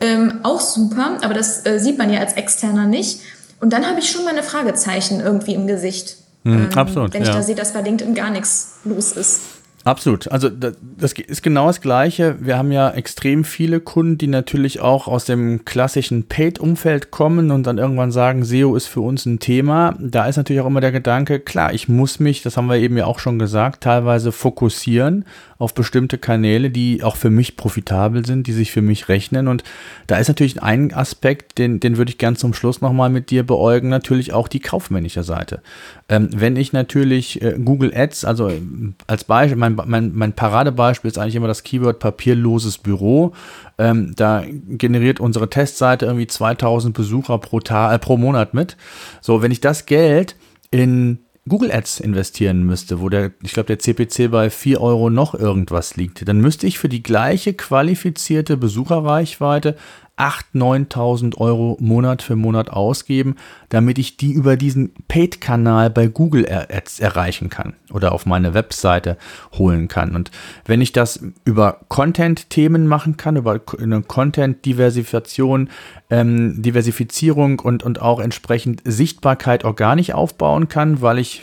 ähm, 0.01 0.39
auch 0.43 0.59
super, 0.59 1.17
aber 1.21 1.33
das 1.33 1.65
äh, 1.65 1.79
sieht 1.79 1.97
man 1.97 2.11
ja 2.11 2.19
als 2.19 2.33
Externer 2.33 2.87
nicht. 2.87 3.21
Und 3.61 3.71
dann 3.71 3.87
habe 3.87 3.99
ich 3.99 4.09
schon 4.09 4.25
meine 4.25 4.43
Fragezeichen 4.43 5.21
irgendwie 5.21 5.53
im 5.53 5.67
Gesicht. 5.67 6.17
Hm, 6.43 6.71
ähm, 6.71 6.77
absolut. 6.77 7.13
Wenn 7.13 7.21
ich 7.21 7.27
ja. 7.27 7.35
da 7.35 7.43
sehe, 7.43 7.55
dass 7.55 7.71
bei 7.71 7.81
LinkedIn 7.81 8.15
gar 8.15 8.31
nichts 8.31 8.79
los 8.83 9.11
ist. 9.13 9.41
Absolut. 9.83 10.31
Also 10.31 10.49
das 10.49 11.13
ist 11.13 11.41
genau 11.41 11.65
das 11.67 11.81
Gleiche. 11.81 12.35
Wir 12.39 12.57
haben 12.57 12.71
ja 12.71 12.91
extrem 12.91 13.43
viele 13.43 13.79
Kunden, 13.79 14.19
die 14.19 14.27
natürlich 14.27 14.79
auch 14.79 15.07
aus 15.07 15.25
dem 15.25 15.65
klassischen 15.65 16.27
Paid-Umfeld 16.27 17.09
kommen 17.09 17.49
und 17.49 17.65
dann 17.65 17.79
irgendwann 17.79 18.11
sagen, 18.11 18.43
SEO 18.43 18.75
ist 18.75 18.85
für 18.85 19.01
uns 19.01 19.25
ein 19.25 19.39
Thema. 19.39 19.95
Da 19.99 20.27
ist 20.27 20.37
natürlich 20.37 20.61
auch 20.61 20.67
immer 20.67 20.81
der 20.81 20.91
Gedanke, 20.91 21.39
klar, 21.39 21.73
ich 21.73 21.89
muss 21.89 22.19
mich, 22.19 22.43
das 22.43 22.57
haben 22.57 22.67
wir 22.67 22.77
eben 22.77 22.95
ja 22.95 23.05
auch 23.05 23.17
schon 23.17 23.39
gesagt, 23.39 23.81
teilweise 23.81 24.31
fokussieren 24.31 25.25
auf 25.61 25.75
bestimmte 25.75 26.17
Kanäle, 26.17 26.71
die 26.71 27.03
auch 27.03 27.15
für 27.15 27.29
mich 27.29 27.55
profitabel 27.55 28.25
sind, 28.25 28.47
die 28.47 28.51
sich 28.51 28.71
für 28.71 28.81
mich 28.81 29.09
rechnen. 29.09 29.47
Und 29.47 29.63
da 30.07 30.17
ist 30.17 30.27
natürlich 30.27 30.63
ein 30.63 30.91
Aspekt, 30.91 31.59
den, 31.59 31.79
den 31.79 31.97
würde 31.97 32.09
ich 32.09 32.17
gern 32.17 32.35
zum 32.35 32.55
Schluss 32.55 32.81
nochmal 32.81 33.11
mit 33.11 33.29
dir 33.29 33.45
beäugen, 33.45 33.87
natürlich 33.87 34.33
auch 34.33 34.47
die 34.47 34.59
kaufmännische 34.59 35.21
Seite. 35.21 35.61
Ähm, 36.09 36.29
wenn 36.33 36.55
ich 36.55 36.73
natürlich 36.73 37.43
äh, 37.43 37.59
Google 37.63 37.93
Ads, 37.95 38.25
also 38.25 38.49
äh, 38.49 38.59
als 39.05 39.23
Beispiel, 39.23 39.55
mein, 39.55 39.70
mein, 39.85 40.11
mein 40.13 40.33
Paradebeispiel 40.33 41.09
ist 41.09 41.17
eigentlich 41.17 41.35
immer 41.35 41.47
das 41.47 41.63
Keyword 41.63 41.99
papierloses 41.99 42.77
Büro. 42.77 43.33
Ähm, 43.77 44.13
da 44.15 44.43
generiert 44.47 45.19
unsere 45.19 45.49
Testseite 45.49 46.05
irgendwie 46.05 46.27
2000 46.27 46.95
Besucher 46.95 47.37
pro, 47.37 47.59
Tag, 47.59 47.93
äh, 47.93 47.99
pro 47.99 48.17
Monat 48.17 48.53
mit. 48.53 48.77
So, 49.21 49.41
wenn 49.41 49.51
ich 49.51 49.61
das 49.61 49.85
Geld 49.85 50.35
in 50.71 51.19
Google 51.47 51.71
Ads 51.71 51.99
investieren 51.99 52.63
müsste, 52.63 53.01
wo 53.01 53.09
der, 53.09 53.31
ich 53.41 53.53
glaube, 53.53 53.67
der 53.67 53.79
CPC 53.79 54.29
bei 54.29 54.49
4 54.49 54.79
Euro 54.79 55.09
noch 55.09 55.33
irgendwas 55.33 55.95
liegt, 55.95 56.27
dann 56.27 56.39
müsste 56.39 56.67
ich 56.67 56.77
für 56.77 56.89
die 56.89 57.01
gleiche 57.01 57.53
qualifizierte 57.53 58.57
Besucherreichweite 58.57 59.75
8.000, 60.21 60.91
9.000 60.91 61.37
Euro 61.37 61.77
Monat 61.79 62.21
für 62.21 62.35
Monat 62.35 62.69
ausgeben, 62.69 63.37
damit 63.69 63.97
ich 63.97 64.17
die 64.17 64.33
über 64.33 64.55
diesen 64.55 64.93
Paid-Kanal 65.07 65.89
bei 65.89 66.07
Google 66.07 66.45
er 66.45 66.67
erreichen 66.99 67.49
kann 67.49 67.73
oder 67.91 68.11
auf 68.11 68.27
meine 68.27 68.53
Webseite 68.53 69.17
holen 69.53 69.87
kann. 69.87 70.15
Und 70.15 70.29
wenn 70.65 70.79
ich 70.79 70.91
das 70.91 71.23
über 71.43 71.79
Content-Themen 71.87 72.85
machen 72.85 73.17
kann, 73.17 73.35
über 73.35 73.59
eine 73.79 74.03
Content-Diversifikation, 74.03 75.69
ähm, 76.11 76.61
Diversifizierung 76.61 77.59
und, 77.59 77.81
und 77.81 78.01
auch 78.01 78.19
entsprechend 78.19 78.81
Sichtbarkeit 78.85 79.63
organisch 79.63 80.11
aufbauen 80.11 80.67
kann, 80.67 81.01
weil 81.01 81.17
ich 81.17 81.41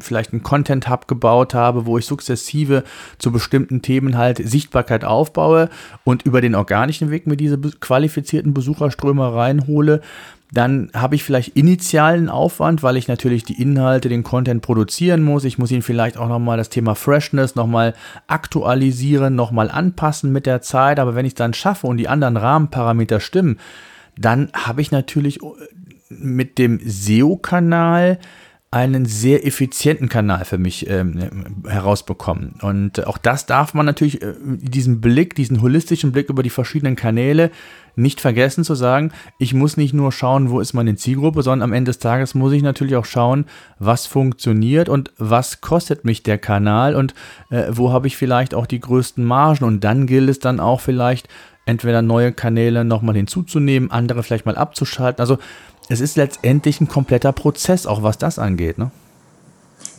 vielleicht 0.00 0.32
einen 0.32 0.42
Content-Hub 0.42 1.08
gebaut 1.08 1.54
habe, 1.54 1.86
wo 1.86 1.96
ich 1.96 2.04
sukzessive 2.04 2.84
zu 3.18 3.32
bestimmten 3.32 3.80
Themen 3.80 4.18
halt 4.18 4.38
Sichtbarkeit 4.38 5.04
aufbaue 5.04 5.70
und 6.04 6.24
über 6.26 6.40
den 6.40 6.54
organischen 6.54 7.10
Weg 7.10 7.26
mir 7.26 7.36
diese 7.36 7.56
qualifizierten 8.10 8.54
Besucherströme 8.54 9.32
reinhole, 9.34 10.00
dann 10.52 10.90
habe 10.94 11.14
ich 11.14 11.22
vielleicht 11.22 11.56
initialen 11.56 12.28
Aufwand, 12.28 12.82
weil 12.82 12.96
ich 12.96 13.06
natürlich 13.06 13.44
die 13.44 13.62
Inhalte, 13.62 14.08
den 14.08 14.24
Content 14.24 14.62
produzieren 14.62 15.22
muss. 15.22 15.44
Ich 15.44 15.58
muss 15.58 15.70
ihn 15.70 15.82
vielleicht 15.82 16.16
auch 16.16 16.28
nochmal 16.28 16.56
das 16.56 16.70
Thema 16.70 16.96
Freshness 16.96 17.54
nochmal 17.54 17.94
aktualisieren, 18.26 19.36
nochmal 19.36 19.70
anpassen 19.70 20.32
mit 20.32 20.46
der 20.46 20.60
Zeit. 20.60 20.98
Aber 20.98 21.14
wenn 21.14 21.24
ich 21.24 21.32
es 21.32 21.36
dann 21.36 21.54
schaffe 21.54 21.86
und 21.86 21.98
die 21.98 22.08
anderen 22.08 22.36
Rahmenparameter 22.36 23.20
stimmen, 23.20 23.60
dann 24.18 24.50
habe 24.52 24.80
ich 24.80 24.90
natürlich 24.90 25.38
mit 26.08 26.58
dem 26.58 26.80
SEO-Kanal 26.84 28.18
einen 28.72 29.04
sehr 29.04 29.44
effizienten 29.44 30.08
Kanal 30.08 30.44
für 30.44 30.58
mich 30.58 30.88
ähm, 30.88 31.64
herausbekommen. 31.66 32.54
Und 32.62 33.04
auch 33.04 33.18
das 33.18 33.46
darf 33.46 33.74
man 33.74 33.84
natürlich, 33.84 34.22
äh, 34.22 34.34
diesen 34.44 35.00
Blick, 35.00 35.34
diesen 35.34 35.60
holistischen 35.60 36.12
Blick 36.12 36.28
über 36.28 36.44
die 36.44 36.50
verschiedenen 36.50 36.94
Kanäle 36.94 37.50
nicht 37.96 38.20
vergessen 38.20 38.62
zu 38.62 38.76
sagen, 38.76 39.10
ich 39.38 39.54
muss 39.54 39.76
nicht 39.76 39.92
nur 39.92 40.12
schauen, 40.12 40.50
wo 40.50 40.60
ist 40.60 40.72
meine 40.72 40.94
Zielgruppe, 40.94 41.42
sondern 41.42 41.68
am 41.68 41.72
Ende 41.72 41.88
des 41.88 41.98
Tages 41.98 42.36
muss 42.36 42.52
ich 42.52 42.62
natürlich 42.62 42.94
auch 42.94 43.04
schauen, 43.04 43.46
was 43.80 44.06
funktioniert 44.06 44.88
und 44.88 45.12
was 45.18 45.60
kostet 45.60 46.04
mich 46.04 46.22
der 46.22 46.38
Kanal 46.38 46.94
und 46.94 47.14
äh, 47.50 47.64
wo 47.70 47.92
habe 47.92 48.06
ich 48.06 48.16
vielleicht 48.16 48.54
auch 48.54 48.66
die 48.66 48.78
größten 48.78 49.24
Margen. 49.24 49.64
Und 49.64 49.82
dann 49.82 50.06
gilt 50.06 50.30
es 50.30 50.38
dann 50.38 50.60
auch 50.60 50.80
vielleicht, 50.80 51.28
entweder 51.66 52.02
neue 52.02 52.32
Kanäle 52.32 52.84
nochmal 52.84 53.14
hinzuzunehmen, 53.14 53.90
andere 53.90 54.22
vielleicht 54.22 54.46
mal 54.46 54.56
abzuschalten. 54.56 55.20
Also 55.20 55.38
es 55.90 56.00
ist 56.00 56.16
letztendlich 56.16 56.80
ein 56.80 56.88
kompletter 56.88 57.32
Prozess, 57.32 57.84
auch 57.84 58.02
was 58.02 58.16
das 58.16 58.38
angeht. 58.38 58.78
Ne? 58.78 58.90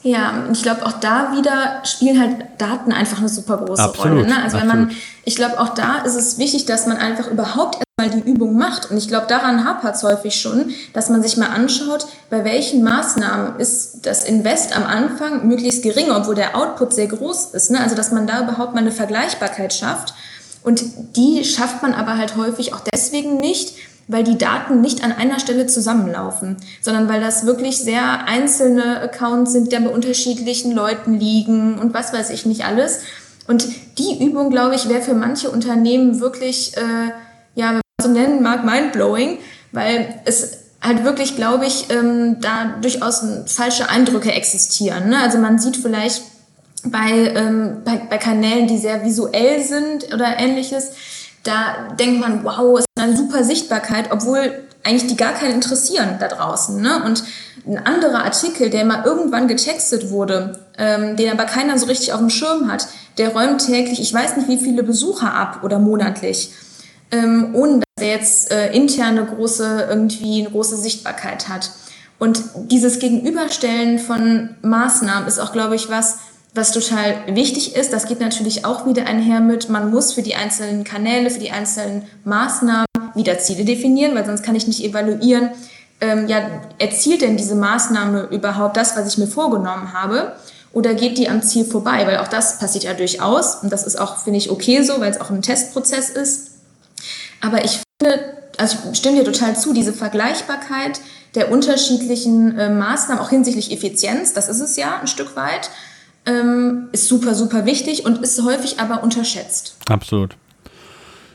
Ja, 0.04 0.46
ich 0.52 0.64
glaube 0.64 0.86
auch 0.86 0.94
da 0.94 1.34
wieder 1.36 1.82
spielen 1.84 2.20
halt 2.20 2.38
Daten 2.58 2.92
einfach 2.92 3.20
eine 3.20 3.30
super 3.30 3.58
große 3.58 3.84
Absolut, 3.84 4.20
Rolle. 4.20 4.28
Ne? 4.28 4.44
Also 4.44 4.58
wenn 4.58 4.68
man, 4.68 4.92
ich 5.26 5.36
glaube 5.36 5.60
auch 5.60 5.76
da 5.76 6.00
ist 6.00 6.16
es 6.16 6.40
wichtig, 6.40 6.66
dass 6.66 6.88
man 6.88 6.98
einfach 6.98 7.28
überhaupt 7.28 7.78
erstmal 8.00 8.22
die 8.22 8.28
Übung 8.28 8.58
macht. 8.58 8.90
Und 8.90 8.98
ich 8.98 9.10
glaube, 9.10 9.28
daran 9.28 9.66
hapert 9.66 9.96
es 9.96 10.04
häufig 10.04 10.36
schon, 10.36 10.72
dass 10.94 11.10
man 11.10 11.22
sich 11.22 11.38
mal 11.38 11.50
anschaut, 11.50 12.08
bei 12.30 12.44
welchen 12.46 12.84
Maßnahmen 12.84 13.60
ist 13.60 14.06
das 14.06 14.24
Invest 14.24 14.76
am 14.76 14.86
Anfang 14.86 15.48
möglichst 15.48 15.84
gering, 15.84 16.10
obwohl 16.10 16.36
der 16.36 16.56
Output 16.56 16.94
sehr 16.94 17.08
groß 17.08 17.52
ist. 17.52 17.70
Ne? 17.70 17.80
Also 17.80 17.96
dass 17.96 18.12
man 18.12 18.26
da 18.26 18.42
überhaupt 18.42 18.74
mal 18.74 18.82
eine 18.82 18.92
Vergleichbarkeit 18.92 19.74
schafft. 19.74 20.16
Und 20.64 20.84
die 21.16 21.44
schafft 21.44 21.82
man 21.82 21.94
aber 21.94 22.18
halt 22.18 22.38
häufig 22.38 22.74
auch 22.74 22.82
deswegen 22.94 23.38
nicht, 23.38 23.76
weil 24.08 24.24
die 24.24 24.38
Daten 24.38 24.82
nicht 24.82 25.04
an 25.04 25.12
einer 25.12 25.40
Stelle 25.40 25.68
zusammenlaufen, 25.68 26.58
sondern 26.82 27.08
weil 27.08 27.22
das 27.22 27.46
wirklich 27.46 27.78
sehr 27.78 28.28
einzelne 28.28 29.00
Accounts 29.02 29.54
sind, 29.54 29.72
die 29.72 29.78
bei 29.78 29.90
unterschiedlichen 29.90 30.74
Leuten 30.74 31.14
liegen 31.14 31.80
und 31.80 31.94
was 31.94 32.14
weiß 32.14 32.30
ich 32.32 32.46
nicht 32.46 32.66
alles. 32.66 33.00
Und 33.48 33.68
die 33.98 34.24
Übung, 34.24 34.50
glaube 34.50 34.76
ich, 34.76 34.90
wäre 34.90 35.02
für 35.02 35.14
manche 35.14 35.50
Unternehmen 35.50 36.20
wirklich, 36.20 36.76
äh, 36.78 37.12
ja, 37.56 37.70
wenn 37.70 37.74
man 37.76 37.82
so 38.02 38.10
nennen 38.10 38.44
mag, 38.44 38.64
mindblowing, 38.64 39.40
weil 39.72 40.22
es 40.26 40.58
halt 40.82 41.04
wirklich, 41.04 41.36
glaube 41.36 41.66
ich, 41.66 41.90
ähm, 41.90 42.38
da 42.42 42.78
durchaus 42.82 43.24
falsche 43.46 43.90
Eindrücke 43.90 44.32
existieren. 44.32 45.10
Ne? 45.10 45.20
Also 45.20 45.38
man 45.38 45.60
sieht 45.60 45.78
vielleicht 45.78 46.24
bei, 46.86 47.34
ähm, 47.36 47.82
bei, 47.86 47.98
bei 48.10 48.18
Kanälen, 48.18 48.68
die 48.68 48.78
sehr 48.78 49.04
visuell 49.06 49.64
sind 49.64 50.14
oder 50.14 50.40
ähnliches, 50.40 50.92
da 51.44 51.90
denkt 52.00 52.20
man, 52.20 52.44
wow, 52.44 52.78
ist 52.80 52.88
eine 53.00 53.18
super 53.18 53.44
Sichtbarkeit, 53.44 54.12
obwohl 54.12 54.64
eigentlich 54.84 55.08
die 55.08 55.18
gar 55.18 55.34
keinen 55.34 55.54
interessieren 55.54 56.18
da 56.20 56.28
draußen. 56.28 56.82
Ne? 56.82 57.04
Und 57.04 57.24
ein 57.68 57.78
anderer 57.78 58.24
Artikel, 58.24 58.70
der 58.70 58.86
mal 58.86 59.04
irgendwann 59.06 59.48
getextet 59.48 60.10
wurde, 60.10 60.60
ähm, 60.78 61.16
den 61.16 61.32
aber 61.32 61.46
keiner 61.46 61.78
so 61.78 61.86
richtig 61.86 62.14
auf 62.14 62.20
dem 62.20 62.30
Schirm 62.30 62.72
hat, 62.72 62.88
der 63.18 63.30
räumt 63.30 63.66
täglich, 63.66 64.00
ich 64.00 64.14
weiß 64.14 64.38
nicht 64.38 64.48
wie 64.48 64.58
viele 64.58 64.84
Besucher 64.84 65.34
ab 65.34 65.60
oder 65.64 65.78
monatlich, 65.80 66.52
ähm, 67.12 67.50
ohne 67.54 67.80
dass 67.80 68.06
er 68.06 68.16
jetzt 68.16 68.52
äh, 68.52 68.74
interne 68.74 69.26
große, 69.26 69.88
irgendwie 69.90 70.40
eine 70.42 70.50
große 70.50 70.78
Sichtbarkeit 70.78 71.50
hat. 71.50 71.72
Und 72.18 72.44
dieses 72.56 73.00
Gegenüberstellen 73.00 74.00
von 74.00 74.56
Maßnahmen 74.62 75.28
ist 75.28 75.40
auch, 75.40 75.52
glaube 75.54 75.76
ich, 75.76 75.90
was, 75.90 76.20
was 76.54 76.72
total 76.72 77.16
wichtig 77.28 77.76
ist, 77.76 77.94
das 77.94 78.08
geht 78.08 78.20
natürlich 78.20 78.66
auch 78.66 78.86
wieder 78.86 79.06
einher 79.06 79.40
mit, 79.40 79.70
man 79.70 79.90
muss 79.90 80.14
für 80.14 80.22
die 80.22 80.36
einzelnen 80.36 80.84
Kanäle, 80.84 81.30
für 81.30 81.40
die 81.40 81.52
einzelnen 81.52 82.04
Maßnahmen 82.26 82.86
wieder 83.16 83.40
Ziele 83.40 83.64
definieren, 83.64 84.16
weil 84.16 84.26
sonst 84.26 84.44
kann 84.44 84.56
ich 84.56 84.68
nicht 84.68 84.84
evaluieren, 84.84 85.52
ähm, 86.02 86.28
ja, 86.28 86.42
erzielt 86.78 87.22
denn 87.22 87.38
diese 87.38 87.56
Maßnahme 87.56 88.28
überhaupt 88.32 88.76
das, 88.76 88.98
was 88.98 89.08
ich 89.08 89.18
mir 89.18 89.28
vorgenommen 89.28 89.94
habe? 89.94 90.36
Oder 90.74 90.94
geht 90.94 91.18
die 91.18 91.30
am 91.30 91.42
Ziel 91.42 91.66
vorbei? 91.66 92.08
Weil 92.08 92.18
auch 92.18 92.28
das 92.28 92.60
passiert 92.60 92.86
ja 92.86 92.94
durchaus 92.94 93.56
und 93.56 93.72
das 93.72 93.86
ist 93.86 94.00
auch, 94.00 94.18
finde 94.18 94.40
ich, 94.40 94.50
okay 94.50 94.82
so, 94.84 95.00
weil 95.00 95.12
es 95.12 95.22
auch 95.22 95.30
ein 95.30 95.42
Testprozess 95.42 96.10
ist. 96.10 96.52
Aber 97.40 97.64
ich 97.64 97.82
finde, 98.02 98.38
also 98.58 98.78
ich 98.92 98.98
stimme 98.98 99.20
dir 99.20 99.26
total 99.26 99.56
zu, 99.56 99.74
diese 99.74 99.94
Vergleichbarkeit 99.94 101.00
der 101.36 101.52
unterschiedlichen 101.52 102.58
äh, 102.58 102.70
Maßnahmen, 102.70 103.24
auch 103.24 103.30
hinsichtlich 103.30 103.72
Effizienz, 103.72 104.34
das 104.34 104.50
ist 104.50 104.60
es 104.60 104.76
ja 104.76 105.00
ein 105.00 105.08
Stück 105.08 105.36
weit, 105.36 105.70
ähm, 106.26 106.90
ist 106.92 107.08
super, 107.08 107.36
super 107.36 107.66
wichtig 107.66 108.06
und 108.06 108.20
ist 108.20 108.42
häufig 108.44 108.80
aber 108.80 109.04
unterschätzt. 109.04 109.78
Absolut. 109.90 110.36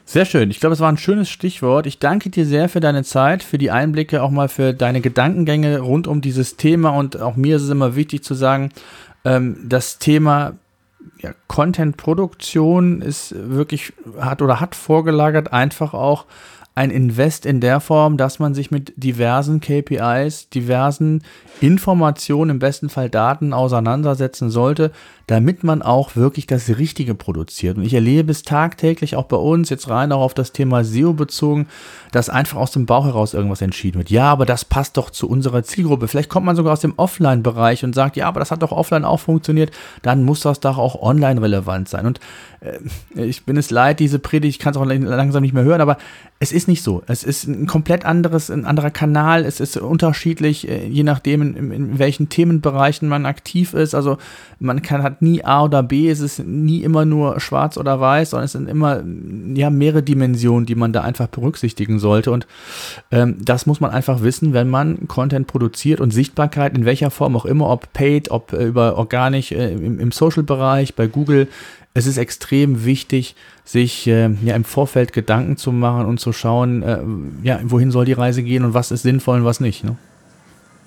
Sehr 0.09 0.25
schön. 0.25 0.51
Ich 0.51 0.61
glaube, 0.61 0.75
es 0.75 0.81
war 0.81 0.89
ein 0.89 0.99
schönes 0.99 1.29
Stichwort. 1.29 1.87
Ich 1.87 1.99
danke 1.99 2.31
dir 2.31 2.47
sehr 2.47 2.69
für 2.69 2.79
deine 2.79 3.03
Zeit, 3.03 3.43
für 3.43 3.59
die 3.59 3.73
Einblicke, 3.73 4.23
auch 4.23 4.31
mal 4.31 4.49
für 4.49 4.73
deine 4.73 5.01
Gedankengänge 5.01 5.81
rund 5.81 6.07
um 6.07 6.21
dieses 6.21 6.57
Thema. 6.57 6.91
Und 6.91 7.21
auch 7.21 7.35
mir 7.35 7.57
ist 7.57 7.63
es 7.63 7.71
immer 7.71 7.97
wichtig 7.97 8.23
zu 8.23 8.35
sagen, 8.35 8.71
ähm, 9.25 9.59
das 9.65 9.99
Thema 9.99 10.55
ja, 11.21 11.33
Content-Produktion 11.49 13.03
ist 13.03 13.35
wirklich, 13.37 13.93
hat 14.21 14.43
oder 14.43 14.61
hat 14.61 14.77
vorgelagert 14.77 15.53
einfach 15.53 15.93
auch 15.93 16.27
ein 16.77 16.91
Invest 16.91 17.47
in 17.47 17.63
der 17.63 17.81
Form, 17.81 18.19
dass 18.19 18.39
man 18.39 18.55
sich 18.55 18.71
mit 18.71 18.93
diversen 18.97 19.61
KPIs, 19.61 20.51
diversen 20.51 21.23
Informationen, 21.63 22.51
im 22.51 22.59
besten 22.59 22.91
Fall 22.91 23.09
Daten 23.09 23.55
auseinandersetzen 23.55 24.51
sollte, 24.51 24.93
damit 25.27 25.65
man 25.65 25.81
auch 25.81 26.17
wirklich 26.17 26.47
das 26.47 26.69
Richtige 26.69 27.15
produziert. 27.15 27.79
Und 27.79 27.85
ich 27.85 27.95
erlebe 27.95 28.31
es 28.31 28.43
tagtäglich 28.43 29.17
auch 29.17 29.25
bei 29.25 29.39
uns, 29.39 29.71
jetzt 29.71 29.89
rein 29.89 30.13
auch 30.13 30.21
auf 30.21 30.35
das 30.35 30.53
Thema 30.53 30.85
SEO 30.85 31.15
bezogen, 31.15 31.67
dass 32.13 32.29
einfach 32.29 32.59
aus 32.59 32.73
dem 32.73 32.85
Bauch 32.85 33.07
heraus 33.07 33.33
irgendwas 33.33 33.63
entschieden 33.63 33.97
wird. 33.97 34.11
Ja, 34.11 34.31
aber 34.31 34.45
das 34.45 34.67
passt 34.67 34.99
doch 34.99 35.09
zu 35.09 35.31
unserer 35.31 35.63
Zielgruppe. 35.63 36.09
Vielleicht 36.09 36.29
kommt 36.29 36.45
man 36.45 36.57
sogar 36.57 36.75
aus 36.75 36.81
dem 36.81 36.93
Offline-Bereich 36.99 37.85
und 37.85 37.95
sagt, 37.95 38.19
ja, 38.19 38.29
aber 38.29 38.41
das 38.41 38.51
hat 38.51 38.63
doch 38.63 38.73
offline 38.73 39.07
auch 39.07 39.21
funktioniert. 39.21 39.71
Dann 40.03 40.25
muss 40.25 40.41
das 40.41 40.61
doch 40.61 40.77
auch 40.77 41.01
online 41.01 41.41
relevant 41.41 41.89
sein. 41.89 42.05
Und 42.05 42.21
ich 43.15 43.45
bin 43.45 43.57
es 43.57 43.71
leid, 43.71 44.01
diese 44.01 44.19
Predigt, 44.19 44.57
ich 44.57 44.59
kann 44.59 44.73
es 44.73 44.77
auch 44.77 44.85
langsam 44.85 45.43
nicht 45.43 45.55
mehr 45.55 45.65
hören, 45.65 45.81
aber 45.81 45.99
es 46.39 46.53
ist 46.53 46.69
nicht 46.69 46.83
so. 46.83 47.03
Es 47.07 47.25
ist 47.25 47.47
ein 47.47 47.67
komplett 47.67 48.05
anderes, 48.05 48.51
ein 48.51 48.67
anderer 48.67 48.91
Kanal. 48.91 49.45
Es 49.45 49.59
ist 49.59 49.79
unterschiedlich, 49.79 50.69
äh, 50.69 50.87
je 50.87 51.03
nachdem, 51.03 51.41
in, 51.41 51.71
in 51.71 51.99
welchen 51.99 52.29
Themenbereichen 52.29 53.09
man 53.09 53.25
aktiv 53.25 53.73
ist. 53.73 53.95
Also 53.95 54.19
man 54.59 54.83
kann, 54.83 55.03
hat 55.03 55.23
nie 55.23 55.45
A 55.45 55.65
oder 55.65 55.83
B, 55.83 56.11
es 56.11 56.21
ist 56.21 56.41
nie 56.41 56.83
immer 56.83 57.07
nur 57.07 57.41
schwarz 57.41 57.79
oder 57.79 58.01
weiß, 58.01 58.31
sondern 58.31 58.45
es 58.45 58.53
sind 58.53 58.69
immer 58.69 59.03
ja, 59.55 59.71
mehrere 59.71 60.03
Dimensionen, 60.03 60.67
die 60.67 60.75
man 60.75 60.93
da 60.93 61.01
einfach 61.03 61.29
berücksichtigen 61.29 61.99
sollte. 61.99 62.31
Und 62.31 62.47
ähm, 63.11 63.37
das 63.43 63.65
muss 63.65 63.81
man 63.81 63.91
einfach 63.91 64.23
wissen, 64.23 64.53
wenn 64.53 64.69
man 64.69 65.09
Content 65.09 65.47
produziert 65.47 66.01
und 66.01 66.11
Sichtbarkeit 66.11 66.77
in 66.77 66.85
welcher 66.85 67.11
Form 67.11 67.35
auch 67.35 67.47
immer, 67.47 67.71
ob 67.71 67.95
paid, 67.95 68.31
ob 68.31 68.53
äh, 68.53 68.67
über 68.67 68.99
organisch 68.99 69.53
äh, 69.53 69.73
im, 69.73 70.01
im 70.01 70.13
Social-Bereich, 70.13 70.95
bei 70.95 71.07
Google. 71.07 71.49
Es 71.97 72.05
ist 72.05 72.19
extrem 72.19 72.85
wichtig, 72.85 73.35
sich 73.65 74.07
äh, 74.07 74.29
ja 74.45 74.55
im 74.55 74.65
Vorfeld 74.65 75.15
Gedanken 75.15 75.57
zu 75.57 75.73
machen 75.73 76.05
und 76.05 76.21
zu 76.21 76.35
schauen, 76.35 76.83
äh, 76.83 76.99
ja, 77.43 77.59
wohin 77.63 77.91
soll 77.91 78.05
die 78.05 78.13
Reise 78.13 78.43
gehen 78.43 78.67
und 78.67 78.75
was 78.75 78.91
ist 78.91 79.01
sinnvoll 79.01 79.39
und 79.39 79.47
was 79.47 79.61
nicht. 79.61 79.83
Ne? 79.83 79.97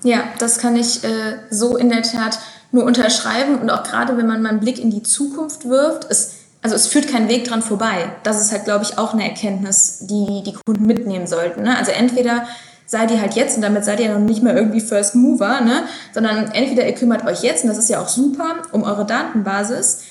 Ja, 0.04 0.22
das 0.38 0.58
kann 0.58 0.76
ich 0.76 1.02
äh, 1.02 1.08
so 1.50 1.76
in 1.76 1.88
der 1.88 2.02
Tat 2.02 2.38
nur 2.70 2.84
unterschreiben 2.84 3.58
und 3.58 3.70
auch 3.70 3.82
gerade 3.82 4.16
wenn 4.16 4.28
man 4.28 4.40
mal 4.40 4.50
einen 4.50 4.60
Blick 4.60 4.78
in 4.78 4.92
die 4.92 5.02
Zukunft 5.02 5.68
wirft, 5.68 6.06
es, 6.08 6.34
also 6.62 6.76
es 6.76 6.86
führt 6.86 7.08
kein 7.08 7.28
Weg 7.28 7.42
dran 7.42 7.62
vorbei. 7.62 8.12
Das 8.22 8.40
ist 8.40 8.52
halt, 8.52 8.64
glaube 8.64 8.84
ich, 8.84 8.96
auch 8.96 9.12
eine 9.12 9.28
Erkenntnis, 9.28 10.06
die 10.06 10.44
die 10.46 10.54
Kunden 10.64 10.86
mitnehmen 10.86 11.26
sollten. 11.26 11.64
Ne? 11.64 11.76
Also 11.76 11.90
entweder 11.90 12.46
seid 12.86 13.10
ihr 13.10 13.20
halt 13.20 13.34
jetzt 13.34 13.56
und 13.56 13.62
damit 13.62 13.84
seid 13.84 13.98
ihr 13.98 14.14
noch 14.14 14.20
nicht 14.20 14.44
mehr 14.44 14.54
irgendwie 14.54 14.80
First 14.80 15.16
Mover, 15.16 15.60
ne? 15.60 15.82
sondern 16.14 16.52
entweder 16.52 16.86
ihr 16.86 16.94
kümmert 16.94 17.26
euch 17.26 17.42
jetzt, 17.42 17.64
und 17.64 17.68
das 17.68 17.78
ist 17.78 17.90
ja 17.90 18.00
auch 18.00 18.08
super, 18.08 18.62
um 18.70 18.84
eure 18.84 19.04
Datenbasis, 19.04 20.02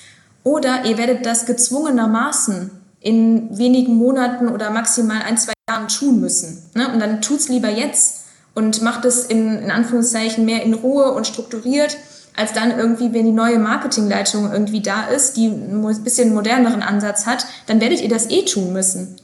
oder 0.50 0.86
ihr 0.86 0.98
werdet 0.98 1.26
das 1.28 1.46
gezwungenermaßen 1.46 2.72
in 3.02 3.56
wenigen 3.56 3.96
Monaten 3.96 4.50
oder 4.50 4.72
maximal 4.72 5.22
ein, 5.22 5.38
zwei 5.38 5.54
Jahren 5.70 5.88
tun 5.88 6.20
müssen. 6.20 6.64
Ne? 6.74 6.92
Und 6.92 7.00
dann 7.00 7.22
tut 7.22 7.40
es 7.40 7.50
lieber 7.50 7.70
jetzt 7.70 8.26
und 8.56 8.82
macht 8.82 9.06
es 9.06 9.26
in, 9.26 9.60
in 9.60 9.72
Anführungszeichen 9.72 10.44
mehr 10.44 10.64
in 10.64 10.74
Ruhe 10.74 11.12
und 11.12 11.28
strukturiert, 11.28 11.98
als 12.36 12.54
dann 12.54 12.78
irgendwie, 12.78 13.14
wenn 13.14 13.26
die 13.26 13.32
neue 13.32 13.60
Marketingleitung 13.60 14.52
irgendwie 14.52 14.82
da 14.82 15.08
ist, 15.08 15.38
die 15.38 15.48
ein 15.48 16.04
bisschen 16.04 16.34
moderneren 16.34 16.82
Ansatz 16.82 17.28
hat, 17.28 17.46
dann 17.68 17.80
werdet 17.80 18.02
ihr 18.02 18.10
das 18.10 18.30
eh 18.32 18.44
tun 18.44 18.74
müssen. 18.74 19.18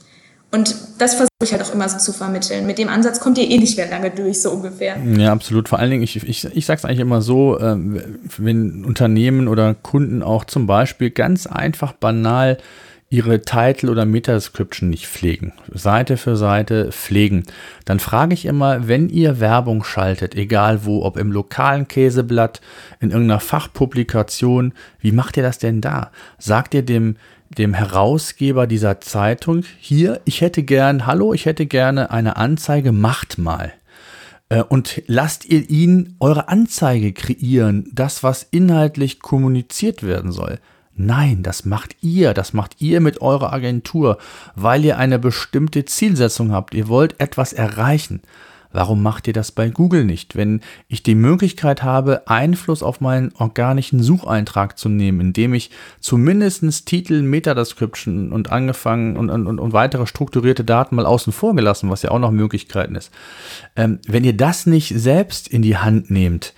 Und 0.52 0.74
das 0.98 1.14
versuche 1.14 1.30
ich 1.42 1.52
halt 1.52 1.62
auch 1.62 1.74
immer 1.74 1.88
so 1.88 1.98
zu 1.98 2.12
vermitteln. 2.12 2.66
Mit 2.66 2.78
dem 2.78 2.88
Ansatz 2.88 3.20
kommt 3.20 3.36
ihr 3.36 3.50
eh 3.50 3.58
nicht 3.58 3.76
mehr 3.76 3.90
lange 3.90 4.10
durch, 4.10 4.40
so 4.40 4.50
ungefähr. 4.50 4.96
Ja, 5.16 5.32
absolut. 5.32 5.68
Vor 5.68 5.78
allen 5.78 5.90
Dingen, 5.90 6.02
ich, 6.02 6.16
ich, 6.16 6.44
ich 6.44 6.66
sage 6.66 6.78
es 6.78 6.84
eigentlich 6.84 7.00
immer 7.00 7.20
so, 7.20 7.58
äh, 7.58 7.76
wenn 8.38 8.84
Unternehmen 8.84 9.48
oder 9.48 9.74
Kunden 9.74 10.22
auch 10.22 10.44
zum 10.44 10.66
Beispiel 10.66 11.10
ganz 11.10 11.46
einfach 11.46 11.92
banal 11.92 12.58
ihre 13.08 13.42
Title 13.42 13.90
oder 13.90 14.04
Meta-Description 14.04 14.90
nicht 14.90 15.06
pflegen, 15.06 15.52
Seite 15.72 16.16
für 16.16 16.36
Seite 16.36 16.90
pflegen, 16.90 17.44
dann 17.84 18.00
frage 18.00 18.34
ich 18.34 18.46
immer, 18.46 18.88
wenn 18.88 19.08
ihr 19.08 19.38
Werbung 19.38 19.84
schaltet, 19.84 20.34
egal 20.34 20.84
wo, 20.84 21.04
ob 21.04 21.16
im 21.16 21.30
lokalen 21.30 21.86
Käseblatt, 21.86 22.60
in 22.98 23.10
irgendeiner 23.10 23.40
Fachpublikation, 23.40 24.72
wie 24.98 25.12
macht 25.12 25.36
ihr 25.36 25.44
das 25.44 25.58
denn 25.58 25.80
da? 25.80 26.10
Sagt 26.38 26.74
ihr 26.74 26.82
dem, 26.82 27.16
dem 27.50 27.74
Herausgeber 27.74 28.66
dieser 28.66 29.00
Zeitung, 29.00 29.64
hier, 29.78 30.20
ich 30.24 30.40
hätte 30.40 30.62
gern, 30.62 31.06
hallo, 31.06 31.32
ich 31.32 31.46
hätte 31.46 31.66
gerne 31.66 32.10
eine 32.10 32.36
Anzeige, 32.36 32.92
macht 32.92 33.38
mal 33.38 33.72
äh, 34.48 34.62
und 34.62 35.02
lasst 35.06 35.44
ihr 35.44 35.68
ihn 35.68 36.16
eure 36.20 36.48
Anzeige 36.48 37.12
kreieren, 37.12 37.88
das, 37.92 38.22
was 38.22 38.46
inhaltlich 38.50 39.20
kommuniziert 39.20 40.02
werden 40.02 40.32
soll. 40.32 40.58
Nein, 40.94 41.42
das 41.42 41.66
macht 41.66 41.96
ihr, 42.00 42.32
das 42.32 42.54
macht 42.54 42.80
ihr 42.80 43.00
mit 43.00 43.20
eurer 43.20 43.52
Agentur, 43.52 44.16
weil 44.54 44.84
ihr 44.84 44.96
eine 44.96 45.18
bestimmte 45.18 45.84
Zielsetzung 45.84 46.52
habt. 46.52 46.74
Ihr 46.74 46.88
wollt 46.88 47.20
etwas 47.20 47.52
erreichen. 47.52 48.22
Warum 48.76 49.02
macht 49.02 49.26
ihr 49.26 49.32
das 49.32 49.52
bei 49.52 49.70
Google 49.70 50.04
nicht? 50.04 50.36
Wenn 50.36 50.60
ich 50.86 51.02
die 51.02 51.14
Möglichkeit 51.14 51.82
habe, 51.82 52.28
Einfluss 52.28 52.82
auf 52.82 53.00
meinen 53.00 53.32
organischen 53.38 54.02
Sucheintrag 54.02 54.76
zu 54.76 54.90
nehmen, 54.90 55.20
indem 55.20 55.54
ich 55.54 55.70
zumindest 56.00 56.84
Titel, 56.84 57.22
Meta-Description 57.22 58.32
und 58.32 58.52
angefangen 58.52 59.16
und, 59.16 59.30
und, 59.30 59.46
und 59.46 59.72
weitere 59.72 60.06
strukturierte 60.06 60.62
Daten 60.62 60.94
mal 60.94 61.06
außen 61.06 61.32
vor 61.32 61.56
gelassen, 61.56 61.88
was 61.88 62.02
ja 62.02 62.10
auch 62.10 62.18
noch 62.18 62.32
Möglichkeiten 62.32 62.96
ist. 62.96 63.10
Ähm, 63.76 63.98
wenn 64.06 64.24
ihr 64.24 64.36
das 64.36 64.66
nicht 64.66 64.92
selbst 64.94 65.48
in 65.48 65.62
die 65.62 65.78
Hand 65.78 66.10
nehmt, 66.10 66.52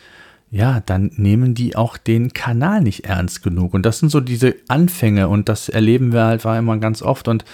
ja, 0.50 0.80
dann 0.86 1.10
nehmen 1.14 1.54
die 1.54 1.76
auch 1.76 1.98
den 1.98 2.32
Kanal 2.32 2.80
nicht 2.80 3.04
ernst 3.04 3.42
genug. 3.42 3.74
Und 3.74 3.84
das 3.84 3.98
sind 3.98 4.08
so 4.08 4.20
diese 4.20 4.56
Anfänge 4.66 5.28
und 5.28 5.48
das 5.48 5.68
erleben 5.68 6.12
wir 6.12 6.24
halt 6.24 6.44
war 6.44 6.58
immer 6.58 6.78
ganz 6.78 7.02
oft. 7.02 7.28
Und 7.28 7.44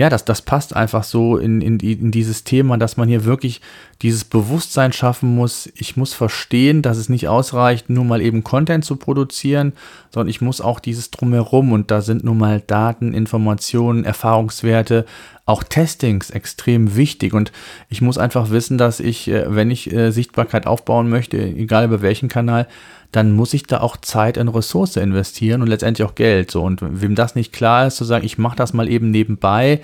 ja, 0.00 0.08
das, 0.08 0.24
das 0.24 0.40
passt 0.40 0.74
einfach 0.74 1.04
so 1.04 1.36
in, 1.36 1.60
in, 1.60 1.78
in 1.78 2.10
dieses 2.10 2.42
Thema, 2.42 2.78
dass 2.78 2.96
man 2.96 3.06
hier 3.06 3.26
wirklich 3.26 3.60
dieses 4.00 4.24
Bewusstsein 4.24 4.94
schaffen 4.94 5.34
muss. 5.34 5.70
Ich 5.74 5.94
muss 5.98 6.14
verstehen, 6.14 6.80
dass 6.80 6.96
es 6.96 7.10
nicht 7.10 7.28
ausreicht, 7.28 7.90
nur 7.90 8.06
mal 8.06 8.22
eben 8.22 8.42
Content 8.42 8.82
zu 8.82 8.96
produzieren, 8.96 9.74
sondern 10.08 10.30
ich 10.30 10.40
muss 10.40 10.62
auch 10.62 10.80
dieses 10.80 11.10
drumherum 11.10 11.72
und 11.72 11.90
da 11.90 12.00
sind 12.00 12.24
nun 12.24 12.38
mal 12.38 12.62
Daten, 12.66 13.12
Informationen, 13.12 14.06
Erfahrungswerte, 14.06 15.04
auch 15.44 15.62
Testings 15.62 16.30
extrem 16.30 16.96
wichtig 16.96 17.34
und 17.34 17.52
ich 17.90 18.00
muss 18.00 18.16
einfach 18.16 18.48
wissen, 18.48 18.78
dass 18.78 19.00
ich, 19.00 19.28
äh, 19.28 19.54
wenn 19.54 19.70
ich 19.70 19.92
äh, 19.92 20.12
Sichtbarkeit 20.12 20.66
aufbauen 20.66 21.10
möchte, 21.10 21.36
egal 21.36 21.84
über 21.84 22.00
welchen 22.00 22.30
Kanal, 22.30 22.66
dann 23.12 23.32
muss 23.32 23.54
ich 23.54 23.64
da 23.64 23.80
auch 23.80 23.96
Zeit 23.96 24.36
in 24.36 24.48
Ressource 24.48 24.96
investieren 24.96 25.62
und 25.62 25.68
letztendlich 25.68 26.06
auch 26.06 26.14
Geld. 26.14 26.50
So, 26.50 26.62
und 26.62 26.80
wem 26.82 27.14
das 27.14 27.34
nicht 27.34 27.52
klar 27.52 27.86
ist, 27.86 27.96
zu 27.96 28.04
sagen, 28.04 28.24
ich 28.24 28.38
mache 28.38 28.56
das 28.56 28.72
mal 28.72 28.88
eben 28.88 29.10
nebenbei, 29.10 29.80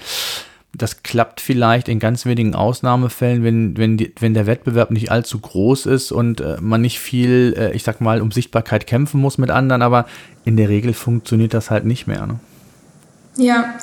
das 0.72 1.02
klappt 1.02 1.40
vielleicht 1.40 1.88
in 1.88 1.98
ganz 1.98 2.26
wenigen 2.26 2.54
Ausnahmefällen, 2.54 3.42
wenn, 3.42 3.76
wenn, 3.76 3.96
die, 3.96 4.12
wenn 4.20 4.34
der 4.34 4.46
Wettbewerb 4.46 4.90
nicht 4.90 5.10
allzu 5.10 5.38
groß 5.38 5.86
ist 5.86 6.12
und 6.12 6.40
äh, 6.40 6.58
man 6.60 6.82
nicht 6.82 7.00
viel, 7.00 7.54
äh, 7.56 7.72
ich 7.72 7.82
sag 7.82 8.00
mal, 8.00 8.20
um 8.20 8.30
Sichtbarkeit 8.30 8.86
kämpfen 8.86 9.20
muss 9.20 9.38
mit 9.38 9.50
anderen, 9.50 9.82
aber 9.82 10.06
in 10.44 10.56
der 10.56 10.68
Regel 10.68 10.92
funktioniert 10.92 11.54
das 11.54 11.70
halt 11.70 11.84
nicht 11.84 12.06
mehr. 12.06 12.26
Ne? 12.26 12.38
Ja, 13.38 13.74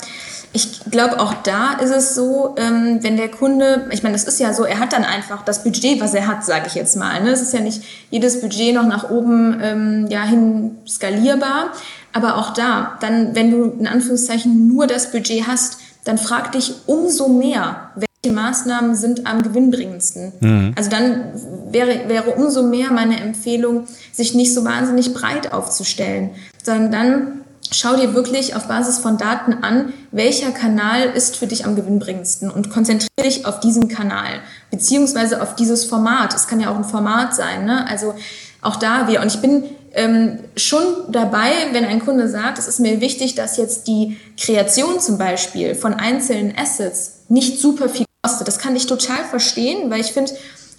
ich 0.54 0.80
glaube, 0.88 1.18
auch 1.18 1.34
da 1.42 1.72
ist 1.82 1.90
es 1.90 2.14
so, 2.14 2.54
ähm, 2.56 3.00
wenn 3.02 3.16
der 3.16 3.28
Kunde, 3.28 3.88
ich 3.90 4.04
meine, 4.04 4.14
das 4.14 4.22
ist 4.22 4.38
ja 4.38 4.52
so, 4.52 4.64
er 4.64 4.78
hat 4.78 4.92
dann 4.92 5.04
einfach 5.04 5.44
das 5.44 5.64
Budget, 5.64 6.00
was 6.00 6.14
er 6.14 6.28
hat, 6.28 6.44
sage 6.44 6.66
ich 6.68 6.76
jetzt 6.76 6.96
mal. 6.96 7.20
Ne? 7.24 7.30
Es 7.30 7.42
ist 7.42 7.52
ja 7.52 7.60
nicht 7.60 7.82
jedes 8.08 8.40
Budget 8.40 8.72
noch 8.72 8.86
nach 8.86 9.10
oben 9.10 9.58
ähm, 9.60 10.06
ja, 10.08 10.22
hin 10.22 10.76
skalierbar. 10.86 11.72
Aber 12.12 12.36
auch 12.36 12.54
da, 12.54 12.96
dann, 13.00 13.34
wenn 13.34 13.50
du 13.50 13.64
in 13.80 13.88
Anführungszeichen 13.88 14.68
nur 14.68 14.86
das 14.86 15.10
Budget 15.10 15.48
hast, 15.48 15.78
dann 16.04 16.18
frag 16.18 16.52
dich 16.52 16.72
umso 16.86 17.28
mehr, 17.28 17.90
welche 17.96 18.32
Maßnahmen 18.32 18.94
sind 18.94 19.26
am 19.26 19.42
gewinnbringendsten. 19.42 20.32
Mhm. 20.38 20.72
Also 20.76 20.88
dann 20.88 21.32
wäre, 21.68 22.08
wäre 22.08 22.30
umso 22.30 22.62
mehr 22.62 22.92
meine 22.92 23.18
Empfehlung, 23.18 23.88
sich 24.12 24.34
nicht 24.34 24.54
so 24.54 24.64
wahnsinnig 24.64 25.14
breit 25.14 25.52
aufzustellen, 25.52 26.30
sondern 26.62 26.92
dann 26.92 27.43
schau 27.74 27.96
dir 27.96 28.14
wirklich 28.14 28.54
auf 28.54 28.68
Basis 28.68 28.98
von 28.98 29.18
Daten 29.18 29.64
an, 29.64 29.92
welcher 30.10 30.50
Kanal 30.50 31.10
ist 31.10 31.36
für 31.36 31.46
dich 31.46 31.64
am 31.64 31.76
gewinnbringendsten 31.76 32.50
und 32.50 32.70
konzentriere 32.70 33.10
dich 33.22 33.46
auf 33.46 33.60
diesen 33.60 33.88
Kanal, 33.88 34.40
beziehungsweise 34.70 35.42
auf 35.42 35.56
dieses 35.56 35.84
Format. 35.84 36.34
Es 36.34 36.46
kann 36.46 36.60
ja 36.60 36.70
auch 36.70 36.76
ein 36.76 36.84
Format 36.84 37.34
sein, 37.34 37.64
ne? 37.64 37.86
Also 37.88 38.14
auch 38.62 38.76
da 38.76 39.08
wir. 39.08 39.20
Und 39.20 39.26
ich 39.26 39.40
bin 39.40 39.64
ähm, 39.92 40.38
schon 40.56 40.82
dabei, 41.08 41.52
wenn 41.72 41.84
ein 41.84 42.00
Kunde 42.04 42.28
sagt, 42.28 42.58
es 42.58 42.66
ist 42.66 42.80
mir 42.80 43.00
wichtig, 43.00 43.34
dass 43.34 43.56
jetzt 43.56 43.86
die 43.86 44.16
Kreation 44.38 45.00
zum 45.00 45.18
Beispiel 45.18 45.74
von 45.74 45.94
einzelnen 45.94 46.54
Assets 46.56 47.24
nicht 47.28 47.60
super 47.60 47.88
viel 47.88 48.06
kostet. 48.22 48.48
Das 48.48 48.58
kann 48.58 48.74
ich 48.76 48.86
total 48.86 49.24
verstehen, 49.24 49.90
weil 49.90 50.00
ich 50.00 50.12
finde, 50.12 50.32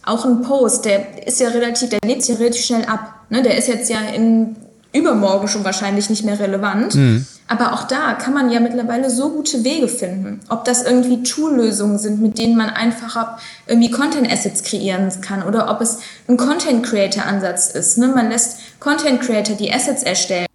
auch 0.05 0.23
ein 0.23 0.41
Post, 0.41 0.85
der 0.85 1.27
ist 1.27 1.39
ja 1.39 1.49
relativ, 1.49 1.89
der 1.89 1.99
lebt 2.05 2.21
sich 2.21 2.35
ja 2.35 2.39
relativ 2.39 2.63
schnell 2.63 2.85
ab. 2.85 3.25
Ne? 3.29 3.41
Der 3.41 3.57
ist 3.57 3.67
jetzt 3.67 3.89
ja 3.89 3.99
in 3.99 4.55
übermorgen 4.95 5.47
schon 5.47 5.63
wahrscheinlich 5.63 6.09
nicht 6.09 6.23
mehr 6.23 6.39
relevant. 6.39 6.95
Mhm. 6.95 7.25
Aber 7.47 7.73
auch 7.73 7.83
da 7.83 8.13
kann 8.13 8.33
man 8.33 8.49
ja 8.49 8.59
mittlerweile 8.59 9.09
so 9.09 9.29
gute 9.29 9.63
Wege 9.63 9.87
finden. 9.87 10.39
Ob 10.49 10.65
das 10.65 10.83
irgendwie 10.83 11.21
Tool-Lösungen 11.21 11.99
sind, 11.99 12.21
mit 12.21 12.39
denen 12.39 12.57
man 12.57 12.69
einfacher 12.69 13.37
irgendwie 13.67 13.91
Content-Assets 13.91 14.63
kreieren 14.63 15.09
kann 15.21 15.43
oder 15.43 15.69
ob 15.69 15.81
es 15.81 15.99
ein 16.27 16.37
Content-Creator-Ansatz 16.37 17.69
ist. 17.69 17.97
Ne? 17.99 18.07
Man 18.07 18.29
lässt 18.29 18.59
Content-Creator 18.79 19.55
die 19.55 19.71
Assets 19.71 20.01
erstellen. 20.01 20.47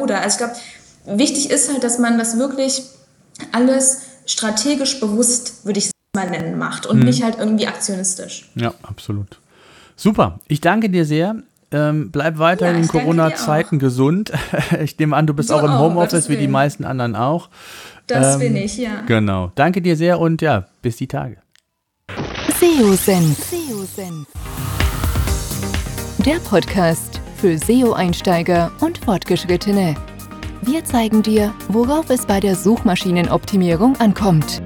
Oder, 0.00 0.20
also 0.20 0.34
ich 0.34 0.38
glaube, 0.38 1.18
wichtig 1.18 1.50
ist 1.50 1.70
halt, 1.70 1.84
dass 1.84 1.98
man 1.98 2.18
das 2.18 2.38
wirklich 2.38 2.82
alles 3.52 4.02
strategisch 4.26 4.98
bewusst, 5.00 5.64
würde 5.64 5.78
ich 5.78 5.90
mal 6.14 6.28
nennen, 6.28 6.58
macht 6.58 6.86
und 6.86 6.98
mhm. 6.98 7.04
nicht 7.04 7.22
halt 7.22 7.38
irgendwie 7.38 7.68
aktionistisch. 7.68 8.50
Ja, 8.56 8.74
absolut. 8.82 9.38
Super. 9.94 10.40
Ich 10.48 10.60
danke 10.60 10.90
dir 10.90 11.04
sehr. 11.04 11.36
Ähm, 11.70 12.10
bleib 12.10 12.38
weiter 12.38 12.70
ja, 12.70 12.76
in 12.76 12.88
Corona-Zeiten 12.88 13.78
gesund. 13.78 14.32
ich 14.82 14.98
nehme 14.98 15.14
an, 15.16 15.26
du 15.26 15.34
bist 15.34 15.50
so 15.50 15.56
auch 15.56 15.64
im 15.64 15.78
Homeoffice, 15.78 16.28
wie 16.28 16.36
die 16.36 16.48
meisten 16.48 16.84
anderen 16.84 17.14
auch. 17.14 17.50
Das 18.06 18.34
ähm, 18.34 18.40
bin 18.40 18.56
ich, 18.56 18.78
ja. 18.78 19.02
Genau. 19.06 19.52
Danke 19.54 19.82
dir 19.82 19.96
sehr 19.96 20.18
und 20.18 20.40
ja, 20.40 20.66
bis 20.80 20.96
die 20.96 21.08
Tage. 21.08 21.36
SEO-Senf. 22.58 23.46
Der 26.24 26.40
Podcast 26.40 27.20
für 27.36 27.56
SEO-Einsteiger 27.58 28.72
und 28.80 28.98
Fortgeschrittene. 28.98 29.94
Wir 30.62 30.84
zeigen 30.84 31.22
dir, 31.22 31.54
worauf 31.68 32.10
es 32.10 32.26
bei 32.26 32.40
der 32.40 32.56
Suchmaschinenoptimierung 32.56 33.96
ankommt. 34.00 34.62